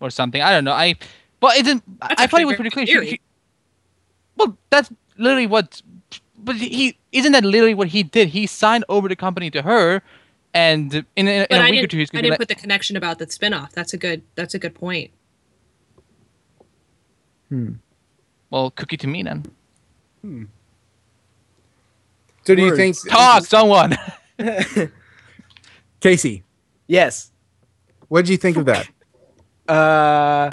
or 0.00 0.10
something. 0.10 0.42
I 0.42 0.50
don't 0.50 0.64
know. 0.64 0.72
I, 0.72 0.94
but 1.40 1.56
it 1.56 1.64
didn't. 1.64 1.84
That's 2.00 2.20
I 2.20 2.26
thought 2.26 2.42
it 2.42 2.44
was 2.44 2.56
pretty 2.56 2.68
clear. 2.68 2.86
She, 2.86 3.06
she, 3.06 3.20
Well, 4.36 4.58
that's 4.68 4.90
literally 5.16 5.46
what. 5.46 5.80
But 6.38 6.56
he 6.56 6.98
isn't 7.12 7.32
that 7.32 7.44
literally 7.44 7.72
what 7.72 7.88
he 7.88 8.02
did? 8.02 8.28
He 8.28 8.46
signed 8.46 8.84
over 8.90 9.08
the 9.08 9.16
company 9.16 9.50
to 9.52 9.62
her, 9.62 10.02
and 10.52 10.94
in, 10.94 11.04
in, 11.16 11.28
in 11.28 11.46
a 11.50 11.56
I 11.56 11.70
week 11.70 11.84
or 11.84 11.86
two, 11.86 11.96
he's 11.96 12.10
I 12.10 12.12
gonna 12.12 12.22
be 12.22 12.28
didn't 12.28 12.32
like, 12.32 12.38
put 12.40 12.48
the 12.48 12.60
connection 12.60 12.96
about 12.98 13.18
the 13.18 13.26
spinoff. 13.26 13.72
That's 13.72 13.94
a 13.94 13.96
good. 13.96 14.20
That's 14.34 14.52
a 14.52 14.58
good 14.58 14.74
point. 14.74 15.12
"Well, 18.50 18.70
cookie 18.70 18.96
to 18.98 19.06
me 19.06 19.22
then." 19.22 19.44
So 22.44 22.54
do 22.54 22.62
you 22.62 22.76
think 22.76 22.96
Talk, 23.08 23.44
someone. 23.44 23.96
Casey? 26.00 26.44
Yes. 26.86 27.32
What 28.08 28.24
did 28.24 28.30
you 28.30 28.36
think 28.36 28.56
of 28.56 28.66
that? 28.66 28.88
Uh, 29.68 30.48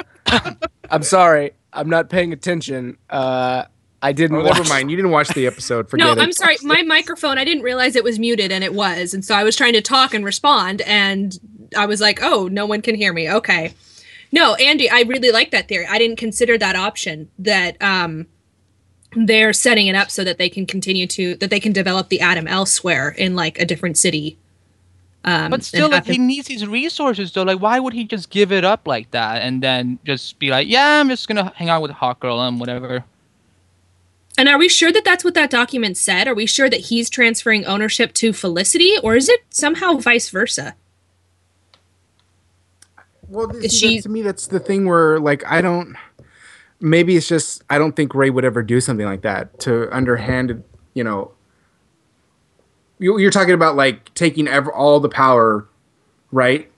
I'm 0.90 1.04
sorry. 1.04 1.52
I'm 1.72 1.88
not 1.88 2.10
paying 2.10 2.34
attention. 2.34 2.98
Uh, 3.12 3.66
I 4.02 4.12
didn't. 4.12 4.38
Oh, 4.38 4.44
watch. 4.44 4.58
never 4.58 4.70
mind. 4.70 4.90
You 4.90 4.98
didn't 4.98 5.12
watch 5.12 5.30
the 5.30 5.46
episode. 5.46 5.88
Forget 5.88 6.08
No, 6.08 6.14
it. 6.14 6.18
I'm 6.20 6.32
sorry. 6.32 6.58
My 6.64 6.82
microphone. 6.82 7.38
I 7.38 7.46
didn't 7.46 7.62
realize 7.62 7.96
it 7.96 8.04
was 8.04 8.18
muted, 8.18 8.52
and 8.52 8.64
it 8.64 8.74
was, 8.74 9.14
and 9.14 9.24
so 9.24 9.36
I 9.36 9.44
was 9.44 9.56
trying 9.56 9.74
to 9.74 9.82
talk 9.82 10.16
and 10.16 10.26
respond, 10.26 10.82
and 10.82 11.38
I 11.78 11.86
was 11.86 12.02
like, 12.02 12.24
"Oh, 12.24 12.48
no 12.48 12.66
one 12.66 12.82
can 12.82 12.96
hear 12.96 13.14
me." 13.14 13.30
Okay. 13.32 13.76
No, 14.34 14.56
Andy, 14.56 14.90
I 14.90 15.02
really 15.02 15.32
like 15.32 15.52
that 15.52 15.68
theory. 15.68 15.86
I 15.88 16.00
didn't 16.00 16.18
consider 16.18 16.58
that 16.58 16.76
option. 16.76 17.30
That 17.38 17.80
um, 17.82 18.26
they're 19.16 19.54
setting 19.54 19.86
it 19.86 19.96
up 19.96 20.10
so 20.10 20.24
that 20.24 20.40
they 20.40 20.50
can 20.50 20.66
continue 20.66 21.06
to 21.08 21.36
that 21.36 21.52
they 21.52 21.60
can 21.60 21.72
develop 21.72 22.10
the 22.10 22.20
atom 22.20 22.48
elsewhere 22.48 23.10
in 23.10 23.36
like 23.36 23.60
a 23.60 23.66
different 23.66 23.96
city. 23.96 24.40
Um, 25.24 25.52
But 25.52 25.64
still, 25.64 25.88
like, 25.88 26.06
he 26.06 26.18
needs 26.18 26.48
his 26.48 26.68
resources 26.68 27.32
though. 27.32 27.44
Like, 27.44 27.62
why 27.62 27.80
would 27.80 27.94
he 27.94 28.06
just 28.06 28.32
give 28.32 28.52
it 28.52 28.66
up 28.66 28.88
like 28.88 29.12
that 29.12 29.44
and 29.44 29.62
then 29.62 30.00
just 30.04 30.40
be 30.40 30.50
like, 30.50 30.68
"Yeah, 30.68 31.00
I'm 31.00 31.10
just 31.10 31.28
gonna 31.28 31.54
hang 31.56 31.70
out 31.70 31.84
with 31.84 31.92
Hawk 31.92 32.20
Girl 32.20 32.42
and 32.42 32.60
whatever." 32.60 33.06
And 34.36 34.50
are 34.50 34.58
we 34.58 34.68
sure 34.68 34.92
that 34.92 35.06
that's 35.06 35.24
what 35.24 35.36
that 35.36 35.52
document 35.52 35.96
said? 35.96 36.28
Are 36.28 36.34
we 36.34 36.48
sure 36.48 36.72
that 36.72 36.80
he's 36.80 37.08
transferring 37.08 37.66
ownership 37.66 38.14
to 38.16 38.34
Felicity, 38.34 38.96
or 39.04 39.16
is 39.16 39.30
it 39.30 39.42
somehow 39.52 39.94
vice 39.94 40.30
versa? 40.32 40.74
Well, 43.34 43.48
this, 43.48 43.78
she- 43.78 44.00
to 44.02 44.10
me, 44.10 44.22
that's 44.22 44.48
the 44.48 44.60
thing 44.60 44.86
where, 44.86 45.20
like, 45.20 45.44
I 45.46 45.62
don't. 45.62 45.96
Maybe 46.80 47.16
it's 47.16 47.28
just 47.28 47.64
I 47.70 47.78
don't 47.78 47.96
think 47.96 48.14
Ray 48.14 48.30
would 48.30 48.44
ever 48.44 48.62
do 48.62 48.82
something 48.82 49.06
like 49.06 49.22
that 49.22 49.60
to 49.62 49.90
underhanded. 49.96 50.64
You 50.94 51.06
know, 51.06 51.32
you, 53.00 53.18
you're 53.18 53.32
talking 53.32 53.54
about 53.54 53.76
like 53.76 54.14
taking 54.16 54.48
ever 54.48 54.72
all 54.72 55.00
the 55.00 55.10
power, 55.10 55.68
right? 56.32 56.70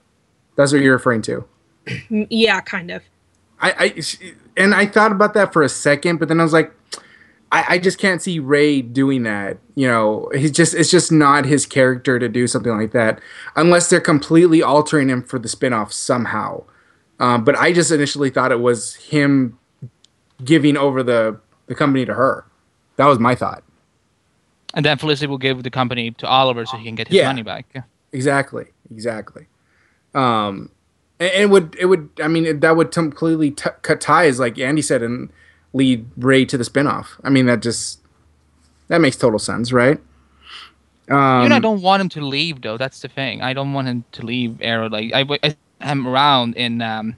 That's 0.56 0.72
what 0.72 0.80
you're 0.80 0.94
referring 0.94 1.22
to. 1.22 1.44
Mm, 1.86 2.28
yeah, 2.30 2.60
kind 2.60 2.90
of. 2.90 3.02
I, 3.60 3.72
I 3.96 4.02
and 4.56 4.74
I 4.74 4.86
thought 4.86 5.12
about 5.12 5.34
that 5.34 5.52
for 5.52 5.62
a 5.62 5.68
second, 5.68 6.18
but 6.18 6.28
then 6.28 6.38
I 6.40 6.42
was 6.44 6.52
like, 6.52 6.72
I, 7.52 7.64
I 7.70 7.78
just 7.78 7.98
can't 7.98 8.20
see 8.20 8.38
Ray 8.38 8.82
doing 8.82 9.22
that. 9.22 9.58
You 9.74 9.86
know, 9.88 10.30
he's 10.34 10.50
just 10.50 10.74
it's 10.74 10.90
just 10.90 11.12
not 11.12 11.44
his 11.46 11.64
character 11.66 12.18
to 12.18 12.28
do 12.28 12.46
something 12.46 12.76
like 12.76 12.92
that 12.92 13.20
unless 13.54 13.88
they're 13.88 14.00
completely 14.00 14.62
altering 14.62 15.08
him 15.08 15.22
for 15.22 15.38
the 15.38 15.48
spinoff 15.48 15.92
somehow. 15.92 16.64
Um, 17.20 17.44
but 17.44 17.56
I 17.56 17.72
just 17.72 17.90
initially 17.90 18.30
thought 18.30 18.52
it 18.52 18.60
was 18.60 18.94
him 18.96 19.58
giving 20.44 20.76
over 20.76 21.02
the 21.02 21.38
the 21.66 21.74
company 21.74 22.04
to 22.04 22.14
her. 22.14 22.44
That 22.96 23.06
was 23.06 23.18
my 23.18 23.34
thought. 23.34 23.62
And 24.74 24.84
then 24.84 24.98
Felicity 24.98 25.26
will 25.26 25.38
give 25.38 25.62
the 25.62 25.70
company 25.70 26.10
to 26.12 26.26
Oliver 26.26 26.66
so 26.66 26.76
he 26.76 26.84
can 26.84 26.94
get 26.94 27.08
his 27.08 27.16
Yeah. 27.16 27.28
money 27.28 27.42
back. 27.42 27.66
Yeah. 27.74 27.82
Exactly. 28.12 28.66
Exactly. 28.90 29.46
Um, 30.14 30.70
and 31.18 31.30
it 31.34 31.50
would 31.50 31.76
it 31.78 31.86
would 31.86 32.10
I 32.22 32.28
mean 32.28 32.44
it, 32.46 32.60
that 32.60 32.76
would 32.76 32.90
completely 32.92 33.50
t- 33.52 33.70
cut 33.82 34.00
ties, 34.00 34.38
like 34.40 34.58
Andy 34.58 34.82
said, 34.82 35.02
and 35.02 35.30
lead 35.76 36.06
Ray 36.16 36.44
to 36.46 36.56
the 36.56 36.64
spinoff. 36.64 37.18
I 37.22 37.30
mean 37.30 37.46
that 37.46 37.62
just 37.62 38.00
that 38.88 39.00
makes 39.00 39.16
total 39.16 39.38
sense, 39.38 39.72
right? 39.72 39.98
Um, 41.08 41.40
Even 41.42 41.52
I 41.52 41.58
don't 41.60 41.82
want 41.82 42.00
him 42.00 42.08
to 42.10 42.20
leave 42.20 42.62
though. 42.62 42.76
That's 42.76 43.00
the 43.00 43.08
thing. 43.08 43.42
I 43.42 43.52
don't 43.52 43.72
want 43.72 43.88
him 43.88 44.04
to 44.12 44.24
leave 44.24 44.60
Arrow. 44.60 44.88
Like 44.88 45.12
I, 45.14 45.24
I 45.42 45.56
am 45.80 46.06
around 46.06 46.56
in 46.56 46.82
um 46.82 47.16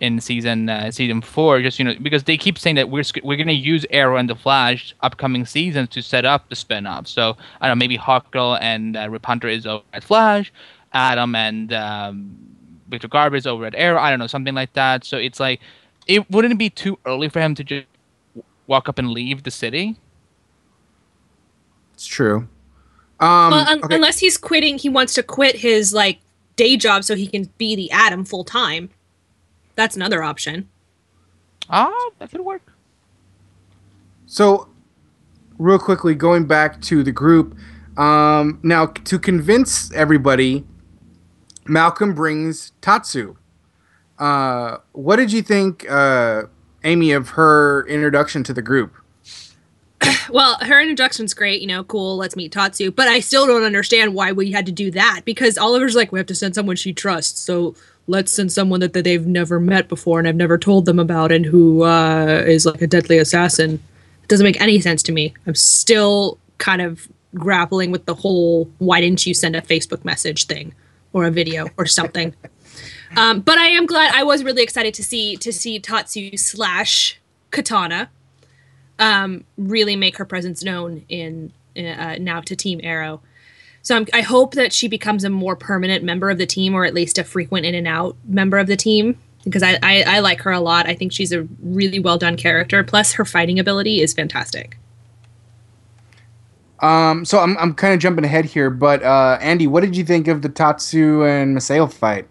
in 0.00 0.20
season 0.20 0.68
uh, 0.68 0.90
season 0.90 1.22
four, 1.22 1.62
just 1.62 1.78
you 1.78 1.84
know 1.84 1.94
because 2.02 2.24
they 2.24 2.36
keep 2.36 2.58
saying 2.58 2.76
that 2.76 2.90
we're 2.90 3.04
we're 3.22 3.36
gonna 3.36 3.52
use 3.52 3.86
Arrow 3.90 4.16
and 4.16 4.28
the 4.28 4.34
Flash 4.34 4.94
upcoming 5.00 5.46
seasons 5.46 5.88
to 5.90 6.02
set 6.02 6.24
up 6.24 6.48
the 6.48 6.56
spin-off. 6.56 7.06
So 7.06 7.36
I 7.60 7.68
don't 7.68 7.78
know 7.78 7.82
maybe 7.82 7.96
Hawkgirl 7.96 8.58
and 8.60 8.96
uh, 8.96 9.08
Rip 9.08 9.24
Hunter 9.24 9.48
is 9.48 9.66
over 9.66 9.84
at 9.92 10.04
Flash, 10.04 10.52
Atom 10.92 11.34
and 11.34 11.72
um, 11.72 12.36
Victor 12.88 13.08
Garber 13.08 13.36
is 13.36 13.46
over 13.46 13.64
at 13.64 13.74
Arrow. 13.74 14.00
I 14.00 14.10
don't 14.10 14.18
know 14.18 14.26
something 14.26 14.54
like 14.54 14.72
that. 14.74 15.04
So 15.04 15.16
it's 15.16 15.40
like 15.40 15.60
it 16.06 16.30
wouldn't 16.30 16.52
it 16.52 16.58
be 16.58 16.70
too 16.70 16.98
early 17.06 17.28
for 17.28 17.40
him 17.40 17.54
to 17.54 17.64
just 17.64 17.86
walk 18.66 18.88
up 18.88 18.98
and 18.98 19.10
leave 19.10 19.42
the 19.42 19.50
city. 19.50 19.96
It's 21.94 22.06
true. 22.06 22.48
Um, 23.20 23.50
well, 23.50 23.68
un- 23.68 23.84
okay. 23.84 23.94
unless 23.94 24.18
he's 24.18 24.36
quitting, 24.36 24.78
he 24.78 24.88
wants 24.88 25.14
to 25.14 25.22
quit 25.22 25.56
his 25.56 25.92
like 25.92 26.18
day 26.56 26.76
job 26.76 27.04
so 27.04 27.14
he 27.14 27.26
can 27.26 27.50
be 27.58 27.76
the 27.76 27.90
Atom 27.90 28.24
full 28.24 28.44
time. 28.44 28.90
That's 29.76 29.96
another 29.96 30.22
option. 30.22 30.68
Ah, 31.70 31.92
that 32.18 32.30
could 32.30 32.42
work. 32.42 32.72
So, 34.26 34.68
real 35.58 35.78
quickly, 35.78 36.14
going 36.14 36.46
back 36.46 36.80
to 36.82 37.02
the 37.02 37.12
group. 37.12 37.56
Um, 37.96 38.58
now, 38.62 38.86
to 38.86 39.18
convince 39.18 39.92
everybody, 39.92 40.64
Malcolm 41.66 42.14
brings 42.14 42.72
Tatsu. 42.80 43.36
Uh, 44.18 44.78
what 44.92 45.16
did 45.16 45.32
you 45.32 45.42
think, 45.42 45.88
uh, 45.90 46.44
Amy, 46.84 47.12
of 47.12 47.30
her 47.30 47.86
introduction 47.86 48.44
to 48.44 48.52
the 48.52 48.62
group? 48.62 48.92
Well, 50.30 50.56
her 50.62 50.80
introduction's 50.80 51.34
great, 51.34 51.60
you 51.60 51.66
know, 51.66 51.84
cool, 51.84 52.16
let's 52.16 52.34
meet 52.34 52.50
Tatsu, 52.50 52.90
but 52.90 53.08
I 53.08 53.20
still 53.20 53.46
don't 53.46 53.62
understand 53.62 54.14
why 54.14 54.32
we 54.32 54.50
had 54.50 54.66
to 54.66 54.72
do 54.72 54.90
that 54.92 55.20
because 55.24 55.58
Oliver's 55.58 55.94
like, 55.94 56.12
we 56.12 56.18
have 56.18 56.26
to 56.26 56.34
send 56.34 56.54
someone 56.54 56.76
she 56.76 56.92
trusts, 56.92 57.40
so 57.40 57.74
let's 58.06 58.32
send 58.32 58.50
someone 58.50 58.80
that, 58.80 58.94
that 58.94 59.04
they've 59.04 59.26
never 59.26 59.60
met 59.60 59.88
before 59.88 60.18
and 60.18 60.26
I've 60.26 60.34
never 60.34 60.58
told 60.58 60.86
them 60.86 60.98
about 60.98 61.30
and 61.30 61.44
who 61.44 61.82
uh, 61.84 62.42
is 62.46 62.66
like 62.66 62.82
a 62.82 62.86
deadly 62.86 63.18
assassin. 63.18 63.74
It 64.22 64.28
doesn't 64.28 64.44
make 64.44 64.60
any 64.60 64.80
sense 64.80 65.02
to 65.04 65.12
me. 65.12 65.34
I'm 65.46 65.54
still 65.54 66.38
kind 66.58 66.82
of 66.82 67.06
grappling 67.34 67.90
with 67.90 68.06
the 68.06 68.14
whole 68.14 68.70
why 68.78 69.00
didn't 69.00 69.26
you 69.26 69.34
send 69.34 69.56
a 69.56 69.60
Facebook 69.60 70.04
message 70.04 70.46
thing 70.46 70.74
or 71.12 71.24
a 71.24 71.30
video 71.30 71.68
or 71.76 71.86
something. 71.86 72.34
Um, 73.16 73.40
but 73.40 73.58
I 73.58 73.68
am 73.68 73.86
glad 73.86 74.12
I 74.14 74.24
was 74.24 74.42
really 74.42 74.62
excited 74.62 74.94
to 74.94 75.04
see 75.04 75.36
to 75.36 75.52
see 75.52 75.78
Tatsu 75.78 76.36
slash 76.36 77.20
Katana 77.50 78.10
um, 78.98 79.44
really 79.56 79.96
make 79.96 80.16
her 80.16 80.24
presence 80.24 80.64
known 80.64 81.04
in 81.08 81.52
uh, 81.76 82.16
now 82.18 82.40
to 82.40 82.56
Team 82.56 82.80
Arrow. 82.82 83.20
So 83.82 83.96
I'm, 83.96 84.06
I 84.14 84.22
hope 84.22 84.54
that 84.54 84.72
she 84.72 84.88
becomes 84.88 85.24
a 85.24 85.30
more 85.30 85.56
permanent 85.56 86.02
member 86.02 86.30
of 86.30 86.38
the 86.38 86.46
team, 86.46 86.74
or 86.74 86.84
at 86.86 86.94
least 86.94 87.18
a 87.18 87.24
frequent 87.24 87.66
in 87.66 87.74
and 87.74 87.86
out 87.86 88.16
member 88.26 88.58
of 88.58 88.66
the 88.66 88.76
team, 88.76 89.18
because 89.44 89.62
I, 89.62 89.78
I, 89.82 90.02
I 90.06 90.18
like 90.20 90.40
her 90.40 90.52
a 90.52 90.60
lot. 90.60 90.86
I 90.88 90.94
think 90.94 91.12
she's 91.12 91.32
a 91.32 91.46
really 91.62 91.98
well 91.98 92.16
done 92.16 92.36
character. 92.36 92.82
Plus, 92.82 93.12
her 93.12 93.26
fighting 93.26 93.58
ability 93.58 94.00
is 94.00 94.14
fantastic. 94.14 94.78
Um, 96.80 97.24
so 97.24 97.40
I'm, 97.40 97.56
I'm 97.58 97.74
kind 97.74 97.94
of 97.94 98.00
jumping 98.00 98.24
ahead 98.24 98.46
here, 98.46 98.70
but 98.70 99.02
uh, 99.02 99.38
Andy, 99.40 99.66
what 99.66 99.82
did 99.82 99.96
you 99.96 100.04
think 100.04 100.28
of 100.28 100.42
the 100.42 100.48
Tatsu 100.48 101.24
and 101.24 101.56
Maseo 101.56 101.90
fight? 101.92 102.26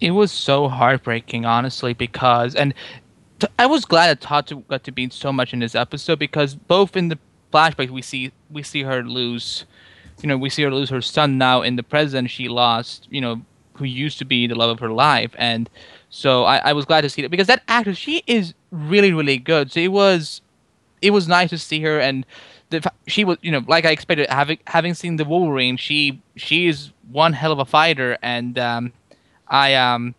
It 0.00 0.12
was 0.12 0.32
so 0.32 0.68
heartbreaking, 0.68 1.44
honestly, 1.44 1.92
because 1.92 2.54
and 2.54 2.74
t- 3.38 3.48
I 3.58 3.66
was 3.66 3.84
glad 3.84 4.08
that 4.08 4.20
Tatsu 4.20 4.60
got 4.68 4.84
to 4.84 4.92
be 4.92 5.08
so 5.10 5.32
much 5.32 5.52
in 5.52 5.58
this 5.58 5.74
episode 5.74 6.18
because 6.18 6.54
both 6.54 6.96
in 6.96 7.08
the 7.08 7.18
flashback 7.52 7.90
we 7.90 8.02
see 8.02 8.32
we 8.50 8.62
see 8.62 8.82
her 8.82 9.02
lose, 9.02 9.66
you 10.22 10.28
know, 10.28 10.38
we 10.38 10.48
see 10.50 10.62
her 10.62 10.70
lose 10.70 10.90
her 10.90 11.02
son 11.02 11.38
now. 11.38 11.62
In 11.62 11.76
the 11.76 11.82
present, 11.82 12.30
she 12.30 12.48
lost, 12.48 13.08
you 13.10 13.20
know, 13.20 13.42
who 13.74 13.84
used 13.84 14.18
to 14.18 14.24
be 14.24 14.46
the 14.46 14.54
love 14.54 14.70
of 14.70 14.78
her 14.80 14.90
life, 14.90 15.32
and 15.36 15.68
so 16.08 16.44
I, 16.44 16.70
I 16.70 16.72
was 16.72 16.84
glad 16.86 17.02
to 17.02 17.10
see 17.10 17.22
that 17.22 17.30
because 17.30 17.46
that 17.46 17.62
actress 17.68 17.98
she 17.98 18.22
is 18.26 18.54
really 18.70 19.12
really 19.12 19.38
good. 19.38 19.70
So 19.70 19.80
it 19.80 19.92
was 19.92 20.40
it 21.02 21.10
was 21.10 21.28
nice 21.28 21.50
to 21.50 21.58
see 21.58 21.80
her 21.80 21.98
and 21.98 22.26
the, 22.70 22.90
she 23.06 23.24
was 23.24 23.38
you 23.42 23.50
know 23.50 23.64
like 23.66 23.84
I 23.84 23.90
expected 23.90 24.28
having 24.30 24.58
having 24.66 24.94
seen 24.94 25.16
the 25.16 25.24
Wolverine 25.24 25.76
she 25.76 26.22
she 26.36 26.68
is 26.68 26.92
one 27.10 27.32
hell 27.32 27.52
of 27.52 27.58
a 27.58 27.64
fighter 27.64 28.16
and 28.22 28.58
um, 28.58 28.92
I 29.50 29.74
um 29.74 30.14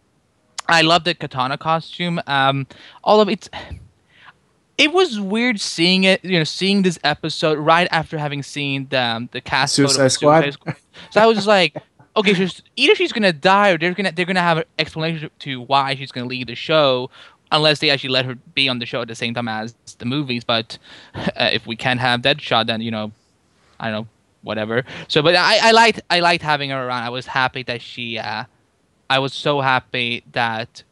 I 0.68 0.82
love 0.82 1.04
the 1.04 1.16
katana 1.16 1.58
costume 1.58 2.22
um 2.28 2.68
all 3.04 3.22
of 3.22 3.30
it's 3.30 3.50
it 4.78 4.94
was 4.94 5.20
weird 5.20 5.60
seeing 5.60 6.04
it 6.04 6.24
you 6.24 6.38
know 6.38 6.44
seeing 6.44 6.82
this 6.82 7.00
episode 7.04 7.58
right 7.58 7.88
after 7.92 8.18
having 8.18 8.44
seen 8.44 8.88
the 8.90 9.00
um, 9.00 9.30
the 9.32 9.42
cast 9.42 9.76
photo 9.76 9.88
Suicide 9.88 10.54
Squad? 10.54 10.76
so 11.10 11.22
I 11.22 11.26
was 11.26 11.38
just 11.38 11.48
like 11.48 11.76
okay 12.16 12.34
she's, 12.34 12.62
either 12.76 12.96
she's 12.96 13.12
gonna 13.12 13.34
die 13.34 13.72
or 13.72 13.78
they're 13.78 13.94
gonna 13.94 14.12
they're 14.12 14.26
gonna 14.26 14.42
have 14.42 14.58
an 14.60 14.66
explanation 14.78 15.30
to 15.40 15.62
why 15.62 15.96
she's 15.96 16.12
gonna 16.12 16.28
leave 16.28 16.48
the 16.48 16.56
show 16.56 17.10
unless 17.52 17.80
they 17.80 17.90
actually 17.90 18.10
let 18.10 18.26
her 18.26 18.36
be 18.56 18.70
on 18.70 18.80
the 18.80 18.86
show 18.86 19.02
at 19.02 19.08
the 19.08 19.16
same 19.16 19.34
time 19.34 19.48
as 19.48 19.76
the 19.98 20.06
movies. 20.06 20.44
But 20.44 20.78
uh, 21.16 21.50
if 21.52 21.68
we 21.68 21.76
can't 21.76 22.00
have 22.00 22.22
Deadshot, 22.22 22.68
then 22.68 22.82
you 22.82 22.92
know, 22.92 23.12
I 23.80 23.92
don't 23.92 24.04
know, 24.04 24.08
whatever. 24.42 24.86
So, 25.08 25.22
but 25.22 25.36
I, 25.36 25.70
I 25.70 25.72
liked 25.72 26.02
I 26.10 26.20
liked 26.20 26.44
having 26.44 26.70
her 26.70 26.88
around. 26.88 27.04
I 27.04 27.10
was 27.10 27.26
happy 27.26 27.64
that 27.64 27.82
she. 27.82 28.18
Uh, 28.18 28.46
I 29.12 29.20
was 29.20 29.34
so 29.34 29.60
happy 29.60 30.24
that 30.32 30.84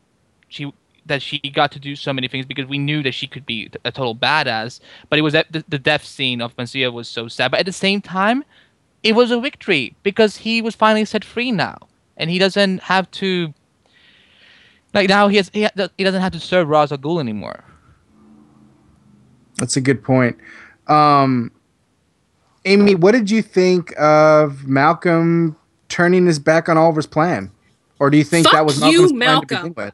she 0.49 0.73
that 1.05 1.21
she 1.21 1.39
got 1.39 1.71
to 1.71 1.79
do 1.79 1.95
so 1.95 2.11
many 2.11 2.27
things 2.27 2.45
because 2.45 2.65
we 2.65 2.77
knew 2.77 3.01
that 3.01 3.13
she 3.13 3.27
could 3.27 3.45
be 3.45 3.71
a 3.85 3.93
total 3.93 4.13
badass. 4.13 4.81
But 5.09 5.19
it 5.19 5.21
was 5.21 5.31
that 5.31 5.49
the, 5.53 5.63
the 5.69 5.79
death 5.79 6.03
scene 6.03 6.41
of 6.41 6.53
Mencia 6.57 6.91
was 6.91 7.07
so 7.07 7.29
sad. 7.29 7.49
But 7.51 7.61
at 7.61 7.65
the 7.65 7.71
same 7.71 8.01
time, 8.01 8.43
it 9.03 9.15
was 9.15 9.31
a 9.31 9.39
victory 9.39 9.95
because 10.03 10.35
he 10.35 10.61
was 10.61 10.75
finally 10.75 11.05
set 11.05 11.23
free 11.23 11.49
now, 11.49 11.77
and 12.17 12.29
he 12.29 12.39
doesn't 12.39 12.83
have 12.83 13.09
to. 13.11 13.53
Like 14.93 15.07
now, 15.07 15.29
he 15.29 15.37
has 15.37 15.49
he, 15.53 15.65
he 15.97 16.03
doesn't 16.03 16.21
have 16.21 16.33
to 16.33 16.41
serve 16.41 16.67
Ra's 16.67 16.91
al 16.91 16.97
Ghul 16.97 17.21
anymore. 17.21 17.63
That's 19.59 19.77
a 19.77 19.81
good 19.81 20.03
point. 20.03 20.35
Um, 20.87 21.53
Amy, 22.65 22.95
what 22.95 23.13
did 23.13 23.31
you 23.31 23.41
think 23.41 23.97
of 23.97 24.67
Malcolm 24.67 25.55
turning 25.87 26.25
his 26.25 26.37
back 26.37 26.67
on 26.67 26.77
Oliver's 26.77 27.07
plan? 27.07 27.51
Or 27.99 28.09
do 28.09 28.17
you 28.17 28.23
think 28.23 28.45
Fuck 28.45 28.53
that 28.53 28.65
was 28.65 28.79
you, 28.81 28.83
Malcolm's 28.83 29.11
plan 29.11 29.11
to 29.11 29.55
Malcolm. 29.55 29.73
begin 29.73 29.85
with? 29.85 29.93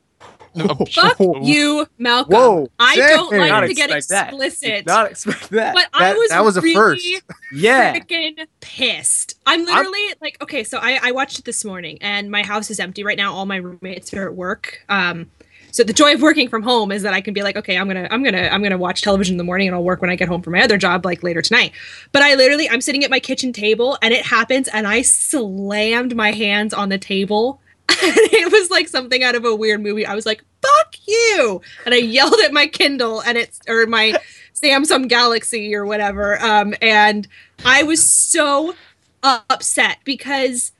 Fuck 0.93 1.17
you, 1.41 1.85
Malcolm. 1.97 2.33
Whoa, 2.33 2.67
I 2.79 2.95
don't 2.95 3.29
Did 3.31 3.39
like 3.39 3.49
not 3.51 3.59
to 3.61 3.73
get 3.73 3.91
expect 3.91 4.09
that. 4.09 4.27
explicit. 4.29 4.85
Not 4.85 5.11
expect 5.11 5.49
that. 5.49 5.73
But 5.73 5.87
I 5.93 5.99
That- 6.13 6.17
was 6.17 6.29
that 6.29 6.43
was 6.45 6.57
a 6.57 6.61
really 6.61 6.75
first. 6.75 7.05
yeah. 7.53 7.93
freaking 7.93 8.45
pissed. 8.61 9.37
I'm 9.45 9.65
literally 9.65 10.13
like, 10.21 10.41
okay, 10.41 10.63
so 10.63 10.77
I, 10.81 10.99
I 11.03 11.11
watched 11.11 11.39
it 11.39 11.45
this 11.45 11.65
morning, 11.65 11.97
and 11.99 12.31
my 12.31 12.41
house 12.45 12.71
is 12.71 12.79
empty 12.79 13.03
right 13.03 13.17
now. 13.17 13.33
All 13.33 13.45
my 13.45 13.57
roommates 13.57 14.13
are 14.13 14.27
at 14.29 14.35
work. 14.35 14.79
Um, 14.87 15.29
so 15.71 15.83
the 15.83 15.91
joy 15.91 16.13
of 16.13 16.21
working 16.21 16.47
from 16.47 16.63
home 16.63 16.89
is 16.89 17.01
that 17.03 17.13
I 17.13 17.19
can 17.19 17.33
be 17.33 17.43
like, 17.43 17.57
okay, 17.57 17.77
I'm 17.77 17.87
gonna, 17.87 18.07
I'm 18.09 18.23
gonna, 18.23 18.47
I'm 18.49 18.63
gonna 18.63 18.77
watch 18.77 19.01
television 19.01 19.33
in 19.33 19.37
the 19.37 19.43
morning, 19.43 19.67
and 19.67 19.75
I'll 19.75 19.83
work 19.83 19.99
when 19.99 20.09
I 20.09 20.15
get 20.15 20.29
home 20.29 20.41
from 20.41 20.53
my 20.53 20.61
other 20.61 20.77
job, 20.77 21.03
like 21.05 21.21
later 21.21 21.41
tonight. 21.41 21.73
But 22.13 22.21
I 22.21 22.35
literally, 22.35 22.69
I'm 22.69 22.79
sitting 22.79 23.03
at 23.03 23.11
my 23.11 23.19
kitchen 23.19 23.51
table, 23.51 23.97
and 24.01 24.13
it 24.13 24.25
happens, 24.25 24.69
and 24.69 24.87
I 24.87 25.01
slammed 25.01 26.15
my 26.15 26.31
hands 26.31 26.73
on 26.73 26.87
the 26.87 26.97
table. 26.97 27.59
It 28.37 28.51
was 28.51 28.69
like 28.69 28.87
something 28.87 29.23
out 29.23 29.35
of 29.35 29.45
a 29.45 29.55
weird 29.55 29.81
movie. 29.81 30.05
I 30.05 30.15
was 30.15 30.25
like, 30.25 30.43
"Fuck 30.61 30.95
you!" 31.07 31.61
and 31.85 31.93
I 31.93 31.97
yelled 31.97 32.39
at 32.43 32.53
my 32.53 32.67
Kindle 32.67 33.21
and 33.21 33.37
it's 33.37 33.59
or 33.67 33.85
my 33.87 34.19
Samsung 34.53 35.07
Galaxy 35.07 35.73
or 35.75 35.85
whatever. 35.85 36.41
Um, 36.41 36.73
and 36.81 37.27
I 37.63 37.83
was 37.83 38.03
so 38.03 38.75
upset 39.23 39.99
because 40.03 40.71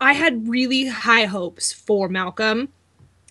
I 0.00 0.12
had 0.12 0.48
really 0.48 0.86
high 0.86 1.24
hopes 1.24 1.72
for 1.72 2.08
Malcolm, 2.08 2.68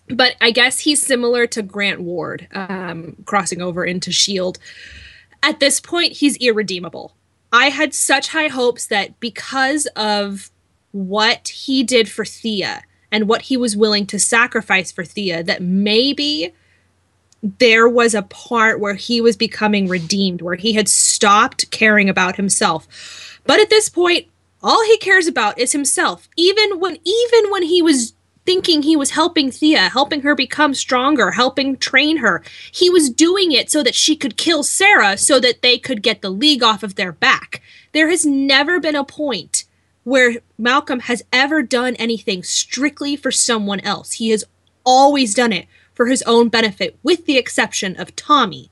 but 0.08 0.36
I 0.40 0.50
guess 0.50 0.80
he's 0.80 1.04
similar 1.04 1.46
to 1.48 1.62
Grant 1.62 2.00
Ward, 2.00 2.48
um, 2.52 3.16
crossing 3.24 3.62
over 3.62 3.84
into 3.84 4.12
Shield. 4.12 4.58
At 5.42 5.60
this 5.60 5.80
point, 5.80 6.12
he's 6.12 6.36
irredeemable. 6.38 7.14
I 7.52 7.70
had 7.70 7.94
such 7.94 8.28
high 8.28 8.48
hopes 8.48 8.86
that 8.86 9.18
because 9.20 9.86
of 9.96 10.50
what 10.92 11.48
he 11.48 11.82
did 11.82 12.10
for 12.10 12.24
Thea 12.24 12.82
and 13.10 13.28
what 13.28 13.42
he 13.42 13.56
was 13.56 13.76
willing 13.76 14.06
to 14.06 14.18
sacrifice 14.18 14.92
for 14.92 15.04
Thea, 15.04 15.42
that 15.42 15.62
maybe 15.62 16.52
there 17.42 17.88
was 17.88 18.14
a 18.14 18.22
part 18.22 18.80
where 18.80 18.94
he 18.94 19.20
was 19.20 19.36
becoming 19.36 19.88
redeemed, 19.88 20.42
where 20.42 20.56
he 20.56 20.72
had 20.72 20.88
stopped 20.88 21.70
caring 21.70 22.08
about 22.08 22.36
himself. 22.36 23.40
But 23.44 23.60
at 23.60 23.70
this 23.70 23.88
point, 23.88 24.26
all 24.62 24.84
he 24.84 24.98
cares 24.98 25.26
about 25.26 25.58
is 25.58 25.72
himself. 25.72 26.28
Even 26.36 26.80
when 26.80 26.98
even 27.04 27.50
when 27.50 27.62
he 27.62 27.80
was 27.80 28.14
thinking 28.44 28.82
he 28.82 28.96
was 28.96 29.10
helping 29.10 29.50
Thea, 29.50 29.90
helping 29.90 30.22
her 30.22 30.34
become 30.34 30.74
stronger, 30.74 31.32
helping 31.32 31.76
train 31.76 32.16
her, 32.16 32.42
he 32.72 32.88
was 32.90 33.10
doing 33.10 33.52
it 33.52 33.70
so 33.70 33.82
that 33.82 33.94
she 33.94 34.16
could 34.16 34.36
kill 34.36 34.62
Sara 34.62 35.18
so 35.18 35.38
that 35.38 35.62
they 35.62 35.78
could 35.78 36.02
get 36.02 36.22
the 36.22 36.30
league 36.30 36.62
off 36.62 36.82
of 36.82 36.94
their 36.94 37.12
back. 37.12 37.60
There 37.92 38.08
has 38.08 38.24
never 38.24 38.80
been 38.80 38.96
a 38.96 39.04
point 39.04 39.64
where 40.08 40.36
Malcolm 40.56 41.00
has 41.00 41.22
ever 41.34 41.62
done 41.62 41.94
anything 41.96 42.42
strictly 42.42 43.14
for 43.14 43.30
someone 43.30 43.80
else. 43.80 44.12
He 44.12 44.30
has 44.30 44.42
always 44.82 45.34
done 45.34 45.52
it 45.52 45.66
for 45.92 46.06
his 46.06 46.22
own 46.22 46.48
benefit, 46.48 46.98
with 47.02 47.26
the 47.26 47.36
exception 47.36 47.94
of 48.00 48.16
Tommy. 48.16 48.70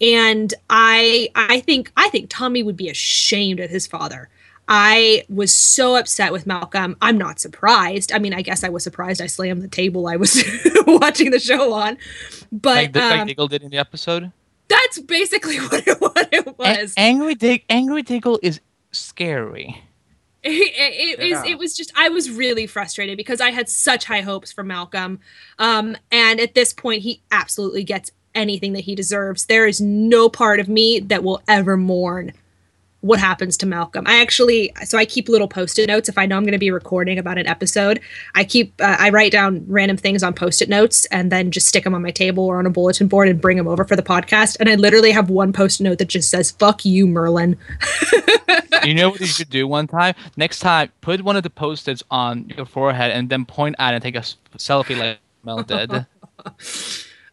And 0.00 0.54
I 0.70 1.30
I 1.34 1.60
think 1.60 1.90
I 1.96 2.08
think 2.10 2.28
Tommy 2.30 2.62
would 2.62 2.76
be 2.76 2.88
ashamed 2.88 3.58
of 3.58 3.70
his 3.70 3.88
father. 3.88 4.28
I 4.68 5.24
was 5.28 5.52
so 5.52 5.96
upset 5.96 6.30
with 6.30 6.46
Malcolm. 6.46 6.96
I'm 7.02 7.18
not 7.18 7.40
surprised. 7.40 8.12
I 8.12 8.20
mean, 8.20 8.32
I 8.32 8.42
guess 8.42 8.62
I 8.62 8.68
was 8.68 8.84
surprised 8.84 9.20
I 9.20 9.26
slammed 9.26 9.62
the 9.62 9.68
table 9.68 10.06
I 10.06 10.14
was 10.14 10.44
watching 10.86 11.32
the 11.32 11.40
show 11.40 11.72
on. 11.72 11.98
But 12.52 12.76
like, 12.76 12.92
the, 12.92 13.00
like 13.00 13.20
um, 13.20 13.26
Diggle 13.26 13.48
did 13.48 13.62
in 13.64 13.70
the 13.70 13.78
episode. 13.78 14.30
that's 14.68 15.00
basically 15.00 15.56
what 15.58 15.88
it, 15.88 16.00
what 16.00 16.28
it 16.32 16.56
was. 16.56 16.94
Angry 16.96 17.34
Dig 17.34 17.64
Angry 17.68 18.02
Diggle 18.02 18.38
is 18.42 18.60
scary. 18.92 19.82
it, 20.50 21.20
it, 21.20 21.28
Yeah. 21.28 21.44
it 21.46 21.58
was 21.58 21.76
just 21.76 21.92
i 21.96 22.08
was 22.08 22.30
really 22.30 22.66
frustrated 22.66 23.16
because 23.16 23.40
i 23.40 23.50
had 23.50 23.68
such 23.68 24.04
high 24.06 24.20
hopes 24.22 24.52
for 24.52 24.64
malcolm 24.64 25.20
um, 25.58 25.96
and 26.10 26.40
at 26.40 26.54
this 26.54 26.72
point 26.72 27.02
he 27.02 27.22
absolutely 27.30 27.84
gets 27.84 28.10
anything 28.34 28.72
that 28.72 28.80
he 28.84 28.94
deserves 28.94 29.46
there 29.46 29.66
is 29.66 29.80
no 29.80 30.28
part 30.28 30.58
of 30.58 30.68
me 30.68 30.98
that 31.00 31.22
will 31.22 31.40
ever 31.48 31.76
mourn 31.76 32.32
what 33.02 33.20
happens 33.20 33.56
to 33.56 33.66
malcolm 33.66 34.04
i 34.06 34.20
actually 34.20 34.72
so 34.84 34.98
i 34.98 35.04
keep 35.04 35.28
little 35.28 35.46
post-it 35.46 35.86
notes 35.86 36.08
if 36.08 36.18
i 36.18 36.26
know 36.26 36.36
i'm 36.36 36.42
going 36.42 36.52
to 36.52 36.58
be 36.58 36.70
recording 36.70 37.18
about 37.18 37.38
an 37.38 37.46
episode 37.46 38.00
i 38.34 38.42
keep 38.42 38.72
uh, 38.80 38.96
i 38.98 39.10
write 39.10 39.30
down 39.30 39.64
random 39.68 39.96
things 39.96 40.22
on 40.22 40.32
post-it 40.32 40.68
notes 40.68 41.04
and 41.06 41.30
then 41.30 41.50
just 41.50 41.68
stick 41.68 41.84
them 41.84 41.94
on 41.94 42.02
my 42.02 42.10
table 42.10 42.44
or 42.44 42.58
on 42.58 42.66
a 42.66 42.70
bulletin 42.70 43.06
board 43.06 43.28
and 43.28 43.40
bring 43.40 43.56
them 43.56 43.68
over 43.68 43.84
for 43.84 43.94
the 43.94 44.02
podcast 44.02 44.56
and 44.58 44.68
i 44.68 44.74
literally 44.74 45.10
have 45.10 45.30
one 45.30 45.52
post-it 45.52 45.84
note 45.84 45.98
that 45.98 46.08
just 46.08 46.30
says 46.30 46.50
fuck 46.50 46.84
you 46.84 47.06
merlyn 47.06 47.56
you 48.84 48.94
know 48.94 49.10
what 49.10 49.20
you 49.20 49.26
should 49.26 49.50
do 49.50 49.66
one 49.66 49.86
time? 49.86 50.14
Next 50.36 50.60
time, 50.60 50.90
put 51.00 51.22
one 51.22 51.36
of 51.36 51.42
the 51.42 51.50
post-its 51.50 52.02
on 52.10 52.48
your 52.56 52.66
forehead 52.66 53.10
and 53.10 53.28
then 53.28 53.44
point 53.44 53.76
at 53.78 53.92
it 53.92 53.96
and 53.96 54.02
take 54.02 54.16
a 54.16 54.24
selfie 54.58 54.96
like 54.96 55.18
Mel 55.44 55.62
did. 55.62 56.06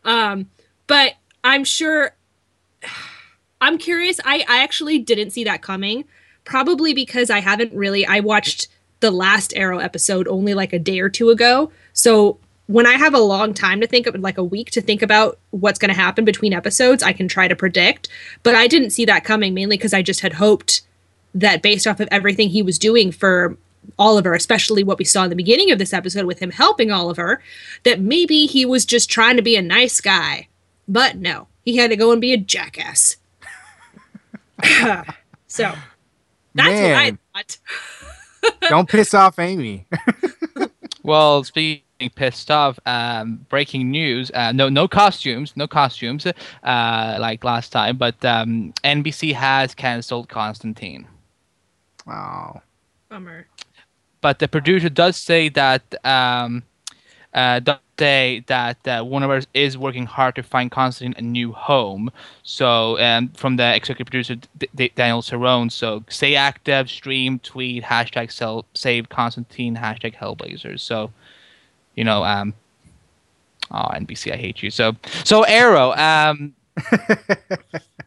Um, 0.05 0.49
but 0.87 1.13
I'm 1.43 1.65
sure. 1.65 2.15
I'm 3.61 3.77
curious. 3.77 4.19
I 4.25 4.45
I 4.47 4.63
actually 4.63 4.99
didn't 4.99 5.31
see 5.31 5.43
that 5.43 5.61
coming. 5.61 6.05
Probably 6.45 6.93
because 6.93 7.29
I 7.29 7.39
haven't 7.39 7.73
really. 7.73 8.05
I 8.05 8.21
watched 8.21 8.67
the 8.99 9.11
last 9.11 9.53
Arrow 9.55 9.79
episode 9.79 10.27
only 10.27 10.53
like 10.53 10.73
a 10.73 10.79
day 10.79 10.99
or 10.99 11.09
two 11.09 11.29
ago. 11.29 11.71
So 11.93 12.37
when 12.67 12.85
I 12.85 12.93
have 12.93 13.13
a 13.13 13.19
long 13.19 13.53
time 13.53 13.81
to 13.81 13.87
think 13.87 14.05
of, 14.05 14.15
like 14.15 14.37
a 14.37 14.43
week 14.43 14.69
to 14.71 14.81
think 14.81 15.01
about 15.01 15.39
what's 15.51 15.79
going 15.79 15.89
to 15.89 15.99
happen 15.99 16.23
between 16.23 16.53
episodes, 16.53 17.01
I 17.01 17.13
can 17.13 17.27
try 17.27 17.47
to 17.47 17.55
predict. 17.55 18.09
But 18.43 18.55
I 18.55 18.67
didn't 18.67 18.91
see 18.91 19.05
that 19.05 19.23
coming 19.23 19.53
mainly 19.53 19.75
because 19.75 19.93
I 19.93 20.01
just 20.01 20.21
had 20.21 20.33
hoped 20.33 20.81
that 21.33 21.61
based 21.61 21.87
off 21.87 21.99
of 21.99 22.07
everything 22.11 22.49
he 22.49 22.61
was 22.61 22.77
doing 22.77 23.11
for 23.11 23.57
Oliver, 23.97 24.33
especially 24.33 24.83
what 24.83 24.99
we 24.99 25.05
saw 25.05 25.23
in 25.23 25.29
the 25.29 25.35
beginning 25.35 25.71
of 25.71 25.79
this 25.79 25.93
episode 25.93 26.25
with 26.25 26.39
him 26.39 26.51
helping 26.51 26.91
Oliver, 26.91 27.41
that 27.83 27.99
maybe 27.99 28.45
he 28.45 28.65
was 28.65 28.85
just 28.85 29.09
trying 29.09 29.35
to 29.35 29.41
be 29.41 29.55
a 29.55 29.61
nice 29.61 29.99
guy. 29.99 30.47
But 30.87 31.17
no, 31.17 31.47
he 31.65 31.77
had 31.77 31.89
to 31.89 31.95
go 31.95 32.11
and 32.11 32.21
be 32.21 32.33
a 32.33 32.37
jackass. 32.37 33.17
so 35.47 35.73
that's 36.53 36.69
what 36.69 36.91
I 36.93 37.11
Man. 37.11 37.19
thought. 37.33 37.57
Don't 38.69 38.87
piss 38.89 39.13
off 39.13 39.39
Amy. 39.39 39.85
Well, 41.03 41.43
speaking 41.43 41.83
pissed 42.15 42.51
off, 42.51 42.79
um, 42.85 43.45
breaking 43.49 43.89
news. 43.89 44.31
Uh, 44.33 44.51
no, 44.51 44.69
no 44.69 44.87
costumes, 44.87 45.53
no 45.55 45.67
costumes, 45.67 46.25
uh, 46.25 47.17
like 47.19 47.43
last 47.43 47.71
time. 47.71 47.97
But 47.97 48.23
um, 48.23 48.73
NBC 48.83 49.33
has 49.33 49.73
canceled 49.73 50.29
Constantine. 50.29 51.07
Oh. 52.07 52.61
Bummer. 53.09 53.47
But 54.21 54.39
the 54.39 54.47
producer 54.47 54.89
does 54.89 55.15
say 55.17 55.49
that 55.49 55.81
um, 56.05 56.63
uh, 57.33 57.59
say 57.99 58.43
that 58.47 58.87
uh, 58.87 59.03
Warner 59.05 59.41
is 59.53 59.77
working 59.77 60.05
hard 60.05 60.35
to 60.35 60.43
find 60.43 60.71
Constantine 60.71 61.13
a 61.17 61.21
new 61.21 61.51
home. 61.51 62.11
So 62.43 62.97
um, 62.99 63.27
from 63.29 63.57
the 63.57 63.75
executive 63.75 64.07
producer 64.07 64.35
D- 64.35 64.69
D- 64.73 64.91
Daniel 64.95 65.21
Cerone. 65.21 65.71
So 65.71 66.03
stay 66.09 66.35
active, 66.35 66.89
stream, 66.89 67.39
tweet, 67.39 67.83
hashtag 67.83 68.31
sell, 68.31 68.65
save 68.73 69.09
Constantine, 69.09 69.75
hashtag 69.75 70.15
Hellblazers. 70.15 70.79
So 70.79 71.11
you 71.95 72.03
know, 72.05 72.23
um, 72.23 72.53
oh 73.71 73.89
NBC, 73.93 74.31
I 74.31 74.37
hate 74.37 74.63
you. 74.63 74.71
So 74.71 74.95
so 75.23 75.43
Arrow. 75.43 75.91
Um, 75.93 76.55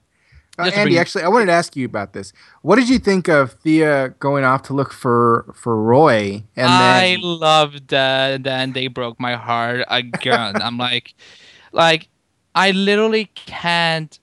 Uh, 0.58 0.64
Andy, 0.64 0.82
bring- 0.82 0.98
actually, 0.98 1.24
I 1.24 1.28
wanted 1.28 1.46
to 1.46 1.52
ask 1.52 1.74
you 1.76 1.86
about 1.86 2.12
this. 2.12 2.32
What 2.60 2.76
did 2.76 2.88
you 2.88 2.98
think 2.98 3.26
of 3.28 3.52
Thea 3.52 4.10
going 4.20 4.44
off 4.44 4.62
to 4.64 4.74
look 4.74 4.92
for 4.92 5.50
for 5.54 5.82
Roy? 5.82 6.44
And 6.56 6.66
I 6.66 7.12
then, 7.12 7.20
loved 7.22 7.88
that. 7.88 8.42
Then 8.42 8.72
they 8.72 8.88
broke 8.88 9.18
my 9.18 9.34
heart 9.34 9.84
again. 9.88 10.60
I'm 10.60 10.76
like, 10.88 11.14
like, 11.72 12.08
I 12.54 12.72
literally 12.72 13.30
can't 13.34 14.18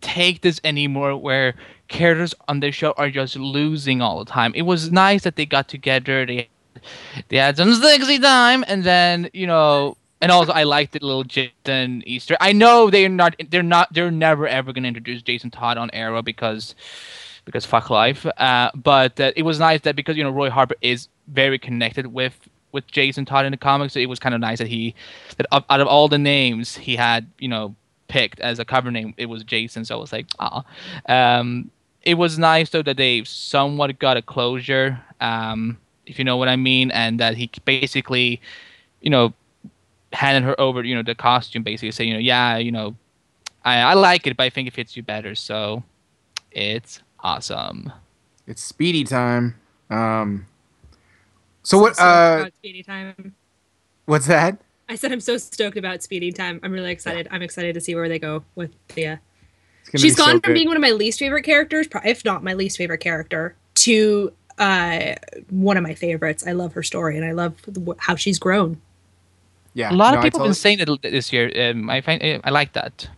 take 0.00 0.40
this 0.40 0.60
anymore. 0.64 1.14
Where 1.18 1.54
characters 1.88 2.34
on 2.48 2.60
this 2.60 2.74
show 2.74 2.92
are 2.96 3.10
just 3.10 3.36
losing 3.36 4.00
all 4.00 4.24
the 4.24 4.30
time. 4.30 4.52
It 4.54 4.62
was 4.62 4.90
nice 4.90 5.24
that 5.24 5.36
they 5.36 5.44
got 5.44 5.68
together. 5.68 6.24
They 6.24 6.48
they 7.28 7.36
had 7.36 7.58
some 7.58 7.74
sexy 7.74 8.18
time, 8.18 8.64
and 8.66 8.82
then 8.82 9.28
you 9.34 9.46
know. 9.46 9.97
And 10.20 10.32
also, 10.32 10.52
I 10.52 10.64
liked 10.64 10.92
the 10.92 10.98
little 11.00 11.24
Jason 11.24 12.02
Easter. 12.06 12.36
I 12.40 12.52
know 12.52 12.90
they're 12.90 13.08
not, 13.08 13.36
they're 13.50 13.62
not, 13.62 13.92
they're 13.92 14.10
never 14.10 14.48
ever 14.48 14.72
gonna 14.72 14.88
introduce 14.88 15.22
Jason 15.22 15.50
Todd 15.50 15.78
on 15.78 15.90
Arrow 15.92 16.22
because 16.22 16.74
because 17.44 17.64
fuck 17.64 17.88
life. 17.88 18.26
Uh, 18.36 18.70
but 18.74 19.18
uh, 19.20 19.32
it 19.36 19.42
was 19.42 19.58
nice 19.58 19.80
that 19.82 19.96
because 19.96 20.16
you 20.16 20.24
know 20.24 20.30
Roy 20.30 20.50
Harper 20.50 20.74
is 20.80 21.08
very 21.28 21.58
connected 21.58 22.08
with 22.08 22.48
with 22.72 22.86
Jason 22.88 23.24
Todd 23.24 23.46
in 23.46 23.52
the 23.52 23.56
comics. 23.56 23.94
So 23.94 24.00
it 24.00 24.08
was 24.08 24.18
kind 24.18 24.34
of 24.34 24.40
nice 24.40 24.58
that 24.58 24.68
he 24.68 24.94
that 25.36 25.46
out 25.52 25.80
of 25.80 25.86
all 25.86 26.08
the 26.08 26.18
names 26.18 26.76
he 26.76 26.96
had, 26.96 27.26
you 27.38 27.48
know, 27.48 27.74
picked 28.08 28.40
as 28.40 28.58
a 28.58 28.64
cover 28.64 28.90
name, 28.90 29.14
it 29.16 29.26
was 29.26 29.44
Jason. 29.44 29.84
So 29.84 29.96
I 29.96 30.00
was 30.00 30.12
like, 30.12 30.26
ah. 30.38 30.64
Um, 31.08 31.70
it 32.02 32.14
was 32.14 32.38
nice 32.38 32.70
though 32.70 32.82
that 32.82 32.96
they 32.96 33.24
somewhat 33.24 33.98
got 33.98 34.16
a 34.16 34.22
closure, 34.22 35.00
um, 35.20 35.78
if 36.06 36.18
you 36.18 36.24
know 36.24 36.36
what 36.36 36.48
I 36.48 36.56
mean, 36.56 36.90
and 36.90 37.20
that 37.20 37.36
he 37.36 37.50
basically, 37.64 38.40
you 39.00 39.10
know, 39.10 39.32
handed 40.18 40.42
her 40.42 40.60
over, 40.60 40.82
you 40.82 40.96
know, 40.96 41.02
the 41.02 41.14
costume, 41.14 41.62
basically 41.62 41.92
saying, 41.92 42.08
you 42.08 42.14
know, 42.14 42.20
yeah, 42.20 42.56
you 42.56 42.72
know, 42.72 42.96
I, 43.64 43.78
I 43.82 43.94
like 43.94 44.26
it, 44.26 44.36
but 44.36 44.42
I 44.42 44.50
think 44.50 44.66
it 44.66 44.74
fits 44.74 44.96
you 44.96 45.02
better. 45.04 45.36
So 45.36 45.84
it's 46.50 47.00
awesome. 47.20 47.92
It's 48.44 48.60
speedy 48.60 49.04
time. 49.04 49.54
Um, 49.90 50.46
so 51.62 51.78
what? 51.78 51.94
So 51.96 52.02
Uh, 52.02 52.50
Speedy 52.58 52.82
Time. 52.82 53.34
what's 54.06 54.26
that? 54.26 54.58
I 54.88 54.96
said 54.96 55.12
I'm 55.12 55.20
so 55.20 55.36
stoked 55.36 55.76
about 55.76 56.02
Speedy 56.02 56.32
Time. 56.32 56.58
I'm 56.64 56.72
really 56.72 56.90
excited. 56.90 57.28
I'm 57.30 57.42
excited 57.42 57.74
to 57.74 57.80
see 57.80 57.94
where 57.94 58.08
they 58.08 58.18
go 58.18 58.42
with 58.56 58.72
Thea. 58.88 59.20
It's 59.82 59.90
gonna 59.90 60.02
She's 60.02 60.14
be 60.14 60.16
so 60.16 60.24
gone 60.24 60.40
from 60.40 60.50
good. 60.50 60.54
being 60.54 60.66
one 60.66 60.76
of 60.76 60.82
my 60.82 60.90
least 60.90 61.20
favorite 61.20 61.44
characters, 61.44 61.86
if 62.04 62.24
not 62.24 62.42
my 62.42 62.54
least 62.54 62.76
favorite 62.76 62.98
character, 62.98 63.54
to 63.74 64.32
uh, 64.58 65.14
one 65.50 65.76
of 65.76 65.84
my 65.84 65.94
favorites. 65.94 66.44
I 66.44 66.52
love 66.52 66.72
her 66.72 66.82
story 66.82 67.16
and 67.16 67.24
I 67.24 67.32
love 67.32 67.54
the, 67.62 67.94
how 67.98 68.16
she's 68.16 68.38
grown. 68.40 68.80
Yeah. 69.74 69.92
A 69.92 69.94
lot 69.94 70.12
no, 70.12 70.18
of 70.18 70.24
people 70.24 70.40
have 70.40 70.48
been 70.48 70.54
saying 70.54 70.80
it 70.80 71.02
this 71.02 71.32
year. 71.32 71.70
Um, 71.70 71.88
I 71.90 72.00
find 72.00 72.40
I 72.44 72.50
like 72.50 72.72
that. 72.72 73.08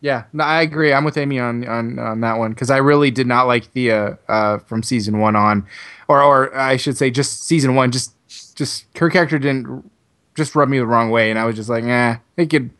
Yeah, 0.00 0.24
no, 0.32 0.44
I 0.44 0.62
agree. 0.62 0.92
I'm 0.92 1.04
with 1.04 1.18
Amy 1.18 1.38
on 1.38 1.66
on, 1.68 1.98
on 1.98 2.20
that 2.20 2.38
one 2.38 2.52
because 2.52 2.70
I 2.70 2.78
really 2.78 3.10
did 3.10 3.26
not 3.26 3.46
like 3.46 3.66
Thea 3.66 4.18
uh, 4.28 4.58
from 4.58 4.82
season 4.82 5.18
one 5.18 5.36
on, 5.36 5.66
or 6.08 6.22
or 6.22 6.56
I 6.56 6.76
should 6.76 6.96
say 6.96 7.10
just 7.10 7.46
season 7.46 7.74
one. 7.74 7.90
Just 7.90 8.14
just 8.56 8.86
her 8.96 9.10
character 9.10 9.38
didn't 9.38 9.90
just 10.34 10.54
rub 10.54 10.68
me 10.68 10.78
the 10.78 10.86
wrong 10.86 11.10
way, 11.10 11.30
and 11.30 11.38
I 11.38 11.44
was 11.44 11.56
just 11.56 11.68
like, 11.68 11.84
eh, 11.84 12.16
it 12.36 12.46
could. 12.46 12.70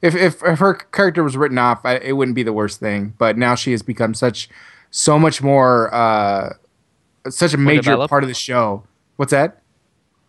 If 0.00 0.14
if, 0.14 0.42
if 0.44 0.60
her 0.60 0.74
character 0.74 1.24
was 1.24 1.36
written 1.36 1.58
off, 1.58 1.80
I, 1.84 1.96
it 1.96 2.12
wouldn't 2.12 2.36
be 2.36 2.44
the 2.44 2.52
worst 2.52 2.78
thing. 2.78 3.14
But 3.18 3.36
now 3.36 3.56
she 3.56 3.72
has 3.72 3.82
become 3.82 4.14
such 4.14 4.48
so 4.90 5.18
much 5.18 5.42
more 5.42 5.92
uh, 5.92 6.54
such 7.28 7.54
a 7.54 7.58
major 7.58 8.06
part 8.06 8.22
of 8.22 8.28
the 8.28 8.34
show. 8.34 8.84
What's 9.16 9.32
that? 9.32 9.62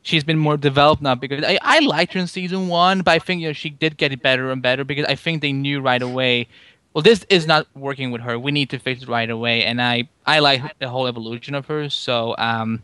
She's 0.10 0.24
been 0.24 0.40
more 0.40 0.58
developed 0.58 1.02
now 1.02 1.16
because 1.16 1.44
I, 1.44 1.60
I 1.62 1.80
liked 1.80 2.14
her 2.14 2.20
in 2.20 2.28
season 2.28 2.68
one, 2.68 3.02
but 3.02 3.12
I 3.12 3.20
think 3.20 3.42
you 3.42 3.48
know 3.48 3.54
she 3.54 3.70
did 3.70 3.98
get 3.98 4.22
better 4.22 4.52
and 4.52 4.62
better 4.62 4.84
because 4.84 5.06
I 5.06 5.16
think 5.16 5.42
they 5.42 5.54
knew 5.54 5.80
right 5.80 6.02
away. 6.02 6.48
Well, 6.94 7.04
this 7.04 7.24
is 7.30 7.46
not 7.46 7.68
working 7.76 8.10
with 8.10 8.22
her. 8.22 8.40
We 8.40 8.52
need 8.52 8.72
to 8.72 8.80
fix 8.80 9.04
it 9.04 9.08
right 9.08 9.30
away, 9.30 9.64
and 9.64 9.82
I 9.82 10.10
I 10.26 10.40
like 10.40 10.78
the 10.80 10.90
whole 10.90 11.08
evolution 11.08 11.54
of 11.56 11.68
her. 11.68 11.90
So 11.90 12.36
um, 12.38 12.84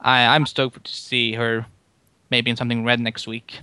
I 0.00 0.26
I'm 0.34 0.46
stoked 0.46 0.84
to 0.84 0.92
see 0.92 1.34
her 1.34 1.66
maybe 2.30 2.50
in 2.50 2.56
something 2.56 2.84
red 2.84 2.98
next 2.98 3.26
week. 3.26 3.60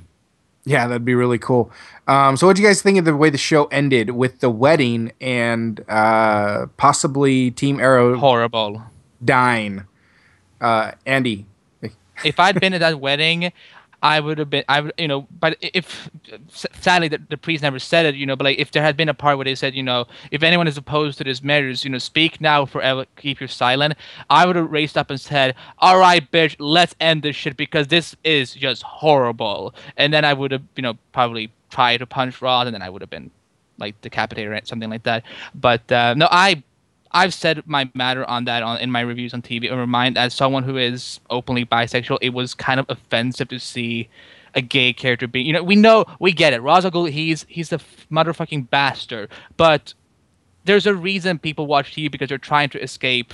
Yeah, 0.66 0.88
that'd 0.88 1.06
be 1.06 1.16
really 1.16 1.40
cool. 1.40 1.72
Um, 2.08 2.38
so, 2.38 2.46
what 2.46 2.56
do 2.56 2.62
you 2.62 2.68
guys 2.68 2.82
think 2.82 3.00
of 3.00 3.06
the 3.06 3.16
way 3.16 3.32
the 3.32 3.38
show 3.38 3.66
ended 3.68 4.12
with 4.12 4.40
the 4.40 4.52
wedding 4.52 5.12
and 5.20 5.84
uh, 5.90 6.68
possibly 6.78 7.50
Team 7.50 7.80
Arrow 7.80 8.18
Horrible. 8.18 8.84
dying? 9.24 9.86
Uh, 10.62 10.92
Andy, 11.06 11.48
if 12.24 12.40
I'd 12.40 12.60
been 12.60 12.74
at 12.74 12.80
that 12.80 13.00
wedding, 13.00 13.52
I 14.02 14.20
would 14.20 14.38
have 14.38 14.50
been. 14.50 14.64
I 14.70 14.82
would, 14.82 14.94
you 14.98 15.08
know, 15.08 15.28
but 15.40 15.58
if 15.62 16.10
sadly 16.48 17.10
the, 17.10 17.22
the 17.30 17.38
priest 17.38 17.64
never 17.64 17.80
said 17.80 18.06
it, 18.06 18.16
you 18.16 18.26
know, 18.26 18.36
but 18.36 18.46
like 18.46 18.58
if 18.58 18.72
there 18.72 18.82
had 18.82 18.96
been 18.96 19.10
a 19.10 19.14
part 19.14 19.38
where 19.38 19.46
they 19.46 19.56
said, 19.56 19.76
you 19.76 19.84
know, 19.84 20.06
if 20.32 20.42
anyone 20.42 20.68
is 20.68 20.78
opposed 20.78 21.18
to 21.18 21.24
this 21.24 21.44
marriage, 21.44 21.84
you 21.84 21.90
know, 21.90 21.98
speak 21.98 22.40
now, 22.40 22.66
forever 22.66 23.06
keep 23.18 23.40
your 23.42 23.50
silent. 23.50 23.96
I 24.30 24.46
would 24.46 24.56
have 24.56 24.72
raised 24.72 24.98
up 24.98 25.10
and 25.10 25.20
said, 25.20 25.56
"All 25.80 26.00
right, 26.00 26.30
bitch, 26.32 26.56
let's 26.60 26.96
end 27.00 27.24
this 27.24 27.36
shit 27.36 27.58
because 27.58 27.88
this 27.88 28.16
is 28.24 28.54
just 28.54 28.84
horrible." 28.84 29.74
And 29.98 30.14
then 30.14 30.24
I 30.24 30.34
would 30.34 30.52
have, 30.52 30.64
you 30.76 30.82
know, 30.82 30.98
probably 31.12 31.52
tried 31.70 31.98
to 31.98 32.06
punch 32.06 32.42
Rod, 32.42 32.68
and 32.68 32.74
then 32.74 32.82
I 32.82 32.90
would 32.90 33.02
have 33.02 33.10
been 33.10 33.32
like 33.78 34.00
decapitated 34.02 34.52
or 34.52 34.60
something 34.64 34.90
like 34.90 35.04
that. 35.04 35.24
But 35.54 35.92
uh, 35.92 36.14
no, 36.14 36.28
I 36.32 36.64
I've 37.12 37.34
said 37.34 37.64
my 37.66 37.90
matter 37.94 38.24
on 38.30 38.46
that 38.46 38.64
on 38.64 38.78
in 38.80 38.92
my 38.92 39.02
reviews 39.02 39.34
on 39.34 39.42
TV. 39.42 39.70
And 39.70 39.80
remind 39.80 40.18
as 40.18 40.34
someone 40.34 40.64
who 40.64 40.78
is 40.78 41.20
openly 41.30 41.66
bisexual, 41.66 42.20
it 42.22 42.30
was 42.30 42.54
kind 42.54 42.80
of 42.80 42.86
offensive 42.90 43.48
to 43.50 43.60
see 43.60 44.10
a 44.56 44.62
gay 44.62 44.94
character 44.94 45.28
being. 45.28 45.46
You 45.46 45.54
know, 45.54 45.64
we 45.64 45.76
know 45.76 46.06
we 46.20 46.32
get 46.32 46.54
it. 46.54 46.62
Ra's 46.62 46.86
al 46.86 46.92
Ghul, 46.92 47.10
he's 47.10 47.46
he's 47.50 47.72
f- 47.74 48.08
motherfucking 48.12 48.70
bastard. 48.70 49.30
But 49.58 49.94
there's 50.66 50.86
a 50.86 50.94
reason 50.94 51.40
people 51.40 51.68
watch 51.68 51.94
TV 51.94 52.12
because 52.12 52.30
they're 52.30 52.38
trying 52.38 52.70
to 52.70 52.82
escape 52.82 53.34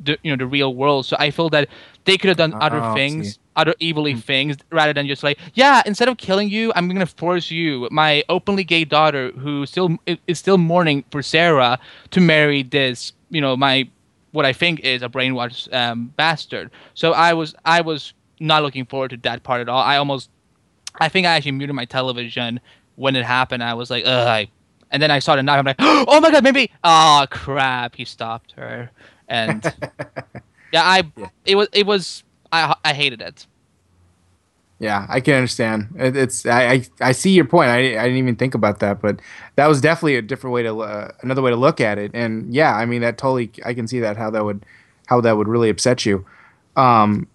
the 0.00 0.18
you 0.22 0.30
know 0.30 0.36
the 0.36 0.46
real 0.46 0.74
world. 0.74 1.06
So 1.06 1.16
I 1.18 1.30
feel 1.30 1.50
that 1.50 1.68
they 2.04 2.16
could 2.18 2.28
have 2.28 2.36
done 2.36 2.54
other 2.54 2.80
Oh, 2.80 2.94
things, 2.94 3.38
other 3.56 3.74
evilly 3.80 4.12
hmm. 4.12 4.18
things, 4.20 4.56
rather 4.70 4.92
than 4.92 5.06
just 5.06 5.22
like, 5.22 5.38
yeah, 5.54 5.82
instead 5.86 6.08
of 6.08 6.16
killing 6.16 6.48
you, 6.48 6.72
I'm 6.74 6.88
gonna 6.88 7.06
force 7.06 7.50
you, 7.50 7.88
my 7.90 8.24
openly 8.28 8.64
gay 8.64 8.84
daughter, 8.84 9.30
who 9.32 9.66
still 9.66 9.96
is 10.26 10.38
still 10.38 10.58
mourning 10.58 11.04
for 11.10 11.22
Sara, 11.22 11.78
to 12.10 12.20
marry 12.20 12.62
this, 12.62 13.12
you 13.30 13.40
know, 13.40 13.56
my 13.56 13.88
what 14.32 14.44
I 14.44 14.52
think 14.52 14.80
is 14.80 15.02
a 15.02 15.08
brainwashed 15.08 15.72
um, 15.72 16.12
bastard. 16.16 16.70
So 16.94 17.12
I 17.12 17.34
was 17.34 17.54
I 17.64 17.80
was 17.80 18.12
not 18.40 18.62
looking 18.62 18.84
forward 18.84 19.10
to 19.10 19.16
that 19.18 19.42
part 19.44 19.60
at 19.60 19.68
all. 19.68 19.80
I 19.80 19.96
almost, 19.96 20.28
I 21.00 21.08
think 21.08 21.26
I 21.26 21.30
actually 21.30 21.52
muted 21.52 21.74
my 21.76 21.84
television 21.84 22.60
when 22.96 23.16
it 23.16 23.24
happened. 23.24 23.62
I 23.62 23.74
was 23.74 23.90
like, 23.90 24.04
ugh. 24.06 24.26
I, 24.26 24.48
and 24.90 25.02
then 25.02 25.10
I 25.10 25.18
saw 25.18 25.36
the 25.36 25.42
knife. 25.42 25.58
I'm 25.58 25.64
like, 25.64 25.76
oh 25.80 26.20
my 26.20 26.30
god, 26.30 26.44
maybe. 26.44 26.70
Oh 26.82 27.26
crap! 27.30 27.96
He 27.96 28.04
stopped 28.04 28.52
her, 28.52 28.90
and 29.28 29.62
yeah, 30.72 30.82
I. 30.82 31.04
It 31.44 31.56
was. 31.56 31.68
It 31.72 31.86
was. 31.86 32.24
I. 32.52 32.74
I 32.84 32.92
hated 32.94 33.22
it. 33.22 33.46
yeah, 34.80 35.06
I 35.08 35.20
can 35.20 35.34
understand. 35.34 35.88
It, 35.98 36.16
it's 36.16 36.44
I, 36.46 36.72
I 36.72 36.84
I 37.00 37.12
see 37.12 37.30
your 37.30 37.44
point. 37.44 37.70
I, 37.70 37.78
I 37.78 38.04
didn't 38.04 38.16
even 38.18 38.36
think 38.36 38.54
about 38.54 38.80
that, 38.80 39.00
but 39.00 39.20
that 39.56 39.68
was 39.68 39.80
definitely 39.80 40.16
a 40.16 40.22
different 40.22 40.52
way 40.52 40.62
to 40.62 40.80
uh, 40.80 41.10
another 41.22 41.42
way 41.42 41.50
to 41.50 41.56
look 41.56 41.80
at 41.80 41.98
it. 41.98 42.10
And 42.14 42.52
yeah, 42.54 42.74
I 42.74 42.84
mean 42.86 43.00
that 43.02 43.16
totally. 43.18 43.50
I 43.64 43.74
can 43.74 43.86
see 43.88 44.00
that 44.00 44.16
how 44.16 44.30
that 44.30 44.44
would 44.44 44.66
how 45.06 45.20
that 45.20 45.36
would 45.36 45.48
really 45.48 45.70
upset 45.70 46.04
you. 46.04 46.26
Um, 46.76 47.28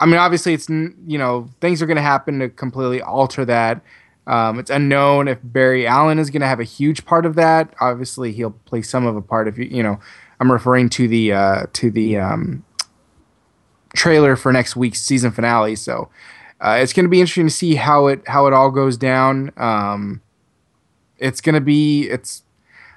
I 0.00 0.06
mean, 0.06 0.16
obviously, 0.16 0.54
it's 0.54 0.68
you 0.68 1.18
know 1.18 1.48
things 1.60 1.82
are 1.82 1.86
going 1.86 1.96
to 1.96 2.02
happen 2.02 2.40
to 2.40 2.48
completely 2.48 3.00
alter 3.02 3.44
that. 3.44 3.82
Um, 4.26 4.58
it's 4.58 4.70
unknown 4.70 5.28
if 5.28 5.38
Barry 5.44 5.86
Allen 5.86 6.18
is 6.18 6.30
going 6.30 6.40
to 6.40 6.48
have 6.48 6.58
a 6.58 6.64
huge 6.64 7.04
part 7.04 7.24
of 7.26 7.36
that. 7.36 7.72
Obviously, 7.80 8.32
he'll 8.32 8.50
play 8.50 8.82
some 8.82 9.06
of 9.06 9.16
a 9.16 9.22
part. 9.22 9.46
If 9.46 9.56
you 9.58 9.66
you 9.66 9.82
know, 9.82 10.00
I'm 10.40 10.52
referring 10.52 10.88
to 10.90 11.08
the 11.08 11.32
uh, 11.32 11.66
to 11.74 11.90
the 11.90 12.18
um, 12.18 12.64
trailer 13.94 14.36
for 14.36 14.52
next 14.52 14.76
week's 14.76 15.00
season 15.00 15.30
finale. 15.30 15.76
So 15.76 16.10
uh, 16.60 16.78
it's 16.80 16.92
going 16.92 17.04
to 17.04 17.10
be 17.10 17.20
interesting 17.20 17.46
to 17.46 17.52
see 17.52 17.74
how 17.74 18.06
it 18.06 18.26
how 18.26 18.46
it 18.46 18.52
all 18.52 18.70
goes 18.70 18.96
down. 18.96 19.52
Um, 19.56 20.22
it's 21.18 21.40
going 21.40 21.54
to 21.54 21.60
be 21.60 22.08
it's. 22.08 22.42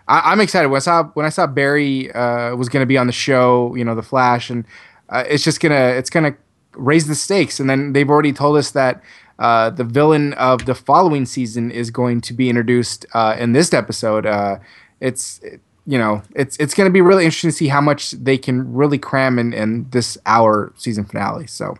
I, 0.07 0.31
I'm 0.31 0.41
excited 0.41 0.69
when 0.69 0.77
I 0.77 0.79
saw 0.79 1.03
when 1.13 1.25
I 1.25 1.29
saw 1.29 1.47
Barry 1.47 2.11
uh, 2.11 2.55
was 2.55 2.69
going 2.69 2.81
to 2.81 2.87
be 2.87 2.97
on 2.97 3.07
the 3.07 3.13
show. 3.13 3.73
You 3.75 3.85
know, 3.85 3.95
the 3.95 4.03
Flash, 4.03 4.49
and 4.49 4.65
uh, 5.09 5.23
it's 5.27 5.43
just 5.43 5.59
gonna 5.59 5.75
it's 5.75 6.09
gonna 6.09 6.35
raise 6.73 7.07
the 7.07 7.15
stakes. 7.15 7.59
And 7.59 7.69
then 7.69 7.93
they've 7.93 8.09
already 8.09 8.33
told 8.33 8.57
us 8.57 8.71
that. 8.71 9.01
Uh, 9.37 9.69
the 9.69 9.85
villain 9.85 10.33
of 10.33 10.65
the 10.65 10.75
following 10.75 11.25
season 11.25 11.71
is 11.71 11.91
going 11.91 12.19
to 12.19 12.33
be 12.33 12.49
introduced 12.49 13.05
uh, 13.13 13.37
in 13.39 13.53
this 13.53 13.73
episode. 13.73 14.25
Uh, 14.25 14.57
it's 14.99 15.39
you 15.85 15.97
know 15.97 16.21
it's 16.35 16.57
it's 16.57 16.73
going 16.73 16.89
to 16.89 16.93
be 16.93 17.01
really 17.01 17.25
interesting 17.25 17.49
to 17.49 17.55
see 17.55 17.67
how 17.67 17.81
much 17.81 18.11
they 18.11 18.37
can 18.37 18.73
really 18.73 18.97
cram 18.97 19.39
in 19.39 19.53
in 19.53 19.89
this 19.91 20.17
hour 20.25 20.71
season 20.75 21.05
finale. 21.05 21.47
So 21.47 21.77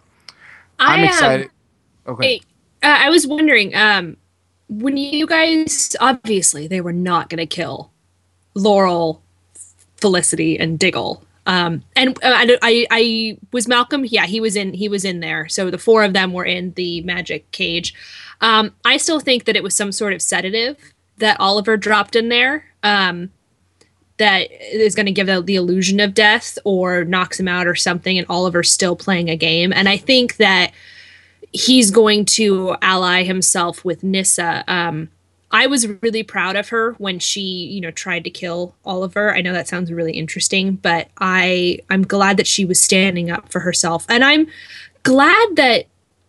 I'm 0.80 1.00
I, 1.00 1.04
um, 1.04 1.10
excited. 1.10 1.52
Okay. 2.08 2.28
Hey, 2.28 2.42
uh, 2.82 2.98
I 3.06 3.10
was 3.10 3.28
wondering, 3.28 3.76
um, 3.76 4.18
when 4.68 4.98
you 4.98 5.28
guys 5.28 5.96
obviously 6.00 6.68
they 6.68 6.82
were 6.82 6.94
not 6.94 7.30
going 7.30 7.40
to 7.40 7.46
kill 7.46 7.92
Laurel, 8.56 9.22
Felicity, 9.98 10.60
and 10.60 10.80
Diggle. 10.80 11.24
Um, 11.46 11.84
and 11.96 12.10
uh, 12.24 12.34
I, 12.36 12.58
I, 12.62 12.88
I 12.92 13.38
was 13.52 13.68
Malcolm. 13.68 14.06
Yeah, 14.06 14.26
he 14.26 14.40
was 14.40 14.56
in. 14.56 14.74
He 14.74 14.88
was 14.88 15.04
in 15.04 15.20
there. 15.20 15.48
So 15.50 15.72
the 15.72 15.80
four 15.80 16.04
of 16.04 16.14
them 16.14 16.32
were 16.32 16.46
in 16.46 16.74
the 16.74 17.02
magic 17.02 17.50
cage. 17.52 17.94
Um, 18.42 18.74
I 18.86 18.98
still 18.98 19.20
think 19.20 19.46
that 19.46 19.56
it 19.56 19.64
was 19.64 19.76
some 19.76 19.92
sort 19.92 20.14
of 20.14 20.22
sedative 20.22 20.78
that 21.18 21.40
Oliver 21.40 21.76
dropped 21.76 22.16
in 22.16 22.30
there. 22.30 22.66
Um, 22.84 23.32
that 24.20 24.52
is 24.52 24.96
going 24.96 25.08
to 25.08 25.12
give 25.12 25.28
the, 25.28 25.42
the 25.42 25.56
illusion 25.56 26.00
of 26.00 26.14
death 26.14 26.58
or 26.64 27.04
knocks 27.04 27.40
him 27.40 27.48
out 27.48 27.68
or 27.68 27.76
something, 27.76 28.18
and 28.18 28.28
Oliver's 28.30 28.72
still 28.72 28.96
playing 28.96 29.30
a 29.30 29.36
game. 29.36 29.74
And 29.74 29.90
I 29.90 29.98
think 29.98 30.38
that 30.38 30.72
he's 31.52 31.90
going 31.90 32.26
to 32.26 32.76
ally 32.82 33.24
himself 33.24 33.84
with 33.84 34.04
Nyssa. 34.04 34.64
Um, 34.68 35.10
I 35.52 35.66
was 35.66 35.88
really 35.88 36.22
proud 36.22 36.56
of 36.56 36.70
her 36.70 36.94
when 37.00 37.18
she, 37.18 37.42
you 37.42 37.82
know, 37.82 37.92
tried 37.92 38.24
to 38.26 38.30
kill 38.30 38.76
Oliver. 38.86 39.34
I 39.34 39.42
know 39.42 39.54
that 39.54 39.68
sounds 39.68 39.92
really 39.92 40.14
interesting, 40.14 40.76
but 40.76 41.08
I 41.20 41.80
I'm 41.90 42.04
glad 42.04 42.38
that 42.38 42.46
she 42.46 42.66
was 42.66 42.80
standing 42.80 43.32
up 43.32 43.50
for 43.50 43.62
herself. 43.62 44.06
And 44.10 44.24
I'm 44.24 44.48
glad 45.04 45.56
that 45.56 45.86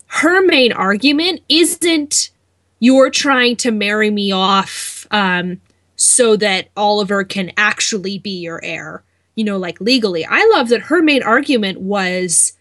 her 0.07 0.45
main 0.45 0.73
argument 0.73 1.43
isn't 1.49 2.31
you're 2.79 3.11
trying 3.11 3.57
to 3.57 3.71
marry 3.71 4.11
me 4.11 4.33
off 4.33 5.07
um, 5.11 5.61
so 6.03 6.35
that 6.35 6.71
Oliver 6.79 7.25
can 7.25 7.53
actually 7.59 8.19
be 8.19 8.31
your 8.31 8.59
heir, 8.65 9.05
you 9.35 9.45
know, 9.45 9.59
like 9.59 9.79
legally. 9.83 10.25
I 10.25 10.51
love 10.55 10.71
that 10.71 10.85
her 10.85 11.03
main 11.03 11.23
argument 11.23 11.79
was 11.79 12.55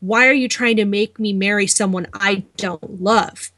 why 0.00 0.26
are 0.26 0.32
you 0.32 0.48
trying 0.48 0.76
to 0.76 0.86
make 0.86 1.18
me 1.20 1.34
marry 1.34 1.66
someone 1.66 2.06
I 2.14 2.44
don't 2.56 3.02
love? 3.02 3.52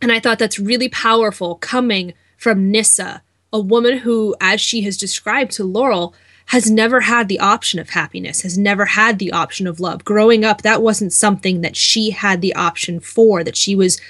And 0.00 0.12
I 0.12 0.20
thought 0.20 0.38
that's 0.38 0.60
really 0.60 0.88
powerful 0.88 1.56
coming 1.56 2.14
from 2.38 2.70
Nyssa, 2.70 3.20
a 3.52 3.58
woman 3.58 3.98
who, 3.98 4.36
as 4.40 4.60
she 4.60 4.82
has 4.82 4.96
described 4.96 5.50
to 5.52 5.64
Laurel, 5.64 6.14
has 6.46 6.70
never 6.70 7.00
had 7.00 7.26
the 7.26 7.40
option 7.40 7.80
of 7.80 7.90
happiness, 7.90 8.42
has 8.42 8.56
never 8.56 8.84
had 8.84 9.18
the 9.18 9.32
option 9.32 9.66
of 9.66 9.80
love. 9.80 10.04
Growing 10.04 10.44
up, 10.44 10.62
that 10.62 10.82
wasn't 10.82 11.12
something 11.12 11.62
that 11.62 11.74
she 11.76 12.10
had 12.10 12.42
the 12.42 12.54
option 12.54 13.00
for, 13.00 13.42
that 13.42 13.56
she 13.56 13.74
was 13.74 14.00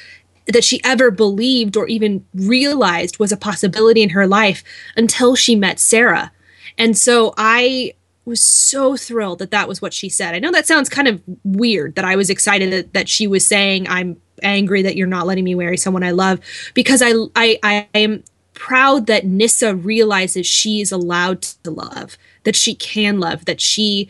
that 0.46 0.64
she 0.64 0.82
ever 0.84 1.10
believed 1.10 1.76
or 1.76 1.86
even 1.86 2.24
realized 2.34 3.18
was 3.18 3.32
a 3.32 3.36
possibility 3.36 4.02
in 4.02 4.10
her 4.10 4.26
life 4.26 4.62
until 4.96 5.34
she 5.34 5.54
met 5.56 5.80
Sara. 5.80 6.32
And 6.76 6.96
so 6.96 7.32
I 7.36 7.94
was 8.24 8.40
so 8.40 8.96
thrilled 8.96 9.38
that 9.38 9.50
that 9.50 9.68
was 9.68 9.82
what 9.82 9.92
she 9.92 10.08
said. 10.08 10.34
I 10.34 10.38
know 10.38 10.52
that 10.52 10.66
sounds 10.66 10.88
kind 10.88 11.08
of 11.08 11.20
weird 11.44 11.94
that 11.94 12.04
I 12.04 12.16
was 12.16 12.30
excited 12.30 12.72
that, 12.72 12.92
that 12.94 13.08
she 13.08 13.26
was 13.26 13.46
saying 13.46 13.86
I'm 13.88 14.20
angry 14.42 14.82
that 14.82 14.96
you're 14.96 15.06
not 15.06 15.26
letting 15.26 15.44
me 15.44 15.54
marry 15.54 15.76
someone 15.76 16.02
I 16.02 16.10
love 16.10 16.40
because 16.74 17.02
I 17.02 17.12
I 17.36 17.58
I 17.62 17.88
am 17.94 18.24
proud 18.54 19.06
that 19.06 19.26
Nyssa 19.26 19.74
realizes 19.74 20.46
she 20.46 20.80
is 20.80 20.92
allowed 20.92 21.42
to 21.42 21.70
love, 21.70 22.16
that 22.44 22.56
she 22.56 22.74
can 22.74 23.20
love, 23.20 23.44
that 23.44 23.60
she 23.60 24.08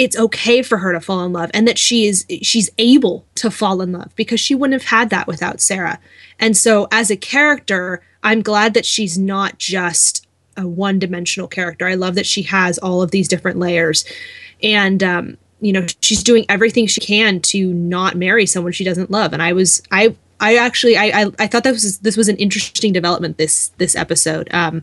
it's 0.00 0.16
okay 0.16 0.62
for 0.62 0.78
her 0.78 0.92
to 0.94 1.00
fall 1.00 1.26
in 1.26 1.32
love 1.34 1.50
and 1.52 1.68
that 1.68 1.76
she 1.76 2.06
is 2.06 2.24
she's 2.40 2.70
able 2.78 3.26
to 3.34 3.50
fall 3.50 3.82
in 3.82 3.92
love 3.92 4.10
because 4.16 4.40
she 4.40 4.54
wouldn't 4.54 4.80
have 4.80 4.88
had 4.88 5.10
that 5.10 5.26
without 5.26 5.60
Sara. 5.60 6.00
And 6.38 6.56
so 6.56 6.88
as 6.90 7.10
a 7.10 7.16
character, 7.16 8.00
I'm 8.22 8.40
glad 8.40 8.72
that 8.72 8.86
she's 8.86 9.18
not 9.18 9.58
just 9.58 10.26
a 10.56 10.66
one-dimensional 10.66 11.48
character. 11.48 11.86
I 11.86 11.96
love 11.96 12.14
that 12.14 12.24
she 12.24 12.40
has 12.44 12.78
all 12.78 13.02
of 13.02 13.10
these 13.10 13.28
different 13.28 13.58
layers. 13.58 14.06
And 14.62 15.02
um 15.02 15.36
you 15.60 15.74
know, 15.74 15.84
she's 16.00 16.22
doing 16.22 16.46
everything 16.48 16.86
she 16.86 17.02
can 17.02 17.38
to 17.40 17.74
not 17.74 18.16
marry 18.16 18.46
someone 18.46 18.72
she 18.72 18.84
doesn't 18.84 19.10
love. 19.10 19.34
And 19.34 19.42
I 19.42 19.52
was 19.52 19.82
I 19.90 20.16
I 20.40 20.56
actually 20.56 20.96
I 20.96 21.24
I, 21.24 21.30
I 21.40 21.46
thought 21.46 21.64
that 21.64 21.72
was 21.72 21.98
this 21.98 22.16
was 22.16 22.30
an 22.30 22.36
interesting 22.36 22.94
development 22.94 23.36
this 23.36 23.68
this 23.76 23.94
episode. 23.94 24.48
Um 24.50 24.82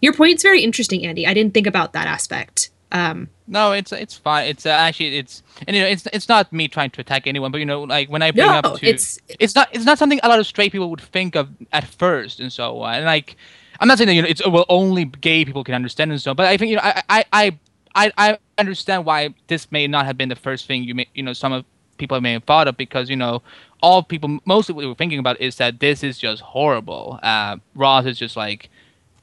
your 0.00 0.12
point's 0.12 0.44
very 0.44 0.62
interesting, 0.62 1.04
Andy. 1.04 1.26
I 1.26 1.34
didn't 1.34 1.52
think 1.52 1.66
about 1.66 1.94
that 1.94 2.06
aspect. 2.06 2.70
Um, 2.92 3.28
no, 3.48 3.72
it's 3.72 3.90
it's 3.90 4.16
fine. 4.16 4.48
It's 4.48 4.66
uh, 4.66 4.70
actually 4.70 5.16
it's 5.16 5.42
and 5.66 5.74
you 5.74 5.82
know 5.82 5.88
it's 5.88 6.06
it's 6.12 6.28
not 6.28 6.52
me 6.52 6.68
trying 6.68 6.90
to 6.90 7.00
attack 7.00 7.26
anyone, 7.26 7.50
but 7.50 7.58
you 7.58 7.66
know 7.66 7.82
like 7.82 8.08
when 8.10 8.22
I 8.22 8.30
bring 8.30 8.46
No, 8.46 8.52
up 8.54 8.78
to 8.78 8.86
it's- 8.86 9.18
it's 9.40 9.54
not 9.54 9.68
it's 9.72 9.84
not 9.84 9.98
something 9.98 10.20
a 10.22 10.28
lot 10.28 10.38
of 10.38 10.46
straight 10.46 10.72
people 10.72 10.90
would 10.90 11.00
think 11.00 11.34
of 11.34 11.48
at 11.72 11.84
first 11.84 12.38
and 12.38 12.52
so 12.52 12.80
on. 12.82 12.94
And 12.96 13.04
like 13.06 13.36
I'm 13.80 13.88
not 13.88 13.98
saying 13.98 14.08
that 14.08 14.14
you 14.14 14.22
know 14.22 14.28
it's 14.28 14.46
well 14.46 14.66
only 14.68 15.06
gay 15.06 15.44
people 15.44 15.64
can 15.64 15.74
understand 15.74 16.12
and 16.12 16.20
so, 16.20 16.34
but 16.34 16.46
I 16.46 16.56
think 16.58 16.70
you 16.70 16.76
know 16.76 16.82
I 16.84 17.02
I 17.08 17.24
I 17.32 17.58
I, 17.94 18.12
I 18.18 18.38
understand 18.58 19.04
why 19.06 19.34
this 19.48 19.72
may 19.72 19.86
not 19.86 20.04
have 20.06 20.16
been 20.18 20.28
the 20.28 20.36
first 20.36 20.66
thing 20.66 20.84
you 20.84 20.94
may 20.94 21.08
you 21.14 21.22
know 21.22 21.32
some 21.32 21.52
of 21.52 21.64
people 21.98 22.20
may 22.20 22.32
have 22.32 22.44
thought 22.44 22.68
of 22.68 22.76
because 22.76 23.08
you 23.10 23.16
know 23.16 23.42
all 23.82 24.02
people 24.02 24.38
mostly 24.44 24.74
what 24.74 24.82
we 24.82 24.86
were 24.86 24.94
thinking 24.94 25.18
about 25.18 25.40
is 25.40 25.56
that 25.56 25.80
this 25.80 26.02
is 26.04 26.18
just 26.18 26.42
horrible. 26.42 27.18
Uh, 27.22 27.56
Ra's 27.74 28.06
is 28.06 28.18
just 28.18 28.36
like 28.36 28.70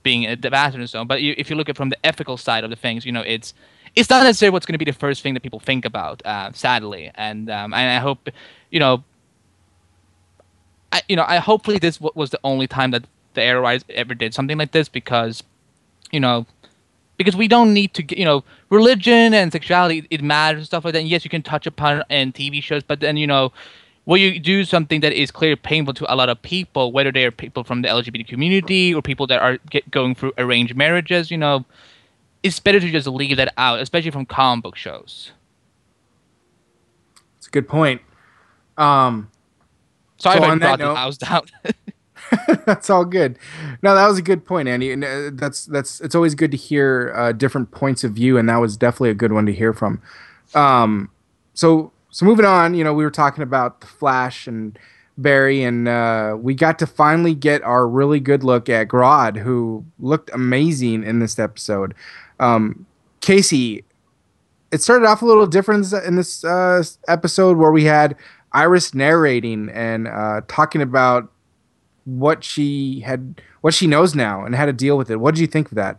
being 0.03 0.25
a 0.25 0.35
bastard 0.35 0.81
and 0.81 0.89
so 0.89 0.99
on. 0.99 1.07
But 1.07 1.21
you, 1.21 1.35
if 1.37 1.49
you 1.49 1.55
look 1.55 1.69
at 1.69 1.77
from 1.77 1.89
the 1.89 2.05
ethical 2.05 2.37
side 2.37 2.63
of 2.63 2.69
the 2.69 2.75
things, 2.75 3.05
you 3.05 3.11
know, 3.11 3.21
it's 3.21 3.53
it's 3.95 4.09
not 4.09 4.23
necessarily 4.23 4.53
what's 4.53 4.65
going 4.65 4.73
to 4.73 4.83
be 4.83 4.89
the 4.89 4.97
first 4.97 5.21
thing 5.21 5.33
that 5.33 5.41
people 5.41 5.59
think 5.59 5.85
about, 5.85 6.21
uh, 6.25 6.51
sadly. 6.53 7.11
And 7.15 7.49
um, 7.49 7.73
and 7.73 7.89
I 7.89 7.99
hope, 7.99 8.29
you 8.69 8.79
know, 8.79 9.03
I 10.91 11.01
you 11.09 11.15
know, 11.15 11.25
I 11.27 11.37
hopefully 11.37 11.79
this 11.79 11.99
wa- 11.99 12.11
was 12.15 12.29
the 12.29 12.39
only 12.43 12.67
time 12.67 12.91
that 12.91 13.05
the 13.33 13.41
Arrow 13.41 13.77
ever 13.89 14.13
did 14.13 14.33
something 14.33 14.57
like 14.57 14.71
this 14.71 14.89
because, 14.89 15.43
you 16.11 16.19
know. 16.19 16.45
Because 17.17 17.35
we 17.35 17.49
don't 17.49 17.73
need 17.73 17.93
to, 17.95 18.17
you 18.17 18.23
know, 18.23 18.45
religion 18.69 19.33
and 19.33 19.51
sexuality 19.51 20.07
it 20.09 20.23
matters 20.23 20.59
and 20.59 20.65
stuff 20.67 20.85
like 20.85 20.93
that. 20.93 20.99
And 20.99 21.09
yes, 21.09 21.25
you 21.25 21.29
can 21.29 21.41
touch 21.41 21.67
upon 21.67 21.97
it 21.97 22.05
in 22.09 22.31
TV 22.31 22.63
shows, 22.63 22.81
but 22.81 23.01
then 23.01 23.17
you 23.17 23.27
know, 23.27 23.51
when 24.05 24.21
you 24.21 24.39
do 24.39 24.63
something 24.63 25.01
that 25.01 25.13
is 25.13 25.31
clearly 25.31 25.55
painful 25.55 25.93
to 25.95 26.13
a 26.13 26.15
lot 26.15 26.29
of 26.29 26.41
people, 26.41 26.91
whether 26.91 27.11
they 27.11 27.25
are 27.25 27.31
people 27.31 27.63
from 27.63 27.81
the 27.81 27.87
LGBT 27.87 28.27
community 28.27 28.93
or 28.93 29.01
people 29.01 29.27
that 29.27 29.41
are 29.41 29.57
get, 29.69 29.89
going 29.91 30.15
through 30.15 30.33
arranged 30.37 30.75
marriages, 30.75 31.29
you 31.29 31.37
know, 31.37 31.65
it's 32.41 32.59
better 32.59 32.79
to 32.79 32.91
just 32.91 33.07
leave 33.07 33.37
that 33.37 33.53
out, 33.57 33.79
especially 33.79 34.11
from 34.11 34.25
comic 34.25 34.63
book 34.63 34.75
shows. 34.75 35.31
It's 37.37 37.47
a 37.47 37.51
good 37.51 37.67
point. 37.67 38.01
Um, 38.77 39.29
Sorry 40.17 40.39
So 40.39 40.43
if 40.43 40.49
I 40.49 40.55
brought 40.57 40.79
the 40.79 40.95
house 40.95 41.17
down. 41.17 41.43
that's 42.65 42.89
all 42.89 43.05
good. 43.05 43.37
No, 43.81 43.95
that 43.95 44.07
was 44.07 44.17
a 44.17 44.21
good 44.21 44.45
point, 44.45 44.67
Andy. 44.67 44.91
And 44.91 45.03
uh, 45.03 45.31
that's 45.33 45.65
that's 45.65 46.01
it's 46.01 46.15
always 46.15 46.35
good 46.35 46.51
to 46.51 46.57
hear 46.57 47.13
uh, 47.15 47.31
different 47.31 47.71
points 47.71 48.03
of 48.03 48.13
view, 48.13 48.37
and 48.37 48.47
that 48.49 48.57
was 48.57 48.77
definitely 48.77 49.09
a 49.09 49.15
good 49.15 49.31
one 49.31 49.45
to 49.45 49.53
hear 49.53 49.73
from. 49.73 50.01
Um, 50.53 51.09
so 51.53 51.91
so 52.11 52.25
moving 52.25 52.45
on, 52.45 52.73
you 52.73 52.83
know, 52.83 52.93
we 52.93 53.03
were 53.03 53.11
talking 53.11 53.43
about 53.43 53.81
the 53.81 53.87
Flash 53.87 54.47
and 54.47 54.77
Barry, 55.17 55.63
and 55.63 55.87
uh, 55.87 56.35
we 56.39 56.55
got 56.55 56.79
to 56.79 56.87
finally 56.87 57.35
get 57.35 57.61
our 57.63 57.87
really 57.87 58.19
good 58.19 58.43
look 58.43 58.69
at 58.69 58.87
Grodd, 58.87 59.37
who 59.37 59.85
looked 59.99 60.29
amazing 60.33 61.03
in 61.03 61.19
this 61.19 61.37
episode. 61.37 61.93
Um, 62.39 62.85
Casey, 63.21 63.83
it 64.71 64.81
started 64.81 65.05
off 65.05 65.21
a 65.21 65.25
little 65.25 65.47
different 65.47 65.91
in 66.05 66.15
this 66.15 66.43
uh, 66.43 66.83
episode 67.07 67.57
where 67.57 67.71
we 67.71 67.83
had 67.83 68.15
Iris 68.53 68.93
narrating 68.93 69.69
and 69.69 70.07
uh, 70.07 70.41
talking 70.47 70.81
about 70.81 71.31
what 72.05 72.43
she 72.43 73.01
had, 73.01 73.41
what 73.61 73.73
she 73.73 73.87
knows 73.87 74.15
now, 74.15 74.45
and 74.45 74.55
how 74.55 74.65
to 74.65 74.73
deal 74.73 74.97
with 74.97 75.11
it. 75.11 75.19
What 75.19 75.35
did 75.35 75.41
you 75.41 75.47
think 75.47 75.67
of 75.67 75.75
that? 75.75 75.97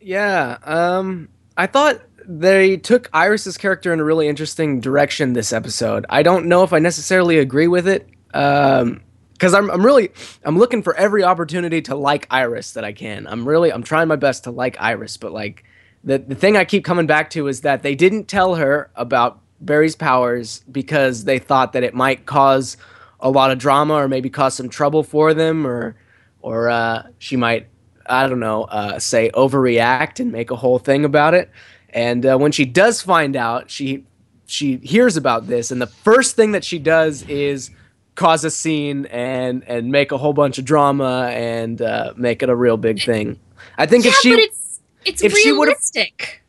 Yeah, 0.00 0.58
um, 0.64 1.28
I 1.56 1.66
thought 1.66 2.02
they 2.28 2.76
took 2.76 3.08
Iris's 3.12 3.56
character 3.56 3.92
in 3.92 4.00
a 4.00 4.04
really 4.04 4.28
interesting 4.28 4.80
direction 4.80 5.32
this 5.32 5.52
episode. 5.52 6.06
I 6.08 6.22
don't 6.22 6.46
know 6.46 6.62
if 6.62 6.72
I 6.72 6.78
necessarily 6.78 7.38
agree 7.38 7.68
with 7.68 7.86
it, 7.86 8.08
um, 8.34 9.02
because 9.32 9.52
I'm 9.54 9.70
I'm 9.70 9.84
really 9.84 10.10
I'm 10.44 10.58
looking 10.58 10.82
for 10.82 10.94
every 10.96 11.22
opportunity 11.22 11.82
to 11.82 11.94
like 11.94 12.26
Iris 12.30 12.72
that 12.72 12.84
I 12.84 12.92
can. 12.92 13.26
I'm 13.26 13.46
really 13.46 13.72
I'm 13.72 13.82
trying 13.82 14.08
my 14.08 14.16
best 14.16 14.44
to 14.44 14.50
like 14.50 14.80
Iris, 14.80 15.16
but 15.16 15.32
like 15.32 15.64
the 16.04 16.18
the 16.18 16.34
thing 16.34 16.56
I 16.56 16.64
keep 16.64 16.84
coming 16.84 17.06
back 17.06 17.30
to 17.30 17.46
is 17.48 17.60
that 17.60 17.82
they 17.82 17.94
didn't 17.94 18.28
tell 18.28 18.54
her 18.54 18.90
about 18.96 19.40
Barry's 19.60 19.96
powers 19.96 20.62
because 20.70 21.24
they 21.24 21.38
thought 21.38 21.74
that 21.74 21.82
it 21.82 21.94
might 21.94 22.26
cause 22.26 22.76
a 23.20 23.30
lot 23.30 23.50
of 23.50 23.58
drama 23.58 23.94
or 23.94 24.08
maybe 24.08 24.30
cause 24.30 24.54
some 24.54 24.68
trouble 24.68 25.02
for 25.02 25.34
them 25.34 25.66
or 25.66 25.96
or 26.40 26.70
uh, 26.70 27.06
she 27.18 27.36
might 27.36 27.68
I 28.06 28.28
don't 28.28 28.40
know 28.40 28.64
uh, 28.64 28.98
say 28.98 29.30
overreact 29.34 30.20
and 30.20 30.32
make 30.32 30.50
a 30.50 30.56
whole 30.56 30.78
thing 30.78 31.04
about 31.04 31.34
it. 31.34 31.50
And 31.96 32.26
uh, 32.26 32.36
when 32.36 32.52
she 32.52 32.66
does 32.66 33.00
find 33.00 33.34
out, 33.34 33.70
she 33.70 34.04
she 34.44 34.76
hears 34.76 35.16
about 35.16 35.46
this, 35.46 35.70
and 35.70 35.80
the 35.80 35.86
first 35.86 36.36
thing 36.36 36.52
that 36.52 36.62
she 36.62 36.78
does 36.78 37.22
is 37.22 37.70
cause 38.16 38.44
a 38.44 38.50
scene 38.50 39.06
and 39.06 39.64
and 39.66 39.90
make 39.90 40.12
a 40.12 40.18
whole 40.18 40.34
bunch 40.34 40.58
of 40.58 40.66
drama 40.66 41.30
and 41.32 41.80
uh, 41.80 42.12
make 42.14 42.42
it 42.42 42.50
a 42.50 42.54
real 42.54 42.76
big 42.76 43.02
thing. 43.02 43.40
I 43.78 43.86
think 43.86 44.04
yeah, 44.04 44.10
if 44.10 44.16
she 44.16 44.30
but 44.30 44.38
it's 44.40 44.80
it's 45.06 45.22
if 45.22 45.32
she 45.32 45.50
realistic. 45.50 46.42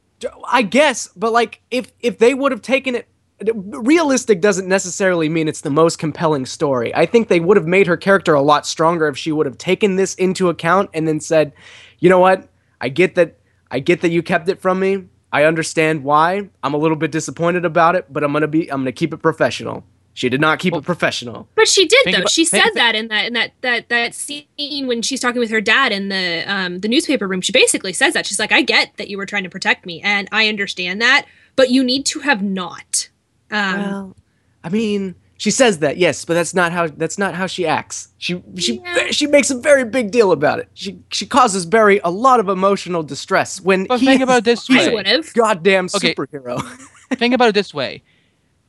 I 0.45 0.63
guess, 0.63 1.07
but 1.15 1.31
like 1.31 1.61
if 1.71 1.93
if 2.01 2.17
they 2.17 2.33
would 2.33 2.51
have 2.51 2.61
taken 2.61 2.95
it 2.95 3.07
realistic 3.45 4.41
doesn't 4.41 4.67
necessarily 4.67 5.29
mean 5.29 5.47
it's 5.47 5.61
the 5.61 5.69
most 5.69 5.97
compelling 5.97 6.45
story. 6.45 6.93
I 6.93 7.05
think 7.05 7.29
they 7.29 7.39
would 7.39 7.55
have 7.55 7.67
made 7.67 7.87
her 7.87 7.95
character 7.95 8.33
a 8.33 8.41
lot 8.41 8.67
stronger 8.67 9.07
if 9.07 9.17
she 9.17 9.31
would 9.31 9.45
have 9.45 9.57
taken 9.57 9.95
this 9.95 10.13
into 10.15 10.49
account 10.49 10.89
and 10.93 11.07
then 11.07 11.21
said, 11.21 11.53
"You 11.99 12.09
know 12.09 12.19
what? 12.19 12.49
I 12.81 12.89
get 12.89 13.15
that 13.15 13.37
I 13.71 13.79
get 13.79 14.01
that 14.01 14.11
you 14.11 14.21
kept 14.21 14.49
it 14.49 14.59
from 14.59 14.79
me. 14.79 15.05
I 15.37 15.43
understand 15.43 16.03
why. 16.03 16.49
I'm 16.63 16.73
a 16.73 16.77
little 16.77 16.97
bit 16.97 17.11
disappointed 17.11 17.63
about 17.63 17.93
it, 17.95 18.11
but 18.11 18.23
I'm 18.23 18.31
going 18.31 18.41
to 18.41 18.47
be 18.47 18.71
I'm 18.71 18.77
going 18.81 18.85
to 18.85 18.91
keep 18.91 19.13
it 19.13 19.17
professional." 19.21 19.83
She 20.15 20.29
did 20.29 20.41
not 20.41 20.57
keep 20.57 20.73
it 20.73 20.83
professional. 20.83 21.47
But 21.53 21.67
she 21.67 21.85
did 21.85 22.03
Think 22.03 22.15
though. 22.15 22.21
about- 22.23 22.31
she 22.31 22.43
think- 22.43 22.63
said 22.63 22.71
that 22.73 22.95
in 22.95 23.07
that 23.09 23.25
in 23.27 23.33
that 23.33 23.51
that 23.61 23.89
that 23.89 24.15
scene 24.15 24.87
when 24.87 25.03
she's 25.03 25.19
talking 25.19 25.39
with 25.39 25.51
her 25.51 25.61
dad 25.61 25.91
in 25.91 26.09
the 26.09 26.43
um 26.51 26.79
the 26.79 26.87
newspaper 26.87 27.27
room. 27.27 27.41
She 27.41 27.51
basically 27.51 27.93
says 27.93 28.15
that 28.15 28.25
she's 28.25 28.39
like, 28.39 28.51
"I 28.51 28.63
get 28.63 28.97
that 28.97 29.09
you 29.09 29.17
were 29.17 29.27
trying 29.27 29.43
to 29.43 29.49
protect 29.51 29.85
me, 29.85 30.01
and 30.01 30.27
I 30.31 30.47
understand 30.49 30.99
that, 31.03 31.27
but 31.55 31.69
you 31.69 31.83
need 31.83 32.07
to 32.07 32.21
have 32.21 32.41
not." 32.41 33.09
Um, 33.51 33.79
Well, 33.79 34.15
I 34.63 34.69
mean, 34.69 35.13
she 35.37 35.51
says 35.51 35.79
that, 35.79 35.97
yes, 35.97 36.25
but 36.25 36.33
that's 36.33 36.53
not 36.53 36.71
how 36.71 36.87
that's 36.87 37.17
not 37.17 37.35
how 37.35 37.45
she 37.47 37.65
acts. 37.67 38.09
She 38.17 38.41
she 38.57 38.81
Yeah. 38.83 39.11
she 39.11 39.27
makes 39.27 39.49
a 39.51 39.57
very 39.59 39.85
big 39.85 40.11
deal 40.11 40.31
about 40.31 40.59
it. 40.59 40.67
She 40.73 40.99
she 41.11 41.25
causes 41.25 41.65
Barry 41.65 41.99
a 42.03 42.09
lot 42.11 42.39
of 42.39 42.49
emotional 42.49 43.03
distress 43.03 43.61
when 43.61 43.85
But 43.85 43.99
he 43.99 44.05
think 44.07 44.21
is 44.21 44.23
about 44.23 44.43
this 44.43 44.67
way. 44.69 44.93
a 44.95 45.21
goddamn 45.33 45.85
Okay. 45.95 46.13
superhero. 46.15 46.61
Think 47.15 47.33
about 47.33 47.49
it 47.49 47.53
this 47.55 47.73
way. 47.73 48.03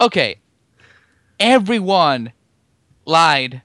Okay, 0.01 0.39
everyone 1.41 2.33
lied. 3.05 3.63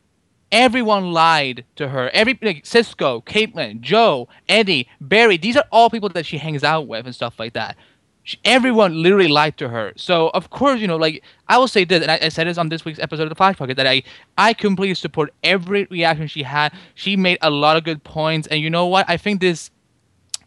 Everyone 0.51 1.11
lied 1.11 1.65
to 1.77 1.89
her. 1.89 2.09
Every 2.13 2.37
like 2.41 2.65
Cisco, 2.65 3.21
Caitlin, 3.21 3.81
Joe, 3.81 4.27
Eddie, 4.47 4.87
Barry. 5.01 5.37
These 5.37 5.57
are 5.57 5.65
all 5.71 5.89
people 5.89 6.09
that 6.09 6.25
she 6.25 6.37
hangs 6.37 6.63
out 6.63 6.87
with 6.87 7.05
and 7.05 7.15
stuff 7.15 7.39
like 7.39 7.53
that. 7.53 7.75
She, 8.23 8.37
everyone 8.45 9.03
literally 9.03 9.27
lied 9.27 9.57
to 9.57 9.69
her. 9.69 9.93
So 9.97 10.29
of 10.29 10.49
course, 10.49 10.79
you 10.79 10.87
know, 10.87 10.95
like 10.95 11.23
I 11.49 11.57
will 11.57 11.67
say 11.67 11.83
this, 11.83 12.01
and 12.01 12.09
I, 12.09 12.19
I 12.21 12.29
said 12.29 12.47
this 12.47 12.57
on 12.57 12.69
this 12.69 12.85
week's 12.85 12.99
episode 12.99 13.23
of 13.23 13.29
the 13.29 13.35
Flash 13.35 13.57
Podcast 13.57 13.75
that 13.75 13.87
I 13.87 14.03
I 14.37 14.53
completely 14.53 14.95
support 14.95 15.33
every 15.43 15.85
reaction 15.91 16.27
she 16.27 16.43
had. 16.43 16.73
She 16.95 17.17
made 17.17 17.37
a 17.41 17.49
lot 17.49 17.75
of 17.75 17.83
good 17.83 18.03
points, 18.03 18.47
and 18.47 18.61
you 18.61 18.69
know 18.69 18.87
what? 18.87 19.09
I 19.09 19.17
think 19.17 19.41
this, 19.41 19.71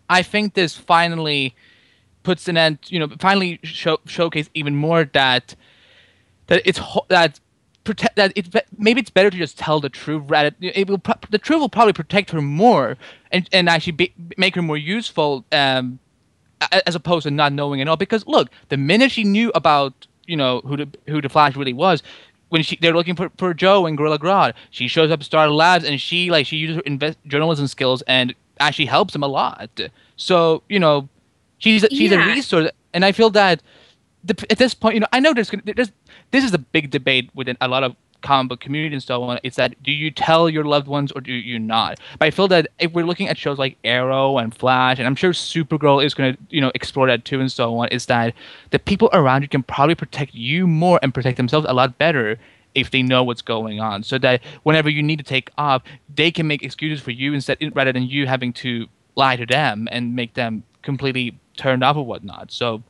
I 0.08 0.22
think 0.22 0.54
this 0.54 0.74
finally 0.74 1.54
puts 2.22 2.48
an 2.48 2.56
end, 2.56 2.78
you 2.88 2.98
know, 2.98 3.08
finally 3.20 3.60
show, 3.62 3.98
showcase 4.06 4.48
even 4.54 4.74
more 4.74 5.04
that 5.12 5.54
that 6.46 6.62
it's 6.64 6.80
that 7.08 7.40
protect 7.84 8.16
that 8.16 8.34
be- 8.34 8.60
maybe 8.76 9.00
it's 9.00 9.10
better 9.10 9.30
to 9.30 9.36
just 9.36 9.58
tell 9.58 9.80
the 9.80 9.88
truth 9.88 10.22
rather 10.26 10.50
it 10.60 10.88
will 10.88 11.00
the 11.30 11.38
truth 11.38 11.60
will 11.60 11.68
probably 11.68 11.92
protect 11.92 12.30
her 12.30 12.42
more 12.42 12.96
and 13.30 13.48
and 13.52 13.68
actually 13.68 13.92
be, 13.92 14.12
make 14.36 14.54
her 14.56 14.62
more 14.62 14.76
useful 14.76 15.44
um 15.52 15.98
as 16.86 16.94
opposed 16.94 17.24
to 17.24 17.30
not 17.30 17.52
knowing 17.52 17.80
at 17.80 17.88
all 17.88 17.96
because 17.96 18.26
look 18.26 18.48
the 18.68 18.76
minute 18.76 19.10
she 19.10 19.24
knew 19.24 19.50
about 19.54 20.06
you 20.26 20.36
know 20.36 20.60
who 20.64 20.76
the 20.76 20.88
who 21.06 21.20
the 21.20 21.28
flash 21.28 21.54
really 21.56 21.72
was 21.72 22.02
when 22.48 22.62
she 22.62 22.76
they're 22.76 22.94
looking 22.94 23.16
for, 23.16 23.30
for 23.38 23.52
Joe 23.52 23.86
and 23.86 23.96
Gorilla 23.98 24.18
Grodd, 24.18 24.54
she 24.70 24.86
shows 24.86 25.10
up 25.10 25.18
at 25.20 25.26
Star 25.26 25.50
Labs 25.50 25.84
and 25.84 26.00
she 26.00 26.30
like 26.30 26.46
she 26.46 26.56
uses 26.56 26.76
her 26.76 26.82
invest, 26.86 27.18
journalism 27.26 27.66
skills 27.66 28.02
and 28.06 28.34
actually 28.60 28.86
helps 28.86 29.14
him 29.14 29.22
a 29.24 29.26
lot. 29.26 29.68
So 30.16 30.62
you 30.68 30.78
know, 30.78 31.08
she's 31.58 31.82
a, 31.82 31.88
she's 31.90 32.10
Yeah. 32.12 32.24
a 32.24 32.26
resource, 32.34 32.70
and 32.94 33.04
I 33.04 33.10
feel 33.12 33.30
that 33.30 33.62
the, 34.24 34.46
at 34.48 34.58
this 34.58 34.74
point, 34.74 34.94
you 34.94 35.00
know, 35.00 35.08
I 35.12 35.20
know 35.20 35.34
there's 35.34 35.50
there's 35.64 35.90
this 36.30 36.44
is 36.44 36.54
a 36.54 36.58
big 36.58 36.90
debate 36.90 37.30
within 37.34 37.56
a 37.60 37.68
lot 37.68 37.82
of 37.82 37.96
comic 38.22 38.50
book 38.50 38.60
community 38.60 38.94
and 38.94 39.02
so 39.02 39.22
on. 39.24 39.38
It's 39.42 39.56
that 39.56 39.82
do 39.82 39.92
you 39.92 40.10
tell 40.10 40.48
your 40.48 40.64
loved 40.64 40.88
ones 40.88 41.12
or 41.12 41.20
do 41.20 41.32
you 41.32 41.58
not? 41.58 41.98
But 42.18 42.26
I 42.26 42.30
feel 42.30 42.48
that 42.48 42.68
if 42.78 42.92
we're 42.92 43.04
looking 43.04 43.28
at 43.28 43.38
shows 43.38 43.58
like 43.58 43.76
Arrow 43.84 44.38
and 44.38 44.54
Flash, 44.54 44.98
and 44.98 45.06
I'm 45.06 45.16
sure 45.16 45.32
Supergirl 45.32 46.04
is 46.04 46.14
going 46.14 46.34
to 46.34 46.42
you 46.50 46.60
know 46.60 46.72
explore 46.74 47.06
that 47.06 47.24
too 47.24 47.40
and 47.40 47.50
so 47.50 47.78
on, 47.78 47.88
is 47.88 48.06
that 48.06 48.34
the 48.70 48.78
people 48.78 49.08
around 49.12 49.42
you 49.42 49.48
can 49.48 49.62
probably 49.62 49.94
protect 49.94 50.34
you 50.34 50.66
more 50.66 50.98
and 51.02 51.12
protect 51.12 51.36
themselves 51.36 51.66
a 51.68 51.72
lot 51.72 51.98
better 51.98 52.38
if 52.74 52.90
they 52.90 53.02
know 53.02 53.24
what's 53.24 53.42
going 53.42 53.80
on. 53.80 54.02
So 54.02 54.18
that 54.18 54.42
whenever 54.62 54.90
you 54.90 55.02
need 55.02 55.18
to 55.18 55.24
take 55.24 55.50
off, 55.56 55.82
they 56.14 56.30
can 56.30 56.46
make 56.46 56.62
excuses 56.62 57.02
for 57.02 57.10
you 57.10 57.32
instead 57.32 57.58
rather 57.74 57.92
than 57.92 58.04
you 58.04 58.26
having 58.26 58.52
to 58.52 58.86
lie 59.16 59.36
to 59.36 59.46
them 59.46 59.88
and 59.90 60.14
make 60.14 60.34
them 60.34 60.62
completely 60.82 61.38
turned 61.56 61.82
off 61.82 61.96
or 61.96 62.04
whatnot. 62.04 62.52
So 62.52 62.82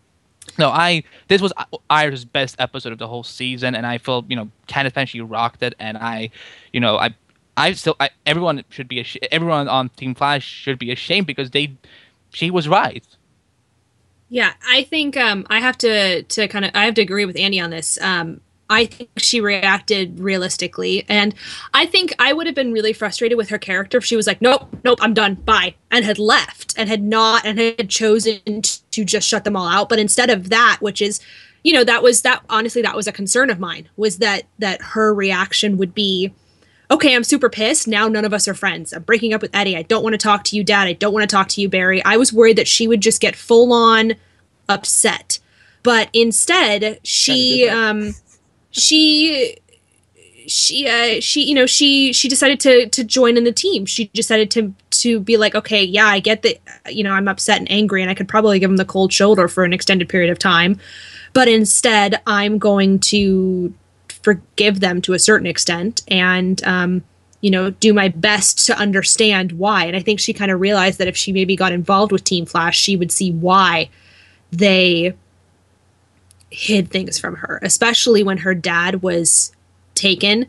no, 0.59 0.71
I 0.71 1.03
this 1.29 1.41
was 1.41 1.53
Iris' 1.91 2.25
best 2.25 2.57
episode 2.59 2.93
of 2.93 2.99
the 2.99 3.09
whole 3.09 3.23
season, 3.23 3.75
and 3.75 3.87
I 3.87 3.99
felt 3.99 4.27
you 4.29 4.37
know 4.37 4.51
Candice 4.69 4.95
Patton 4.95 5.29
rocked 5.29 5.63
it, 5.63 5.75
and 5.79 5.99
I, 5.99 6.31
you 6.73 6.81
know 6.81 6.97
I, 6.97 7.15
I 7.57 7.73
still 7.73 7.97
I, 8.01 8.11
everyone 8.25 8.65
should 8.71 8.89
be 8.89 9.01
ash- 9.01 9.19
everyone 9.31 9.69
on 9.69 9.89
Team 9.91 10.15
Flash 10.15 10.45
should 10.45 10.79
be 10.79 10.91
ashamed 10.91 11.27
because 11.27 11.51
they, 11.51 11.77
she 12.31 12.51
was 12.51 12.69
right. 12.69 13.05
Yeah, 14.29 14.55
I 14.69 14.83
think 14.83 15.17
um, 15.17 15.47
I 15.51 15.61
have 15.61 15.79
to 15.79 16.23
to 16.23 16.49
kind 16.49 16.65
of 16.65 16.71
I 16.75 16.85
have 16.85 16.95
to 16.95 17.03
agree 17.03 17.25
with 17.25 17.39
Andy 17.39 17.61
on 17.61 17.71
this. 17.71 17.99
Um, 18.01 18.41
I 18.69 18.87
think 18.87 19.11
she 19.17 19.41
reacted 19.41 20.19
realistically, 20.19 21.05
and 21.09 21.35
I 21.73 21.87
think 21.87 22.15
I 22.19 22.33
would 22.33 22.47
have 22.47 22.55
been 22.55 22.73
really 22.73 22.93
frustrated 22.93 23.39
with 23.39 23.49
her 23.51 23.59
character 23.59 23.99
if 23.99 24.05
she 24.05 24.17
was 24.17 24.27
like, 24.27 24.43
"Nope, 24.43 24.75
nope, 24.85 24.99
I'm 25.01 25.15
done, 25.15 25.35
bye," 25.35 25.75
and 25.91 26.05
had 26.05 26.19
left 26.19 26.75
and 26.77 26.89
had 26.89 27.03
not 27.03 27.45
and 27.45 27.59
had 27.59 27.89
chosen 27.89 28.41
to 28.91 29.05
just 29.05 29.29
shut 29.29 29.45
them 29.45 29.57
all 29.57 29.69
out. 29.69 29.89
But 29.89 30.01
instead 30.01 30.31
of 30.31 30.49
that, 30.51 30.79
which 30.81 31.01
is, 31.01 31.21
you 31.63 31.73
know, 31.73 31.85
that 31.85 32.03
was 32.03 32.23
that 32.23 32.43
honestly 32.51 32.83
that 32.83 32.97
was 32.97 33.07
a 33.07 33.13
concern 33.13 33.51
of 33.51 33.61
mine 33.61 33.89
was 33.97 34.19
that 34.19 34.45
that 34.59 34.83
her 34.83 35.15
reaction 35.15 35.79
would 35.79 35.95
be, 35.95 36.33
okay, 36.91 37.15
I'm 37.15 37.25
super 37.25 37.49
pissed. 37.49 37.87
Now 37.87 38.09
none 38.09 38.25
of 38.25 38.35
us 38.35 38.49
are 38.49 38.55
friends. 38.55 38.93
I'm 38.93 39.03
breaking 39.03 39.33
up 39.33 39.43
with 39.43 39.55
Eddie. 39.55 39.77
I 39.77 39.83
don't 39.83 40.03
want 40.03 40.15
to 40.15 40.19
talk 40.19 40.43
to 40.45 40.57
you, 40.57 40.65
Dad. 40.65 40.89
I 40.89 40.93
don't 40.95 41.13
want 41.15 41.29
to 41.29 41.35
talk 41.35 41.49
to 41.51 41.61
you, 41.61 41.69
Barry. 41.69 42.05
I 42.05 42.17
was 42.17 42.33
worried 42.33 42.57
that 42.57 42.69
she 42.69 42.89
would 42.89 43.01
just 43.01 43.21
get 43.21 43.37
full 43.37 43.73
on 43.73 44.15
upset. 44.69 45.39
But 45.85 46.09
instead, 46.13 46.99
she 47.05 47.69
um 47.69 48.13
she 48.77 49.59
she 50.47 50.87
uh 50.87 51.21
she 51.21 51.45
you 51.45 51.55
know 51.55 51.67
she 51.67 52.13
she 52.13 52.29
decided 52.29 52.61
to 52.61 52.89
to 52.91 53.05
join 53.05 53.37
in 53.37 53.45
the 53.45 53.53
team. 53.53 53.87
She 53.87 54.07
decided 54.07 54.51
to 54.53 54.75
to 54.91 55.21
be 55.21 55.37
like 55.37 55.55
okay 55.55 55.83
yeah 55.83 56.07
i 56.07 56.21
get 56.21 56.43
that 56.43 56.59
you 56.91 57.05
know 57.05 57.13
i'm 57.13 57.29
upset 57.29 57.59
and 57.59 57.71
angry 57.71 58.01
and 58.01 58.11
i 58.11 58.15
could 58.15 58.29
probably 58.29 58.59
give 58.59 58.71
him 58.71 58.77
the 58.77 58.85
cold 58.85 59.13
shoulder 59.13 59.49
for 59.49 59.65
an 59.65 59.73
extended 59.73 60.09
period 60.09 60.31
of 60.31 60.39
time. 60.39 60.79
But 61.33 61.49
instead 61.49 62.21
i'm 62.27 62.59
going 62.59 63.01
to 63.01 63.75
forgive 64.09 64.81
them 64.81 65.03
to 65.03 65.13
a 65.13 65.19
certain 65.19 65.47
extent 65.47 66.03
and 66.09 66.63
um 66.65 67.03
you 67.41 67.51
know 67.51 67.71
do 67.71 67.93
my 67.93 68.09
best 68.09 68.67
to 68.67 68.79
understand 68.79 69.53
why. 69.53 69.85
And 69.85 69.97
i 69.97 70.01
think 70.01 70.21
she 70.21 70.33
kind 70.33 70.51
of 70.51 70.61
realized 70.61 70.99
that 70.99 71.09
if 71.09 71.17
she 71.17 71.33
maybe 71.33 71.57
got 71.57 71.73
involved 71.73 72.13
with 72.13 72.25
team 72.25 72.47
flash 72.47 72.79
she 72.79 72.97
would 72.97 73.13
see 73.13 73.33
why 73.33 73.91
they 74.53 75.15
hid 76.51 76.91
things 76.91 77.19
from 77.19 77.37
her 77.37 77.59
especially 77.63 78.23
when 78.23 78.39
her 78.39 78.55
dad 78.55 79.03
was 79.03 79.53
taken 79.95 80.47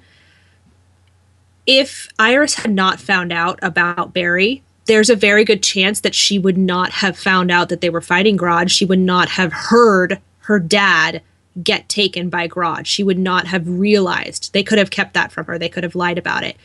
if 1.65 2.07
iris 2.19 2.55
had 2.55 2.71
not 2.71 2.99
found 2.99 3.31
out 3.31 3.59
about 3.61 4.13
barry 4.13 4.63
there's 4.87 5.09
a 5.09 5.15
very 5.15 5.43
good 5.43 5.61
chance 5.61 5.99
that 5.99 6.15
she 6.15 6.39
would 6.39 6.57
not 6.57 6.91
have 6.91 7.17
found 7.17 7.51
out 7.51 7.69
that 7.69 7.81
they 7.81 7.89
were 7.89 8.01
fighting 8.01 8.37
Grodd. 8.37 8.71
She 8.71 8.85
would 8.85 8.99
not 8.99 9.29
have 9.29 9.53
heard 9.53 10.19
her 10.39 10.59
dad 10.59 11.21
get 11.61 11.89
taken 11.89 12.29
by 12.29 12.47
Grodd. 12.47 12.85
She 12.85 13.03
would 13.03 13.19
not 13.19 13.47
have 13.47 13.67
realized. 13.67 14.53
They 14.53 14.63
could 14.63 14.77
have 14.77 14.89
kept 14.89 15.13
that 15.13 15.31
from 15.31 15.45
her. 15.45 15.59
They 15.59 15.69
could 15.69 15.83
have 15.83 15.95
lied 15.95 16.17
about 16.17 16.43
it. 16.43 16.55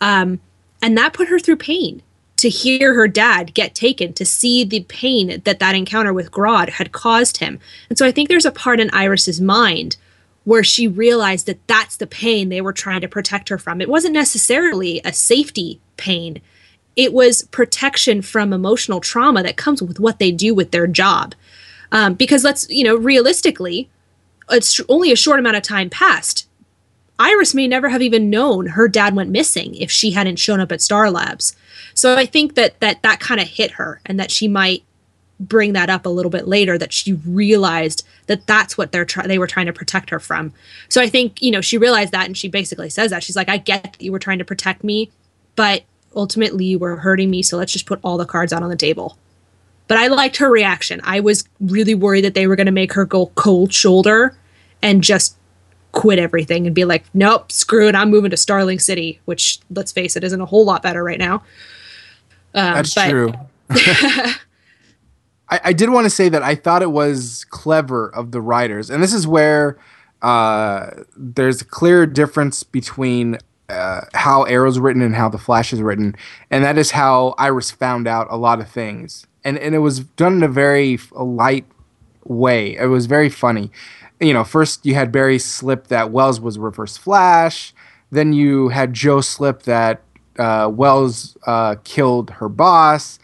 Um, 0.00 0.40
and 0.82 0.96
that 0.96 1.12
put 1.12 1.28
her 1.28 1.38
through 1.38 1.56
pain 1.56 2.02
to 2.36 2.48
hear 2.48 2.94
her 2.94 3.08
dad 3.08 3.54
get 3.54 3.74
taken, 3.74 4.12
to 4.12 4.24
see 4.24 4.64
the 4.64 4.84
pain 4.84 5.40
that 5.44 5.58
that 5.58 5.74
encounter 5.74 6.12
with 6.12 6.30
Grodd 6.30 6.70
had 6.70 6.92
caused 6.92 7.38
him. 7.38 7.58
And 7.88 7.96
so 7.96 8.06
I 8.06 8.12
think 8.12 8.28
there's 8.28 8.44
a 8.44 8.50
part 8.52 8.80
in 8.80 8.90
Iris's 8.90 9.40
mind 9.40 9.96
where 10.44 10.62
she 10.62 10.86
realized 10.86 11.46
that 11.46 11.66
that's 11.66 11.96
the 11.96 12.06
pain 12.06 12.48
they 12.48 12.60
were 12.60 12.72
trying 12.72 13.00
to 13.00 13.08
protect 13.08 13.48
her 13.48 13.58
from. 13.58 13.80
It 13.80 13.88
wasn't 13.88 14.14
necessarily 14.14 15.00
a 15.04 15.12
safety 15.12 15.80
pain 15.96 16.40
it 16.96 17.12
was 17.12 17.42
protection 17.50 18.22
from 18.22 18.52
emotional 18.52 19.00
trauma 19.00 19.42
that 19.42 19.58
comes 19.58 19.82
with 19.82 20.00
what 20.00 20.18
they 20.18 20.32
do 20.32 20.54
with 20.54 20.70
their 20.70 20.86
job. 20.86 21.34
Um, 21.92 22.14
because 22.14 22.42
let's, 22.42 22.68
you 22.70 22.82
know, 22.82 22.96
realistically, 22.96 23.90
it's 24.50 24.80
only 24.88 25.12
a 25.12 25.16
short 25.16 25.38
amount 25.38 25.56
of 25.56 25.62
time 25.62 25.90
passed. 25.90 26.45
Iris 27.18 27.54
may 27.54 27.66
never 27.66 27.88
have 27.88 28.02
even 28.02 28.30
known 28.30 28.66
her 28.66 28.88
dad 28.88 29.16
went 29.16 29.30
missing 29.30 29.74
if 29.76 29.90
she 29.90 30.10
hadn't 30.10 30.36
shown 30.36 30.60
up 30.60 30.72
at 30.72 30.82
Star 30.82 31.10
Labs. 31.10 31.56
So 31.94 32.16
I 32.16 32.26
think 32.26 32.54
that 32.54 32.78
that 32.80 33.02
that 33.02 33.20
kind 33.20 33.40
of 33.40 33.48
hit 33.48 33.72
her, 33.72 34.00
and 34.04 34.20
that 34.20 34.30
she 34.30 34.48
might 34.48 34.82
bring 35.38 35.74
that 35.74 35.90
up 35.90 36.06
a 36.06 36.10
little 36.10 36.30
bit 36.30 36.46
later. 36.46 36.76
That 36.76 36.92
she 36.92 37.14
realized 37.14 38.06
that 38.26 38.46
that's 38.46 38.76
what 38.76 38.92
they're 38.92 39.04
try- 39.04 39.26
they 39.26 39.38
were 39.38 39.46
trying 39.46 39.66
to 39.66 39.72
protect 39.72 40.10
her 40.10 40.20
from. 40.20 40.52
So 40.88 41.00
I 41.00 41.08
think 41.08 41.40
you 41.40 41.50
know 41.50 41.60
she 41.60 41.78
realized 41.78 42.12
that, 42.12 42.26
and 42.26 42.36
she 42.36 42.48
basically 42.48 42.90
says 42.90 43.10
that 43.10 43.22
she's 43.22 43.36
like, 43.36 43.48
I 43.48 43.56
get 43.56 43.82
that 43.84 44.02
you 44.02 44.12
were 44.12 44.18
trying 44.18 44.38
to 44.38 44.44
protect 44.44 44.84
me, 44.84 45.10
but 45.54 45.84
ultimately 46.16 46.64
you 46.64 46.78
were 46.78 46.96
hurting 46.96 47.30
me 47.30 47.42
so 47.42 47.56
let's 47.56 47.72
just 47.72 47.86
put 47.86 48.00
all 48.02 48.16
the 48.16 48.24
cards 48.24 48.52
out 48.52 48.62
on 48.62 48.70
the 48.70 48.76
table 48.76 49.18
but 49.86 49.98
i 49.98 50.08
liked 50.08 50.38
her 50.38 50.50
reaction 50.50 51.00
i 51.04 51.20
was 51.20 51.46
really 51.60 51.94
worried 51.94 52.24
that 52.24 52.34
they 52.34 52.46
were 52.46 52.56
going 52.56 52.66
to 52.66 52.72
make 52.72 52.94
her 52.94 53.04
go 53.04 53.26
cold 53.34 53.72
shoulder 53.72 54.36
and 54.82 55.04
just 55.04 55.36
quit 55.96 56.18
everything 56.18 56.66
and 56.66 56.74
be 56.74 56.84
like 56.84 57.04
nope 57.14 57.50
screw 57.50 57.88
it 57.88 57.94
i'm 57.94 58.10
moving 58.10 58.30
to 58.30 58.36
starling 58.36 58.78
city 58.78 59.18
which 59.24 59.58
let's 59.70 59.90
face 59.90 60.14
it 60.14 60.22
isn't 60.22 60.42
a 60.42 60.46
whole 60.46 60.64
lot 60.64 60.82
better 60.82 61.02
right 61.02 61.18
now 61.18 61.42
um, 62.56 62.74
That's 62.74 62.94
but- 62.94 63.10
true. 63.10 63.32
I, 65.48 65.60
I 65.64 65.72
did 65.72 65.90
want 65.90 66.06
to 66.06 66.10
say 66.10 66.28
that 66.28 66.42
I 66.42 66.54
thought 66.54 66.82
it 66.82 66.90
was 66.90 67.44
clever 67.50 68.08
of 68.08 68.32
the 68.32 68.40
writers, 68.40 68.90
and 68.90 69.02
this 69.02 69.12
is 69.12 69.26
where 69.26 69.78
uh, 70.22 70.90
there's 71.16 71.60
a 71.60 71.64
clear 71.64 72.06
difference 72.06 72.62
between 72.62 73.38
uh, 73.68 74.00
how 74.14 74.42
Arrow's 74.44 74.78
written 74.78 75.02
and 75.02 75.14
how 75.14 75.28
the 75.28 75.38
Flash 75.38 75.72
is 75.72 75.80
written, 75.82 76.16
and 76.50 76.64
that 76.64 76.78
is 76.78 76.92
how 76.92 77.34
Iris 77.38 77.70
found 77.70 78.08
out 78.08 78.26
a 78.30 78.36
lot 78.36 78.58
of 78.60 78.68
things, 78.68 79.26
and 79.44 79.58
and 79.58 79.74
it 79.74 79.80
was 79.80 80.00
done 80.00 80.38
in 80.38 80.42
a 80.42 80.48
very 80.48 80.98
light 81.12 81.66
way. 82.24 82.76
It 82.76 82.86
was 82.86 83.06
very 83.06 83.28
funny. 83.28 83.70
You 84.20 84.32
know, 84.32 84.44
first 84.44 84.86
you 84.86 84.94
had 84.94 85.12
Barry 85.12 85.38
slip 85.38 85.88
that 85.88 86.10
Wells 86.10 86.40
was 86.40 86.58
Reverse 86.58 86.96
Flash, 86.96 87.74
then 88.10 88.32
you 88.32 88.68
had 88.68 88.94
Joe 88.94 89.20
slip 89.20 89.62
that 89.62 90.02
uh, 90.38 90.70
Wells 90.72 91.36
uh, 91.46 91.76
killed 91.84 92.30
her 92.30 92.48
boss, 92.48 93.18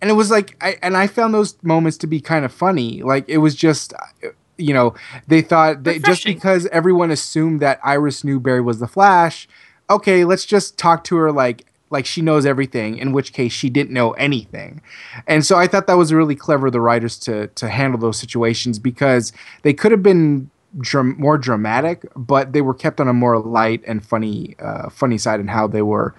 and 0.00 0.10
it 0.10 0.14
was 0.14 0.30
like, 0.30 0.56
I, 0.62 0.76
and 0.82 0.96
I 0.96 1.06
found 1.06 1.34
those 1.34 1.56
moments 1.62 1.98
to 1.98 2.06
be 2.06 2.20
kind 2.20 2.44
of 2.44 2.52
funny. 2.52 3.02
Like 3.02 3.28
it 3.28 3.38
was 3.38 3.54
just, 3.54 3.92
uh, 3.94 4.28
you 4.56 4.72
know, 4.72 4.94
they 5.26 5.42
thought 5.42 5.84
they, 5.84 5.98
just 5.98 6.24
because 6.24 6.66
everyone 6.66 7.10
assumed 7.10 7.60
that 7.60 7.80
Iris 7.84 8.24
knew 8.24 8.40
Barry 8.40 8.60
was 8.60 8.80
the 8.80 8.88
Flash, 8.88 9.48
okay, 9.90 10.24
let's 10.24 10.44
just 10.44 10.78
talk 10.78 11.04
to 11.04 11.16
her 11.16 11.32
like 11.32 11.66
like 11.90 12.06
she 12.06 12.22
knows 12.22 12.46
everything. 12.46 12.98
In 12.98 13.12
which 13.12 13.32
case, 13.32 13.52
she 13.52 13.70
didn't 13.70 13.92
know 13.92 14.12
anything, 14.12 14.80
and 15.26 15.44
so 15.44 15.56
I 15.56 15.66
thought 15.66 15.86
that 15.86 15.98
was 15.98 16.12
really 16.12 16.36
clever 16.36 16.70
the 16.70 16.80
writers 16.80 17.18
to 17.20 17.48
to 17.48 17.68
handle 17.68 18.00
those 18.00 18.18
situations 18.18 18.78
because 18.78 19.32
they 19.62 19.72
could 19.72 19.92
have 19.92 20.02
been. 20.02 20.50
More 20.92 21.38
dramatic, 21.38 22.04
but 22.14 22.52
they 22.52 22.60
were 22.60 22.74
kept 22.74 23.00
on 23.00 23.08
a 23.08 23.14
more 23.14 23.38
light 23.38 23.82
and 23.86 24.04
funny, 24.04 24.54
uh, 24.60 24.90
funny 24.90 25.16
side 25.16 25.40
in 25.40 25.48
how 25.48 25.66
they 25.66 25.80
were 25.80 26.14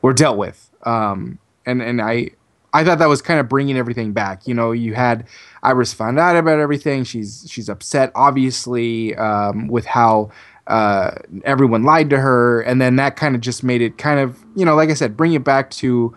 were 0.00 0.14
dealt 0.14 0.38
with. 0.38 0.70
Um, 0.84 1.38
and 1.66 1.82
and 1.82 2.00
I 2.00 2.30
I 2.72 2.84
thought 2.84 2.98
that 2.98 3.08
was 3.08 3.20
kind 3.20 3.40
of 3.40 3.48
bringing 3.48 3.76
everything 3.76 4.12
back. 4.12 4.46
You 4.46 4.54
know, 4.54 4.72
you 4.72 4.94
had 4.94 5.26
Iris 5.62 5.92
found 5.92 6.18
out 6.18 6.36
about 6.36 6.60
everything. 6.60 7.04
She's 7.04 7.46
she's 7.48 7.68
upset, 7.68 8.12
obviously, 8.14 9.14
um, 9.16 9.68
with 9.68 9.86
how 9.86 10.30
uh, 10.70 11.18
everyone 11.44 11.82
lied 11.82 12.10
to 12.10 12.18
her, 12.18 12.60
and 12.62 12.80
then 12.80 12.96
that 12.96 13.16
kind 13.16 13.34
of 13.34 13.40
just 13.40 13.62
made 13.62 13.82
it 13.82 13.98
kind 13.98 14.20
of 14.20 14.38
you 14.54 14.64
know, 14.64 14.74
like 14.74 14.90
I 14.90 14.94
said, 14.94 15.16
bring 15.16 15.32
it 15.34 15.44
back 15.44 15.70
to 15.72 16.16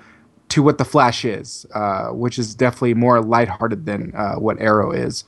to 0.49 0.61
what 0.61 0.77
the 0.77 0.85
Flash 0.85 1.25
is, 1.25 1.65
uh, 1.73 2.09
which 2.09 2.37
is 2.37 2.53
definitely 2.53 2.93
more 2.93 3.21
lighthearted 3.21 3.85
than 3.85 4.13
uh, 4.15 4.35
what 4.35 4.61
Arrow 4.61 4.91
is. 4.91 5.23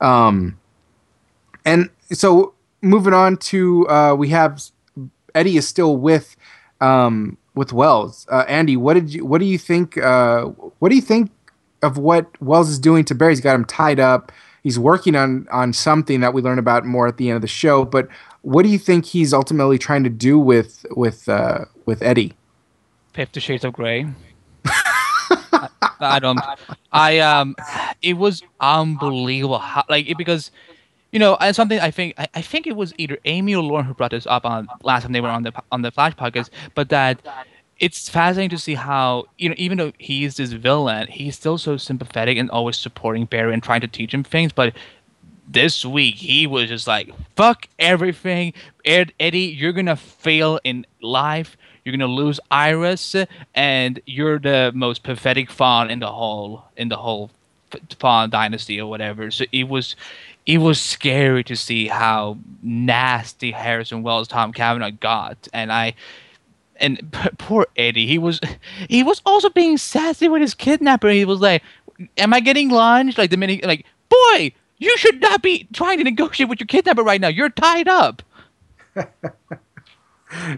Um, 0.00 0.58
and 1.64 1.90
so 2.12 2.54
moving 2.80 3.12
on 3.12 3.36
to 3.36 3.88
uh, 3.88 4.14
we 4.14 4.28
have 4.28 4.62
Eddie 5.34 5.56
is 5.56 5.66
still 5.66 5.96
with 5.96 6.36
um, 6.80 7.36
with 7.54 7.72
Wells. 7.72 8.26
Uh, 8.30 8.44
Andy, 8.48 8.76
what 8.76 8.94
did 8.94 9.12
you 9.12 9.24
what 9.24 9.38
do 9.38 9.44
you 9.44 9.58
think? 9.58 9.98
Uh, 9.98 10.44
what 10.78 10.90
do 10.90 10.96
you 10.96 11.02
think 11.02 11.30
of 11.82 11.98
what 11.98 12.40
Wells 12.40 12.68
is 12.68 12.78
doing 12.78 13.04
to 13.06 13.14
Barry? 13.14 13.32
He's 13.32 13.40
got 13.40 13.54
him 13.54 13.64
tied 13.64 14.00
up. 14.00 14.32
He's 14.62 14.78
working 14.78 15.16
on 15.16 15.46
on 15.50 15.72
something 15.72 16.20
that 16.20 16.34
we 16.34 16.42
learn 16.42 16.58
about 16.58 16.84
more 16.84 17.06
at 17.06 17.16
the 17.16 17.28
end 17.30 17.36
of 17.36 17.42
the 17.42 17.48
show. 17.48 17.84
But 17.84 18.08
what 18.42 18.62
do 18.62 18.68
you 18.68 18.78
think 18.78 19.04
he's 19.04 19.34
ultimately 19.34 19.78
trying 19.78 20.04
to 20.04 20.10
do 20.10 20.38
with 20.38 20.86
with 20.90 21.28
uh, 21.28 21.64
with 21.86 22.02
Eddie? 22.02 22.34
Fifty 23.12 23.40
Shades 23.40 23.64
of 23.64 23.72
Grey. 23.72 24.06
I, 24.64 25.68
I 26.00 26.18
don't. 26.18 26.38
I 26.92 27.18
um, 27.18 27.56
it 28.02 28.14
was 28.14 28.42
unbelievable. 28.60 29.58
How, 29.58 29.84
like 29.88 30.08
it, 30.08 30.16
because, 30.16 30.50
you 31.10 31.18
know, 31.18 31.36
and 31.40 31.54
something 31.54 31.80
I 31.80 31.90
think 31.90 32.14
I, 32.18 32.28
I 32.34 32.42
think 32.42 32.66
it 32.66 32.76
was 32.76 32.94
either 32.98 33.18
Amy 33.24 33.54
or 33.54 33.62
Lauren 33.62 33.84
who 33.84 33.94
brought 33.94 34.12
this 34.12 34.26
up 34.26 34.44
on 34.44 34.68
last 34.82 35.02
time 35.02 35.12
they 35.12 35.20
were 35.20 35.28
on 35.28 35.42
the 35.42 35.52
on 35.72 35.82
the 35.82 35.90
Flash 35.90 36.14
podcast, 36.14 36.50
but 36.74 36.90
that 36.90 37.20
it's 37.80 38.08
fascinating 38.08 38.50
to 38.50 38.58
see 38.58 38.74
how 38.74 39.24
you 39.38 39.48
know 39.48 39.54
even 39.58 39.78
though 39.78 39.92
he's 39.98 40.36
this 40.36 40.52
villain, 40.52 41.08
he's 41.08 41.34
still 41.36 41.58
so 41.58 41.76
sympathetic 41.76 42.38
and 42.38 42.50
always 42.50 42.76
supporting 42.76 43.24
Barry 43.24 43.52
and 43.52 43.62
trying 43.62 43.80
to 43.80 43.88
teach 43.88 44.14
him 44.14 44.22
things, 44.22 44.52
but. 44.52 44.74
This 45.50 45.84
week 45.84 46.16
he 46.16 46.46
was 46.46 46.68
just 46.68 46.86
like, 46.86 47.10
"Fuck 47.36 47.68
everything, 47.78 48.52
Ed, 48.84 49.12
Eddie. 49.18 49.56
You're 49.56 49.72
gonna 49.72 49.96
fail 49.96 50.60
in 50.62 50.86
life 51.00 51.56
you're 51.88 51.96
gonna 51.96 52.12
lose 52.12 52.38
Iris, 52.50 53.16
and 53.54 53.98
you're 54.04 54.38
the 54.38 54.72
most 54.74 55.02
pathetic 55.02 55.48
Thawne 55.48 55.88
in 55.88 56.00
the 56.00 56.12
whole 56.12 56.64
in 56.76 56.90
the 56.90 56.98
whole 56.98 57.30
Thawne 57.70 58.28
dynasty 58.28 58.78
or 58.78 58.90
whatever. 58.90 59.30
So 59.30 59.46
it 59.52 59.70
was 59.70 59.96
it 60.44 60.58
was 60.58 60.78
scary 60.78 61.42
to 61.44 61.56
see 61.56 61.88
how 61.88 62.36
nasty 62.62 63.52
Harrison 63.52 64.02
Wells 64.02 64.28
Tom 64.28 64.52
Cavanagh 64.52 64.98
got, 65.00 65.48
and 65.54 65.72
I 65.72 65.94
and 66.76 67.10
poor 67.38 67.66
Eddie, 67.74 68.06
he 68.06 68.18
was 68.18 68.38
he 68.86 69.02
was 69.02 69.22
also 69.24 69.48
being 69.48 69.78
sassy 69.78 70.28
with 70.28 70.42
his 70.42 70.52
kidnapper. 70.52 71.08
He 71.08 71.24
was 71.24 71.40
like, 71.40 71.62
"Am 72.18 72.34
I 72.34 72.40
getting 72.40 72.68
lunch?" 72.68 73.16
Like 73.16 73.30
the 73.30 73.38
minute, 73.38 73.64
like, 73.64 73.86
boy, 74.10 74.52
you 74.78 74.96
should 74.98 75.20
not 75.20 75.42
be 75.42 75.68
trying 75.72 75.98
to 75.98 76.04
negotiate 76.04 76.48
with 76.48 76.60
your 76.60 76.66
kidnapper 76.66 77.02
right 77.02 77.20
now. 77.20 77.28
You're 77.28 77.50
tied 77.50 77.88
up. 77.88 78.22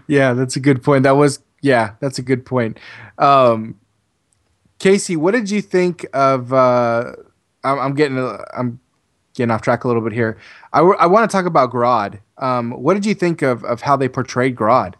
yeah, 0.07 0.33
that's 0.33 0.55
a 0.55 0.59
good 0.59 0.83
point. 0.83 1.03
That 1.03 1.11
was 1.11 1.39
yeah, 1.61 1.93
that's 1.99 2.19
a 2.19 2.21
good 2.21 2.45
point. 2.45 2.79
Um, 3.17 3.79
Casey, 4.79 5.15
what 5.15 5.31
did 5.31 5.49
you 5.49 5.61
think 5.61 6.05
of? 6.13 6.51
Uh, 6.53 7.13
I'm, 7.63 7.79
I'm 7.79 7.93
getting 7.93 8.17
I'm 8.55 8.79
getting 9.33 9.51
off 9.51 9.61
track 9.61 9.83
a 9.83 9.87
little 9.87 10.01
bit 10.01 10.13
here. 10.13 10.37
I, 10.73 10.79
w- 10.79 10.97
I 10.99 11.07
want 11.07 11.29
to 11.29 11.35
talk 11.35 11.45
about 11.45 11.71
Grodd. 11.71 12.19
Um, 12.37 12.71
what 12.71 12.95
did 12.95 13.05
you 13.05 13.13
think 13.13 13.41
of 13.41 13.63
of 13.63 13.81
how 13.81 13.95
they 13.95 14.09
portrayed 14.09 14.55
Grodd? 14.55 14.95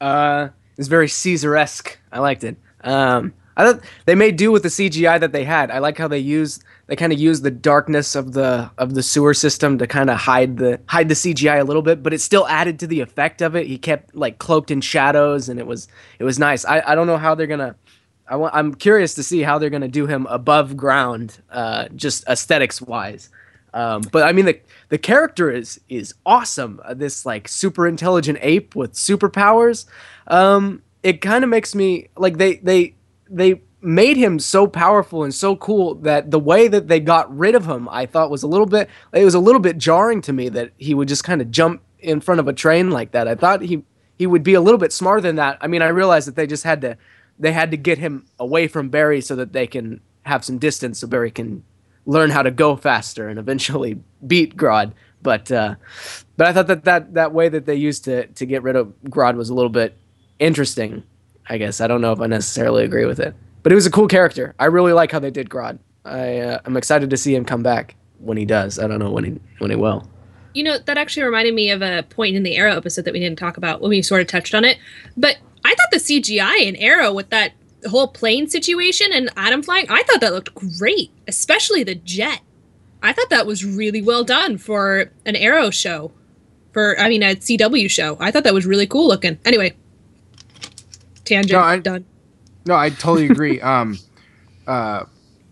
Uh, 0.00 0.48
it's 0.76 0.88
very 0.88 1.08
Caesar-esque. 1.08 1.98
I 2.12 2.20
liked 2.20 2.44
it. 2.44 2.56
Um, 2.82 3.34
I 3.56 3.64
thought 3.64 3.82
they 4.06 4.14
made 4.14 4.36
do 4.36 4.52
with 4.52 4.62
the 4.62 4.68
CGI 4.68 5.20
that 5.20 5.32
they 5.32 5.44
had. 5.44 5.70
I 5.70 5.78
like 5.78 5.98
how 5.98 6.08
they 6.08 6.18
use 6.18 6.60
they 6.90 6.96
kind 6.96 7.12
of 7.12 7.20
use 7.20 7.40
the 7.40 7.52
darkness 7.52 8.16
of 8.16 8.32
the 8.32 8.68
of 8.76 8.94
the 8.94 9.02
sewer 9.02 9.32
system 9.32 9.78
to 9.78 9.86
kind 9.86 10.10
of 10.10 10.18
hide 10.18 10.56
the 10.56 10.80
hide 10.86 11.08
the 11.08 11.14
CGI 11.14 11.60
a 11.60 11.64
little 11.64 11.82
bit, 11.82 12.02
but 12.02 12.12
it 12.12 12.20
still 12.20 12.48
added 12.48 12.80
to 12.80 12.88
the 12.88 13.00
effect 13.00 13.42
of 13.42 13.54
it. 13.54 13.68
He 13.68 13.78
kept 13.78 14.12
like 14.14 14.38
cloaked 14.38 14.72
in 14.72 14.80
shadows, 14.80 15.48
and 15.48 15.60
it 15.60 15.66
was 15.68 15.86
it 16.18 16.24
was 16.24 16.38
nice. 16.40 16.64
I, 16.64 16.82
I 16.84 16.94
don't 16.96 17.06
know 17.06 17.16
how 17.16 17.36
they're 17.36 17.46
gonna. 17.46 17.76
I 18.26 18.34
want, 18.34 18.54
I'm 18.56 18.74
curious 18.74 19.14
to 19.14 19.22
see 19.22 19.42
how 19.42 19.58
they're 19.58 19.70
gonna 19.70 19.86
do 19.86 20.08
him 20.08 20.26
above 20.26 20.76
ground, 20.76 21.40
uh, 21.48 21.86
just 21.94 22.26
aesthetics 22.28 22.82
wise. 22.82 23.30
Um, 23.72 24.02
but 24.10 24.24
I 24.24 24.32
mean 24.32 24.46
the 24.46 24.58
the 24.88 24.98
character 24.98 25.48
is 25.48 25.80
is 25.88 26.12
awesome. 26.26 26.80
Uh, 26.84 26.94
this 26.94 27.24
like 27.24 27.46
super 27.46 27.86
intelligent 27.86 28.38
ape 28.42 28.74
with 28.74 28.94
superpowers. 28.94 29.86
Um, 30.26 30.82
it 31.04 31.20
kind 31.20 31.44
of 31.44 31.50
makes 31.50 31.74
me 31.74 32.08
like 32.16 32.36
they 32.36 32.56
they 32.56 32.94
they 33.30 33.62
made 33.82 34.16
him 34.16 34.38
so 34.38 34.66
powerful 34.66 35.24
and 35.24 35.34
so 35.34 35.56
cool 35.56 35.94
that 35.96 36.30
the 36.30 36.38
way 36.38 36.68
that 36.68 36.88
they 36.88 37.00
got 37.00 37.34
rid 37.34 37.54
of 37.54 37.66
him, 37.66 37.88
I 37.90 38.06
thought 38.06 38.30
was 38.30 38.42
a 38.42 38.48
little 38.48 38.66
bit 38.66 38.88
it 39.12 39.24
was 39.24 39.34
a 39.34 39.40
little 39.40 39.60
bit 39.60 39.78
jarring 39.78 40.20
to 40.22 40.32
me 40.32 40.48
that 40.50 40.72
he 40.76 40.94
would 40.94 41.08
just 41.08 41.24
kind 41.24 41.40
of 41.40 41.50
jump 41.50 41.82
in 41.98 42.20
front 42.20 42.40
of 42.40 42.48
a 42.48 42.52
train 42.52 42.90
like 42.90 43.12
that. 43.12 43.28
I 43.28 43.34
thought 43.34 43.62
he 43.62 43.84
he 44.18 44.26
would 44.26 44.42
be 44.42 44.54
a 44.54 44.60
little 44.60 44.78
bit 44.78 44.92
smarter 44.92 45.22
than 45.22 45.36
that. 45.36 45.56
I 45.60 45.66
mean, 45.66 45.82
I 45.82 45.88
realized 45.88 46.28
that 46.28 46.36
they 46.36 46.46
just 46.46 46.64
had 46.64 46.80
to 46.82 46.96
they 47.38 47.52
had 47.52 47.70
to 47.70 47.76
get 47.76 47.98
him 47.98 48.26
away 48.38 48.68
from 48.68 48.90
Barry 48.90 49.20
so 49.20 49.34
that 49.36 49.52
they 49.52 49.66
can 49.66 50.00
have 50.24 50.44
some 50.44 50.58
distance 50.58 50.98
so 50.98 51.06
Barry 51.06 51.30
can 51.30 51.64
learn 52.04 52.30
how 52.30 52.42
to 52.42 52.50
go 52.50 52.76
faster 52.76 53.28
and 53.28 53.38
eventually 53.38 53.98
beat 54.26 54.56
Grodd. 54.56 54.92
But 55.22 55.50
uh, 55.50 55.76
but 56.36 56.46
I 56.46 56.52
thought 56.52 56.66
that, 56.66 56.84
that 56.84 57.14
that 57.14 57.32
way 57.32 57.48
that 57.48 57.66
they 57.66 57.74
used 57.74 58.04
to 58.04 58.26
to 58.26 58.46
get 58.46 58.62
rid 58.62 58.76
of 58.76 58.92
Grodd 59.04 59.36
was 59.36 59.50
a 59.50 59.54
little 59.54 59.70
bit 59.70 59.96
interesting. 60.38 61.02
I 61.50 61.58
guess 61.58 61.82
I 61.82 61.86
don't 61.86 62.00
know 62.00 62.12
if 62.12 62.20
I 62.20 62.26
necessarily 62.26 62.84
agree 62.84 63.04
with 63.04 63.20
it 63.20 63.34
but 63.62 63.72
it 63.72 63.74
was 63.74 63.86
a 63.86 63.90
cool 63.90 64.08
character. 64.08 64.54
I 64.58 64.66
really 64.66 64.92
like 64.92 65.12
how 65.12 65.18
they 65.18 65.30
did 65.30 65.48
Grodd. 65.48 65.78
I 66.04 66.38
uh, 66.38 66.60
I'm 66.64 66.76
excited 66.76 67.10
to 67.10 67.16
see 67.16 67.34
him 67.34 67.44
come 67.44 67.62
back 67.62 67.94
when 68.18 68.36
he 68.36 68.44
does. 68.44 68.78
I 68.78 68.86
don't 68.86 68.98
know 68.98 69.10
when 69.10 69.24
he 69.24 69.40
when 69.58 69.70
he 69.70 69.76
will. 69.76 70.08
You 70.54 70.64
know 70.64 70.78
that 70.78 70.98
actually 70.98 71.24
reminded 71.24 71.54
me 71.54 71.70
of 71.70 71.82
a 71.82 72.02
point 72.04 72.36
in 72.36 72.42
the 72.42 72.56
Arrow 72.56 72.76
episode 72.76 73.04
that 73.04 73.12
we 73.12 73.20
didn't 73.20 73.38
talk 73.38 73.56
about 73.56 73.80
when 73.80 73.90
we 73.90 74.02
sort 74.02 74.20
of 74.20 74.26
touched 74.26 74.54
on 74.54 74.64
it. 74.64 74.78
But 75.16 75.38
I 75.64 75.74
thought 75.74 75.90
the 75.90 75.98
CGI 75.98 76.62
in 76.62 76.76
Arrow 76.76 77.12
with 77.12 77.30
that 77.30 77.52
whole 77.88 78.08
plane 78.08 78.48
situation 78.48 79.10
and 79.12 79.30
Adam 79.36 79.62
flying, 79.62 79.86
I 79.88 80.02
thought 80.02 80.20
that 80.20 80.32
looked 80.32 80.54
great, 80.78 81.10
especially 81.28 81.82
the 81.82 81.94
jet. 81.94 82.40
I 83.02 83.12
thought 83.12 83.30
that 83.30 83.46
was 83.46 83.64
really 83.64 84.02
well 84.02 84.24
done 84.24 84.58
for 84.58 85.10
an 85.24 85.36
Arrow 85.36 85.70
show. 85.70 86.12
For 86.72 86.98
I 86.98 87.08
mean 87.08 87.22
a 87.22 87.34
CW 87.34 87.90
show. 87.90 88.16
I 88.20 88.30
thought 88.30 88.44
that 88.44 88.54
was 88.54 88.64
really 88.64 88.86
cool 88.86 89.08
looking. 89.08 89.38
Anyway, 89.44 89.74
tangent 91.30 91.52
no, 91.52 91.60
I, 91.60 91.78
done. 91.78 92.04
No, 92.66 92.74
I 92.74 92.90
totally 92.90 93.26
agree. 93.26 93.60
um, 93.72 93.98
uh, 94.66 95.04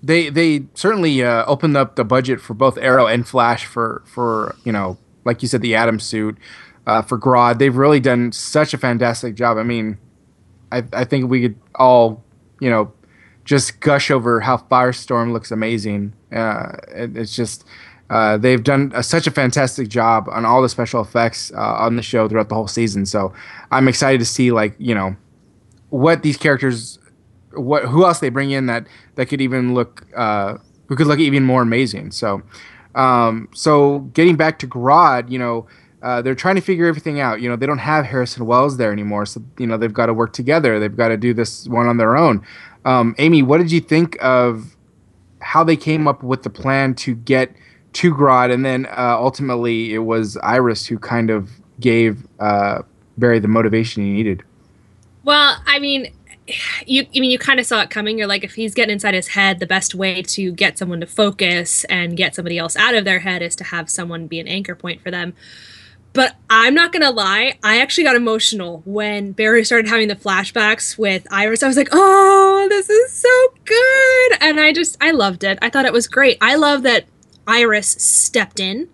they 0.02 0.28
they 0.28 0.66
certainly 0.74 1.22
uh, 1.22 1.44
opened 1.46 1.76
up 1.76 1.96
the 1.96 2.04
budget 2.04 2.40
for 2.40 2.54
both 2.54 2.78
Arrow 2.78 3.06
and 3.06 3.26
Flash 3.26 3.64
for 3.64 4.02
for 4.06 4.54
you 4.64 4.72
know 4.72 4.98
like 5.24 5.42
you 5.42 5.48
said 5.48 5.60
the 5.60 5.74
Atom 5.74 5.98
suit 6.00 6.38
uh, 6.86 7.02
for 7.02 7.18
Grodd. 7.18 7.58
They've 7.58 7.74
really 7.74 8.00
done 8.00 8.32
such 8.32 8.74
a 8.74 8.78
fantastic 8.78 9.34
job. 9.34 9.56
I 9.58 9.62
mean, 9.62 9.98
I 10.70 10.84
I 10.92 11.04
think 11.04 11.30
we 11.30 11.42
could 11.42 11.56
all 11.74 12.24
you 12.60 12.70
know 12.70 12.92
just 13.44 13.80
gush 13.80 14.10
over 14.10 14.40
how 14.40 14.58
Firestorm 14.58 15.32
looks 15.32 15.50
amazing. 15.50 16.14
Uh, 16.32 16.72
it, 16.88 17.16
it's 17.16 17.34
just. 17.34 17.64
Uh, 18.10 18.38
they've 18.38 18.64
done 18.64 18.90
a, 18.94 19.02
such 19.02 19.26
a 19.26 19.30
fantastic 19.30 19.86
job 19.86 20.30
on 20.30 20.46
all 20.46 20.62
the 20.62 20.68
special 20.70 21.02
effects 21.02 21.52
uh, 21.54 21.76
on 21.78 21.96
the 21.96 22.02
show 22.02 22.26
throughout 22.26 22.48
the 22.48 22.54
whole 22.54 22.66
season. 22.66 23.04
So 23.04 23.34
I'm 23.70 23.86
excited 23.86 24.18
to 24.20 24.24
see 24.24 24.50
like 24.50 24.74
you 24.78 24.94
know 24.94 25.14
what 25.90 26.22
these 26.22 26.36
characters, 26.36 26.98
what 27.52 27.84
who 27.84 28.04
else 28.04 28.20
they 28.20 28.28
bring 28.28 28.50
in 28.50 28.66
that 28.66 28.86
that 29.14 29.26
could 29.26 29.40
even 29.40 29.74
look 29.74 30.06
uh, 30.16 30.58
who 30.86 30.96
could 30.96 31.06
look 31.06 31.18
even 31.18 31.44
more 31.44 31.62
amazing. 31.62 32.10
So, 32.10 32.42
um, 32.94 33.48
so 33.54 34.00
getting 34.12 34.36
back 34.36 34.58
to 34.60 34.66
Grodd, 34.66 35.30
you 35.30 35.38
know. 35.38 35.66
Uh, 36.00 36.22
they're 36.22 36.36
trying 36.36 36.54
to 36.54 36.60
figure 36.60 36.86
everything 36.86 37.18
out. 37.18 37.40
You 37.40 37.48
know, 37.48 37.56
they 37.56 37.66
don't 37.66 37.78
have 37.78 38.04
Harrison 38.04 38.46
Wells 38.46 38.76
there 38.76 38.92
anymore, 38.92 39.26
so 39.26 39.42
you 39.58 39.66
know 39.66 39.76
they've 39.76 39.92
got 39.92 40.06
to 40.06 40.14
work 40.14 40.32
together. 40.32 40.78
They've 40.78 40.96
got 40.96 41.08
to 41.08 41.16
do 41.16 41.34
this 41.34 41.66
one 41.66 41.88
on 41.88 41.96
their 41.96 42.16
own. 42.16 42.46
Um, 42.84 43.16
Amy, 43.18 43.42
what 43.42 43.58
did 43.58 43.72
you 43.72 43.80
think 43.80 44.16
of 44.20 44.76
how 45.40 45.64
they 45.64 45.76
came 45.76 46.06
up 46.06 46.22
with 46.22 46.42
the 46.42 46.50
plan 46.50 46.94
to 46.94 47.14
get 47.14 47.52
to 47.94 48.14
Grodd, 48.14 48.52
and 48.52 48.64
then 48.64 48.86
uh, 48.86 49.16
ultimately 49.18 49.92
it 49.94 49.98
was 49.98 50.36
Iris 50.38 50.86
who 50.86 50.98
kind 50.98 51.30
of 51.30 51.50
gave 51.80 52.26
uh, 52.38 52.82
Barry 53.16 53.38
the 53.38 53.48
motivation 53.48 54.04
he 54.04 54.10
needed? 54.10 54.42
Well, 55.28 55.62
I 55.66 55.78
mean, 55.78 56.10
you 56.86 57.02
I 57.14 57.20
mean 57.20 57.30
you 57.30 57.38
kind 57.38 57.60
of 57.60 57.66
saw 57.66 57.82
it 57.82 57.90
coming. 57.90 58.16
You're 58.16 58.26
like, 58.26 58.44
if 58.44 58.54
he's 58.54 58.72
getting 58.72 58.94
inside 58.94 59.12
his 59.12 59.28
head, 59.28 59.60
the 59.60 59.66
best 59.66 59.94
way 59.94 60.22
to 60.22 60.52
get 60.52 60.78
someone 60.78 61.00
to 61.00 61.06
focus 61.06 61.84
and 61.84 62.16
get 62.16 62.34
somebody 62.34 62.56
else 62.56 62.76
out 62.76 62.94
of 62.94 63.04
their 63.04 63.18
head 63.18 63.42
is 63.42 63.54
to 63.56 63.64
have 63.64 63.90
someone 63.90 64.26
be 64.26 64.40
an 64.40 64.48
anchor 64.48 64.74
point 64.74 65.02
for 65.02 65.10
them. 65.10 65.34
But 66.14 66.36
I'm 66.48 66.72
not 66.74 66.92
gonna 66.92 67.10
lie, 67.10 67.58
I 67.62 67.78
actually 67.78 68.04
got 68.04 68.16
emotional 68.16 68.80
when 68.86 69.32
Barry 69.32 69.66
started 69.66 69.90
having 69.90 70.08
the 70.08 70.16
flashbacks 70.16 70.96
with 70.96 71.26
Iris. 71.30 71.62
I 71.62 71.66
was 71.66 71.76
like, 71.76 71.90
oh, 71.92 72.66
this 72.70 72.88
is 72.88 73.12
so 73.12 73.52
good. 73.66 74.38
And 74.40 74.58
I 74.58 74.72
just 74.72 74.96
I 74.98 75.10
loved 75.10 75.44
it. 75.44 75.58
I 75.60 75.68
thought 75.68 75.84
it 75.84 75.92
was 75.92 76.08
great. 76.08 76.38
I 76.40 76.54
love 76.54 76.84
that 76.84 77.04
Iris 77.46 77.88
stepped 77.88 78.60
in. 78.60 78.88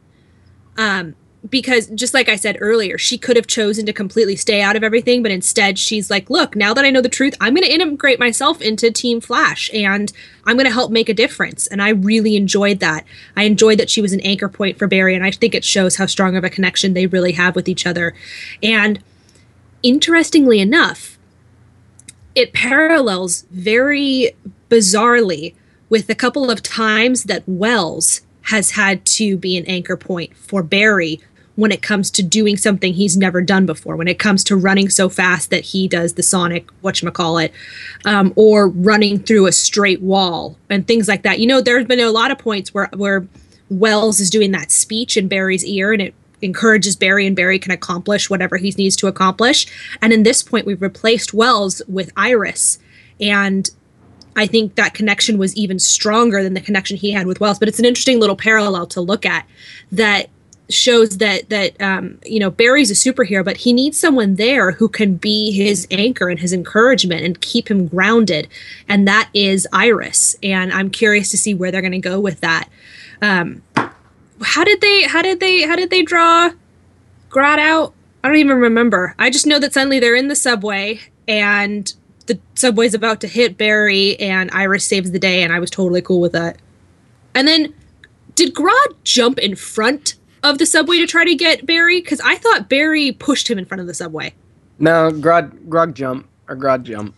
Um, 0.76 1.14
because 1.50 1.88
just 1.88 2.14
like 2.14 2.28
I 2.28 2.36
said 2.36 2.56
earlier, 2.60 2.96
she 2.96 3.18
could 3.18 3.36
have 3.36 3.46
chosen 3.46 3.84
to 3.86 3.92
completely 3.92 4.36
stay 4.36 4.62
out 4.62 4.76
of 4.76 4.84
everything, 4.84 5.22
but 5.22 5.30
instead 5.30 5.78
she's 5.78 6.10
like, 6.10 6.30
look, 6.30 6.56
now 6.56 6.72
that 6.72 6.84
I 6.84 6.90
know 6.90 7.02
the 7.02 7.08
truth, 7.08 7.34
I'm 7.40 7.54
going 7.54 7.66
to 7.66 7.72
integrate 7.72 8.18
myself 8.18 8.62
into 8.62 8.90
Team 8.90 9.20
Flash 9.20 9.70
and 9.74 10.10
I'm 10.46 10.56
going 10.56 10.66
to 10.66 10.72
help 10.72 10.90
make 10.90 11.08
a 11.08 11.14
difference. 11.14 11.66
And 11.66 11.82
I 11.82 11.90
really 11.90 12.36
enjoyed 12.36 12.80
that. 12.80 13.04
I 13.36 13.44
enjoyed 13.44 13.78
that 13.78 13.90
she 13.90 14.00
was 14.00 14.12
an 14.12 14.20
anchor 14.20 14.48
point 14.48 14.78
for 14.78 14.86
Barry, 14.86 15.14
and 15.14 15.24
I 15.24 15.30
think 15.30 15.54
it 15.54 15.64
shows 15.64 15.96
how 15.96 16.06
strong 16.06 16.36
of 16.36 16.44
a 16.44 16.50
connection 16.50 16.94
they 16.94 17.06
really 17.06 17.32
have 17.32 17.54
with 17.54 17.68
each 17.68 17.86
other. 17.86 18.14
And 18.62 19.02
interestingly 19.82 20.60
enough, 20.60 21.18
it 22.34 22.52
parallels 22.52 23.42
very 23.50 24.32
bizarrely 24.70 25.54
with 25.88 26.08
a 26.08 26.14
couple 26.14 26.50
of 26.50 26.62
times 26.62 27.24
that 27.24 27.42
Wells 27.46 28.22
has 28.42 28.72
had 28.72 29.04
to 29.06 29.36
be 29.36 29.56
an 29.56 29.64
anchor 29.66 29.96
point 29.96 30.36
for 30.36 30.62
Barry 30.62 31.20
when 31.56 31.70
it 31.70 31.82
comes 31.82 32.10
to 32.10 32.22
doing 32.22 32.56
something 32.56 32.94
he's 32.94 33.16
never 33.16 33.40
done 33.40 33.64
before, 33.66 33.96
when 33.96 34.08
it 34.08 34.18
comes 34.18 34.42
to 34.44 34.56
running 34.56 34.88
so 34.88 35.08
fast 35.08 35.50
that 35.50 35.64
he 35.64 35.86
does 35.86 36.14
the 36.14 36.22
Sonic, 36.22 36.66
whatchamacallit, 36.82 37.50
um, 38.04 38.32
or 38.36 38.68
running 38.68 39.18
through 39.20 39.46
a 39.46 39.52
straight 39.52 40.02
wall 40.02 40.58
and 40.68 40.86
things 40.86 41.06
like 41.06 41.22
that. 41.22 41.38
You 41.38 41.46
know, 41.46 41.60
there's 41.60 41.86
been 41.86 42.00
a 42.00 42.10
lot 42.10 42.30
of 42.30 42.38
points 42.38 42.74
where, 42.74 42.88
where 42.94 43.26
Wells 43.70 44.20
is 44.20 44.30
doing 44.30 44.50
that 44.52 44.72
speech 44.72 45.16
in 45.16 45.28
Barry's 45.28 45.64
ear 45.64 45.92
and 45.92 46.02
it 46.02 46.14
encourages 46.42 46.96
Barry 46.96 47.26
and 47.26 47.36
Barry 47.36 47.58
can 47.58 47.72
accomplish 47.72 48.28
whatever 48.28 48.56
he 48.56 48.70
needs 48.76 48.96
to 48.96 49.06
accomplish. 49.06 49.66
And 50.02 50.12
in 50.12 50.24
this 50.24 50.42
point, 50.42 50.66
we've 50.66 50.82
replaced 50.82 51.32
Wells 51.32 51.80
with 51.88 52.12
Iris. 52.16 52.78
And 53.20 53.70
I 54.36 54.46
think 54.46 54.74
that 54.74 54.94
connection 54.94 55.38
was 55.38 55.56
even 55.56 55.78
stronger 55.78 56.42
than 56.42 56.54
the 56.54 56.60
connection 56.60 56.96
he 56.96 57.12
had 57.12 57.26
with 57.26 57.40
Wells. 57.40 57.58
But 57.58 57.68
it's 57.68 57.78
an 57.78 57.84
interesting 57.84 58.20
little 58.20 58.36
parallel 58.36 58.86
to 58.88 59.00
look 59.00 59.24
at 59.24 59.46
that 59.92 60.28
shows 60.70 61.18
that 61.18 61.50
that 61.50 61.80
um, 61.80 62.18
you 62.24 62.38
know 62.38 62.50
Barry's 62.50 62.90
a 62.90 62.94
superhero, 62.94 63.44
but 63.44 63.58
he 63.58 63.72
needs 63.72 63.98
someone 63.98 64.36
there 64.36 64.72
who 64.72 64.88
can 64.88 65.16
be 65.16 65.52
his 65.52 65.86
anchor 65.90 66.28
and 66.28 66.40
his 66.40 66.52
encouragement 66.52 67.22
and 67.22 67.40
keep 67.40 67.70
him 67.70 67.86
grounded, 67.86 68.48
and 68.88 69.06
that 69.06 69.28
is 69.34 69.68
Iris. 69.72 70.36
And 70.42 70.72
I'm 70.72 70.90
curious 70.90 71.30
to 71.30 71.36
see 71.36 71.54
where 71.54 71.70
they're 71.70 71.82
going 71.82 71.92
to 71.92 71.98
go 71.98 72.18
with 72.20 72.40
that. 72.40 72.68
Um, 73.20 73.62
how 74.42 74.64
did 74.64 74.80
they? 74.80 75.02
How 75.02 75.22
did 75.22 75.40
they? 75.40 75.62
How 75.62 75.76
did 75.76 75.90
they 75.90 76.02
draw 76.02 76.50
Grodd 77.30 77.58
out? 77.58 77.94
I 78.22 78.28
don't 78.28 78.38
even 78.38 78.58
remember. 78.58 79.14
I 79.18 79.30
just 79.30 79.46
know 79.46 79.58
that 79.58 79.74
suddenly 79.74 80.00
they're 80.00 80.16
in 80.16 80.28
the 80.28 80.36
subway 80.36 81.00
and 81.28 81.92
the 82.26 82.38
subway's 82.54 82.94
about 82.94 83.20
to 83.20 83.28
hit 83.28 83.58
Barry, 83.58 84.18
and 84.18 84.50
Iris 84.52 84.84
saves 84.84 85.10
the 85.10 85.18
day, 85.18 85.42
and 85.42 85.52
I 85.52 85.58
was 85.58 85.70
totally 85.70 86.00
cool 86.00 86.20
with 86.20 86.32
that. 86.32 86.56
And 87.34 87.46
then, 87.46 87.74
did 88.34 88.54
Grodd 88.54 88.94
jump 89.04 89.38
in 89.38 89.56
front 89.56 90.14
of 90.44 90.58
the 90.58 90.66
subway 90.66 90.98
to 90.98 91.06
try 91.06 91.24
to 91.24 91.34
get 91.34 91.66
Barry? 91.66 92.00
Because 92.00 92.20
I 92.20 92.36
thought 92.36 92.68
Barry 92.68 93.10
pushed 93.10 93.50
him 93.50 93.58
in 93.58 93.64
front 93.64 93.80
of 93.80 93.88
the 93.88 93.94
subway. 93.94 94.34
No, 94.78 95.10
Grodd 95.10 95.68
Grodd 95.68 95.94
jump 95.94 96.28
or 96.48 96.56
Grodd 96.56 96.84
jump. 96.84 97.14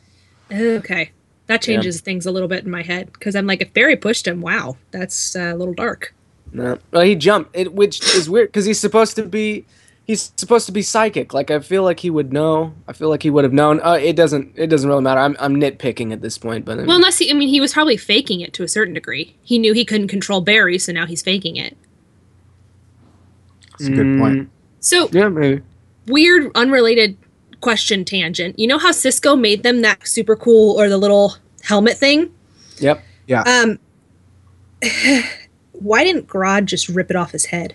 Okay, 0.51 1.11
that 1.47 1.61
changes 1.61 2.01
things 2.01 2.24
a 2.24 2.31
little 2.31 2.48
bit 2.48 2.65
in 2.65 2.70
my 2.70 2.82
head 2.82 3.12
because 3.12 3.35
I'm 3.35 3.47
like, 3.47 3.61
if 3.61 3.73
Barry 3.74 3.97
pushed 3.97 4.27
him, 4.27 4.40
wow, 4.40 4.77
that's 4.93 5.35
uh, 5.36 5.53
a 5.53 5.57
little 5.57 5.74
dark. 5.74 6.15
No, 6.53 6.78
well, 6.93 7.03
he 7.03 7.16
jumped. 7.16 7.55
It, 7.57 7.74
which 7.74 8.01
is 8.15 8.31
weird 8.31 8.48
because 8.48 8.65
he's 8.65 8.78
supposed 8.78 9.16
to 9.16 9.24
be, 9.24 9.66
he's 10.07 10.32
supposed 10.36 10.66
to 10.66 10.73
be 10.73 10.82
psychic. 10.82 11.35
Like 11.35 11.51
I 11.51 11.59
feel 11.59 11.82
like 11.82 12.01
he 12.01 12.11
would 12.11 12.32
know. 12.32 12.74
I 12.86 12.93
feel 12.93 13.09
like 13.09 13.24
he 13.24 13.31
would 13.31 13.43
have 13.44 13.53
known. 13.53 13.81
Uh, 13.82 13.98
it 14.01 14.15
doesn't. 14.15 14.53
It 14.55 14.69
doesn't 14.69 14.89
really 14.89 15.03
matter. 15.03 15.20
I'm, 15.20 15.36
I'm 15.40 15.57
nitpicking 15.57 16.12
at 16.12 16.23
this 16.23 16.39
point, 16.39 16.65
but 16.65 16.78
Well, 16.86 16.97
unless 16.97 17.19
he, 17.19 17.31
I 17.31 17.35
mean, 17.35 17.48
he 17.48 17.61
was 17.61 17.73
probably 17.73 17.97
faking 17.97 18.40
it 18.40 18.53
to 18.55 18.62
a 18.62 18.69
certain 18.69 18.94
degree. 18.94 19.36
He 19.43 19.59
knew 19.59 19.73
he 19.73 19.85
couldn't 19.85 20.09
control 20.09 20.40
Barry, 20.40 20.78
so 20.78 20.93
now 20.93 21.07
he's 21.07 21.23
faking 21.23 21.57
it. 21.57 21.77
That's 23.78 23.89
a 23.89 23.93
good 23.93 24.19
point. 24.19 24.51
So 24.81 25.09
yeah, 25.12 25.28
maybe. 25.28 25.62
weird, 26.07 26.51
unrelated 26.55 27.16
question 27.61 28.05
tangent. 28.05 28.59
You 28.59 28.66
know 28.66 28.78
how 28.78 28.93
Cisco 28.93 29.36
made 29.36 29.62
them 29.62 29.82
that 29.82 30.07
super 30.07 30.36
cool 30.36 30.78
or 30.78 30.89
the 30.89 30.98
little 30.98 31.35
helmet 31.62 31.97
thing? 31.97 32.32
Yep. 32.78 33.03
Yeah. 33.27 33.43
Um, 33.43 33.78
why 35.73 36.05
didn't 36.05 36.28
Grodd 36.28 36.66
just 36.66 36.89
rip 36.89 37.11
it 37.11 37.16
off 37.16 37.32
his 37.32 37.47
head? 37.47 37.74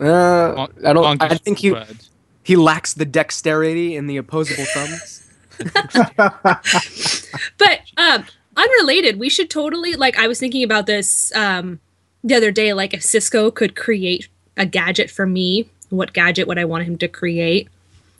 Uh, 0.00 0.66
I 0.84 0.92
don't. 0.92 1.20
I 1.22 1.36
think 1.36 1.58
he 1.58 1.70
spread. 1.70 1.98
he 2.44 2.56
lacks 2.56 2.94
the 2.94 3.04
dexterity 3.04 3.96
in 3.96 4.06
the 4.06 4.16
opposable 4.16 4.64
thumbs. 4.66 5.24
But 7.58 7.80
um, 7.96 8.24
unrelated, 8.56 9.18
we 9.18 9.28
should 9.28 9.50
totally 9.50 9.94
like. 9.94 10.18
I 10.18 10.28
was 10.28 10.38
thinking 10.38 10.62
about 10.62 10.86
this 10.86 11.34
um 11.34 11.80
the 12.22 12.34
other 12.34 12.50
day. 12.50 12.72
Like, 12.72 12.94
if 12.94 13.02
Cisco 13.02 13.50
could 13.50 13.74
create 13.74 14.28
a 14.58 14.66
gadget 14.66 15.10
for 15.10 15.26
me, 15.26 15.68
what 15.90 16.12
gadget 16.12 16.46
would 16.46 16.58
I 16.58 16.64
want 16.64 16.84
him 16.84 16.98
to 16.98 17.08
create? 17.08 17.68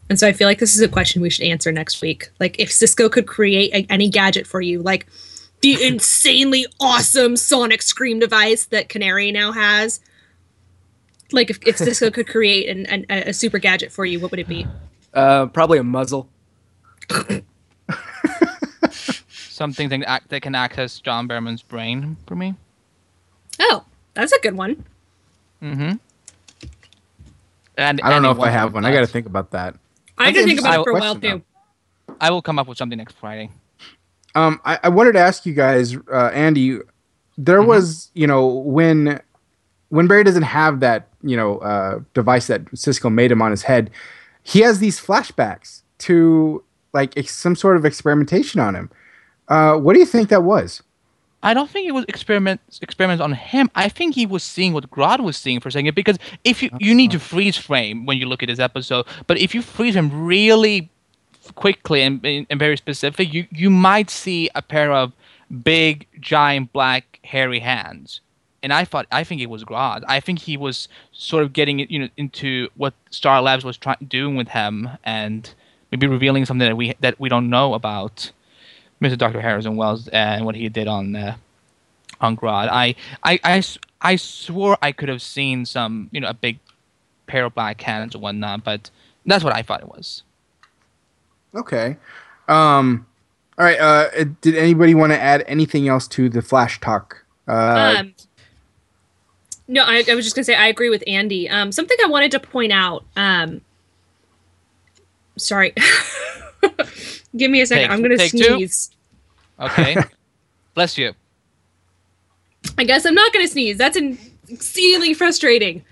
And 0.09 0.19
so 0.19 0.27
I 0.27 0.33
feel 0.33 0.49
like 0.49 0.59
this 0.59 0.75
is 0.75 0.81
a 0.81 0.89
question 0.89 1.21
we 1.21 1.29
should 1.31 1.45
answer 1.45 1.71
next 1.71 2.01
week. 2.01 2.31
Like, 2.41 2.59
if 2.59 2.73
Cisco 2.73 3.11
could 3.11 3.27
create 3.27 3.75
a, 3.75 3.87
any 3.93 4.09
gadget 4.09 4.47
for 4.47 4.61
you, 4.61 4.81
like 4.81 5.07
the 5.61 5.83
insanely 5.87 6.67
awesome 6.81 7.37
Sonic 7.37 7.83
Scream 7.83 8.19
device 8.19 8.65
that 8.67 8.89
Canary 8.89 9.31
now 9.33 9.53
has. 9.53 10.01
Like, 11.31 11.51
if, 11.51 11.59
if 11.67 11.77
Cisco 11.77 12.11
could 12.11 12.27
create 12.31 12.71
an, 12.71 12.87
an, 12.87 13.05
a 13.11 13.35
super 13.35 13.59
gadget 13.59 13.93
for 13.93 14.07
you, 14.07 14.19
what 14.19 14.31
would 14.31 14.41
it 14.41 14.49
be? 14.49 14.67
Uh, 15.13 15.47
probably 15.47 15.79
a 15.79 15.85
muzzle. 15.85 16.29
Something 19.31 19.89
that, 19.91 20.23
that 20.29 20.41
can 20.41 20.55
access 20.55 21.01
John 21.01 21.29
Behrman's 21.29 21.63
brain 21.63 22.17
for 22.27 22.37
me. 22.37 22.55
Oh, 23.59 23.85
that's 24.15 24.33
a 24.33 24.41
good 24.41 24.55
one. 24.55 24.85
Mm-hmm. 25.63 25.97
And 27.79 28.01
I 28.03 28.11
don't 28.11 28.23
know 28.23 28.33
if 28.33 28.41
I 28.41 28.51
have 28.51 28.67
with 28.67 28.75
one. 28.75 28.85
I 28.85 28.93
got 28.93 29.01
to 29.01 29.07
think 29.07 29.27
about 29.27 29.53
that. 29.53 29.77
I 30.19 30.27
That's 30.27 30.39
can 30.39 30.49
think 30.49 30.61
about 30.61 30.81
it 30.81 30.85
for 30.85 30.91
a 30.91 30.95
while 30.95 31.15
question, 31.15 31.41
too. 31.41 32.15
I 32.21 32.31
will 32.31 32.43
come 32.43 32.59
up 32.59 32.67
with 32.67 32.77
something 32.77 32.99
next 32.99 33.17
Friday. 33.19 33.51
Um, 34.35 34.61
I, 34.65 34.79
I 34.83 34.89
wanted 34.89 35.13
to 35.13 35.21
ask 35.21 35.47
you 35.47 35.55
guys, 35.55 35.97
uh, 36.13 36.31
Andy. 36.35 36.79
There 37.39 37.61
Mm-hmm. 37.61 37.69
was, 37.69 38.11
you 38.15 38.27
know, 38.27 38.47
when 38.49 39.21
when 39.91 40.07
Barry 40.09 40.25
doesn't 40.25 40.43
have 40.43 40.81
that, 40.81 41.09
you 41.23 41.37
know, 41.37 41.59
uh, 41.59 42.01
device 42.13 42.49
that 42.49 42.63
Cisco 42.75 43.09
made 43.09 43.31
him 43.31 43.41
on 43.41 43.53
his 43.53 43.63
head, 43.63 43.91
he 44.43 44.61
has 44.61 44.81
these 44.81 45.01
flashbacks 45.01 45.83
to 45.99 46.63
like 46.93 47.17
ex- 47.17 47.35
some 47.37 47.55
sort 47.55 47.77
of 47.77 47.85
experimentation 47.85 48.61
on 48.61 48.75
him. 48.75 48.91
Uh, 49.47 49.77
what 49.77 49.95
do 49.95 50.01
you 50.01 50.05
think 50.07 50.29
that 50.31 50.43
was? 50.43 50.83
I 51.43 51.55
don't 51.55 51.71
think 51.71 51.87
it 51.87 51.93
was 51.93 52.05
experiments 52.09 52.81
experiments 52.83 53.23
on 53.23 53.33
him. 53.33 53.71
I 53.75 53.89
think 53.89 54.15
he 54.15 54.27
was 54.27 54.43
seeing 54.43 54.73
what 54.73 54.91
Grodd 54.91 55.21
was 55.21 55.37
seeing 55.37 55.61
for 55.61 55.69
a 55.69 55.73
second 55.73 55.95
because 55.95 56.19
if 56.45 56.63
you 56.63 56.71
you 56.79 56.95
need 56.95 57.13
to 57.13 57.21
freeze 57.21 57.57
frame 57.57 58.07
when 58.07 58.19
you 58.19 58.27
look 58.27 58.43
at 58.43 58.49
this 58.49 58.59
episode, 58.59 59.07
but 59.27 59.39
if 59.39 59.55
you 59.55 59.63
freeze 59.63 59.95
him 59.95 60.27
really 60.27 60.91
quickly 61.55 62.03
and, 62.03 62.25
and, 62.25 62.59
very 62.59 62.77
specific, 62.77 63.33
you 63.33 63.47
you 63.51 63.71
might 63.71 64.11
see 64.11 64.51
a 64.55 64.63
pair 64.63 64.93
of 64.93 65.13
big 65.63 66.07
giant 66.21 66.73
black 66.73 67.21
hairy 67.23 67.61
hands. 67.61 68.21
And 68.61 68.73
I 68.73 68.85
thought 68.85 69.07
I 69.13 69.23
think 69.23 69.41
it 69.41 69.49
was 69.49 69.63
Grodd. 69.63 70.03
I 70.09 70.19
think 70.19 70.41
he 70.41 70.57
was 70.57 70.89
sort 71.13 71.45
of 71.45 71.53
getting 71.53 71.79
you 71.79 72.01
know, 72.01 72.09
into 72.17 72.69
what 72.77 72.95
Star 73.11 73.41
Labs 73.41 73.65
was 73.65 73.77
trying 73.77 74.05
doing 74.09 74.35
with 74.35 74.49
him 74.49 74.89
and 75.05 75.55
maybe 75.93 76.09
revealing 76.09 76.45
something 76.45 76.67
that 76.67 76.77
we 76.77 76.95
that 76.99 77.21
we 77.21 77.29
don't 77.29 77.49
know 77.49 77.75
about 77.75 78.33
Mr. 79.01 79.17
Dr. 79.17 79.41
Harrison 79.41 79.77
Wells 79.77 80.09
and 80.09 80.45
what 80.45 80.55
he 80.55 80.69
did 80.69 80.89
on 80.89 81.15
uh, 81.15 81.37
on 82.21 82.37
Grodd. 82.37 82.69
I 84.01 84.17
swore 84.17 84.79
I 84.83 84.93
could 84.93 85.09
have 85.09 85.23
seen 85.23 85.65
some, 85.65 86.09
you 86.13 86.21
know, 86.21 86.29
a 86.29 86.35
big 86.35 86.59
pair 87.27 87.45
of 87.45 87.55
black 87.55 87.81
hands 87.81 88.15
or 88.15 88.19
whatnot, 88.19 88.65
but 88.65 88.91
that's 89.27 89.45
what 89.45 89.55
I 89.55 89.63
thought 89.63 89.83
it 89.83 89.89
was. 89.89 90.23
Okay. 91.55 91.97
Um, 92.49 93.07
all 93.59 93.65
right. 93.65 93.79
Uh, 93.79 94.09
uh, 94.17 94.25
did 94.41 94.55
anybody 94.57 94.95
want 94.95 95.13
to 95.13 95.21
add 95.21 95.45
anything 95.47 95.89
else 95.89 96.09
to 96.09 96.29
the 96.29 96.43
flash 96.43 96.81
talk? 96.81 97.25
Uh, 97.47 97.97
um, 97.99 98.15
no, 99.67 99.83
I, 99.85 100.05
I 100.09 100.15
was 100.15 100.25
just 100.25 100.35
gonna 100.35 100.45
say 100.45 100.55
I 100.55 100.69
agree 100.69 100.91
with 100.91 101.05
Andy. 101.07 101.49
Um, 101.49 101.73
something 101.73 101.97
I 102.03 102.09
wanted 102.09 102.31
to 102.33 102.41
point 102.41 102.73
out. 102.73 103.05
Um, 103.17 103.61
sorry, 105.37 105.75
give 107.39 107.51
me 107.51 107.61
a 107.61 107.67
second. 107.67 107.85
Take- 107.85 107.91
I'm 107.91 108.03
gonna 108.03 108.17
take 108.17 108.33
two? 108.33 108.39
sneeze. 108.39 108.91
Okay. 109.61 109.97
Bless 110.75 110.99
you. 110.99 111.15
I 112.77 112.85
guess 112.85 113.05
I'm 113.05 113.15
not 113.15 113.33
gonna 113.33 113.49
sneeze. 113.49 113.79
That's 113.79 113.97
in- 113.97 114.19
exceedingly 114.49 115.15
frustrating. 115.15 115.85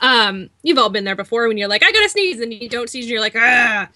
Um, 0.00 0.50
you've 0.62 0.78
all 0.78 0.90
been 0.90 1.04
there 1.04 1.16
before 1.16 1.48
when 1.48 1.58
you're 1.58 1.68
like, 1.68 1.82
I 1.84 1.90
gotta 1.90 2.08
sneeze, 2.08 2.40
and 2.40 2.52
you 2.52 2.68
don't 2.68 2.88
sneeze, 2.88 3.04
and 3.04 3.10
you're 3.10 3.20
like, 3.20 3.34
ah. 3.36 3.88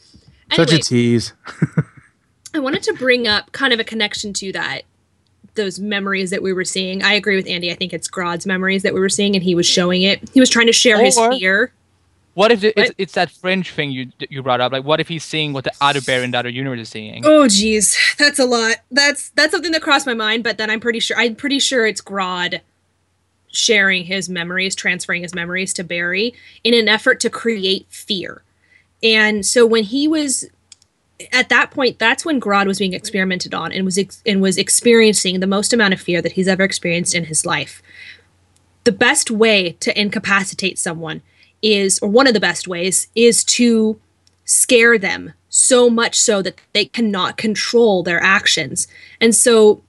such 0.50 0.70
a 0.70 0.72
Anyway, 0.72 0.78
tease. 0.82 1.32
I 2.54 2.58
wanted 2.58 2.82
to 2.84 2.92
bring 2.94 3.28
up 3.28 3.52
kind 3.52 3.72
of 3.72 3.80
a 3.80 3.84
connection 3.84 4.32
to 4.34 4.52
that, 4.52 4.82
those 5.54 5.78
memories 5.78 6.30
that 6.30 6.42
we 6.42 6.52
were 6.52 6.64
seeing. 6.64 7.02
I 7.02 7.14
agree 7.14 7.36
with 7.36 7.46
Andy. 7.48 7.70
I 7.70 7.74
think 7.74 7.92
it's 7.92 8.08
Grodd's 8.08 8.46
memories 8.46 8.82
that 8.82 8.92
we 8.92 9.00
were 9.00 9.08
seeing, 9.08 9.34
and 9.34 9.42
he 9.42 9.54
was 9.54 9.66
showing 9.66 10.02
it. 10.02 10.28
He 10.30 10.40
was 10.40 10.50
trying 10.50 10.66
to 10.66 10.72
share 10.72 11.02
his 11.02 11.18
fear. 11.38 11.72
What 12.34 12.50
if 12.50 12.64
it, 12.64 12.74
it's, 12.76 12.92
it's 12.96 13.12
that 13.12 13.30
fringe 13.30 13.70
thing 13.70 13.90
you 13.90 14.10
you 14.30 14.42
brought 14.42 14.60
up? 14.60 14.72
Like, 14.72 14.84
what 14.84 15.00
if 15.00 15.08
he's 15.08 15.24
seeing 15.24 15.52
what 15.52 15.64
the 15.64 15.72
other 15.80 16.00
bear 16.00 16.22
in 16.22 16.30
the 16.30 16.38
other 16.38 16.48
universe 16.48 16.80
is 16.80 16.88
seeing? 16.88 17.22
Oh 17.26 17.46
geez, 17.46 17.98
that's 18.18 18.38
a 18.38 18.46
lot. 18.46 18.76
That's 18.90 19.30
that's 19.30 19.52
something 19.52 19.72
that 19.72 19.82
crossed 19.82 20.06
my 20.06 20.14
mind, 20.14 20.42
but 20.42 20.56
then 20.56 20.70
I'm 20.70 20.80
pretty 20.80 21.00
sure 21.00 21.16
I'm 21.18 21.36
pretty 21.36 21.58
sure 21.58 21.86
it's 21.86 22.00
Grodd 22.00 22.60
sharing 23.48 24.04
his 24.04 24.30
memories, 24.30 24.74
transferring 24.74 25.22
his 25.22 25.34
memories 25.34 25.74
to 25.74 25.84
Barry 25.84 26.34
in 26.64 26.72
an 26.72 26.88
effort 26.88 27.20
to 27.20 27.28
create 27.28 27.86
fear. 27.90 28.42
And 29.02 29.44
so 29.44 29.66
when 29.66 29.84
he 29.84 30.08
was 30.08 30.48
at 31.32 31.50
that 31.50 31.70
point, 31.70 31.98
that's 31.98 32.24
when 32.24 32.40
Grodd 32.40 32.66
was 32.66 32.78
being 32.78 32.94
experimented 32.94 33.52
on 33.52 33.72
and 33.72 33.84
was 33.84 33.98
ex- 33.98 34.22
and 34.24 34.40
was 34.40 34.56
experiencing 34.56 35.40
the 35.40 35.46
most 35.46 35.72
amount 35.72 35.92
of 35.92 36.00
fear 36.00 36.22
that 36.22 36.32
he's 36.32 36.48
ever 36.48 36.62
experienced 36.62 37.14
in 37.14 37.26
his 37.26 37.44
life. 37.44 37.82
The 38.84 38.92
best 38.92 39.30
way 39.30 39.72
to 39.80 40.00
incapacitate 40.00 40.78
someone 40.78 41.22
is, 41.62 41.98
or 42.00 42.08
one 42.08 42.26
of 42.26 42.34
the 42.34 42.40
best 42.40 42.68
ways, 42.68 43.08
is 43.14 43.44
to 43.44 44.00
scare 44.44 44.98
them 44.98 45.32
so 45.48 45.88
much 45.88 46.18
so 46.18 46.42
that 46.42 46.60
they 46.72 46.86
cannot 46.86 47.36
control 47.36 48.02
their 48.02 48.22
actions. 48.22 48.86
And 49.20 49.34
so 49.34 49.82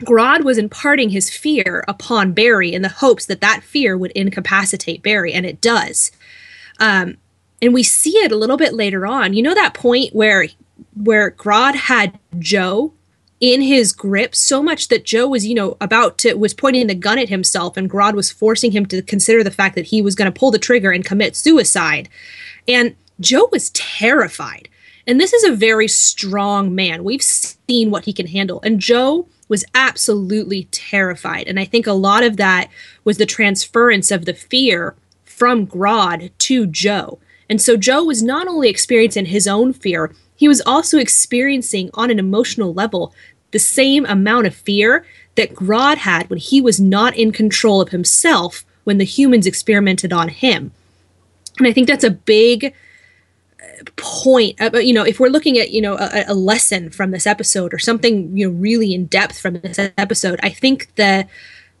Grodd 0.00 0.44
was 0.44 0.58
imparting 0.58 1.10
his 1.10 1.30
fear 1.30 1.84
upon 1.88 2.32
Barry 2.32 2.72
in 2.72 2.82
the 2.82 2.88
hopes 2.88 3.26
that 3.26 3.40
that 3.40 3.62
fear 3.62 3.96
would 3.96 4.12
incapacitate 4.12 5.02
Barry, 5.02 5.32
and 5.32 5.46
it 5.46 5.60
does. 5.60 6.12
Um, 6.78 7.16
and 7.60 7.72
we 7.72 7.82
see 7.82 8.16
it 8.18 8.32
a 8.32 8.36
little 8.36 8.56
bit 8.56 8.74
later 8.74 9.06
on. 9.06 9.34
You 9.34 9.42
know 9.42 9.54
that 9.54 9.74
point 9.74 10.14
where 10.14 10.46
where 10.94 11.30
Grodd 11.30 11.74
had 11.74 12.18
Joe 12.38 12.92
in 13.42 13.60
his 13.60 13.92
grip 13.92 14.36
so 14.36 14.62
much 14.62 14.86
that 14.86 15.04
Joe 15.04 15.26
was, 15.26 15.44
you 15.44 15.54
know, 15.54 15.76
about 15.80 16.16
to 16.18 16.34
was 16.34 16.54
pointing 16.54 16.86
the 16.86 16.94
gun 16.94 17.18
at 17.18 17.28
himself, 17.28 17.76
and 17.76 17.90
Grodd 17.90 18.14
was 18.14 18.30
forcing 18.30 18.70
him 18.70 18.86
to 18.86 19.02
consider 19.02 19.42
the 19.42 19.50
fact 19.50 19.74
that 19.74 19.86
he 19.86 20.00
was 20.00 20.14
going 20.14 20.32
to 20.32 20.38
pull 20.38 20.52
the 20.52 20.60
trigger 20.60 20.92
and 20.92 21.04
commit 21.04 21.34
suicide. 21.34 22.08
And 22.68 22.94
Joe 23.18 23.48
was 23.50 23.70
terrified. 23.70 24.68
And 25.08 25.20
this 25.20 25.32
is 25.32 25.42
a 25.42 25.56
very 25.56 25.88
strong 25.88 26.72
man. 26.72 27.02
We've 27.02 27.22
seen 27.22 27.90
what 27.90 28.04
he 28.04 28.12
can 28.12 28.28
handle. 28.28 28.60
And 28.62 28.78
Joe 28.78 29.26
was 29.48 29.64
absolutely 29.74 30.68
terrified. 30.70 31.48
And 31.48 31.58
I 31.58 31.64
think 31.64 31.88
a 31.88 31.92
lot 31.92 32.22
of 32.22 32.36
that 32.36 32.70
was 33.02 33.18
the 33.18 33.26
transference 33.26 34.12
of 34.12 34.24
the 34.24 34.34
fear 34.34 34.94
from 35.24 35.66
Grodd 35.66 36.30
to 36.38 36.66
Joe. 36.68 37.18
And 37.50 37.60
so 37.60 37.76
Joe 37.76 38.04
was 38.04 38.22
not 38.22 38.46
only 38.46 38.68
experiencing 38.68 39.26
his 39.26 39.48
own 39.48 39.72
fear, 39.72 40.14
he 40.42 40.48
was 40.48 40.60
also 40.62 40.98
experiencing 40.98 41.88
on 41.94 42.10
an 42.10 42.18
emotional 42.18 42.74
level 42.74 43.14
the 43.52 43.58
same 43.58 44.04
amount 44.06 44.46
of 44.46 44.54
fear 44.54 45.06
that 45.36 45.54
Grodd 45.54 45.98
had 45.98 46.28
when 46.28 46.38
he 46.38 46.60
was 46.60 46.80
not 46.80 47.16
in 47.16 47.32
control 47.32 47.80
of 47.80 47.90
himself 47.90 48.64
when 48.84 48.98
the 48.98 49.04
humans 49.04 49.46
experimented 49.46 50.12
on 50.12 50.28
him. 50.28 50.72
And 51.58 51.66
I 51.66 51.72
think 51.72 51.86
that's 51.86 52.04
a 52.04 52.10
big 52.10 52.74
point 53.96 54.60
uh, 54.60 54.78
you 54.78 54.92
know 54.92 55.04
if 55.04 55.18
we're 55.18 55.28
looking 55.28 55.58
at 55.58 55.70
you 55.70 55.80
know 55.80 55.96
a, 55.98 56.24
a, 56.28 56.34
lesson 56.34 56.90
from 56.90 57.10
this 57.10 57.26
episode 57.26 57.74
or 57.74 57.78
something 57.78 58.36
you 58.36 58.46
know 58.46 58.54
really 58.54 58.94
in 58.94 59.06
depth 59.06 59.38
from 59.38 59.54
this 59.54 59.78
episode 59.98 60.38
i 60.42 60.48
think 60.48 60.94
that 60.96 61.28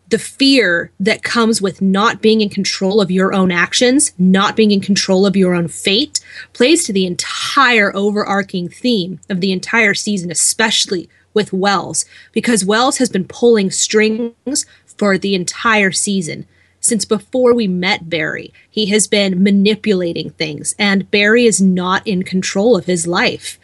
the 0.08 0.18
fear 0.18 0.90
that 1.00 1.22
comes 1.22 1.62
with 1.62 1.80
not 1.80 2.20
being 2.20 2.40
in 2.40 2.48
control 2.48 3.00
of 3.00 3.10
your 3.10 3.32
own 3.32 3.50
actions 3.50 4.12
not 4.18 4.56
being 4.56 4.70
in 4.70 4.80
control 4.80 5.24
of 5.26 5.36
your 5.36 5.54
own 5.54 5.68
fate 5.68 6.20
plays 6.52 6.84
to 6.84 6.92
the 6.92 7.06
entire 7.06 7.94
overarching 7.94 8.68
theme 8.68 9.20
of 9.28 9.40
the 9.40 9.52
entire 9.52 9.94
season 9.94 10.30
especially 10.30 11.08
with 11.34 11.52
wells 11.52 12.04
because 12.32 12.64
wells 12.64 12.98
has 12.98 13.08
been 13.08 13.24
pulling 13.24 13.70
strings 13.70 14.66
for 14.86 15.18
the 15.18 15.34
entire 15.34 15.90
season 15.90 16.46
since 16.82 17.04
before 17.04 17.54
we 17.54 17.66
met 17.66 18.10
Barry. 18.10 18.52
He 18.68 18.86
has 18.86 19.06
been 19.06 19.42
manipulating 19.42 20.30
things, 20.30 20.74
and 20.78 21.10
Barry 21.10 21.46
is 21.46 21.60
not 21.60 22.06
in 22.06 22.24
control 22.24 22.76
of 22.76 22.86
his 22.86 23.06
life. 23.06 23.58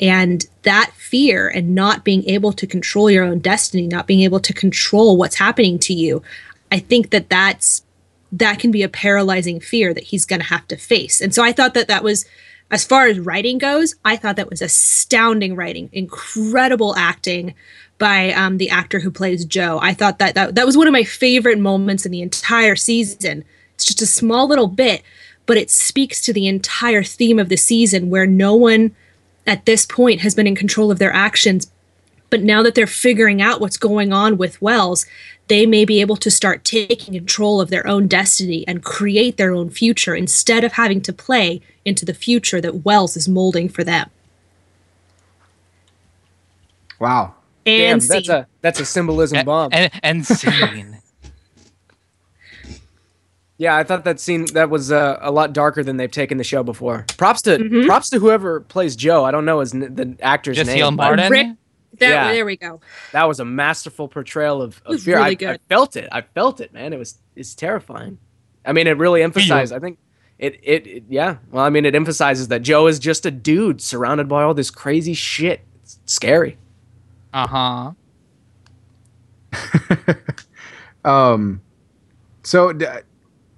And 0.00 0.46
that 0.62 0.92
fear 0.94 1.48
and 1.48 1.74
not 1.74 2.04
being 2.04 2.24
able 2.28 2.52
to 2.52 2.66
control 2.66 3.10
your 3.10 3.24
own 3.24 3.40
destiny, 3.40 3.86
not 3.86 4.06
being 4.06 4.20
able 4.20 4.40
to 4.40 4.52
control 4.52 5.16
what's 5.16 5.36
happening 5.36 5.78
to 5.80 5.92
you, 5.92 6.22
I 6.70 6.78
think 6.78 7.10
that 7.10 7.28
that's 7.28 7.82
that 8.32 8.58
can 8.58 8.70
be 8.70 8.82
a 8.82 8.88
paralyzing 8.88 9.60
fear 9.60 9.92
that 9.92 10.04
he's 10.04 10.24
going 10.24 10.40
to 10.40 10.46
have 10.46 10.66
to 10.68 10.76
face. 10.76 11.20
And 11.20 11.34
so 11.34 11.42
I 11.42 11.52
thought 11.52 11.74
that 11.74 11.88
that 11.88 12.02
was 12.02 12.24
as 12.72 12.84
far 12.84 13.06
as 13.06 13.20
writing 13.20 13.58
goes, 13.58 13.94
I 14.02 14.16
thought 14.16 14.36
that 14.36 14.48
was 14.48 14.62
astounding 14.62 15.54
writing, 15.54 15.90
incredible 15.92 16.96
acting 16.96 17.54
by 17.98 18.32
um, 18.32 18.56
the 18.56 18.70
actor 18.70 18.98
who 18.98 19.10
plays 19.10 19.44
Joe. 19.44 19.78
I 19.82 19.92
thought 19.92 20.18
that, 20.18 20.34
that 20.34 20.54
that 20.54 20.66
was 20.66 20.76
one 20.76 20.86
of 20.86 20.92
my 20.92 21.04
favorite 21.04 21.58
moments 21.58 22.06
in 22.06 22.10
the 22.10 22.22
entire 22.22 22.74
season. 22.74 23.44
It's 23.74 23.84
just 23.84 24.00
a 24.00 24.06
small 24.06 24.48
little 24.48 24.68
bit, 24.68 25.02
but 25.44 25.58
it 25.58 25.70
speaks 25.70 26.22
to 26.22 26.32
the 26.32 26.48
entire 26.48 27.02
theme 27.02 27.38
of 27.38 27.50
the 27.50 27.58
season 27.58 28.08
where 28.08 28.26
no 28.26 28.54
one 28.54 28.96
at 29.46 29.66
this 29.66 29.84
point 29.84 30.22
has 30.22 30.34
been 30.34 30.46
in 30.46 30.56
control 30.56 30.90
of 30.90 30.98
their 30.98 31.12
actions. 31.12 31.70
But 32.32 32.42
now 32.42 32.62
that 32.62 32.74
they're 32.74 32.86
figuring 32.86 33.42
out 33.42 33.60
what's 33.60 33.76
going 33.76 34.10
on 34.10 34.38
with 34.38 34.60
Wells, 34.62 35.04
they 35.48 35.66
may 35.66 35.84
be 35.84 36.00
able 36.00 36.16
to 36.16 36.30
start 36.30 36.64
taking 36.64 37.12
control 37.12 37.60
of 37.60 37.68
their 37.68 37.86
own 37.86 38.06
destiny 38.08 38.66
and 38.66 38.82
create 38.82 39.36
their 39.36 39.52
own 39.52 39.68
future 39.68 40.14
instead 40.14 40.64
of 40.64 40.72
having 40.72 41.02
to 41.02 41.12
play 41.12 41.60
into 41.84 42.06
the 42.06 42.14
future 42.14 42.58
that 42.62 42.86
Wells 42.86 43.18
is 43.18 43.28
molding 43.28 43.68
for 43.68 43.84
them. 43.84 44.08
Wow. 46.98 47.34
And 47.66 47.82
And 47.82 48.00
Damn, 48.00 48.08
that's 48.08 48.28
a 48.30 48.46
that's 48.62 48.80
a 48.80 48.86
symbolism 48.86 49.36
and, 49.38 49.46
bomb. 49.46 49.68
and, 49.74 49.92
and 50.02 50.26
scene. 50.38 51.02
yeah, 53.58 53.76
I 53.76 53.84
thought 53.84 54.04
that 54.04 54.20
scene 54.20 54.46
that 54.54 54.70
was 54.70 54.90
uh, 54.90 55.18
a 55.20 55.30
lot 55.30 55.52
darker 55.52 55.84
than 55.84 55.98
they've 55.98 56.10
taken 56.10 56.38
the 56.38 56.44
show 56.44 56.62
before. 56.62 57.04
Props 57.18 57.42
to 57.42 57.58
Mhm. 57.58 57.84
props 57.86 58.08
to 58.08 58.18
whoever 58.18 58.60
plays 58.60 58.96
Joe. 58.96 59.24
I 59.26 59.30
don't 59.32 59.44
know 59.44 59.60
his 59.60 59.72
the 59.72 60.16
actor's 60.22 60.56
Just 60.56 60.68
name. 60.68 60.76
Neil 60.78 60.90
Martin. 60.92 61.30
Rick- 61.30 61.56
That, 61.98 62.08
Yeah. 62.08 62.32
There 62.32 62.44
we 62.44 62.56
go. 62.56 62.80
That 63.12 63.28
was 63.28 63.40
a 63.40 63.44
masterful 63.44 64.08
portrayal 64.08 64.62
of, 64.62 64.80
of 64.86 64.92
was 64.94 65.04
fear. 65.04 65.16
really 65.18 65.46
I, 65.46 65.52
I 65.52 65.58
felt 65.68 65.96
it. 65.96 66.08
I 66.10 66.22
felt 66.22 66.60
it, 66.60 66.72
man. 66.72 66.92
It 66.92 66.98
was 66.98 67.18
it's 67.36 67.54
terrifying. 67.54 68.18
I 68.64 68.72
mean, 68.72 68.86
it 68.86 68.96
really 68.96 69.22
emphasized. 69.22 69.72
I 69.72 69.78
think 69.78 69.98
it, 70.38 70.58
it 70.62 70.86
it 70.86 71.04
yeah. 71.08 71.36
Well, 71.50 71.64
I 71.64 71.70
mean, 71.70 71.84
it 71.84 71.94
emphasizes 71.94 72.48
that 72.48 72.62
Joe 72.62 72.86
is 72.86 72.98
just 72.98 73.26
a 73.26 73.30
dude 73.30 73.80
surrounded 73.80 74.28
by 74.28 74.42
all 74.42 74.54
this 74.54 74.70
crazy 74.70 75.14
shit. 75.14 75.60
It's 75.82 75.98
scary. 76.06 76.58
Uh 77.32 77.46
huh. 77.46 77.92
um, 81.04 81.60
so 82.42 82.72
d- 82.72 82.86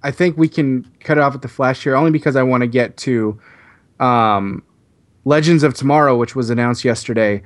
I 0.03 0.11
think 0.11 0.37
we 0.37 0.47
can 0.47 0.89
cut 0.99 1.17
it 1.17 1.21
off 1.21 1.35
at 1.35 1.41
the 1.41 1.47
flash 1.47 1.83
here, 1.83 1.95
only 1.95 2.11
because 2.11 2.35
I 2.35 2.43
want 2.43 2.61
to 2.61 2.67
get 2.67 2.97
to 2.97 3.39
um, 3.99 4.63
Legends 5.25 5.63
of 5.63 5.73
Tomorrow, 5.73 6.17
which 6.17 6.35
was 6.35 6.49
announced 6.49 6.85
yesterday. 6.85 7.41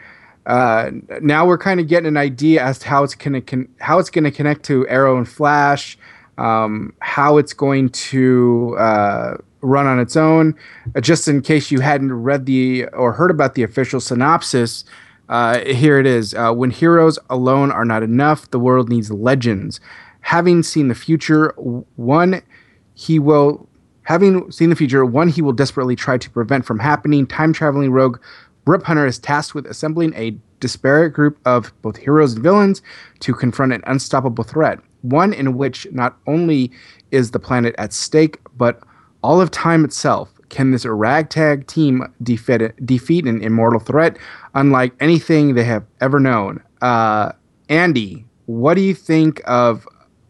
Uh, 0.50 0.90
now 1.22 1.46
we're 1.46 1.60
kind 1.60 1.80
of 1.80 1.88
getting 1.88 2.08
an 2.08 2.18
idea 2.18 2.64
as 2.64 2.80
to 2.80 2.88
how 2.88 3.04
it's 3.04 3.14
gonna 3.14 3.40
con- 3.40 3.70
how 3.80 4.00
it's 4.00 4.10
gonna 4.10 4.32
connect 4.32 4.64
to 4.64 4.88
Arrow 4.88 5.16
and 5.16 5.30
Flash, 5.30 5.96
um, 6.40 6.92
how 7.00 7.38
it's 7.38 7.54
going 7.54 7.90
to 7.90 8.76
uh, 8.80 9.38
run 9.62 9.86
on 9.86 10.00
its 10.00 10.16
own. 10.16 10.56
Uh, 10.96 11.02
just 11.02 11.28
in 11.28 11.44
case 11.44 11.70
you 11.70 11.82
hadn't 11.82 12.12
read 12.12 12.48
the 12.48 12.86
or 12.88 13.14
heard 13.14 13.30
about 13.30 13.54
the 13.54 13.62
official 13.62 14.00
synopsis, 14.00 14.86
uh, 15.30 15.60
here 15.60 16.00
it 16.00 16.08
is. 16.08 16.34
Uh, 16.34 16.52
when 16.52 16.72
heroes 16.72 17.20
alone 17.30 17.72
are 17.72 17.86
not 17.86 18.02
enough, 18.02 18.50
the 18.50 18.60
world 18.60 18.90
needs 18.90 19.12
legends. 19.12 19.80
Having 20.22 20.64
seen 20.64 20.88
the 20.88 20.96
future, 20.96 21.54
one 21.96 22.42
he 22.96 23.20
will 23.20 23.70
having 24.10 24.52
seen 24.52 24.72
the 24.72 24.76
future, 24.76 25.06
one 25.06 25.28
he 25.30 25.44
will 25.44 25.54
desperately 25.54 25.96
try 25.96 26.18
to 26.18 26.30
prevent 26.32 26.66
from 26.66 26.80
happening. 26.80 27.28
Time 27.28 27.54
traveling 27.54 27.92
rogue 27.92 28.20
Rip 28.70 28.84
Hunter 28.84 29.08
is 29.08 29.18
tasked 29.18 29.56
with 29.56 29.66
assembling 29.66 30.14
a 30.14 30.38
disparate 30.60 31.12
group 31.12 31.40
of 31.44 31.74
both 31.82 31.98
heroes 31.98 32.34
and 32.34 32.44
villains 32.44 32.84
to 33.22 33.34
confront 33.34 33.74
an 33.74 33.82
unstoppable 33.88 34.44
threat. 34.44 34.80
One 35.02 35.34
in 35.34 35.58
which 35.58 35.88
not 35.91 36.18
only 36.28 36.72
is 37.10 37.32
the 37.32 37.40
planet 37.40 37.74
at 37.80 37.94
stake, 37.94 38.38
but 38.58 38.80
all 39.24 39.41
of 39.41 39.50
time 39.50 39.84
itself. 39.84 40.32
Can 40.50 40.70
this 40.70 40.86
ragtag 40.86 41.66
team 41.66 42.14
defeat, 42.22 42.62
defeat 42.86 43.26
an 43.26 43.41
immortal 43.41 43.80
threat 43.80 44.18
unlike 44.54 44.94
anything 45.00 45.56
they 45.56 45.64
have 45.64 45.84
ever 46.00 46.20
known? 46.20 46.62
Uh, 46.80 47.32
Andy, 47.70 48.24
what 48.46 48.76
do 48.76 48.82
you 48.82 48.94
think 48.94 49.41
of 49.46 49.88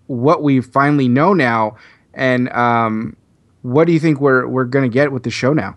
what 0.07 0.43
we 0.43 0.61
finally 0.61 1.09
know 1.09 1.33
now, 1.33 1.75
and 2.13 2.49
um, 2.53 3.17
what 3.63 3.85
do 3.85 3.91
you 3.91 3.99
think 3.99 4.21
we're 4.21 4.47
we're 4.47 4.63
gonna 4.63 4.87
get 4.87 5.11
with 5.11 5.23
the 5.23 5.29
show 5.29 5.51
now? 5.51 5.75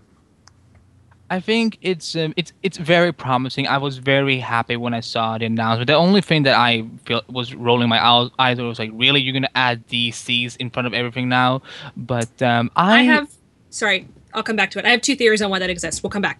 I 1.33 1.39
think 1.39 1.79
it's 1.81 2.15
um, 2.15 2.35
it's 2.37 2.53
it's 2.61 2.77
very 2.77 3.11
promising. 3.11 3.65
I 3.65 3.79
was 3.79 3.97
very 3.97 4.37
happy 4.37 4.75
when 4.75 4.93
I 4.93 4.99
saw 4.99 5.35
the 5.35 5.45
announcement. 5.45 5.87
The 5.87 5.95
only 5.95 6.21
thing 6.21 6.43
that 6.43 6.55
I 6.55 6.85
feel 7.05 7.23
was 7.27 7.55
rolling 7.55 7.89
my 7.89 7.99
eyes 8.37 8.59
was 8.59 8.77
like, 8.77 8.91
really, 8.93 9.19
you're 9.19 9.33
gonna 9.33 9.49
add 9.55 9.87
DCs 9.87 10.57
in 10.57 10.69
front 10.69 10.85
of 10.85 10.93
everything 10.93 11.29
now? 11.29 11.63
But 11.97 12.39
um, 12.43 12.69
I, 12.75 12.99
I 12.99 13.01
have. 13.01 13.31
Sorry, 13.71 14.07
I'll 14.35 14.43
come 14.43 14.55
back 14.55 14.69
to 14.71 14.79
it. 14.79 14.85
I 14.85 14.89
have 14.89 15.01
two 15.01 15.15
theories 15.15 15.41
on 15.41 15.49
why 15.49 15.57
that 15.57 15.71
exists. 15.71 16.03
We'll 16.03 16.11
come 16.11 16.21
back. 16.21 16.39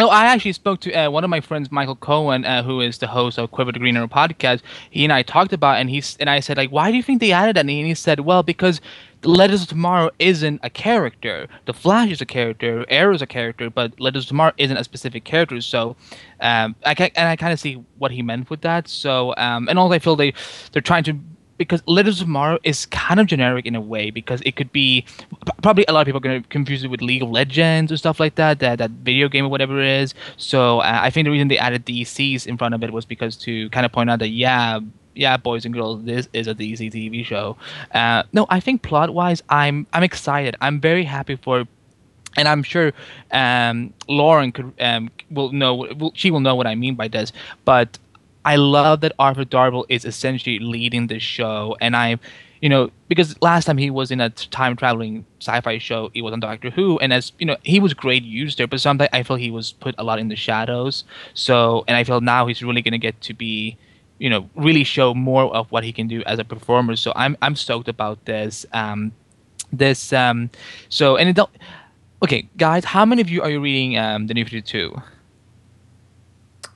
Oh, 0.00 0.08
I 0.08 0.24
actually 0.24 0.54
spoke 0.54 0.80
to 0.80 0.92
uh, 0.92 1.10
one 1.10 1.22
of 1.22 1.30
my 1.30 1.40
friends, 1.40 1.70
Michael 1.70 1.94
Cohen, 1.94 2.44
uh, 2.44 2.64
who 2.64 2.80
is 2.80 2.98
the 2.98 3.06
host 3.06 3.38
of 3.38 3.52
Quiver 3.52 3.70
the 3.70 3.78
Greener 3.78 4.08
podcast. 4.08 4.62
He 4.90 5.04
and 5.04 5.12
I 5.12 5.22
talked 5.22 5.52
about, 5.52 5.76
it 5.76 5.82
and 5.82 5.90
he's 5.90 6.16
and 6.18 6.28
I 6.28 6.40
said 6.40 6.56
like, 6.56 6.70
why 6.70 6.90
do 6.90 6.96
you 6.96 7.02
think 7.02 7.20
they 7.20 7.30
added 7.30 7.54
that? 7.54 7.60
And 7.60 7.70
he 7.70 7.94
said, 7.94 8.20
well, 8.20 8.42
because 8.42 8.80
Legends 9.22 9.62
of 9.62 9.68
Tomorrow 9.68 10.10
isn't 10.18 10.60
a 10.62 10.70
character. 10.70 11.46
The 11.66 11.74
Flash 11.74 12.10
is 12.10 12.20
a 12.20 12.26
character. 12.26 12.86
Arrow 12.88 13.14
is 13.14 13.22
a 13.22 13.26
character, 13.26 13.68
but 13.68 13.98
Legends 14.00 14.24
of 14.24 14.28
Tomorrow 14.28 14.52
isn't 14.56 14.76
a 14.76 14.84
specific 14.84 15.24
character. 15.24 15.60
So, 15.60 15.96
um, 16.40 16.74
I 16.86 16.94
ca- 16.94 17.10
and 17.14 17.28
I 17.28 17.36
kind 17.36 17.52
of 17.52 17.60
see 17.60 17.74
what 17.98 18.10
he 18.10 18.22
meant 18.22 18.48
with 18.48 18.62
that. 18.62 18.88
So, 18.88 19.34
um, 19.36 19.68
and 19.68 19.78
also 19.78 19.94
I 19.94 19.98
feel 19.98 20.16
they 20.16 20.32
they're 20.72 20.82
trying 20.82 21.04
to 21.04 21.18
because 21.60 21.82
Legends 21.86 22.22
of 22.22 22.26
Tomorrow 22.26 22.58
is 22.64 22.86
kind 22.86 23.20
of 23.20 23.26
generic 23.26 23.66
in 23.66 23.74
a 23.74 23.82
way 23.82 24.10
because 24.10 24.40
it 24.46 24.56
could 24.56 24.72
be 24.72 25.04
probably 25.60 25.84
a 25.88 25.92
lot 25.92 26.00
of 26.00 26.06
people 26.06 26.16
are 26.16 26.20
going 26.22 26.42
to 26.42 26.48
confuse 26.48 26.82
it 26.82 26.88
with 26.88 27.02
League 27.02 27.22
of 27.22 27.28
Legends 27.28 27.92
or 27.92 27.98
stuff 27.98 28.18
like 28.18 28.36
that, 28.36 28.60
that 28.60 28.78
that 28.78 28.90
video 28.90 29.28
game 29.28 29.44
or 29.44 29.50
whatever 29.50 29.78
it 29.78 29.86
is. 29.86 30.14
So 30.38 30.78
uh, 30.78 31.00
I 31.02 31.10
think 31.10 31.26
the 31.26 31.30
reason 31.30 31.48
they 31.48 31.58
added 31.58 31.84
DCs 31.84 32.46
in 32.46 32.56
front 32.56 32.74
of 32.74 32.82
it 32.82 32.94
was 32.94 33.04
because 33.04 33.36
to 33.44 33.68
kind 33.68 33.84
of 33.84 33.92
point 33.92 34.08
out 34.08 34.20
that 34.20 34.30
yeah, 34.30 34.80
yeah, 35.14 35.36
boys 35.36 35.64
and 35.64 35.74
girls, 35.74 36.04
this 36.04 36.28
is 36.32 36.46
a 36.46 36.54
DC 36.54 36.92
TV 36.92 37.24
show. 37.24 37.56
Uh, 37.92 38.22
no, 38.32 38.46
I 38.48 38.60
think 38.60 38.82
plot 38.82 39.12
wise, 39.12 39.42
I'm 39.48 39.86
I'm 39.92 40.02
excited. 40.02 40.56
I'm 40.60 40.80
very 40.80 41.04
happy 41.04 41.36
for 41.36 41.64
and 42.36 42.46
I'm 42.46 42.62
sure 42.62 42.92
um, 43.32 43.92
Lauren 44.08 44.52
could 44.52 44.72
um, 44.80 45.10
will 45.30 45.52
know. 45.52 45.74
Will, 45.74 46.12
she 46.14 46.30
will 46.30 46.40
know 46.40 46.54
what 46.54 46.66
I 46.66 46.74
mean 46.74 46.94
by 46.94 47.08
this. 47.08 47.32
But 47.64 47.98
I 48.44 48.56
love 48.56 49.00
that 49.00 49.12
Arthur 49.18 49.44
Darvill 49.44 49.84
is 49.88 50.04
essentially 50.04 50.58
leading 50.58 51.08
the 51.08 51.18
show, 51.18 51.76
and 51.80 51.96
I'm 51.96 52.20
you 52.60 52.68
know, 52.68 52.90
because 53.08 53.40
last 53.40 53.64
time 53.64 53.78
he 53.78 53.90
was 53.90 54.10
in 54.10 54.20
a 54.20 54.28
time 54.30 54.76
traveling 54.76 55.24
sci-fi 55.40 55.78
show, 55.78 56.10
it 56.14 56.22
was 56.22 56.32
on 56.32 56.40
Doctor 56.40 56.70
Who, 56.70 56.98
and 56.98 57.12
as 57.12 57.32
you 57.38 57.46
know, 57.46 57.56
he 57.62 57.80
was 57.80 57.94
great 57.94 58.22
used 58.22 58.58
there, 58.58 58.66
but 58.66 58.80
sometimes 58.80 59.08
I 59.12 59.22
feel 59.22 59.36
he 59.36 59.50
was 59.50 59.72
put 59.72 59.94
a 59.98 60.04
lot 60.04 60.18
in 60.18 60.28
the 60.28 60.36
shadows. 60.36 61.04
So, 61.32 61.84
and 61.88 61.96
I 61.96 62.04
feel 62.04 62.20
now 62.20 62.46
he's 62.46 62.62
really 62.62 62.82
gonna 62.82 62.98
get 62.98 63.20
to 63.22 63.34
be, 63.34 63.78
you 64.20 64.30
know, 64.30 64.48
really 64.54 64.84
show 64.84 65.14
more 65.14 65.52
of 65.56 65.72
what 65.72 65.82
he 65.82 65.92
can 65.92 66.06
do 66.06 66.22
as 66.26 66.38
a 66.38 66.44
performer. 66.44 66.94
So 66.94 67.12
I'm 67.16 67.36
I'm 67.42 67.56
stoked 67.56 67.88
about 67.88 68.24
this. 68.26 68.66
Um, 68.72 69.12
this 69.72 70.12
um, 70.12 70.50
so 70.90 71.16
and 71.16 71.28
it 71.28 71.34
don't. 71.34 71.50
Okay, 72.22 72.46
guys, 72.58 72.84
how 72.84 73.04
many 73.06 73.22
of 73.22 73.30
you 73.30 73.42
are 73.42 73.50
you 73.50 73.60
reading 73.60 73.98
um, 73.98 74.26
the 74.28 74.34
New 74.34 74.44
Fifty 74.44 74.62
Two? 74.62 74.94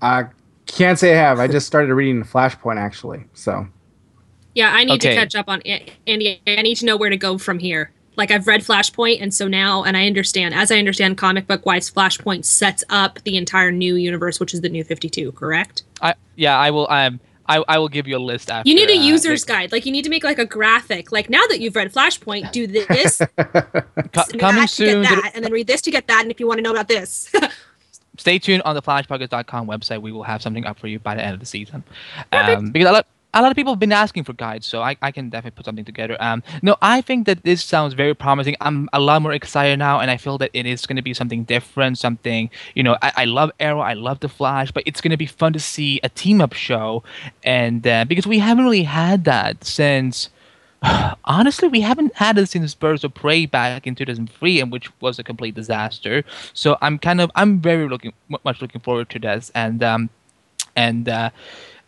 I 0.00 0.24
can't 0.66 0.98
say 0.98 1.12
I 1.12 1.16
have. 1.16 1.38
I 1.38 1.46
just 1.46 1.66
started 1.66 1.94
reading 1.94 2.24
Flashpoint 2.24 2.78
actually. 2.78 3.24
So 3.34 3.66
Yeah, 4.54 4.70
I 4.72 4.84
need 4.84 4.94
Okay. 4.94 5.10
to 5.10 5.14
catch 5.14 5.34
up 5.34 5.48
on 5.48 5.60
it. 5.66 5.90
Andy, 6.06 6.40
I 6.46 6.62
need 6.62 6.76
to 6.76 6.86
know 6.86 6.96
where 6.96 7.10
to 7.10 7.16
go 7.16 7.36
from 7.38 7.58
here. 7.58 7.90
Like 8.16 8.30
I've 8.30 8.46
read 8.46 8.60
Flashpoint, 8.62 9.20
and 9.20 9.34
so 9.34 9.48
now, 9.48 9.82
and 9.82 9.96
I 9.96 10.06
understand, 10.06 10.54
as 10.54 10.70
I 10.70 10.78
understand 10.78 11.18
comic 11.18 11.46
book 11.48 11.66
wise, 11.66 11.90
Flashpoint 11.90 12.44
sets 12.44 12.84
up 12.88 13.18
the 13.24 13.36
entire 13.36 13.72
new 13.72 13.96
universe, 13.96 14.38
which 14.38 14.54
is 14.54 14.60
the 14.60 14.68
New 14.68 14.84
Fifty 14.84 15.10
Two. 15.10 15.32
Correct? 15.32 15.82
I 16.00 16.14
yeah, 16.36 16.56
I 16.56 16.70
will. 16.70 16.86
Um, 16.90 17.20
I, 17.46 17.62
I 17.68 17.78
will 17.78 17.88
give 17.88 18.06
you 18.08 18.16
a 18.16 18.18
list 18.18 18.50
after. 18.50 18.68
You 18.68 18.74
need 18.74 18.90
a 18.90 18.98
uh, 18.98 19.02
user's 19.02 19.44
the- 19.44 19.52
guide. 19.52 19.72
Like 19.72 19.86
you 19.86 19.92
need 19.92 20.04
to 20.04 20.10
make 20.10 20.24
like 20.24 20.38
a 20.38 20.46
graphic. 20.46 21.12
Like 21.12 21.28
now 21.28 21.42
that 21.48 21.60
you've 21.60 21.76
read 21.76 21.92
Flashpoint, 21.92 22.52
do 22.52 22.66
this, 22.66 23.18
co- 23.36 24.22
and 24.32 24.40
coming 24.40 24.62
that 24.62 24.70
soon. 24.70 25.02
get 25.02 25.08
to 25.10 25.16
the- 25.16 25.22
that, 25.22 25.32
and 25.34 25.44
then 25.44 25.52
read 25.52 25.66
this 25.66 25.82
to 25.82 25.90
get 25.90 26.06
that. 26.08 26.22
And 26.22 26.30
if 26.30 26.40
you 26.40 26.46
want 26.46 26.58
to 26.58 26.62
know 26.62 26.72
about 26.72 26.88
this, 26.88 27.30
stay 28.16 28.38
tuned 28.38 28.62
on 28.62 28.74
the 28.74 28.82
flashpodcast.com 28.82 29.66
website. 29.66 30.00
We 30.00 30.12
will 30.12 30.22
have 30.22 30.42
something 30.42 30.64
up 30.64 30.78
for 30.78 30.86
you 30.86 30.98
by 30.98 31.14
the 31.14 31.22
end 31.24 31.34
of 31.34 31.40
the 31.40 31.46
season. 31.46 31.84
Um, 32.32 32.70
because 32.70 32.88
a 32.88 32.92
lot, 32.92 33.06
a 33.34 33.42
lot 33.42 33.50
of 33.50 33.56
people 33.56 33.72
have 33.72 33.80
been 33.80 33.92
asking 33.92 34.24
for 34.24 34.32
guides, 34.32 34.64
so 34.64 34.80
I, 34.80 34.96
I 35.02 35.10
can 35.10 35.28
definitely 35.28 35.56
put 35.56 35.66
something 35.66 35.84
together. 35.84 36.16
Um, 36.20 36.42
no, 36.62 36.76
I 36.80 37.00
think 37.00 37.26
that 37.26 37.42
this 37.42 37.62
sounds 37.62 37.92
very 37.92 38.14
promising. 38.14 38.56
I'm 38.60 38.88
a 38.92 39.00
lot 39.00 39.20
more 39.22 39.32
excited 39.32 39.78
now, 39.78 39.98
and 39.98 40.10
I 40.10 40.16
feel 40.16 40.38
that 40.38 40.50
it 40.52 40.66
is 40.66 40.86
going 40.86 40.96
to 40.96 41.02
be 41.02 41.12
something 41.12 41.42
different, 41.42 41.98
something, 41.98 42.48
you 42.74 42.84
know, 42.84 42.96
I, 43.02 43.12
I 43.16 43.24
love 43.24 43.50
Arrow, 43.58 43.80
I 43.80 43.94
love 43.94 44.20
The 44.20 44.28
Flash, 44.28 44.70
but 44.70 44.84
it's 44.86 45.00
going 45.00 45.10
to 45.10 45.16
be 45.16 45.26
fun 45.26 45.52
to 45.52 45.60
see 45.60 46.00
a 46.04 46.08
team 46.08 46.40
up 46.40 46.52
show. 46.52 47.02
And 47.42 47.84
uh, 47.86 48.04
because 48.04 48.26
we 48.26 48.38
haven't 48.38 48.64
really 48.64 48.84
had 48.84 49.24
that 49.24 49.64
since. 49.64 50.30
Honestly, 51.24 51.66
we 51.66 51.80
haven't 51.80 52.14
had 52.14 52.36
it 52.36 52.46
since 52.46 52.74
Birds 52.74 53.04
of 53.04 53.14
Prey 53.14 53.46
back 53.46 53.86
in 53.86 53.94
2003, 53.94 54.60
and 54.60 54.70
which 54.70 54.90
was 55.00 55.18
a 55.18 55.24
complete 55.24 55.54
disaster. 55.54 56.24
So 56.52 56.76
I'm 56.82 56.98
kind 56.98 57.22
of, 57.22 57.30
I'm 57.34 57.58
very 57.58 57.88
looking, 57.88 58.12
much 58.28 58.60
looking 58.60 58.82
forward 58.82 59.08
to 59.10 59.18
this, 59.18 59.50
and 59.54 59.82
um, 59.82 60.10
and 60.76 61.08
uh, 61.08 61.30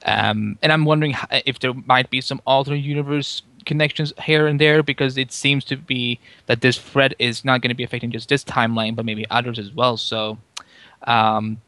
um, 0.07 0.59
and 0.63 0.73
I'm 0.73 0.85
wondering 0.85 1.15
if 1.45 1.59
there 1.59 1.75
might 1.75 2.11
be 2.11 2.21
some 2.21 2.41
alternate 2.47 2.85
universe 2.85 3.43
connections 3.67 4.13
here 4.23 4.47
and 4.47 4.61
there 4.61 4.83
because 4.83 5.19
it 5.19 5.33
seems 5.33 5.65
to 5.65 5.77
be 5.77 6.19
that 6.47 6.61
this 6.61 6.79
threat 6.79 7.15
is 7.19 7.45
not 7.45 7.61
going 7.61 7.71
to 7.71 7.75
be 7.75 7.85
affecting 7.85 8.13
just 8.13 8.29
this 8.29 8.45
timeline, 8.45 8.95
but 8.97 9.05
maybe 9.05 9.29
others 9.31 9.59
as 9.59 9.73
well. 9.73 9.97
So. 9.97 10.39
Um, 11.03 11.61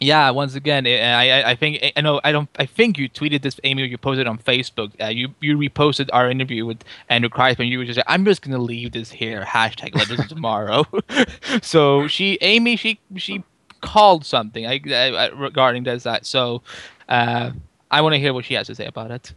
yeah, 0.00 0.28
once 0.30 0.54
again, 0.54 0.86
I, 0.86 1.30
I, 1.30 1.50
I 1.50 1.54
think 1.54 1.92
I 1.96 2.00
know 2.02 2.20
I 2.22 2.30
don't 2.30 2.48
I 2.58 2.66
think 2.66 2.98
you 2.98 3.08
tweeted 3.08 3.42
this, 3.42 3.58
Amy, 3.64 3.82
or 3.82 3.86
you 3.86 3.96
posted 3.96 4.26
on 4.26 4.38
Facebook. 4.38 4.92
Uh, 5.00 5.06
you 5.06 5.34
you 5.40 5.56
reposted 5.56 6.10
our 6.12 6.30
interview 6.30 6.66
with 6.66 6.84
Andrew 7.08 7.30
Kreisberg. 7.30 7.68
You 7.68 7.78
were 7.78 7.84
just 7.84 7.96
like, 7.96 8.06
I'm 8.06 8.24
just 8.24 8.42
gonna 8.42 8.58
leave 8.58 8.92
this 8.92 9.10
here. 9.10 9.42
Hashtag 9.42 9.94
letters 9.94 10.26
tomorrow. 10.28 10.84
so 11.62 12.06
she, 12.08 12.36
Amy, 12.42 12.76
she 12.76 13.00
she 13.16 13.42
called 13.86 14.24
something 14.24 14.66
I, 14.66 15.28
regarding 15.28 15.84
does 15.84 16.02
That 16.02 16.26
so, 16.26 16.62
uh, 17.08 17.52
I 17.90 18.00
want 18.00 18.14
to 18.14 18.18
hear 18.18 18.34
what 18.34 18.44
she 18.44 18.54
has 18.54 18.66
to 18.66 18.74
say 18.74 18.86
about 18.86 19.12
it. 19.12 19.32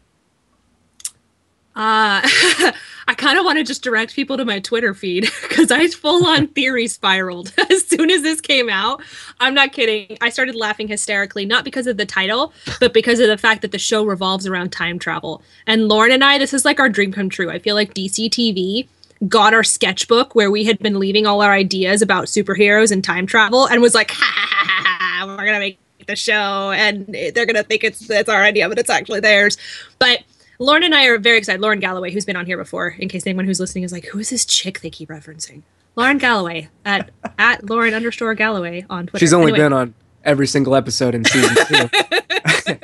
Uh, 1.75 2.19
I 3.07 3.13
kind 3.15 3.37
of 3.37 3.45
want 3.45 3.57
to 3.59 3.63
just 3.63 3.83
direct 3.83 4.15
people 4.15 4.37
to 4.37 4.43
my 4.43 4.59
Twitter 4.59 4.93
feed 4.93 5.29
because 5.47 5.71
I 5.71 5.87
full 5.87 6.25
on 6.25 6.47
theory 6.55 6.87
spiraled 6.87 7.53
as 7.69 7.87
soon 7.87 8.09
as 8.09 8.23
this 8.23 8.41
came 8.41 8.69
out. 8.69 9.01
I'm 9.39 9.53
not 9.53 9.71
kidding. 9.71 10.17
I 10.19 10.29
started 10.29 10.55
laughing 10.55 10.87
hysterically, 10.87 11.45
not 11.45 11.63
because 11.63 11.87
of 11.87 11.97
the 11.97 12.05
title, 12.05 12.53
but 12.79 12.91
because 12.93 13.19
of 13.19 13.27
the 13.27 13.37
fact 13.37 13.61
that 13.61 13.71
the 13.71 13.79
show 13.79 14.03
revolves 14.03 14.47
around 14.47 14.71
time 14.71 14.97
travel. 14.99 15.43
And 15.67 15.87
Lauren 15.87 16.11
and 16.11 16.23
I, 16.23 16.39
this 16.39 16.53
is 16.53 16.65
like 16.65 16.79
our 16.79 16.89
dream 16.89 17.13
come 17.13 17.29
true. 17.29 17.51
I 17.51 17.59
feel 17.59 17.75
like 17.75 17.93
DC 17.93 18.29
TV 18.29 18.87
got 19.27 19.53
our 19.53 19.63
sketchbook 19.63 20.33
where 20.35 20.49
we 20.49 20.63
had 20.63 20.79
been 20.79 20.99
leaving 20.99 21.25
all 21.25 21.41
our 21.41 21.53
ideas 21.53 22.01
about 22.01 22.25
superheroes 22.25 22.91
and 22.91 23.03
time 23.03 23.25
travel 23.25 23.67
and 23.67 23.81
was 23.81 23.93
like, 23.93 24.11
ha 24.13 24.25
ha 24.25 24.45
ha 24.47 24.83
ha, 24.83 25.25
ha 25.25 25.25
we're 25.27 25.45
going 25.45 25.53
to 25.53 25.59
make 25.59 25.79
the 26.07 26.15
show 26.15 26.71
and 26.71 27.05
they're 27.07 27.45
going 27.45 27.55
to 27.55 27.63
think 27.63 27.83
it's, 27.83 28.09
it's 28.09 28.29
our 28.29 28.43
idea, 28.43 28.67
but 28.69 28.79
it's 28.79 28.89
actually 28.89 29.19
theirs. 29.19 29.57
But 29.99 30.23
Lauren 30.59 30.83
and 30.83 30.95
I 30.95 31.05
are 31.05 31.17
very 31.17 31.37
excited. 31.37 31.61
Lauren 31.61 31.79
Galloway, 31.79 32.11
who's 32.11 32.25
been 32.25 32.35
on 32.35 32.45
here 32.45 32.57
before, 32.57 32.89
in 32.99 33.09
case 33.09 33.25
anyone 33.25 33.45
who's 33.45 33.59
listening 33.59 33.83
is 33.83 33.91
like, 33.91 34.05
who 34.05 34.19
is 34.19 34.29
this 34.29 34.45
chick 34.45 34.81
they 34.81 34.89
keep 34.89 35.09
referencing? 35.09 35.63
Lauren 35.95 36.17
Galloway 36.17 36.69
at 36.85 37.11
at 37.39 37.69
Lauren 37.69 37.93
underscore 37.93 38.33
Galloway 38.35 38.85
on 38.89 39.07
Twitter. 39.07 39.19
She's 39.19 39.33
only 39.33 39.51
Anyway, 39.51 39.65
been 39.65 39.73
on 39.73 39.93
every 40.23 40.47
single 40.47 40.75
episode 40.75 41.15
in 41.15 41.25
season 41.25 41.55
two. 41.67 42.79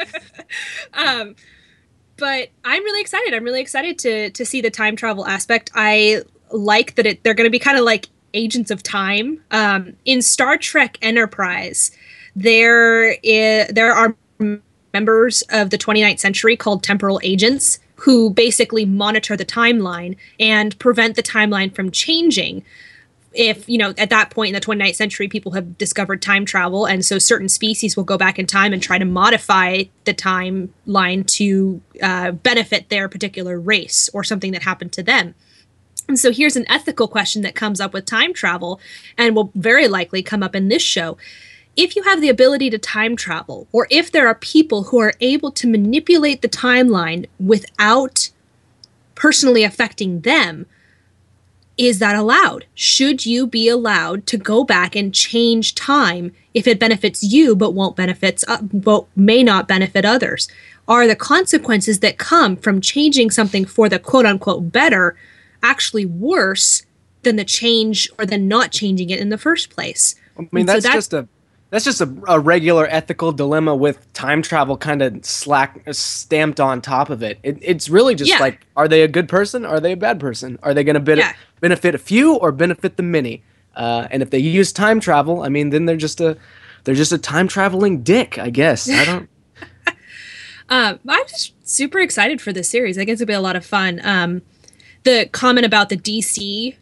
um, 0.93 1.35
but 2.17 2.49
I'm 2.63 2.83
really 2.83 3.01
excited. 3.01 3.33
I'm 3.33 3.43
really 3.43 3.61
excited 3.61 3.99
to 3.99 4.29
to 4.31 4.45
see 4.45 4.61
the 4.61 4.71
time 4.71 4.95
travel 4.95 5.25
aspect. 5.25 5.71
I 5.75 6.23
like 6.51 6.95
that 6.95 7.05
it 7.05 7.23
they're 7.23 7.33
going 7.33 7.47
to 7.47 7.51
be 7.51 7.59
kind 7.59 7.77
of 7.77 7.83
like 7.83 8.07
agents 8.33 8.69
of 8.69 8.83
time. 8.83 9.41
Um, 9.51 9.95
in 10.05 10.21
Star 10.21 10.57
Trek 10.57 10.97
Enterprise, 11.01 11.91
there 12.35 13.11
is, 13.23 13.67
there 13.69 13.93
are 13.93 14.15
members 14.93 15.41
of 15.49 15.69
the 15.69 15.77
29th 15.77 16.19
century 16.19 16.55
called 16.55 16.83
temporal 16.83 17.19
agents 17.23 17.79
who 17.95 18.29
basically 18.29 18.85
monitor 18.85 19.37
the 19.37 19.45
timeline 19.45 20.17
and 20.39 20.77
prevent 20.79 21.15
the 21.15 21.23
timeline 21.23 21.73
from 21.73 21.91
changing 21.91 22.63
if 23.35 23.67
you 23.67 23.77
know 23.77 23.93
at 23.97 24.09
that 24.09 24.29
point 24.29 24.49
in 24.49 24.53
the 24.53 24.65
29th 24.65 24.95
century 24.95 25.27
people 25.27 25.51
have 25.51 25.77
discovered 25.77 26.21
time 26.21 26.45
travel 26.45 26.85
and 26.85 27.05
so 27.05 27.19
certain 27.19 27.49
species 27.49 27.95
will 27.95 28.03
go 28.03 28.17
back 28.17 28.39
in 28.39 28.45
time 28.45 28.73
and 28.73 28.81
try 28.81 28.97
to 28.97 29.05
modify 29.05 29.83
the 30.05 30.13
timeline 30.13 31.25
to 31.27 31.81
uh, 32.01 32.31
benefit 32.31 32.89
their 32.89 33.07
particular 33.09 33.59
race 33.59 34.09
or 34.13 34.23
something 34.23 34.51
that 34.51 34.63
happened 34.63 34.91
to 34.93 35.03
them. 35.03 35.35
And 36.07 36.19
so 36.19 36.31
here's 36.31 36.55
an 36.55 36.69
ethical 36.69 37.07
question 37.07 37.41
that 37.41 37.55
comes 37.55 37.81
up 37.81 37.93
with 37.93 38.05
time 38.05 38.33
travel 38.33 38.79
and 39.17 39.35
will 39.35 39.51
very 39.55 39.87
likely 39.87 40.21
come 40.21 40.43
up 40.43 40.55
in 40.55 40.67
this 40.67 40.83
show. 40.83 41.17
If 41.75 41.95
you 41.95 42.03
have 42.03 42.21
the 42.21 42.29
ability 42.29 42.69
to 42.69 42.77
time 42.77 43.15
travel, 43.15 43.67
or 43.71 43.87
if 43.89 44.11
there 44.11 44.27
are 44.27 44.35
people 44.35 44.83
who 44.83 44.99
are 44.99 45.13
able 45.19 45.51
to 45.53 45.67
manipulate 45.67 46.41
the 46.41 46.47
timeline 46.47 47.25
without 47.39 48.29
personally 49.15 49.63
affecting 49.63 50.21
them, 50.21 50.67
is 51.77 51.99
that 51.99 52.15
allowed? 52.15 52.65
Should 52.73 53.25
you 53.25 53.47
be 53.47 53.67
allowed 53.67 54.25
to 54.27 54.37
go 54.37 54.63
back 54.63 54.95
and 54.95 55.13
change 55.13 55.75
time 55.75 56.31
if 56.53 56.67
it 56.67 56.79
benefits 56.79 57.21
you 57.23 57.55
but 57.55 57.71
won't 57.71 57.95
benefits 57.95 58.45
uh, 58.47 58.61
but 58.61 59.05
may 59.15 59.43
not 59.43 59.67
benefit 59.67 60.05
others? 60.05 60.47
Are 60.87 61.07
the 61.07 61.15
consequences 61.15 61.99
that 61.99 62.17
come 62.17 62.55
from 62.55 62.79
changing 62.79 63.31
something 63.31 63.65
for 63.65 63.89
the 63.89 63.99
quote 63.99 64.25
unquote 64.25 64.71
better 64.71 65.17
actually 65.63 66.05
worse 66.05 66.83
than 67.23 67.35
the 67.35 67.43
change 67.45 68.09
or 68.19 68.25
than 68.25 68.47
not 68.47 68.71
changing 68.71 69.09
it 69.09 69.19
in 69.19 69.29
the 69.29 69.37
first 69.37 69.69
place? 69.69 70.15
I 70.39 70.47
mean, 70.51 70.67
so 70.67 70.73
that's 70.73 70.85
that- 70.85 70.93
just 70.93 71.13
a 71.13 71.27
that's 71.71 71.83
just 71.83 71.99
a, 71.99 72.09
a 72.29 72.39
regular 72.39 72.87
ethical 72.87 73.31
dilemma 73.33 73.75
with 73.75 74.13
time 74.13 74.41
travel 74.41 74.77
kind 74.77 75.01
of 75.01 75.25
slack 75.25 75.81
stamped 75.91 76.59
on 76.61 76.79
top 76.79 77.09
of 77.09 77.21
it. 77.23 77.39
it 77.43 77.57
it's 77.61 77.89
really 77.89 78.15
just 78.15 78.29
Yeah. 78.29 78.37
like, 78.39 78.65
are 78.77 78.87
they 78.87 79.01
a 79.01 79.07
good 79.09 79.27
person? 79.27 79.65
Are 79.65 79.79
they 79.81 79.91
a 79.93 79.97
bad 79.97 80.19
person? 80.19 80.57
Are 80.63 80.73
they 80.73 80.83
going 80.85 81.03
to 81.03 81.15
Yeah. 81.17 81.33
Benefit 81.59 81.95
a 81.95 81.97
few 81.97 82.35
or 82.35 82.51
benefit 82.51 82.97
the 82.97 83.03
many? 83.03 83.43
Uh, 83.75 84.07
and 84.11 84.21
if 84.21 84.29
they 84.29 84.39
use 84.39 84.71
time 84.71 84.99
travel, 84.99 85.41
I 85.41 85.49
mean, 85.49 85.69
then 85.69 85.85
they're 85.85 85.97
just 85.97 86.21
a 86.21 86.37
they're 86.83 86.95
just 86.95 87.11
a 87.11 87.17
time 87.17 87.47
traveling 87.47 88.03
dick, 88.03 88.37
I 88.37 88.49
guess. 88.49 88.89
I 88.89 89.05
don't. 89.05 89.29
Um, 90.67 90.99
I'm 91.07 91.27
just 91.27 91.53
super 91.67 91.99
excited 91.99 92.41
for 92.41 92.51
this 92.51 92.67
series. 92.67 92.97
I 92.97 93.01
think 93.01 93.11
it's 93.11 93.21
gonna 93.21 93.27
be 93.27 93.33
a 93.33 93.39
lot 93.39 93.55
of 93.55 93.63
fun. 93.63 94.01
Um, 94.03 94.41
the 95.03 95.29
comment 95.31 95.63
about 95.63 95.89
the 95.89 95.95
DC 95.95 96.75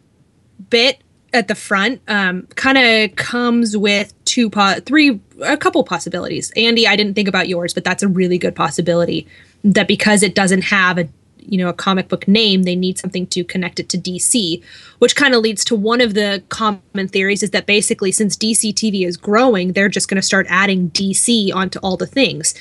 bit 0.70 1.02
at 1.34 1.48
the 1.48 1.54
front 1.54 2.00
um, 2.08 2.46
kind 2.54 2.78
of 2.78 3.16
comes 3.16 3.76
with 3.76 4.14
two, 4.24 4.48
po- 4.48 4.80
three, 4.86 5.20
a 5.42 5.56
couple 5.56 5.84
possibilities. 5.84 6.50
Andy, 6.56 6.86
I 6.86 6.96
didn't 6.96 7.14
think 7.14 7.28
about 7.28 7.48
yours, 7.48 7.74
but 7.74 7.84
that's 7.84 8.02
a 8.02 8.08
really 8.08 8.38
good 8.38 8.54
possibility. 8.54 9.26
That 9.64 9.88
because 9.88 10.22
it 10.22 10.34
doesn't 10.34 10.62
have 10.62 10.98
a 10.98 11.08
you 11.46 11.58
know 11.58 11.68
a 11.68 11.72
comic 11.72 12.08
book 12.08 12.26
name, 12.26 12.62
they 12.62 12.76
need 12.76 12.98
something 12.98 13.26
to 13.28 13.44
connect 13.44 13.80
it 13.80 13.88
to 13.90 13.98
DC, 13.98 14.62
which 14.98 15.16
kind 15.16 15.34
of 15.34 15.40
leads 15.42 15.64
to 15.66 15.74
one 15.74 16.00
of 16.00 16.14
the 16.14 16.42
common 16.48 17.08
theories 17.08 17.42
is 17.42 17.50
that 17.50 17.66
basically 17.66 18.12
since 18.12 18.36
DC 18.36 18.72
TV 18.74 19.06
is 19.06 19.16
growing, 19.16 19.72
they're 19.72 19.88
just 19.88 20.08
going 20.08 20.16
to 20.20 20.26
start 20.26 20.46
adding 20.48 20.90
DC 20.90 21.54
onto 21.54 21.78
all 21.80 21.96
the 21.96 22.06
things 22.06 22.54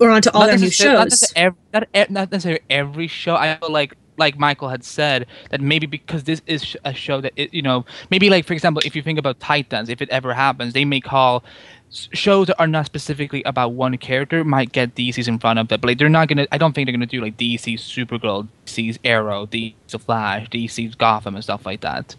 or 0.00 0.10
onto 0.10 0.30
all 0.30 0.42
Not 0.42 0.46
their 0.48 0.58
new 0.58 0.66
necessar- 0.66 0.92
Not, 0.94 1.10
shows. 1.12 1.20
necessar- 1.22 1.56
ev- 1.94 2.10
not, 2.10 2.30
necessarily 2.30 2.60
every 2.70 3.08
show. 3.08 3.34
I 3.34 3.56
feel 3.56 3.70
like 3.72 3.94
like 4.16 4.36
Michael 4.36 4.68
had 4.68 4.82
said 4.84 5.26
that 5.50 5.60
maybe 5.60 5.86
because 5.86 6.24
this 6.24 6.42
is 6.46 6.76
a 6.84 6.92
show 6.92 7.20
that 7.20 7.32
it, 7.36 7.54
you 7.54 7.62
know 7.62 7.84
maybe 8.10 8.28
like 8.28 8.44
for 8.44 8.52
example 8.52 8.82
if 8.84 8.96
you 8.96 9.02
think 9.02 9.16
about 9.16 9.38
Titans 9.38 9.88
if 9.88 10.02
it 10.02 10.08
ever 10.10 10.34
happens 10.34 10.72
they 10.72 10.84
may 10.84 11.00
call 11.00 11.44
shows 11.90 12.48
that 12.48 12.58
are 12.58 12.66
not 12.66 12.86
specifically 12.86 13.42
about 13.44 13.72
one 13.72 13.96
character 13.98 14.44
might 14.44 14.72
get 14.72 14.94
DC's 14.94 15.28
in 15.28 15.38
front 15.38 15.58
of 15.58 15.70
it, 15.72 15.80
but 15.80 15.88
like, 15.88 15.98
they're 15.98 16.08
not 16.08 16.28
gonna. 16.28 16.46
I 16.52 16.58
don't 16.58 16.74
think 16.74 16.86
they're 16.86 16.92
gonna 16.92 17.06
do 17.06 17.20
like 17.20 17.36
DC's 17.36 17.82
Supergirl, 17.82 18.48
DC's 18.66 18.98
Arrow, 19.04 19.46
DC's 19.46 19.94
Flash, 20.02 20.48
DC's 20.48 20.94
Gotham, 20.94 21.34
and 21.34 21.44
stuff 21.44 21.64
like 21.64 21.80
that. 21.80 22.14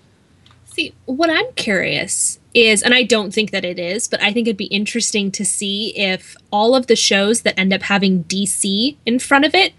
See, 0.65 0.93
what 1.05 1.29
I'm 1.29 1.51
curious 1.53 2.39
is, 2.53 2.81
and 2.83 2.93
I 2.93 3.03
don't 3.03 3.33
think 3.33 3.51
that 3.51 3.65
it 3.65 3.79
is, 3.79 4.07
but 4.07 4.21
I 4.21 4.31
think 4.31 4.47
it'd 4.47 4.57
be 4.57 4.65
interesting 4.65 5.31
to 5.31 5.45
see 5.45 5.97
if 5.97 6.35
all 6.51 6.75
of 6.75 6.87
the 6.87 6.95
shows 6.95 7.41
that 7.41 7.59
end 7.59 7.73
up 7.73 7.83
having 7.83 8.23
DC 8.25 8.95
in 9.05 9.19
front 9.19 9.45
of 9.45 9.53
it 9.53 9.73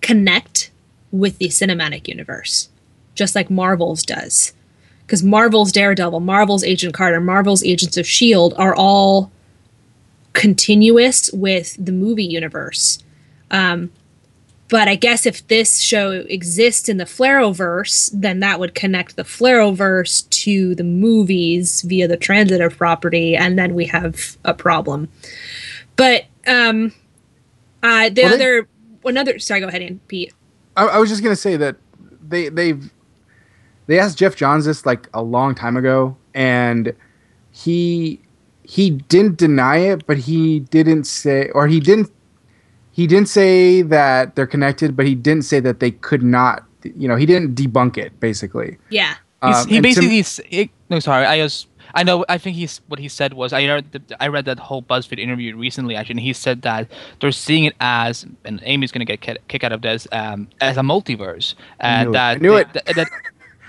connect 0.00 0.70
with 1.10 1.38
the 1.38 1.48
cinematic 1.48 2.08
universe, 2.08 2.68
just 3.14 3.34
like 3.34 3.50
Marvel's 3.50 4.04
does. 4.04 4.52
Because 5.04 5.22
Marvel's 5.22 5.72
Daredevil, 5.72 6.20
Marvel's 6.20 6.64
Agent 6.64 6.94
Carter, 6.94 7.20
Marvel's 7.20 7.64
Agents 7.64 7.96
of 7.96 8.06
S.H.I.E.L.D. 8.06 8.56
are 8.56 8.74
all 8.74 9.30
continuous 10.36 11.30
with 11.32 11.76
the 11.84 11.90
movie 11.92 12.24
universe. 12.24 12.98
Um, 13.50 13.90
but 14.68 14.86
I 14.88 14.94
guess 14.96 15.26
if 15.26 15.46
this 15.48 15.80
show 15.80 16.10
exists 16.28 16.88
in 16.88 16.96
the 16.98 17.04
Flarrowverse, 17.04 18.10
then 18.12 18.40
that 18.40 18.58
would 18.60 18.74
connect 18.74 19.16
the 19.16 19.22
Flarrowverse 19.22 20.28
to 20.30 20.74
the 20.74 20.84
movies 20.84 21.82
via 21.82 22.06
the 22.08 22.16
transitive 22.16 22.76
property, 22.76 23.36
and 23.36 23.58
then 23.58 23.74
we 23.74 23.86
have 23.86 24.36
a 24.44 24.52
problem. 24.54 25.08
But 25.96 26.24
um, 26.46 26.92
uh, 27.82 28.10
the 28.10 28.22
Well, 28.22 28.30
they- 28.30 28.34
other, 28.34 28.68
another. 29.04 29.38
Sorry, 29.38 29.60
go 29.60 29.68
ahead, 29.68 29.82
Ian, 29.82 30.00
Pete. 30.08 30.32
I, 30.76 30.86
I 30.86 30.98
was 30.98 31.08
just 31.08 31.22
gonna 31.22 31.36
say 31.36 31.56
that 31.56 31.76
they 32.28 32.48
they've 32.50 32.90
they 33.86 33.98
asked 34.00 34.18
Geoff 34.18 34.34
Johns 34.36 34.64
this 34.66 34.84
like 34.84 35.08
a 35.14 35.22
long 35.22 35.54
time 35.54 35.76
ago, 35.76 36.16
and 36.34 36.92
he 37.52 38.20
he 38.68 38.90
didn't 38.90 39.36
deny 39.36 39.76
it, 39.78 40.06
but 40.06 40.18
he 40.18 40.60
didn't 40.60 41.04
say 41.04 41.48
or 41.50 41.66
he 41.68 41.80
didn't 41.80 42.10
he 42.90 43.06
didn't 43.06 43.28
say 43.28 43.82
that 43.82 44.34
they're 44.34 44.46
connected, 44.46 44.96
but 44.96 45.06
he 45.06 45.14
didn't 45.14 45.44
say 45.44 45.60
that 45.60 45.80
they 45.80 45.90
could 45.90 46.22
not. 46.22 46.64
You 46.82 47.08
know, 47.08 47.16
he 47.16 47.26
didn't 47.26 47.54
debunk 47.54 47.96
it 47.98 48.18
basically. 48.20 48.78
Yeah. 48.90 49.14
Um, 49.42 49.68
he 49.68 49.76
and 49.76 49.84
to- 49.84 49.88
basically 50.00 50.46
it- 50.50 50.70
no 50.90 50.98
sorry 51.00 51.26
I 51.26 51.36
just 51.38 51.68
I 51.94 52.02
know 52.02 52.24
I 52.28 52.38
think 52.38 52.56
he's 52.56 52.80
what 52.88 52.98
he 52.98 53.08
said 53.08 53.34
was 53.34 53.52
I 53.52 53.66
read 53.66 53.92
the, 53.92 54.02
I 54.22 54.28
read 54.28 54.44
that 54.46 54.58
whole 54.58 54.82
BuzzFeed 54.82 55.18
interview 55.18 55.56
recently 55.56 55.94
actually 55.94 56.14
and 56.14 56.20
he 56.20 56.32
said 56.32 56.62
that 56.62 56.90
they're 57.20 57.32
seeing 57.32 57.64
it 57.64 57.74
as 57.80 58.26
and 58.44 58.60
Amy's 58.64 58.90
gonna 58.92 59.04
get 59.04 59.20
kick, 59.20 59.46
kick 59.48 59.62
out 59.62 59.72
of 59.72 59.82
this 59.82 60.08
um, 60.12 60.48
as 60.60 60.76
a 60.76 60.80
multiverse 60.80 61.54
and 61.80 62.06
knew 62.06 62.10
it. 62.10 62.12
that 62.14 62.30
I 62.30 62.34
knew 62.40 62.50
they- 62.54 62.60
it. 62.62 62.72
that- 62.72 62.86
that- 62.96 63.08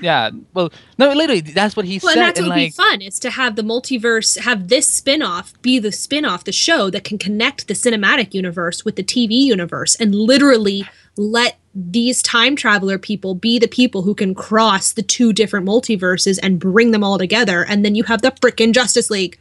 yeah 0.02 0.30
well 0.54 0.72
no 0.98 1.12
literally 1.12 1.42
that's 1.42 1.76
what 1.76 1.86
he 1.86 2.00
Well, 2.04 2.14
said 2.14 2.20
and 2.20 2.28
that's 2.28 2.40
and 2.40 2.48
what 2.50 2.56
would 2.56 2.62
be 2.62 2.70
fun 2.70 3.02
is 3.02 3.20
to 3.20 3.32
have 3.32 3.56
the 3.56 3.62
multiverse, 3.62 4.40
have 4.40 4.68
this 4.68 4.88
spin-off 4.88 5.60
be 5.62 5.80
the 5.80 5.92
spin-off, 5.92 6.44
the 6.44 6.52
show 6.52 6.90
that 6.90 7.04
can 7.04 7.18
connect 7.18 7.68
the 7.68 7.74
cinematic 7.74 8.34
universe 8.34 8.86
with 8.86 8.96
the 8.96 9.04
TV 9.04 9.32
universe 9.32 9.96
and 9.96 10.14
literally 10.14 10.86
let 11.16 11.58
these 11.74 12.22
time 12.24 12.56
traveler 12.56 12.98
people 12.98 13.36
be 13.36 13.60
the 13.60 13.68
people 13.68 14.02
who 14.02 14.16
can 14.16 14.34
cross 14.34 14.92
the 14.94 15.04
two 15.04 15.32
different 15.34 15.66
multiverses 15.66 16.40
and 16.42 16.60
bring 16.60 16.92
them 16.92 17.04
all 17.04 17.18
together. 17.18 17.64
And 17.64 17.86
then 17.86 17.94
you 17.96 18.04
have 18.04 18.22
the 18.22 18.32
frickin' 18.32 18.74
Justice 18.74 19.10
League. 19.10 19.38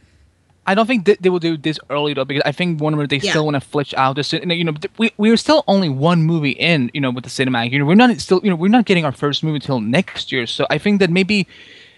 I 0.69 0.75
don't 0.75 0.85
think 0.85 1.05
they 1.05 1.29
will 1.29 1.39
do 1.39 1.55
this 1.55 1.79
early 1.89 2.13
though 2.13 2.25
because 2.25 2.43
I 2.45 2.51
think 2.51 2.81
Warner 2.81 3.07
they 3.07 3.17
Yeah. 3.17 3.31
still 3.31 3.45
want 3.45 3.55
to 3.55 3.61
flesh 3.61 3.93
out 3.95 4.17
this. 4.17 4.33
You 4.33 4.63
know, 4.65 4.73
we 4.97 5.11
we 5.17 5.29
are 5.31 5.37
still 5.37 5.63
only 5.67 5.87
one 5.87 6.23
movie 6.23 6.51
in. 6.51 6.91
You 6.93 6.99
know, 7.01 7.09
with 7.09 7.23
the 7.23 7.29
cinematic. 7.29 7.71
You 7.71 7.79
know, 7.79 7.85
we're 7.85 7.95
not 7.95 8.15
still. 8.19 8.41
You 8.43 8.49
know, 8.49 8.57
we're 8.57 8.67
not 8.67 8.85
getting 8.85 9.05
our 9.05 9.13
first 9.13 9.43
movie 9.43 9.55
until 9.55 9.79
next 9.79 10.31
year. 10.31 10.45
So 10.45 10.67
I 10.69 10.77
think 10.77 10.99
that 10.99 11.09
maybe, 11.09 11.47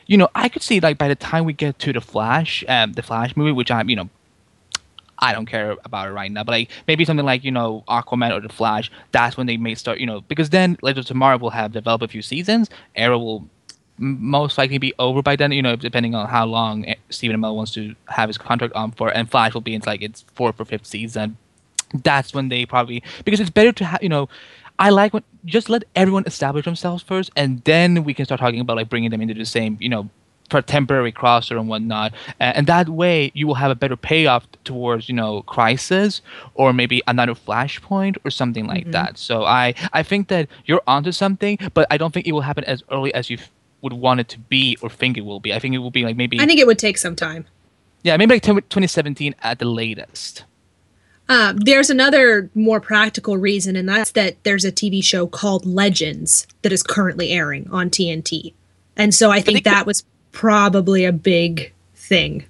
you 0.06 0.18
know, 0.18 0.30
I 0.36 0.50
could 0.50 0.62
see 0.62 0.80
like 0.80 0.98
by 1.00 1.08
the 1.08 1.16
time 1.16 1.46
we 1.46 1.54
get 1.54 1.80
to 1.80 1.92
the 1.94 2.00
Flash, 2.02 2.64
um, 2.68 2.94
the 2.94 3.02
Flash 3.02 3.36
movie, 3.36 3.52
which 3.52 3.72
I'm, 3.72 3.90
you 3.90 3.96
know. 3.96 4.10
I 5.22 5.34
don't 5.34 5.48
care 5.48 5.76
about 5.84 6.08
it 6.08 6.12
right 6.12 6.32
now, 6.32 6.46
but 6.46 6.54
like 6.54 6.70
maybe 6.88 7.04
something 7.04 7.26
like 7.26 7.44
you 7.44 7.52
know 7.52 7.84
Aquaman 7.90 8.32
or 8.32 8.40
the 8.40 8.48
Flash. 8.48 8.90
That's 9.12 9.36
when 9.36 9.48
they 9.48 9.58
may 9.58 9.76
start, 9.76 10.00
you 10.00 10.06
know, 10.06 10.22
because 10.22 10.50
then 10.52 10.78
Legends 10.82 11.08
of 11.10 11.14
Tomorrow 11.14 11.40
will 11.40 11.50
have 11.50 11.74
developed 11.74 12.06
a 12.06 12.08
few 12.08 12.22
seasons. 12.22 12.70
Arrow 12.96 13.20
will 13.20 13.50
most 14.00 14.58
likely 14.58 14.78
be 14.78 14.94
over 14.98 15.22
by 15.22 15.36
then, 15.36 15.52
you 15.52 15.62
know, 15.62 15.76
depending 15.76 16.16
on 16.16 16.28
how 16.28 16.46
long 16.46 16.86
eh, 16.86 16.96
Stephen 17.10 17.40
Amell 17.40 17.56
wants 17.56 17.74
to 17.74 17.96
have 18.08 18.30
his 18.30 18.38
contract 18.38 18.74
on 18.74 18.92
for, 18.92 19.10
and 19.10 19.30
Flash 19.30 19.54
will 19.54 19.62
be 19.62 19.76
in 19.76 19.82
like 19.86 20.02
its 20.02 20.24
fourth 20.34 20.60
or 20.60 20.66
fifth 20.66 20.88
season. 20.88 21.38
That's 21.94 22.34
when 22.34 22.50
they 22.50 22.66
probably 22.66 23.04
because 23.26 23.40
it's 23.40 23.50
better 23.50 23.72
to 23.74 23.86
have, 23.86 24.04
you 24.04 24.10
know, 24.10 24.30
I 24.78 24.90
like 24.90 25.14
when 25.14 25.24
just 25.46 25.70
let 25.70 25.84
everyone 25.96 26.24
establish 26.26 26.66
themselves 26.66 27.04
first, 27.04 27.32
and 27.36 27.62
then 27.66 28.04
we 28.04 28.14
can 28.14 28.26
start 28.26 28.40
talking 28.40 28.60
about 28.60 28.78
like 28.78 28.90
bringing 28.90 29.10
them 29.10 29.22
into 29.22 29.34
the 29.34 29.46
same, 29.46 29.78
you 29.80 29.90
know, 29.90 30.10
for 30.50 30.62
temporary 30.62 31.12
crosser 31.12 31.58
and 31.58 31.68
whatnot, 31.68 32.14
and, 32.40 32.58
and 32.58 32.68
that 32.68 32.90
way 32.90 33.32
you 33.34 33.48
will 33.48 33.56
have 33.56 33.72
a 33.72 33.76
better 33.76 33.98
payoff 33.98 34.48
towards 34.64 35.10
you 35.10 35.16
know 35.16 35.42
Crisis 35.44 36.22
or 36.54 36.74
maybe 36.74 37.02
another 37.08 37.34
Flashpoint 37.34 38.18
or 38.24 38.32
something 38.32 38.68
like 38.68 38.92
that. 38.92 39.18
So 39.18 39.44
I 39.44 39.74
I 39.94 40.04
think 40.04 40.28
that 40.30 40.48
you're 40.66 40.82
onto 40.88 41.12
something, 41.12 41.58
but 41.74 41.88
I 41.92 41.98
don't 41.98 42.14
think 42.14 42.28
it 42.28 42.32
will 42.32 42.42
happen 42.42 42.64
as 42.64 42.84
early 42.92 43.14
as 43.14 43.30
you 43.30 43.38
would 43.82 43.94
want 43.94 44.20
it 44.20 44.28
to 44.30 44.40
be 44.40 44.78
or 44.82 44.90
think 44.90 45.18
it 45.18 45.22
will 45.22 45.40
be. 45.40 45.54
I 45.54 45.60
think 45.60 45.76
it 45.76 45.80
will 45.80 45.92
be 45.92 46.04
like 46.04 46.16
maybe 46.16 46.40
I 46.40 46.46
think 46.46 46.60
it 46.60 46.68
would 46.68 46.80
take 46.80 46.98
some 46.98 47.16
time. 47.16 47.46
yeah 48.04 48.18
maybe 48.18 48.36
like 48.36 48.44
10 48.44 48.56
2017 48.56 49.36
at 49.42 49.60
the 49.60 49.66
latest. 49.66 50.44
Um, 51.28 51.58
there's 51.58 51.92
another 51.92 52.50
more 52.56 52.80
practical 52.82 53.38
reason, 53.38 53.76
and 53.76 53.88
that's 53.88 54.12
that 54.14 54.44
there's 54.44 54.66
a 54.66 54.72
TV 54.72 55.04
show 55.04 55.28
called 55.28 55.64
Legends 55.64 56.48
that 56.64 56.72
is 56.72 56.82
currently 56.82 57.30
airing 57.32 57.70
on 57.70 57.92
TNT. 57.92 58.54
And 58.98 59.14
so 59.14 59.30
I 59.30 59.40
think 59.40 59.58
think- 59.58 59.66
that 59.66 59.86
was 59.86 60.04
probably 60.32 61.06
a 61.06 61.12
big 61.12 61.72
thing. 61.94 62.46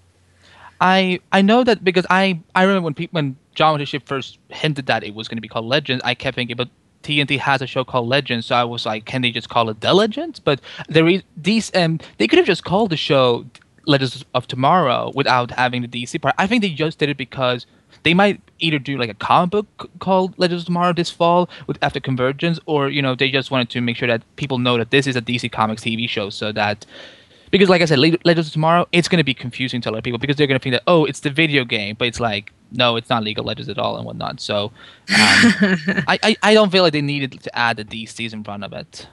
I 0.82 1.20
I 1.34 1.42
know 1.42 1.66
that 1.66 1.84
because 1.84 2.06
I 2.10 2.40
I 2.56 2.64
remember 2.64 2.86
when 2.86 2.94
people 2.94 3.18
when 3.18 3.36
John 3.54 3.84
Ship 3.84 4.02
first 4.06 4.38
hinted 4.48 4.86
that 4.86 5.04
it 5.04 5.14
was 5.14 5.28
going 5.28 5.36
to 5.38 5.42
be 5.42 5.50
called 5.50 5.66
Legends, 5.66 6.02
I 6.06 6.14
kept 6.16 6.36
thinking, 6.36 6.56
but 6.56 6.70
TNT 7.04 7.40
has 7.40 7.62
a 7.62 7.68
show 7.68 7.84
called 7.84 8.08
Legends, 8.08 8.48
so 8.48 8.56
I 8.56 8.64
was 8.64 8.86
like, 8.86 9.06
can 9.06 9.22
they 9.22 9.32
just 9.32 9.50
call 9.50 9.70
it 9.70 9.82
The 9.82 9.94
Legends? 9.94 10.40
But 10.40 10.62
there 10.88 11.08
is 11.08 11.24
these 11.38 11.72
um 11.76 12.00
they 12.18 12.28
could 12.28 12.38
have 12.38 12.48
just 12.48 12.64
called 12.64 12.90
the 12.90 12.98
show 12.98 13.46
Legends 13.86 14.26
of 14.34 14.48
Tomorrow 14.48 15.12
without 15.16 15.52
having 15.52 15.82
the 15.82 15.88
DC 15.88 16.22
part. 16.22 16.36
I 16.38 16.48
think 16.48 16.62
they 16.62 16.70
just 16.70 17.00
did 17.00 17.10
it 17.10 17.18
because 17.18 17.66
they 18.04 18.14
might 18.14 18.40
either 18.60 18.80
do 18.80 18.98
like 18.98 19.10
a 19.10 19.14
comic 19.16 19.52
book 19.52 19.90
called 20.00 20.38
Legends 20.38 20.64
of 20.64 20.68
Tomorrow 20.68 20.94
this 20.94 21.10
fall 21.10 21.50
with 21.68 21.78
after 21.82 22.00
Convergence, 22.00 22.60
or 22.66 22.90
you 22.90 23.02
know 23.02 23.16
they 23.16 23.30
just 23.30 23.52
wanted 23.52 23.70
to 23.72 23.82
make 23.82 23.98
sure 23.98 24.08
that 24.08 24.24
people 24.36 24.58
know 24.58 24.78
that 24.78 24.92
this 24.92 25.08
is 25.08 25.16
a 25.16 25.22
DC 25.22 25.52
Comics 25.52 25.84
TV 25.84 26.08
show, 26.08 26.30
so 26.30 26.52
that 26.52 26.86
because 27.52 27.70
like 27.70 27.82
I 27.82 27.86
said, 27.86 28.00
Le- 28.00 28.18
Legends 28.26 28.48
of 28.48 28.54
Tomorrow, 28.54 28.88
it's 28.92 29.08
going 29.08 29.18
to 29.18 29.24
be 29.24 29.34
confusing 29.34 29.82
to 29.82 29.90
a 29.90 29.92
lot 29.92 29.98
of 30.00 30.04
people 30.04 30.20
because 30.20 30.36
they're 30.36 30.48
going 30.48 30.60
to 30.60 30.64
think 30.64 30.74
that 30.74 30.84
oh, 30.88 31.06
it's 31.06 31.22
the 31.22 31.30
video 31.30 31.66
game, 31.66 31.96
but 31.98 32.08
it's 32.08 32.20
like 32.20 32.54
no, 32.72 32.96
it's 32.96 33.10
not 33.10 33.24
League 33.24 33.40
of 33.40 33.46
Legends 33.46 33.70
at 33.70 33.78
all 33.78 33.98
and 33.98 34.06
whatnot. 34.06 34.40
So 34.40 34.66
um, 34.66 34.72
I, 35.10 36.20
I 36.24 36.38
I 36.44 36.54
don't 36.54 36.72
feel 36.72 36.84
like 36.84 36.94
they 36.94 37.02
needed 37.02 37.40
to 37.42 37.58
add 37.58 37.78
the 37.78 37.86
DCs 37.86 38.34
in 38.34 38.44
front 38.44 38.64
of 38.64 38.74
it. 38.74 39.08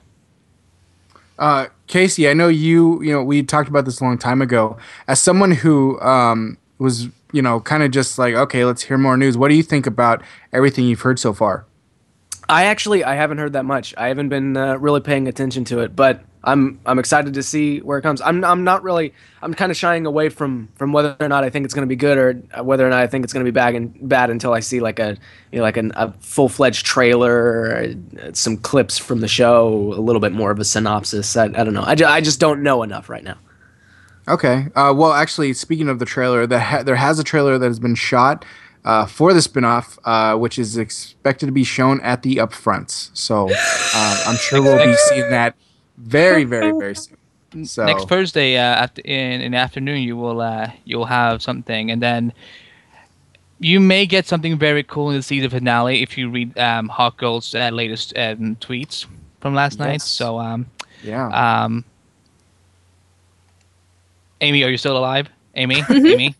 Uh, 1.38 1.66
Casey, 1.86 2.28
I 2.28 2.34
know 2.34 2.48
you. 2.48 3.02
You 3.02 3.12
know, 3.12 3.22
we 3.22 3.42
talked 3.42 3.68
about 3.68 3.84
this 3.84 4.00
a 4.00 4.04
long 4.04 4.18
time 4.18 4.40
ago. 4.40 4.78
As 5.06 5.20
someone 5.20 5.50
who 5.52 6.00
um, 6.00 6.58
was, 6.78 7.08
you 7.32 7.42
know, 7.42 7.60
kind 7.60 7.82
of 7.82 7.90
just 7.90 8.18
like, 8.18 8.34
okay, 8.34 8.64
let's 8.64 8.82
hear 8.82 8.98
more 8.98 9.16
news. 9.16 9.36
What 9.36 9.48
do 9.48 9.54
you 9.54 9.62
think 9.62 9.86
about 9.86 10.22
everything 10.52 10.86
you've 10.86 11.02
heard 11.02 11.18
so 11.18 11.32
far? 11.32 11.66
I 12.48 12.64
actually 12.66 13.04
I 13.04 13.14
haven't 13.14 13.38
heard 13.38 13.52
that 13.54 13.64
much. 13.64 13.94
I 13.96 14.08
haven't 14.08 14.28
been 14.28 14.56
uh, 14.56 14.76
really 14.78 15.00
paying 15.00 15.26
attention 15.28 15.64
to 15.66 15.80
it, 15.80 15.96
but 15.96 16.22
I'm 16.46 16.80
I'm 16.86 16.98
excited 17.00 17.34
to 17.34 17.42
see 17.42 17.80
where 17.80 17.98
it 17.98 18.02
comes. 18.02 18.20
I'm 18.20 18.44
I'm 18.44 18.62
not 18.62 18.84
really 18.84 19.12
I'm 19.42 19.52
kind 19.52 19.70
of 19.72 19.76
shying 19.76 20.06
away 20.06 20.28
from 20.28 20.68
from 20.76 20.92
whether 20.92 21.16
or 21.18 21.28
not 21.28 21.42
I 21.42 21.50
think 21.50 21.64
it's 21.64 21.74
going 21.74 21.82
to 21.82 21.88
be 21.88 21.96
good 21.96 22.16
or 22.16 22.62
whether 22.62 22.86
or 22.86 22.90
not 22.90 23.00
I 23.00 23.08
think 23.08 23.24
it's 23.24 23.32
going 23.32 23.44
to 23.44 23.50
be 23.50 23.54
bad 23.54 23.74
and 23.74 24.08
bad 24.08 24.30
until 24.30 24.52
I 24.52 24.60
see 24.60 24.78
like 24.78 25.00
a 25.00 25.18
you 25.50 25.58
know 25.58 25.62
like 25.62 25.76
an, 25.76 25.90
a 25.96 26.12
full 26.20 26.48
fledged 26.48 26.86
trailer, 26.86 27.92
uh, 28.22 28.32
some 28.32 28.56
clips 28.56 28.96
from 28.96 29.20
the 29.20 29.28
show, 29.28 29.92
a 29.92 30.00
little 30.00 30.20
bit 30.20 30.32
more 30.32 30.52
of 30.52 30.60
a 30.60 30.64
synopsis. 30.64 31.36
I, 31.36 31.46
I 31.46 31.48
don't 31.48 31.74
know. 31.74 31.84
I, 31.84 31.96
ju- 31.96 32.06
I 32.06 32.20
just 32.20 32.38
don't 32.38 32.62
know 32.62 32.84
enough 32.84 33.08
right 33.08 33.24
now. 33.24 33.38
Okay. 34.28 34.66
Uh, 34.74 34.92
well, 34.96 35.12
actually, 35.12 35.52
speaking 35.52 35.88
of 35.88 35.98
the 35.98 36.04
trailer, 36.04 36.46
the 36.46 36.60
ha- 36.60 36.82
there 36.82 36.96
has 36.96 37.18
a 37.18 37.24
trailer 37.24 37.58
that 37.58 37.66
has 37.66 37.78
been 37.78 37.94
shot 37.94 38.44
uh, 38.84 39.06
for 39.06 39.32
the 39.32 39.40
spinoff, 39.40 39.98
uh, 40.04 40.36
which 40.38 40.58
is 40.58 40.76
expected 40.76 41.46
to 41.46 41.52
be 41.52 41.64
shown 41.64 42.00
at 42.02 42.22
the 42.22 42.36
upfronts. 42.36 43.10
So 43.14 43.48
uh, 43.50 44.24
I'm 44.26 44.36
sure 44.36 44.62
we'll 44.62 44.84
be 44.84 44.96
seeing 45.08 45.28
that 45.30 45.56
very, 45.96 46.44
very, 46.44 46.72
very 46.72 46.94
soon. 46.94 47.16
So 47.64 47.84
Next 47.86 48.08
Thursday, 48.08 48.56
uh, 48.56 48.60
after 48.60 49.00
in, 49.02 49.40
in 49.40 49.52
the 49.52 49.58
afternoon, 49.58 50.02
you 50.02 50.16
will 50.16 50.40
uh, 50.40 50.70
you'll 50.84 51.06
have 51.06 51.42
something, 51.42 51.90
and 51.90 52.02
then 52.02 52.32
you 53.58 53.80
may 53.80 54.04
get 54.04 54.26
something 54.26 54.58
very 54.58 54.82
cool 54.82 55.10
in 55.10 55.16
the 55.16 55.22
season 55.22 55.48
finale 55.50 56.02
if 56.02 56.18
you 56.18 56.28
read 56.28 56.56
um, 56.58 56.88
Hawk 56.88 57.16
Girl's 57.16 57.54
uh, 57.54 57.70
latest 57.70 58.12
um, 58.16 58.56
tweets 58.56 59.06
from 59.40 59.54
last 59.54 59.78
night. 59.78 60.02
So 60.02 60.38
um, 60.38 60.66
yeah. 61.02 61.28
um, 61.64 61.84
Amy, 64.40 64.62
are 64.64 64.70
you 64.70 64.76
still 64.76 64.98
alive? 64.98 65.28
Amy, 65.54 65.76
Mm-hmm. 65.82 66.06
Amy, 66.06 66.34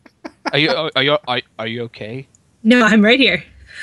are 0.53 0.59
you 0.59 0.91
are 0.95 1.03
you 1.03 1.17
are, 1.27 1.41
are 1.59 1.67
you 1.67 1.83
okay? 1.85 2.27
No, 2.63 2.85
I'm 2.85 3.03
right 3.03 3.19
here. 3.19 3.45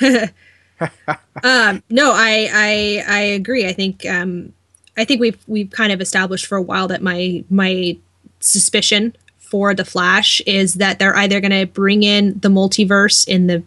um, 1.42 1.82
no, 1.90 2.12
I, 2.12 2.48
I 2.52 3.04
I 3.08 3.20
agree. 3.20 3.66
I 3.66 3.72
think 3.72 4.06
um, 4.06 4.52
I 4.96 5.04
think 5.04 5.20
we've 5.20 5.38
we've 5.46 5.70
kind 5.70 5.92
of 5.92 6.00
established 6.00 6.46
for 6.46 6.56
a 6.56 6.62
while 6.62 6.88
that 6.88 7.02
my 7.02 7.44
my 7.50 7.96
suspicion 8.40 9.16
for 9.38 9.74
the 9.74 9.84
Flash 9.84 10.40
is 10.42 10.74
that 10.74 10.98
they're 10.98 11.16
either 11.16 11.40
going 11.40 11.50
to 11.50 11.66
bring 11.66 12.02
in 12.02 12.38
the 12.40 12.48
multiverse 12.48 13.26
in 13.28 13.46
the 13.46 13.62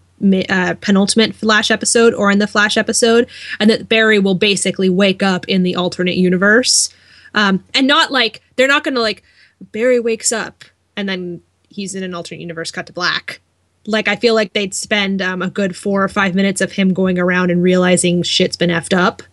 uh, 0.50 0.74
penultimate 0.82 1.36
Flash 1.36 1.70
episode 1.70 2.14
or 2.14 2.32
in 2.32 2.40
the 2.40 2.48
Flash 2.48 2.78
episode, 2.78 3.28
and 3.60 3.70
that 3.70 3.88
Barry 3.88 4.20
will 4.20 4.36
basically 4.36 4.90
wake 4.90 5.22
up 5.22 5.48
in 5.48 5.64
the 5.64 5.76
alternate 5.76 6.16
universe, 6.16 6.94
um, 7.34 7.64
and 7.74 7.88
not 7.88 8.12
like 8.12 8.42
they're 8.56 8.68
not 8.68 8.84
going 8.84 8.96
to 8.96 9.02
like 9.02 9.24
Barry 9.72 10.00
wakes 10.00 10.32
up 10.32 10.64
and 10.96 11.08
then 11.08 11.42
he's 11.70 11.96
in 11.96 12.04
an 12.04 12.14
alternate 12.14 12.42
universe 12.42 12.72
cut 12.72 12.88
to 12.88 12.94
black. 12.94 13.40
Like 13.86 14.10
I 14.10 14.18
feel 14.18 14.34
like 14.36 14.52
they'd 14.52 14.74
spend 14.74 15.22
um, 15.22 15.42
a 15.42 15.50
good 15.50 15.76
four 15.76 16.04
or 16.04 16.10
five 16.10 16.36
minutes 16.36 16.60
of 16.60 16.74
him 16.74 16.94
going 16.94 17.18
around 17.18 17.52
and 17.52 17.64
realizing 17.64 18.24
shit's 18.24 18.58
been 18.58 18.70
effed 18.70 18.98
up 18.98 19.24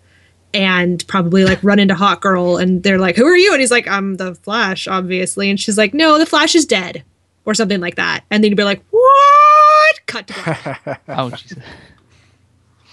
and 0.54 1.06
probably 1.08 1.44
like 1.44 1.62
run 1.62 1.78
into 1.78 1.94
Hawk 1.94 2.22
Girl 2.22 2.56
and 2.56 2.82
they're 2.82 2.98
like, 2.98 3.16
Who 3.16 3.26
are 3.26 3.36
you? 3.36 3.52
And 3.52 3.60
he's 3.60 3.70
like, 3.70 3.88
I'm 3.88 4.14
the 4.14 4.34
Flash, 4.36 4.86
obviously. 4.86 5.50
And 5.50 5.60
she's 5.60 5.76
like, 5.76 5.92
No, 5.92 6.18
the 6.18 6.26
Flash 6.26 6.54
is 6.54 6.64
dead. 6.64 7.04
Or 7.46 7.52
something 7.52 7.80
like 7.80 7.96
that. 7.96 8.24
And 8.30 8.42
then 8.42 8.50
you'd 8.50 8.56
be 8.56 8.64
like, 8.64 8.82
What? 8.90 10.06
Cut 10.06 10.28
to. 10.28 11.00
Oh 11.08 11.30
Jesus. 11.30 11.58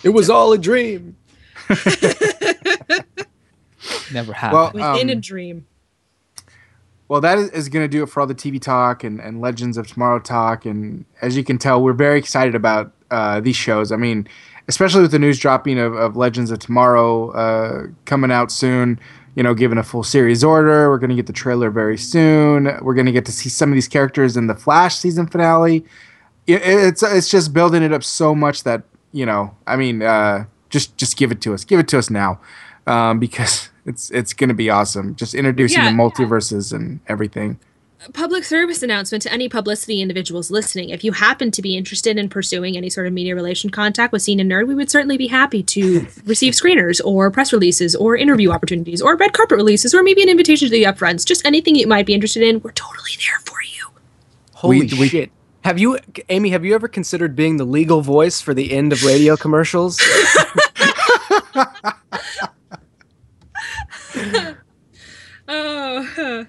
It 0.04 0.10
was 0.10 0.30
all 0.30 0.52
a 0.52 0.58
dream. 0.58 1.16
Never 4.12 4.34
happened. 4.34 4.74
Well, 4.74 5.00
in 5.00 5.10
a 5.10 5.14
um, 5.14 5.22
dream. 5.22 5.68
Well, 7.08 7.22
that 7.22 7.38
is, 7.38 7.50
is 7.50 7.70
going 7.70 7.84
to 7.84 7.90
do 7.90 8.04
it 8.04 8.08
for 8.08 8.22
all 8.22 8.28
the 8.28 8.34
TV 8.34 8.60
talk 8.62 9.04
and, 9.04 9.20
and 9.20 9.42
Legends 9.42 9.78
of 9.78 9.86
Tomorrow 9.86 10.20
talk. 10.20 10.66
And 10.66 11.06
as 11.22 11.36
you 11.36 11.44
can 11.44 11.58
tell, 11.58 11.82
we're 11.84 11.94
very 11.94 12.18
excited 12.18 12.56
about 12.56 12.94
uh, 13.12 13.42
these 13.42 13.56
shows. 13.56 13.92
I 13.92 13.98
mean, 13.98 14.28
especially 14.68 15.02
with 15.02 15.12
the 15.12 15.20
news 15.20 15.40
dropping 15.40 15.80
of, 15.80 15.94
of 15.94 16.16
Legends 16.16 16.52
of 16.52 16.60
Tomorrow 16.60 17.32
uh, 17.32 17.88
coming 18.06 18.32
out 18.32 18.52
soon, 18.52 19.00
you 19.36 19.44
know, 19.44 19.54
given 19.54 19.78
a 19.78 19.84
full 19.84 20.04
series 20.04 20.44
order. 20.44 20.90
We're 20.90 20.98
going 20.98 21.10
to 21.10 21.16
get 21.16 21.28
the 21.28 21.34
trailer 21.34 21.70
very 21.70 21.98
soon. 21.98 22.66
We're 22.82 22.94
going 22.96 23.06
to 23.06 23.12
get 23.12 23.26
to 23.26 23.32
see 23.32 23.50
some 23.50 23.70
of 23.70 23.76
these 23.76 23.88
characters 23.88 24.38
in 24.38 24.48
the 24.48 24.56
Flash 24.56 24.96
season 24.98 25.28
finale. 25.28 25.86
It, 26.48 26.62
it's 26.64 27.04
it's 27.04 27.30
just 27.30 27.54
building 27.54 27.84
it 27.84 27.94
up 27.94 28.04
so 28.04 28.34
much 28.36 28.64
that 28.64 28.84
you 29.12 29.26
know, 29.26 29.56
I 29.68 29.76
mean, 29.76 30.02
uh, 30.02 30.46
just 30.70 30.98
just 30.98 31.18
give 31.18 31.32
it 31.32 31.42
to 31.42 31.54
us, 31.54 31.64
give 31.64 31.80
it 31.80 31.88
to 31.90 31.98
us 31.98 32.10
now, 32.10 32.40
um, 32.88 33.20
because 33.20 33.70
it's 33.86 34.10
it's 34.12 34.34
going 34.34 34.48
to 34.50 34.54
be 34.56 34.70
awesome. 34.70 35.16
Just 35.16 35.34
introducing 35.36 35.84
Yeah. 35.84 35.92
the 35.92 35.98
multiverses 35.98 36.74
and 36.74 37.00
everything. 37.08 37.60
Public 38.14 38.44
service 38.44 38.82
announcement 38.82 39.22
to 39.24 39.32
any 39.32 39.48
publicity 39.48 40.02
individuals 40.02 40.50
listening. 40.50 40.90
If 40.90 41.04
you 41.04 41.12
happen 41.12 41.52
to 41.52 41.62
be 41.62 41.78
interested 41.78 42.18
in 42.18 42.30
pursuing 42.30 42.76
any 42.76 42.90
sort 42.90 43.06
of 43.08 43.14
media 43.14 43.36
relation 43.36 43.70
contact 43.70 44.12
with 44.12 44.22
Scene 44.22 44.40
and 44.40 44.50
Nerd, 44.52 44.68
we 44.68 44.76
would 44.76 44.90
certainly 44.90 45.18
be 45.18 45.28
happy 45.28 45.62
to 45.64 46.08
receive 46.26 46.54
screeners 46.54 47.00
or 47.06 47.30
press 47.30 47.54
releases 47.54 47.96
or 47.96 48.16
interview 48.16 48.52
opportunities 48.52 49.02
or 49.02 49.16
red 49.16 49.34
carpet 49.34 49.56
releases 49.58 49.94
or 49.94 50.02
maybe 50.04 50.24
an 50.24 50.30
invitation 50.30 50.68
to 50.68 50.72
the 50.72 50.84
upfronts. 50.84 51.26
Just 51.26 51.46
anything 51.46 51.76
you 51.76 51.86
might 51.88 52.06
be 52.06 52.14
interested 52.14 52.42
in, 52.44 52.60
we're 52.62 52.72
totally 52.72 53.12
there 53.18 53.40
for 53.46 53.58
you. 53.64 53.88
Holy 54.54 54.80
We- 54.82 55.00
we- 55.00 55.08
shit. 55.10 55.32
Have 55.64 55.78
you, 55.78 56.00
Amy? 56.30 56.50
Have 56.50 56.66
you 56.66 56.74
ever 56.74 56.88
considered 56.88 57.36
being 57.36 57.58
the 57.58 57.66
legal 57.66 58.02
voice 58.02 58.42
for 58.42 58.56
the 58.56 58.72
end 58.74 58.92
of 58.94 59.04
radio 59.04 59.38
commercials? 59.38 60.02
Oh, 65.54 66.46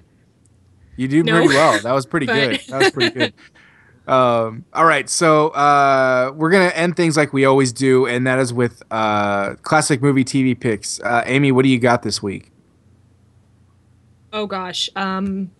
You 0.95 1.07
do 1.07 1.23
No. 1.23 1.33
pretty 1.39 1.47
well. 1.55 1.79
That 1.79 1.93
was 1.93 2.05
pretty 2.05 2.25
But- 2.27 2.33
good. 2.35 2.59
That 2.69 2.79
was 2.79 2.91
pretty 2.91 3.19
good. 3.19 3.33
Um, 4.05 4.65
all 4.73 4.83
right, 4.83 5.09
so 5.09 5.47
uh, 5.51 6.33
we're 6.35 6.49
gonna 6.51 6.73
end 6.75 6.97
things 6.97 7.15
like 7.15 7.31
we 7.31 7.45
always 7.45 7.71
do, 7.71 8.05
and 8.05 8.27
that 8.27 8.37
is 8.37 8.51
with 8.53 8.83
uh, 8.91 9.53
classic 9.61 10.01
movie 10.01 10.25
TV 10.25 10.59
picks. 10.59 10.99
Uh, 10.99 11.23
Amy, 11.25 11.53
what 11.53 11.63
do 11.63 11.69
you 11.69 11.79
got 11.79 12.03
this 12.03 12.21
week? 12.21 12.51
oh 14.33 14.45
gosh. 14.45 14.89
Um, 14.97 15.51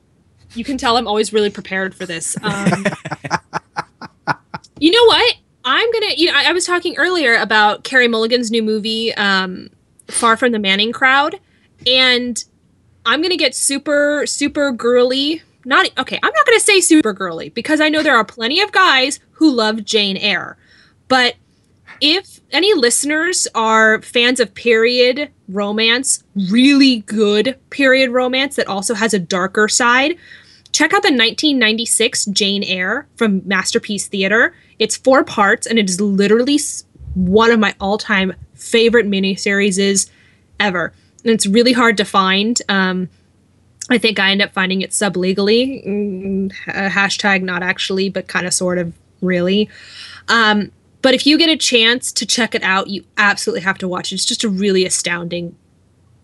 you 0.56 0.64
can 0.66 0.78
tell 0.78 0.98
I'm 0.98 1.08
always 1.08 1.32
really 1.32 1.50
prepared 1.50 1.96
for 1.96 2.06
this. 2.06 2.36
Um, 2.44 2.86
you 4.80 4.92
know 4.92 5.06
what? 5.06 5.36
I'm 5.66 5.92
gonna. 5.94 6.14
You 6.18 6.28
know, 6.32 6.38
I, 6.38 6.50
I 6.50 6.52
was 6.52 6.66
talking 6.66 6.98
earlier 6.98 7.36
about 7.36 7.84
Carey 7.86 8.08
Mulligan's 8.10 8.52
new 8.52 8.62
movie, 8.62 9.14
um, 9.16 9.70
Far 10.10 10.36
from 10.36 10.52
the 10.52 10.60
Madding 10.60 10.92
Crowd, 10.92 11.40
and 11.88 12.44
I'm 13.06 13.22
gonna 13.22 13.38
get 13.38 13.56
super, 13.56 14.26
super 14.26 14.72
girly. 14.72 15.42
Not 15.66 15.90
okay. 15.98 16.20
I'm 16.22 16.34
not 16.34 16.46
gonna 16.46 16.60
say 16.60 16.82
super 16.82 17.14
girly 17.14 17.50
because 17.50 17.80
I 17.82 17.90
know 17.90 18.04
there 18.04 18.16
are 18.16 18.26
plenty 18.26 18.62
of 18.62 18.72
guys 18.72 19.20
who 19.34 19.52
love 19.52 19.86
Jane 19.86 20.18
Eyre, 20.18 20.58
but 21.08 21.36
if 22.02 22.42
any 22.52 22.74
listeners 22.74 23.48
are 23.56 24.02
fans 24.02 24.40
of 24.40 24.54
period 24.54 25.30
romance, 25.48 26.24
really 26.50 27.00
good 27.02 27.58
period 27.70 28.10
romance 28.10 28.56
that 28.58 28.68
also 28.68 28.94
has 28.94 29.14
a 29.14 29.20
darker 29.20 29.68
side, 29.70 30.18
check 30.74 30.94
out 30.94 31.04
the 31.04 31.08
1996 31.08 32.26
Jane 32.26 32.64
Eyre 32.64 33.08
from 33.16 33.42
Masterpiece 33.46 34.08
Theater. 34.08 34.54
It's 34.80 34.98
four 34.98 35.24
parts 35.24 35.66
and 35.66 35.80
it 35.80 35.90
is 35.90 36.02
literally 36.02 36.60
one 37.14 37.52
of 37.52 37.60
my 37.60 37.74
all-time 37.80 38.34
favorite 38.54 39.08
miniseries 39.08 40.10
ever. 40.60 40.94
And 41.24 41.32
it's 41.34 41.45
really 41.48 41.74
hard 41.74 41.98
to 41.98 42.06
find. 42.06 42.62
Um, 42.70 43.10
I 43.90 43.98
think 43.98 44.20
I 44.20 44.32
end 44.32 44.41
up 44.41 44.54
finding 44.54 44.82
it 44.82 44.91
sublegally. 44.91 45.86
Mm, 45.86 46.52
hashtag 46.68 47.41
not 47.41 47.64
actually, 47.64 48.10
but 48.10 48.28
kind 48.28 48.45
of 48.48 48.54
sort 48.54 48.78
of 48.78 48.94
really. 49.22 49.70
Um, 50.28 50.72
but 51.02 51.14
if 51.14 51.26
you 51.28 51.38
get 51.38 51.50
a 51.50 51.58
chance 51.58 52.12
to 52.14 52.26
check 52.26 52.56
it 52.56 52.64
out, 52.64 52.88
you 52.88 53.04
absolutely 53.18 53.62
have 53.62 53.78
to 53.80 53.88
watch 53.88 54.12
it. 54.12 54.16
It's 54.16 54.26
just 54.26 54.44
a 54.44 54.50
really 54.50 54.86
astounding 54.86 55.56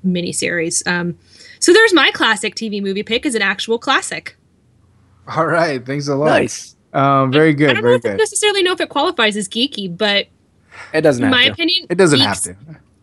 miniseries. 0.05 0.85
Um, 0.87 1.17
so 1.59 1.73
there's 1.73 1.93
my 1.93 2.11
classic 2.11 2.55
TV 2.55 2.81
movie 2.81 3.03
pick 3.03 3.25
as 3.25 3.35
an 3.35 3.41
actual 3.41 3.77
classic. 3.77 4.37
All 5.35 5.45
right, 5.45 5.85
thanks 5.85 6.07
a 6.07 6.15
lot. 6.15 6.27
nice. 6.27 6.75
Um, 6.93 7.31
very 7.31 7.49
I 7.49 7.53
good, 7.53 7.67
don't 7.67 7.75
know 7.75 7.81
very 7.81 7.95
if 7.97 8.05
I 8.05 8.09
good. 8.09 8.17
necessarily 8.17 8.63
know 8.63 8.71
if 8.71 8.81
it 8.81 8.89
qualifies 8.89 9.35
as 9.37 9.47
geeky, 9.49 9.95
but 9.95 10.27
It 10.93 11.01
doesn't 11.01 11.23
in 11.23 11.29
have 11.31 11.37
my 11.37 11.45
to. 11.47 11.51
opinion, 11.51 11.85
It 11.89 11.95
doesn't 11.97 12.19
have 12.21 12.41
to. 12.43 12.55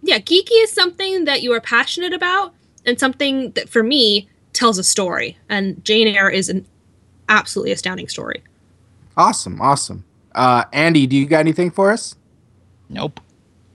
Yeah, 0.07 0.19
geeky 0.19 0.63
is 0.63 0.71
something 0.71 1.25
that 1.25 1.43
you 1.43 1.53
are 1.53 1.61
passionate 1.61 2.13
about 2.13 2.55
and 2.85 2.99
something 2.99 3.51
that 3.53 3.69
for 3.69 3.83
me 3.83 4.29
tells 4.53 4.79
a 4.79 4.85
story. 4.85 5.37
And 5.49 5.85
Jane 5.85 6.07
Eyre 6.07 6.31
is 6.31 6.49
an 6.49 6.65
absolutely 7.29 7.73
astounding 7.73 8.09
story. 8.09 8.43
Awesome, 9.17 9.61
awesome. 9.61 10.05
Uh, 10.35 10.65
Andy, 10.73 11.07
do 11.07 11.17
you 11.17 11.27
got 11.27 11.41
anything 11.41 11.71
for 11.71 11.91
us? 11.91 12.15
Nope. 12.89 13.21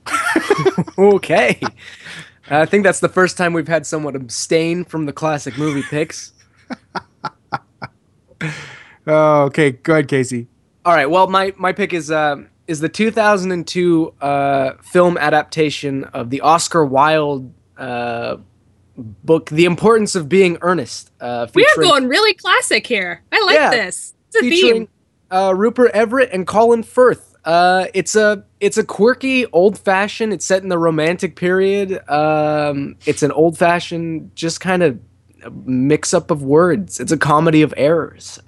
Okay. 0.97 1.59
I 2.49 2.65
think 2.65 2.83
that's 2.83 2.99
the 2.99 3.09
first 3.09 3.37
time 3.37 3.53
we've 3.53 3.67
had 3.67 3.85
someone 3.85 4.15
abstain 4.15 4.83
from 4.83 5.05
the 5.05 5.13
classic 5.13 5.57
movie 5.57 5.83
picks. 5.83 6.33
Oh, 9.07 9.43
okay, 9.43 9.71
go 9.71 9.93
ahead, 9.93 10.07
Casey. 10.07 10.47
All 10.85 10.93
right. 10.93 11.09
Well, 11.09 11.27
my 11.27 11.53
my 11.57 11.71
pick 11.71 11.93
is 11.93 12.11
uh, 12.11 12.43
is 12.67 12.79
the 12.79 12.89
2002 12.89 14.13
uh, 14.21 14.73
film 14.83 15.17
adaptation 15.17 16.03
of 16.05 16.29
the 16.29 16.41
Oscar 16.41 16.85
Wilde 16.85 17.51
uh, 17.77 18.37
book, 18.97 19.49
"The 19.49 19.65
Importance 19.65 20.15
of 20.15 20.29
Being 20.29 20.57
Earnest." 20.61 21.11
Uh, 21.19 21.47
We 21.53 21.65
are 21.65 21.81
going 21.81 22.07
really 22.07 22.33
classic 22.33 22.85
here. 22.87 23.21
I 23.31 23.43
like 23.45 23.55
Yeah, 23.55 23.71
this. 23.71 24.13
It's 24.27 24.37
a 24.37 24.39
featuring 24.41 24.87
theme. 24.87 24.89
uh, 25.31 25.53
Rupert 25.55 25.91
Everett 25.93 26.29
and 26.31 26.45
Colin 26.47 26.83
Firth. 26.83 27.35
Uh, 27.43 27.85
it's 27.95 28.15
a 28.15 28.45
it's 28.59 28.77
a 28.77 28.83
quirky, 28.83 29.45
old 29.47 29.77
fashioned. 29.79 30.31
It's 30.31 30.45
set 30.45 30.61
in 30.63 30.69
the 30.69 30.77
Romantic 30.77 31.35
period. 31.35 31.99
Um, 32.09 32.95
it's 33.07 33.23
an 33.23 33.31
old 33.31 33.57
fashioned, 33.57 34.35
just 34.35 34.59
kind 34.61 34.83
of 34.83 34.99
mix 35.65 36.13
up 36.13 36.29
of 36.29 36.43
words. 36.43 36.99
It's 36.99 37.11
a 37.11 37.17
comedy 37.17 37.63
of 37.63 37.73
errors. 37.75 38.39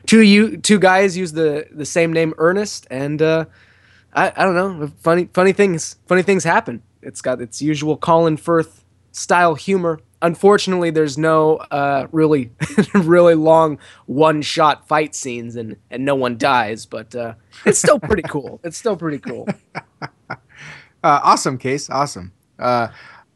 Uh, 0.00 0.06
two 0.06 0.22
you 0.22 0.56
two 0.56 0.78
guys 0.78 1.16
use 1.16 1.32
the 1.32 1.66
the 1.70 1.86
same 1.86 2.12
name, 2.12 2.34
Ernest, 2.38 2.86
and 2.90 3.20
uh, 3.20 3.44
I 4.12 4.32
I 4.36 4.44
don't 4.44 4.54
know. 4.54 4.88
Funny 5.00 5.28
funny 5.32 5.52
things 5.52 5.96
funny 6.06 6.22
things 6.22 6.44
happen. 6.44 6.82
It's 7.02 7.20
got 7.22 7.40
its 7.40 7.62
usual 7.62 7.96
Colin 7.96 8.36
Firth 8.36 8.84
style 9.12 9.54
humor. 9.54 10.00
Unfortunately, 10.22 10.90
there's 10.90 11.16
no 11.16 11.56
uh, 11.56 12.06
really 12.12 12.50
really 12.94 13.34
long 13.34 13.78
one 14.06 14.42
shot 14.42 14.86
fight 14.86 15.14
scenes 15.14 15.56
and 15.56 15.76
and 15.90 16.04
no 16.04 16.14
one 16.14 16.36
dies, 16.36 16.86
but 16.86 17.14
uh, 17.14 17.34
it's 17.64 17.78
still 17.78 17.98
pretty 17.98 18.22
cool. 18.22 18.60
It's 18.64 18.76
still 18.76 18.96
pretty 18.96 19.18
cool. 19.18 19.48
Uh, 21.02 21.18
awesome, 21.24 21.56
Case. 21.56 21.88
Awesome. 21.88 22.30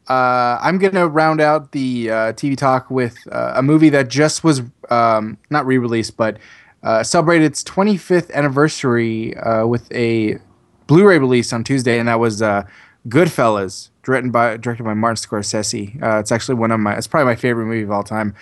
Uh, 0.07 0.59
I'm 0.61 0.77
gonna 0.77 1.07
round 1.07 1.41
out 1.41 1.71
the 1.71 2.11
uh, 2.11 2.15
TV 2.33 2.55
talk 2.55 2.91
with 2.91 3.17
uh, 3.31 3.53
a 3.55 3.63
movie 3.63 3.89
that 3.89 4.07
just 4.07 4.43
was 4.43 4.61
um, 4.89 5.37
not 5.49 5.65
re-released, 5.65 6.15
but 6.15 6.37
uh, 6.83 7.03
celebrated 7.03 7.45
its 7.45 7.63
25th 7.63 8.31
anniversary 8.31 9.35
uh, 9.37 9.65
with 9.65 9.91
a 9.91 10.37
Blu-ray 10.85 11.17
release 11.17 11.51
on 11.51 11.63
Tuesday, 11.63 11.97
and 11.97 12.07
that 12.07 12.19
was 12.19 12.43
uh, 12.43 12.63
Goodfellas, 13.09 13.89
directed 14.03 14.31
by 14.31 14.57
directed 14.57 14.83
by 14.83 14.93
Martin 14.93 15.15
Scorsese. 15.15 15.99
It's 16.19 16.31
actually 16.31 16.55
one 16.55 16.69
of 16.69 16.79
my. 16.79 16.95
It's 16.95 17.07
probably 17.07 17.25
my 17.25 17.35
favorite 17.35 17.65
movie 17.65 17.81
of 17.81 17.89
all 17.89 18.03
time. 18.03 18.35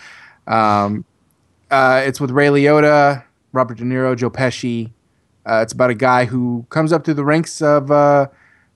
Um, 0.48 1.06
it's 1.72 2.20
with 2.20 2.32
Ray 2.32 2.48
Liotta, 2.48 3.24
Robert 3.54 3.78
De 3.78 3.86
Niro, 3.86 4.18
Joe 4.18 4.30
Pesci. 4.30 4.92
It's 5.48 5.72
about 5.72 5.92
a 5.92 5.96
guy 5.96 6.26
who 6.26 6.66
comes 6.70 6.92
up 6.92 7.06
through 7.06 7.14
the 7.14 7.24
ranks 7.24 7.62
of 7.62 7.88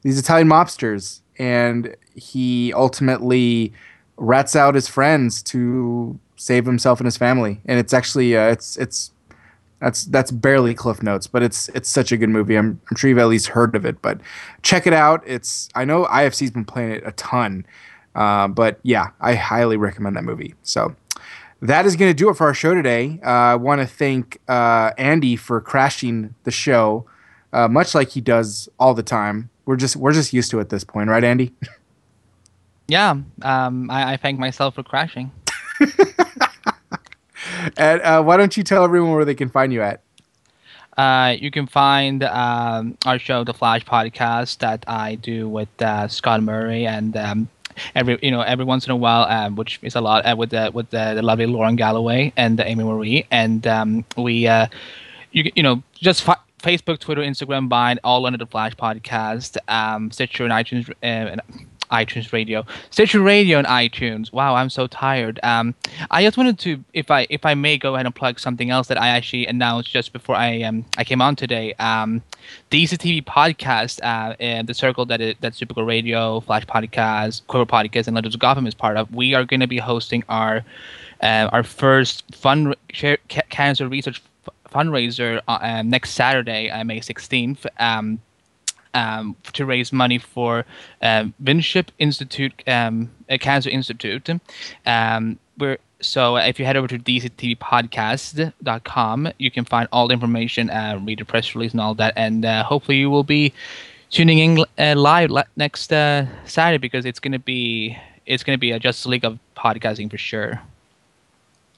these 0.03 0.17
Italian 0.17 0.47
mobsters, 0.47 1.19
and 1.37 1.93
he 2.17 2.73
ultimately 2.73 3.71
rats 4.17 4.55
out 4.55 4.75
his 4.75 4.87
friends 4.87 5.41
to 5.43 6.19
save 6.35 6.65
himself 6.65 6.99
and 6.99 7.05
his 7.05 7.17
family. 7.17 7.61
And 7.65 7.79
it's 7.79 7.93
actually 7.93 8.35
uh, 8.35 8.47
it's 8.47 8.77
it's 8.77 9.11
that's 9.79 10.05
that's 10.05 10.31
barely 10.31 10.73
cliff 10.73 11.03
notes, 11.03 11.27
but 11.27 11.43
it's 11.43 11.69
it's 11.69 11.89
such 11.89 12.11
a 12.11 12.17
good 12.17 12.29
movie. 12.29 12.55
I'm, 12.55 12.81
I'm 12.89 12.97
sure 12.97 13.09
you've 13.09 13.19
at 13.19 13.27
least 13.27 13.47
heard 13.47 13.75
of 13.75 13.85
it, 13.85 14.01
but 14.01 14.19
check 14.63 14.87
it 14.87 14.93
out. 14.93 15.23
It's 15.25 15.69
I 15.75 15.85
know 15.85 16.05
IFC's 16.05 16.51
been 16.51 16.65
playing 16.65 16.91
it 16.91 17.03
a 17.05 17.11
ton, 17.13 17.65
uh, 18.15 18.47
but 18.47 18.79
yeah, 18.83 19.09
I 19.21 19.35
highly 19.35 19.77
recommend 19.77 20.15
that 20.15 20.23
movie. 20.23 20.55
So 20.63 20.95
that 21.61 21.85
is 21.85 21.95
going 21.95 22.09
to 22.09 22.15
do 22.15 22.29
it 22.29 22.35
for 22.35 22.47
our 22.47 22.53
show 22.53 22.73
today. 22.73 23.19
Uh, 23.23 23.29
I 23.29 23.55
want 23.55 23.81
to 23.81 23.87
thank 23.87 24.39
uh, 24.47 24.91
Andy 24.97 25.35
for 25.35 25.61
crashing 25.61 26.33
the 26.43 26.51
show, 26.51 27.05
uh, 27.53 27.67
much 27.67 27.93
like 27.93 28.09
he 28.09 28.21
does 28.21 28.69
all 28.79 28.93
the 28.93 29.03
time. 29.03 29.49
We're 29.65 29.75
just 29.75 29.95
we're 29.95 30.13
just 30.13 30.33
used 30.33 30.49
to 30.51 30.57
it 30.57 30.61
at 30.61 30.69
this 30.69 30.83
point, 30.83 31.09
right, 31.09 31.23
Andy? 31.23 31.53
Yeah, 32.87 33.15
um, 33.41 33.91
I, 33.91 34.13
I 34.13 34.17
thank 34.17 34.39
myself 34.39 34.75
for 34.75 34.83
crashing. 34.83 35.31
and 37.77 38.01
uh, 38.01 38.23
why 38.23 38.37
don't 38.37 38.55
you 38.55 38.63
tell 38.63 38.83
everyone 38.83 39.11
where 39.11 39.25
they 39.25 39.35
can 39.35 39.49
find 39.49 39.73
you 39.73 39.81
at? 39.81 40.01
Uh, 40.97 41.35
you 41.39 41.51
can 41.51 41.67
find 41.67 42.23
um, 42.23 42.97
our 43.05 43.19
show, 43.19 43.43
the 43.43 43.53
Flash 43.53 43.85
Podcast, 43.85 44.59
that 44.59 44.83
I 44.87 45.15
do 45.15 45.47
with 45.47 45.69
uh, 45.81 46.07
Scott 46.07 46.41
Murray, 46.41 46.87
and 46.87 47.15
um, 47.15 47.49
every 47.93 48.17
you 48.23 48.31
know 48.31 48.41
every 48.41 48.65
once 48.65 48.85
in 48.85 48.91
a 48.91 48.95
while, 48.95 49.25
um, 49.25 49.55
which 49.55 49.79
is 49.83 49.95
a 49.95 50.01
lot, 50.01 50.25
uh, 50.25 50.35
with 50.35 50.49
the 50.49 50.71
with 50.73 50.89
the, 50.89 51.13
the 51.13 51.21
lovely 51.21 51.45
Lauren 51.45 51.75
Galloway 51.75 52.33
and 52.35 52.59
Amy 52.59 52.83
Marie, 52.83 53.27
and 53.29 53.67
um, 53.67 54.05
we 54.15 54.47
uh, 54.47 54.67
you 55.31 55.51
you 55.55 55.63
know 55.63 55.83
just. 55.93 56.23
Fi- 56.23 56.37
Facebook, 56.63 56.97
Twitter, 56.97 57.21
Instagram, 57.21 57.69
bind 57.69 57.99
all 58.03 58.25
under 58.25 58.39
the 58.39 58.47
Flash 58.47 58.73
Podcast, 58.75 59.57
um, 59.71 60.09
Stitcher 60.09 60.43
and 60.43 60.51
iTunes, 60.51 60.89
uh, 60.89 61.05
and 61.05 61.41
iTunes 61.91 62.31
Radio, 62.31 62.65
Stitcher 62.89 63.21
Radio, 63.21 63.57
and 63.57 63.67
iTunes. 63.67 64.31
Wow, 64.31 64.55
I'm 64.55 64.69
so 64.69 64.87
tired. 64.87 65.39
Um, 65.43 65.75
I 66.11 66.23
just 66.23 66.37
wanted 66.37 66.59
to, 66.59 66.83
if 66.93 67.11
I 67.11 67.27
if 67.29 67.45
I 67.45 67.53
may, 67.53 67.77
go 67.77 67.95
ahead 67.95 68.05
and 68.05 68.15
plug 68.15 68.39
something 68.39 68.69
else 68.69 68.87
that 68.87 69.01
I 69.01 69.09
actually 69.09 69.47
announced 69.47 69.91
just 69.91 70.13
before 70.13 70.35
I 70.35 70.61
um 70.63 70.85
I 70.97 71.03
came 71.03 71.21
on 71.21 71.35
today. 71.35 71.73
Um, 71.73 72.21
the 72.69 72.83
DCTV 72.83 73.25
podcast, 73.25 74.01
uh, 74.03 74.35
and 74.39 74.67
the 74.67 74.73
circle 74.73 75.05
that 75.07 75.21
it, 75.21 75.41
that 75.41 75.53
Supergirl 75.53 75.87
Radio, 75.87 76.39
Flash 76.41 76.65
Podcast, 76.65 77.45
Quiver 77.47 77.65
Podcast, 77.65 78.07
and 78.07 78.15
Legends 78.15 78.35
of 78.35 78.39
Gotham 78.39 78.67
is 78.67 78.73
part 78.73 78.97
of. 78.97 79.13
We 79.13 79.33
are 79.33 79.43
going 79.43 79.59
to 79.59 79.67
be 79.67 79.77
hosting 79.77 80.23
our 80.29 80.63
uh, 81.21 81.49
our 81.51 81.63
first 81.63 82.23
share, 82.91 83.17
cancer 83.27 83.87
research 83.87 84.21
fundraiser 84.71 85.41
uh, 85.47 85.59
um, 85.61 85.89
next 85.89 86.11
Saturday, 86.11 86.69
uh, 86.69 86.83
May 86.83 86.99
16th. 86.99 87.65
Um, 87.79 88.19
um, 88.97 89.35
to 89.53 89.65
raise 89.65 89.93
money 89.93 90.17
for 90.17 90.65
um, 91.01 91.33
Winship 91.39 91.91
Institute, 91.99 92.63
um, 92.67 93.11
Cancer 93.39 93.69
Institute. 93.69 94.27
Um, 94.85 95.39
so 95.99 96.37
if 96.37 96.59
you 96.59 96.65
head 96.65 96.77
over 96.77 96.87
to 96.87 96.97
dctvpodcast.com, 96.97 99.29
you 99.37 99.51
can 99.51 99.65
find 99.65 99.87
all 99.91 100.07
the 100.07 100.13
information, 100.13 100.71
uh, 100.71 100.99
read 101.03 101.19
the 101.19 101.25
press 101.25 101.53
release 101.55 101.73
and 101.73 101.81
all 101.81 101.93
that, 101.95 102.13
and 102.15 102.43
uh, 102.43 102.63
hopefully 102.63 102.97
you 102.97 103.11
will 103.11 103.23
be 103.23 103.53
tuning 104.09 104.39
in 104.39 104.65
uh, 104.79 104.95
live 104.95 105.29
next 105.55 105.93
uh, 105.93 106.25
Saturday 106.45 106.79
because 106.79 107.05
it's 107.05 107.19
gonna 107.19 107.37
be 107.39 107.95
it's 108.25 108.43
gonna 108.43 108.57
be 108.57 108.71
a 108.71 108.79
Justice 108.79 109.05
League 109.05 109.25
of 109.25 109.37
podcasting 109.55 110.09
for 110.09 110.17
sure. 110.17 110.59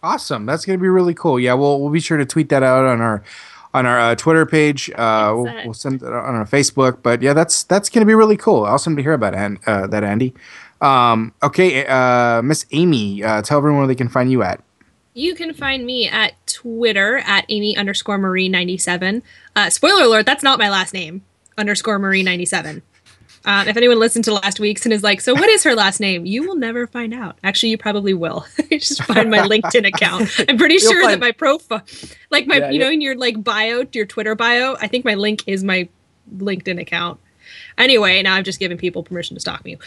Awesome. 0.01 0.45
That's 0.45 0.65
going 0.65 0.79
to 0.79 0.81
be 0.81 0.87
really 0.87 1.13
cool. 1.13 1.37
Yeah, 1.39 1.55
we'll 1.55 1.81
we'll 1.81 1.89
be 1.89 1.99
sure 1.99 2.17
to 2.17 2.25
tweet 2.25 2.47
that 2.49 2.63
out 2.63 2.85
on 2.85 3.01
our 3.01 3.21
on 3.73 3.85
our 3.85 3.99
uh, 3.99 4.15
Twitter 4.15 4.45
page. 4.45 4.89
Uh, 4.91 5.33
we'll, 5.35 5.53
we'll 5.65 5.73
send 5.73 6.01
it 6.01 6.07
on 6.07 6.35
our 6.35 6.45
Facebook. 6.45 7.01
But 7.03 7.21
yeah, 7.21 7.33
that's 7.33 7.63
that's 7.63 7.89
going 7.89 8.01
to 8.01 8.05
be 8.05 8.15
really 8.15 8.37
cool. 8.37 8.65
Awesome 8.65 8.95
to 8.95 9.01
hear 9.01 9.13
about 9.13 9.35
and 9.35 9.59
uh, 9.65 9.87
that, 9.87 10.03
Andy. 10.03 10.33
Um, 10.81 11.33
okay, 11.43 11.85
uh, 11.85 12.41
Miss 12.41 12.65
Amy, 12.71 13.23
uh, 13.23 13.41
tell 13.41 13.57
everyone 13.57 13.79
where 13.79 13.87
they 13.87 13.95
can 13.95 14.09
find 14.09 14.31
you 14.31 14.43
at. 14.43 14.63
You 15.13 15.35
can 15.35 15.53
find 15.53 15.85
me 15.85 16.07
at 16.07 16.33
Twitter 16.47 17.17
at 17.25 17.45
Amy 17.49 17.75
underscore 17.75 18.17
Marie 18.17 18.47
ninety 18.47 18.77
seven. 18.77 19.23
Uh, 19.55 19.69
spoiler 19.69 20.03
alert: 20.03 20.25
that's 20.25 20.43
not 20.43 20.59
my 20.59 20.69
last 20.69 20.93
name. 20.93 21.23
Underscore 21.57 21.99
Marie 21.99 22.23
ninety 22.23 22.45
seven. 22.45 22.81
Um, 23.45 23.67
if 23.67 23.77
anyone 23.77 23.99
listened 23.99 24.25
to 24.25 24.33
last 24.33 24.59
week's 24.59 24.85
and 24.85 24.91
is 24.93 25.01
like, 25.03 25.21
so 25.21 25.33
what 25.33 25.49
is 25.49 25.63
her 25.63 25.73
last 25.75 25.99
name? 25.99 26.25
You 26.25 26.47
will 26.47 26.55
never 26.55 26.85
find 26.87 27.13
out. 27.13 27.37
Actually, 27.43 27.69
you 27.69 27.77
probably 27.77 28.13
will. 28.13 28.45
Just 28.71 29.03
find 29.03 29.29
my 29.31 29.39
LinkedIn 29.47 29.87
account. 29.87 30.29
I'm 30.49 30.57
pretty 30.57 30.75
You'll 30.75 30.91
sure 30.91 31.01
find- 31.03 31.13
that 31.13 31.19
my 31.25 31.31
profile, 31.31 31.81
like 32.31 32.47
my, 32.47 32.57
Yeah, 32.57 32.69
you 32.71 32.79
know, 32.79 32.87
yeah. 32.87 32.93
in 32.93 33.01
your 33.01 33.15
like 33.15 33.43
bio, 33.43 33.85
your 33.93 34.05
Twitter 34.05 34.35
bio, 34.35 34.75
I 34.81 34.87
think 34.87 35.05
my 35.05 35.15
link 35.15 35.43
is 35.47 35.63
my 35.63 35.87
LinkedIn 36.37 36.79
account. 36.79 37.19
Anyway, 37.77 38.21
now 38.21 38.35
I've 38.35 38.43
just 38.43 38.59
given 38.59 38.77
people 38.77 39.03
permission 39.03 39.35
to 39.35 39.39
stalk 39.39 39.63
me. 39.63 39.77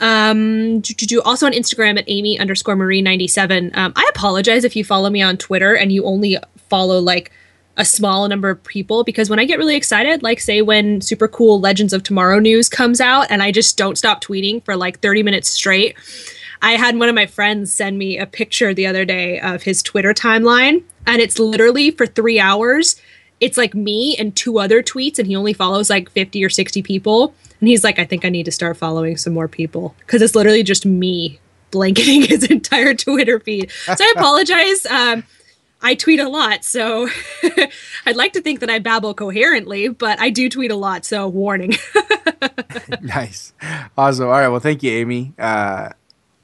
Um, 0.00 0.80
do, 0.80 0.94
do, 0.94 1.06
do. 1.06 1.22
also 1.22 1.46
on 1.46 1.52
Instagram 1.52 1.98
at 1.98 2.04
Amy 2.08 2.38
underscore 2.38 2.74
Marie 2.74 3.02
ninety 3.02 3.28
seven. 3.28 3.70
Um, 3.74 3.92
I 3.94 4.10
apologize 4.12 4.64
if 4.64 4.74
you 4.74 4.84
follow 4.84 5.10
me 5.10 5.22
on 5.22 5.36
Twitter 5.36 5.76
and 5.76 5.92
you 5.92 6.04
only 6.04 6.38
follow 6.68 6.98
like 6.98 7.30
a 7.76 7.84
small 7.84 8.28
number 8.28 8.50
of 8.50 8.62
people 8.64 9.02
because 9.02 9.30
when 9.30 9.38
I 9.38 9.44
get 9.44 9.58
really 9.58 9.76
excited, 9.76 10.22
like 10.22 10.40
say 10.40 10.62
when 10.62 11.00
super 11.00 11.28
cool 11.28 11.60
Legends 11.60 11.92
of 11.92 12.02
Tomorrow 12.02 12.38
news 12.38 12.68
comes 12.68 13.00
out 13.00 13.30
and 13.30 13.42
I 13.42 13.50
just 13.50 13.78
don't 13.78 13.96
stop 13.96 14.22
tweeting 14.22 14.64
for 14.64 14.76
like 14.76 15.00
30 15.00 15.22
minutes 15.22 15.48
straight. 15.48 15.96
I 16.60 16.72
had 16.72 16.98
one 16.98 17.08
of 17.08 17.14
my 17.14 17.26
friends 17.26 17.72
send 17.72 17.98
me 17.98 18.18
a 18.18 18.26
picture 18.26 18.72
the 18.74 18.86
other 18.86 19.04
day 19.04 19.40
of 19.40 19.62
his 19.62 19.82
Twitter 19.82 20.12
timeline 20.12 20.84
and 21.06 21.20
it's 21.20 21.38
literally 21.38 21.90
for 21.90 22.06
3 22.06 22.38
hours 22.38 23.00
it's 23.40 23.58
like 23.58 23.74
me 23.74 24.16
and 24.18 24.36
two 24.36 24.60
other 24.60 24.84
tweets 24.84 25.18
and 25.18 25.26
he 25.26 25.34
only 25.34 25.52
follows 25.52 25.90
like 25.90 26.08
50 26.10 26.44
or 26.44 26.48
60 26.48 26.80
people 26.82 27.34
and 27.58 27.68
he's 27.68 27.82
like 27.82 27.98
I 27.98 28.04
think 28.04 28.24
I 28.24 28.28
need 28.28 28.44
to 28.44 28.52
start 28.52 28.76
following 28.76 29.16
some 29.16 29.34
more 29.34 29.48
people 29.48 29.96
cuz 30.06 30.22
it's 30.22 30.36
literally 30.36 30.62
just 30.62 30.86
me 30.86 31.40
blanketing 31.72 32.22
his 32.28 32.44
entire 32.44 32.94
Twitter 32.94 33.40
feed. 33.40 33.70
So 33.86 33.96
I 33.98 34.12
apologize. 34.16 34.86
Um 34.86 35.24
I 35.82 35.94
tweet 35.94 36.20
a 36.20 36.28
lot, 36.28 36.64
so 36.64 37.08
I'd 38.06 38.16
like 38.16 38.32
to 38.34 38.40
think 38.40 38.60
that 38.60 38.70
I 38.70 38.78
babble 38.78 39.14
coherently, 39.14 39.88
but 39.88 40.20
I 40.20 40.30
do 40.30 40.48
tweet 40.48 40.70
a 40.70 40.76
lot, 40.76 41.04
so 41.04 41.26
warning. 41.28 41.74
nice. 43.00 43.52
Awesome. 43.98 44.26
All 44.26 44.32
right. 44.32 44.48
Well, 44.48 44.60
thank 44.60 44.82
you, 44.82 44.92
Amy. 44.92 45.34
Uh, 45.38 45.90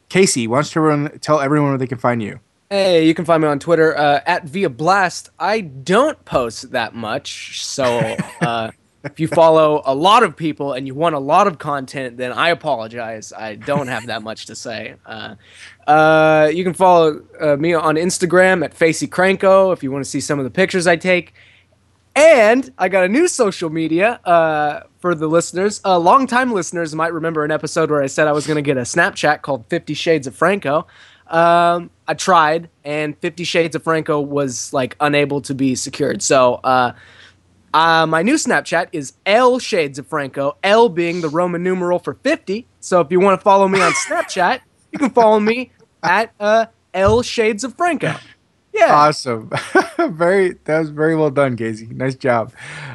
Casey, 0.08 0.46
why 0.46 0.58
don't 0.58 0.74
you 0.74 0.80
everyone, 0.80 1.18
tell 1.20 1.40
everyone 1.40 1.70
where 1.70 1.78
they 1.78 1.86
can 1.86 1.98
find 1.98 2.22
you? 2.22 2.40
Hey, 2.70 3.06
you 3.06 3.14
can 3.14 3.24
find 3.24 3.42
me 3.42 3.48
on 3.48 3.58
Twitter 3.58 3.96
uh, 3.96 4.20
at 4.26 4.44
Via 4.44 4.68
Blast. 4.68 5.30
I 5.38 5.60
don't 5.60 6.22
post 6.24 6.72
that 6.72 6.94
much, 6.94 7.64
so 7.64 8.16
uh, 8.40 8.72
if 9.04 9.20
you 9.20 9.28
follow 9.28 9.82
a 9.84 9.94
lot 9.94 10.22
of 10.22 10.36
people 10.36 10.72
and 10.72 10.86
you 10.86 10.94
want 10.94 11.14
a 11.14 11.18
lot 11.18 11.46
of 11.46 11.58
content, 11.58 12.16
then 12.16 12.32
I 12.32 12.48
apologize. 12.50 13.32
I 13.32 13.54
don't 13.54 13.86
have 13.86 14.06
that 14.06 14.22
much 14.22 14.46
to 14.46 14.56
say. 14.56 14.96
Uh, 15.06 15.36
uh, 15.86 16.50
you 16.52 16.64
can 16.64 16.74
follow 16.74 17.22
uh, 17.40 17.56
me 17.56 17.74
on 17.74 17.94
Instagram 17.94 18.64
at 18.64 18.74
Facey 18.74 19.06
Cranko 19.06 19.72
if 19.72 19.82
you 19.82 19.92
want 19.92 20.04
to 20.04 20.10
see 20.10 20.20
some 20.20 20.38
of 20.38 20.44
the 20.44 20.50
pictures 20.50 20.86
I 20.86 20.96
take. 20.96 21.32
And 22.16 22.72
I 22.76 22.88
got 22.88 23.04
a 23.04 23.08
new 23.08 23.28
social 23.28 23.70
media 23.70 24.14
uh, 24.24 24.82
for 24.98 25.14
the 25.14 25.28
listeners. 25.28 25.80
Uh, 25.84 25.98
longtime 25.98 26.52
listeners 26.52 26.92
might 26.92 27.12
remember 27.12 27.44
an 27.44 27.52
episode 27.52 27.92
where 27.92 28.02
I 28.02 28.06
said 28.08 28.26
I 28.26 28.32
was 28.32 28.46
going 28.46 28.56
to 28.56 28.62
get 28.62 28.76
a 28.76 28.82
Snapchat 28.82 29.42
called 29.42 29.66
Fifty 29.66 29.94
Shades 29.94 30.26
of 30.26 30.34
Franco. 30.34 30.88
Um, 31.28 31.90
I 32.08 32.14
tried, 32.14 32.70
and 32.84 33.16
Fifty 33.18 33.44
Shades 33.44 33.76
of 33.76 33.84
Franco 33.84 34.18
was 34.20 34.72
like 34.72 34.96
unable 34.98 35.40
to 35.42 35.54
be 35.54 35.76
secured. 35.76 36.20
So 36.20 36.54
uh, 37.74 38.06
my 38.06 38.22
new 38.22 38.34
Snapchat 38.34 38.88
is 38.92 39.14
L 39.26 39.58
Shades 39.58 39.98
of 39.98 40.06
Franco, 40.06 40.56
L 40.62 40.88
being 40.88 41.20
the 41.20 41.28
Roman 41.28 41.62
numeral 41.62 41.98
for 41.98 42.14
50. 42.14 42.66
So 42.80 43.00
if 43.00 43.10
you 43.10 43.20
want 43.20 43.38
to 43.40 43.44
follow 43.44 43.68
me 43.68 43.80
on 43.80 43.92
Snapchat, 44.08 44.60
you 44.92 44.98
can 44.98 45.10
follow 45.10 45.40
me 45.40 45.72
at 46.02 46.32
uh, 46.40 46.66
L 46.94 47.22
Shades 47.22 47.64
of 47.64 47.74
Franco. 47.76 48.14
Yeah. 48.78 48.94
Awesome. 48.94 49.50
very 49.98 50.54
that 50.64 50.78
was 50.78 50.90
very 50.90 51.16
well 51.16 51.30
done, 51.30 51.56
Casey. 51.56 51.86
Nice 51.86 52.14
job. 52.14 52.52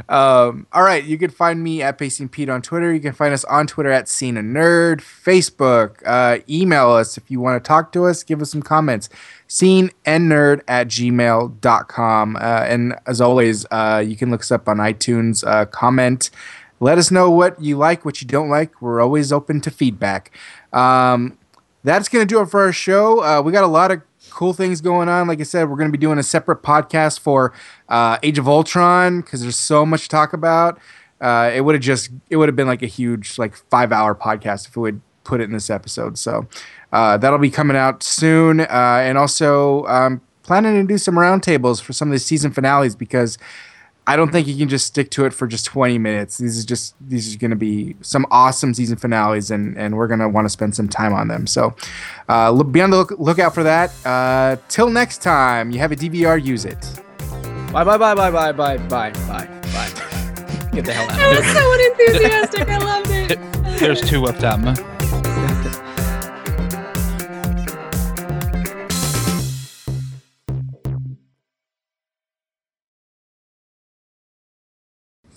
Um, 0.07 0.65
all 0.71 0.83
right, 0.83 1.03
you 1.03 1.17
can 1.17 1.29
find 1.29 1.61
me 1.61 1.81
at 1.81 1.97
Pacing 1.97 2.29
Pete 2.29 2.49
on 2.49 2.61
Twitter. 2.61 2.93
You 2.93 3.01
can 3.01 3.11
find 3.11 3.33
us 3.33 3.43
on 3.45 3.67
Twitter 3.67 3.91
at 3.91 4.07
Scene 4.07 4.37
a 4.37 4.41
Nerd, 4.41 4.99
Facebook. 4.99 6.01
Uh, 6.05 6.39
email 6.49 6.91
us 6.91 7.17
if 7.17 7.29
you 7.29 7.41
want 7.41 7.61
to 7.61 7.67
talk 7.67 7.91
to 7.93 8.05
us, 8.05 8.23
give 8.23 8.41
us 8.41 8.51
some 8.51 8.61
comments. 8.61 9.09
Scene 9.47 9.91
and 10.05 10.31
nerd 10.31 10.61
at 10.67 10.87
gmail.com. 10.87 12.35
Uh, 12.35 12.39
and 12.39 12.95
as 13.05 13.21
always, 13.21 13.65
uh, 13.69 14.03
you 14.05 14.15
can 14.15 14.31
look 14.31 14.41
us 14.41 14.51
up 14.51 14.67
on 14.67 14.77
iTunes, 14.77 15.45
uh, 15.45 15.65
comment. 15.65 16.29
Let 16.79 16.97
us 16.97 17.11
know 17.11 17.29
what 17.29 17.61
you 17.61 17.77
like, 17.77 18.03
what 18.03 18.21
you 18.21 18.27
don't 18.27 18.49
like. 18.49 18.81
We're 18.81 19.01
always 19.01 19.31
open 19.31 19.61
to 19.61 19.71
feedback. 19.71 20.35
Um, 20.71 21.37
that's 21.83 22.09
going 22.09 22.25
to 22.25 22.33
do 22.33 22.41
it 22.41 22.47
for 22.49 22.61
our 22.61 22.71
show. 22.71 23.23
Uh, 23.23 23.41
we 23.41 23.51
got 23.51 23.63
a 23.63 23.67
lot 23.67 23.91
of 23.91 24.01
cool 24.33 24.53
things 24.53 24.81
going 24.81 25.07
on. 25.09 25.27
Like 25.27 25.39
I 25.39 25.43
said, 25.43 25.69
we're 25.69 25.77
going 25.77 25.87
to 25.91 25.97
be 25.97 26.01
doing 26.01 26.17
a 26.19 26.23
separate 26.23 26.61
podcast 26.63 27.19
for 27.19 27.53
uh, 27.89 28.17
Age 28.23 28.37
of 28.39 28.47
Ultron 28.47 29.21
because 29.21 29.41
there's 29.41 29.55
so 29.57 29.85
much 29.85 30.03
to 30.03 30.09
talk 30.09 30.33
about. 30.33 30.79
uh, 31.21 31.49
it 31.53 31.61
would 31.61 31.75
have 31.75 31.81
just 31.81 32.09
it 32.29 32.35
would 32.37 32.49
have 32.49 32.55
been 32.55 32.67
like 32.67 32.81
a 32.83 32.87
huge 32.87 33.37
like 33.37 33.55
five 33.69 33.91
hour 33.93 34.13
podcast 34.13 34.67
if 34.67 34.75
we 34.75 34.81
would 34.81 35.01
put 35.23 35.39
it 35.39 35.45
in 35.45 35.53
this 35.53 35.69
episode. 35.69 36.17
So 36.17 36.47
uh, 36.91 37.17
that'll 37.17 37.39
be 37.39 37.49
coming 37.49 37.77
out 37.77 38.03
soon, 38.03 38.59
uh, 38.59 38.65
and 38.69 39.17
also 39.17 39.85
planning 40.43 40.75
to 40.81 40.85
do 40.93 40.97
some 40.97 41.15
roundtables 41.15 41.81
for 41.81 41.93
some 41.93 42.09
of 42.09 42.11
the 42.11 42.19
season 42.19 42.51
finales 42.51 42.95
because 42.95 43.37
I 44.05 44.17
don't 44.17 44.31
think 44.31 44.47
you 44.47 44.57
can 44.57 44.67
just 44.67 44.85
stick 44.85 45.11
to 45.11 45.25
it 45.25 45.33
for 45.33 45.47
just 45.47 45.65
20 45.65 45.97
minutes. 45.97 46.37
These 46.37 46.57
is 46.57 46.65
just 46.65 46.93
these 46.99 47.33
are 47.33 47.37
going 47.37 47.51
to 47.51 47.57
be 47.57 47.95
some 48.01 48.25
awesome 48.31 48.73
season 48.73 48.97
finales, 48.97 49.49
and 49.49 49.77
and 49.77 49.95
we're 49.95 50.07
going 50.07 50.19
to 50.19 50.27
want 50.27 50.45
to 50.45 50.49
spend 50.49 50.75
some 50.75 50.89
time 50.89 51.13
on 51.13 51.29
them. 51.29 51.47
So 51.47 51.73
uh, 52.27 52.51
look, 52.51 52.71
be 52.71 52.81
on 52.81 52.89
the 52.89 52.97
look, 52.97 53.11
lookout 53.17 53.53
for 53.53 53.63
that. 53.63 53.91
Uh, 54.05 54.57
till 54.67 54.89
next 54.89 55.21
time, 55.21 55.71
you 55.71 55.79
have 55.79 55.91
a 55.91 55.95
DVR, 55.95 56.43
use 56.43 56.65
it. 56.65 57.01
Bye 57.71 57.83
bye 57.83 57.97
bye 57.97 58.13
bye 58.13 58.29
bye 58.29 58.51
bye 58.51 58.77
bye 58.77 59.11
bye 59.11 59.47
bye. 59.73 60.69
Get 60.73 60.85
the 60.85 60.93
hell 60.93 61.09
out. 61.09 61.19
I 61.19 61.39
was 61.39 61.47
so 61.47 61.73
unenthusiastic. 61.73 62.69
I 62.69 62.77
loved 62.79 63.09
it. 63.09 63.79
There's 63.79 64.01
two 64.01 64.25
of 64.25 64.39
them. 64.39 64.75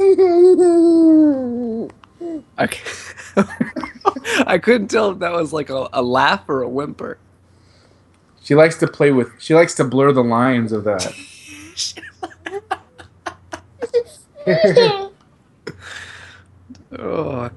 Okay. 2.59 2.81
I 4.47 4.59
couldn't 4.59 4.89
tell 4.89 5.11
if 5.11 5.19
that 5.19 5.33
was 5.33 5.53
like 5.53 5.69
a, 5.69 5.89
a 5.93 6.03
laugh 6.03 6.49
or 6.49 6.63
a 6.63 6.69
whimper. 6.69 7.19
She 8.43 8.55
likes 8.55 8.79
to 8.79 8.87
play 8.87 9.13
with. 9.13 9.31
She 9.39 9.55
likes 9.55 9.75
to 9.75 9.85
blur 9.85 10.13
the 10.13 10.25
lines 10.25 10.73
of 10.73 10.85
that. 10.85 11.13
Oh. 16.99 17.51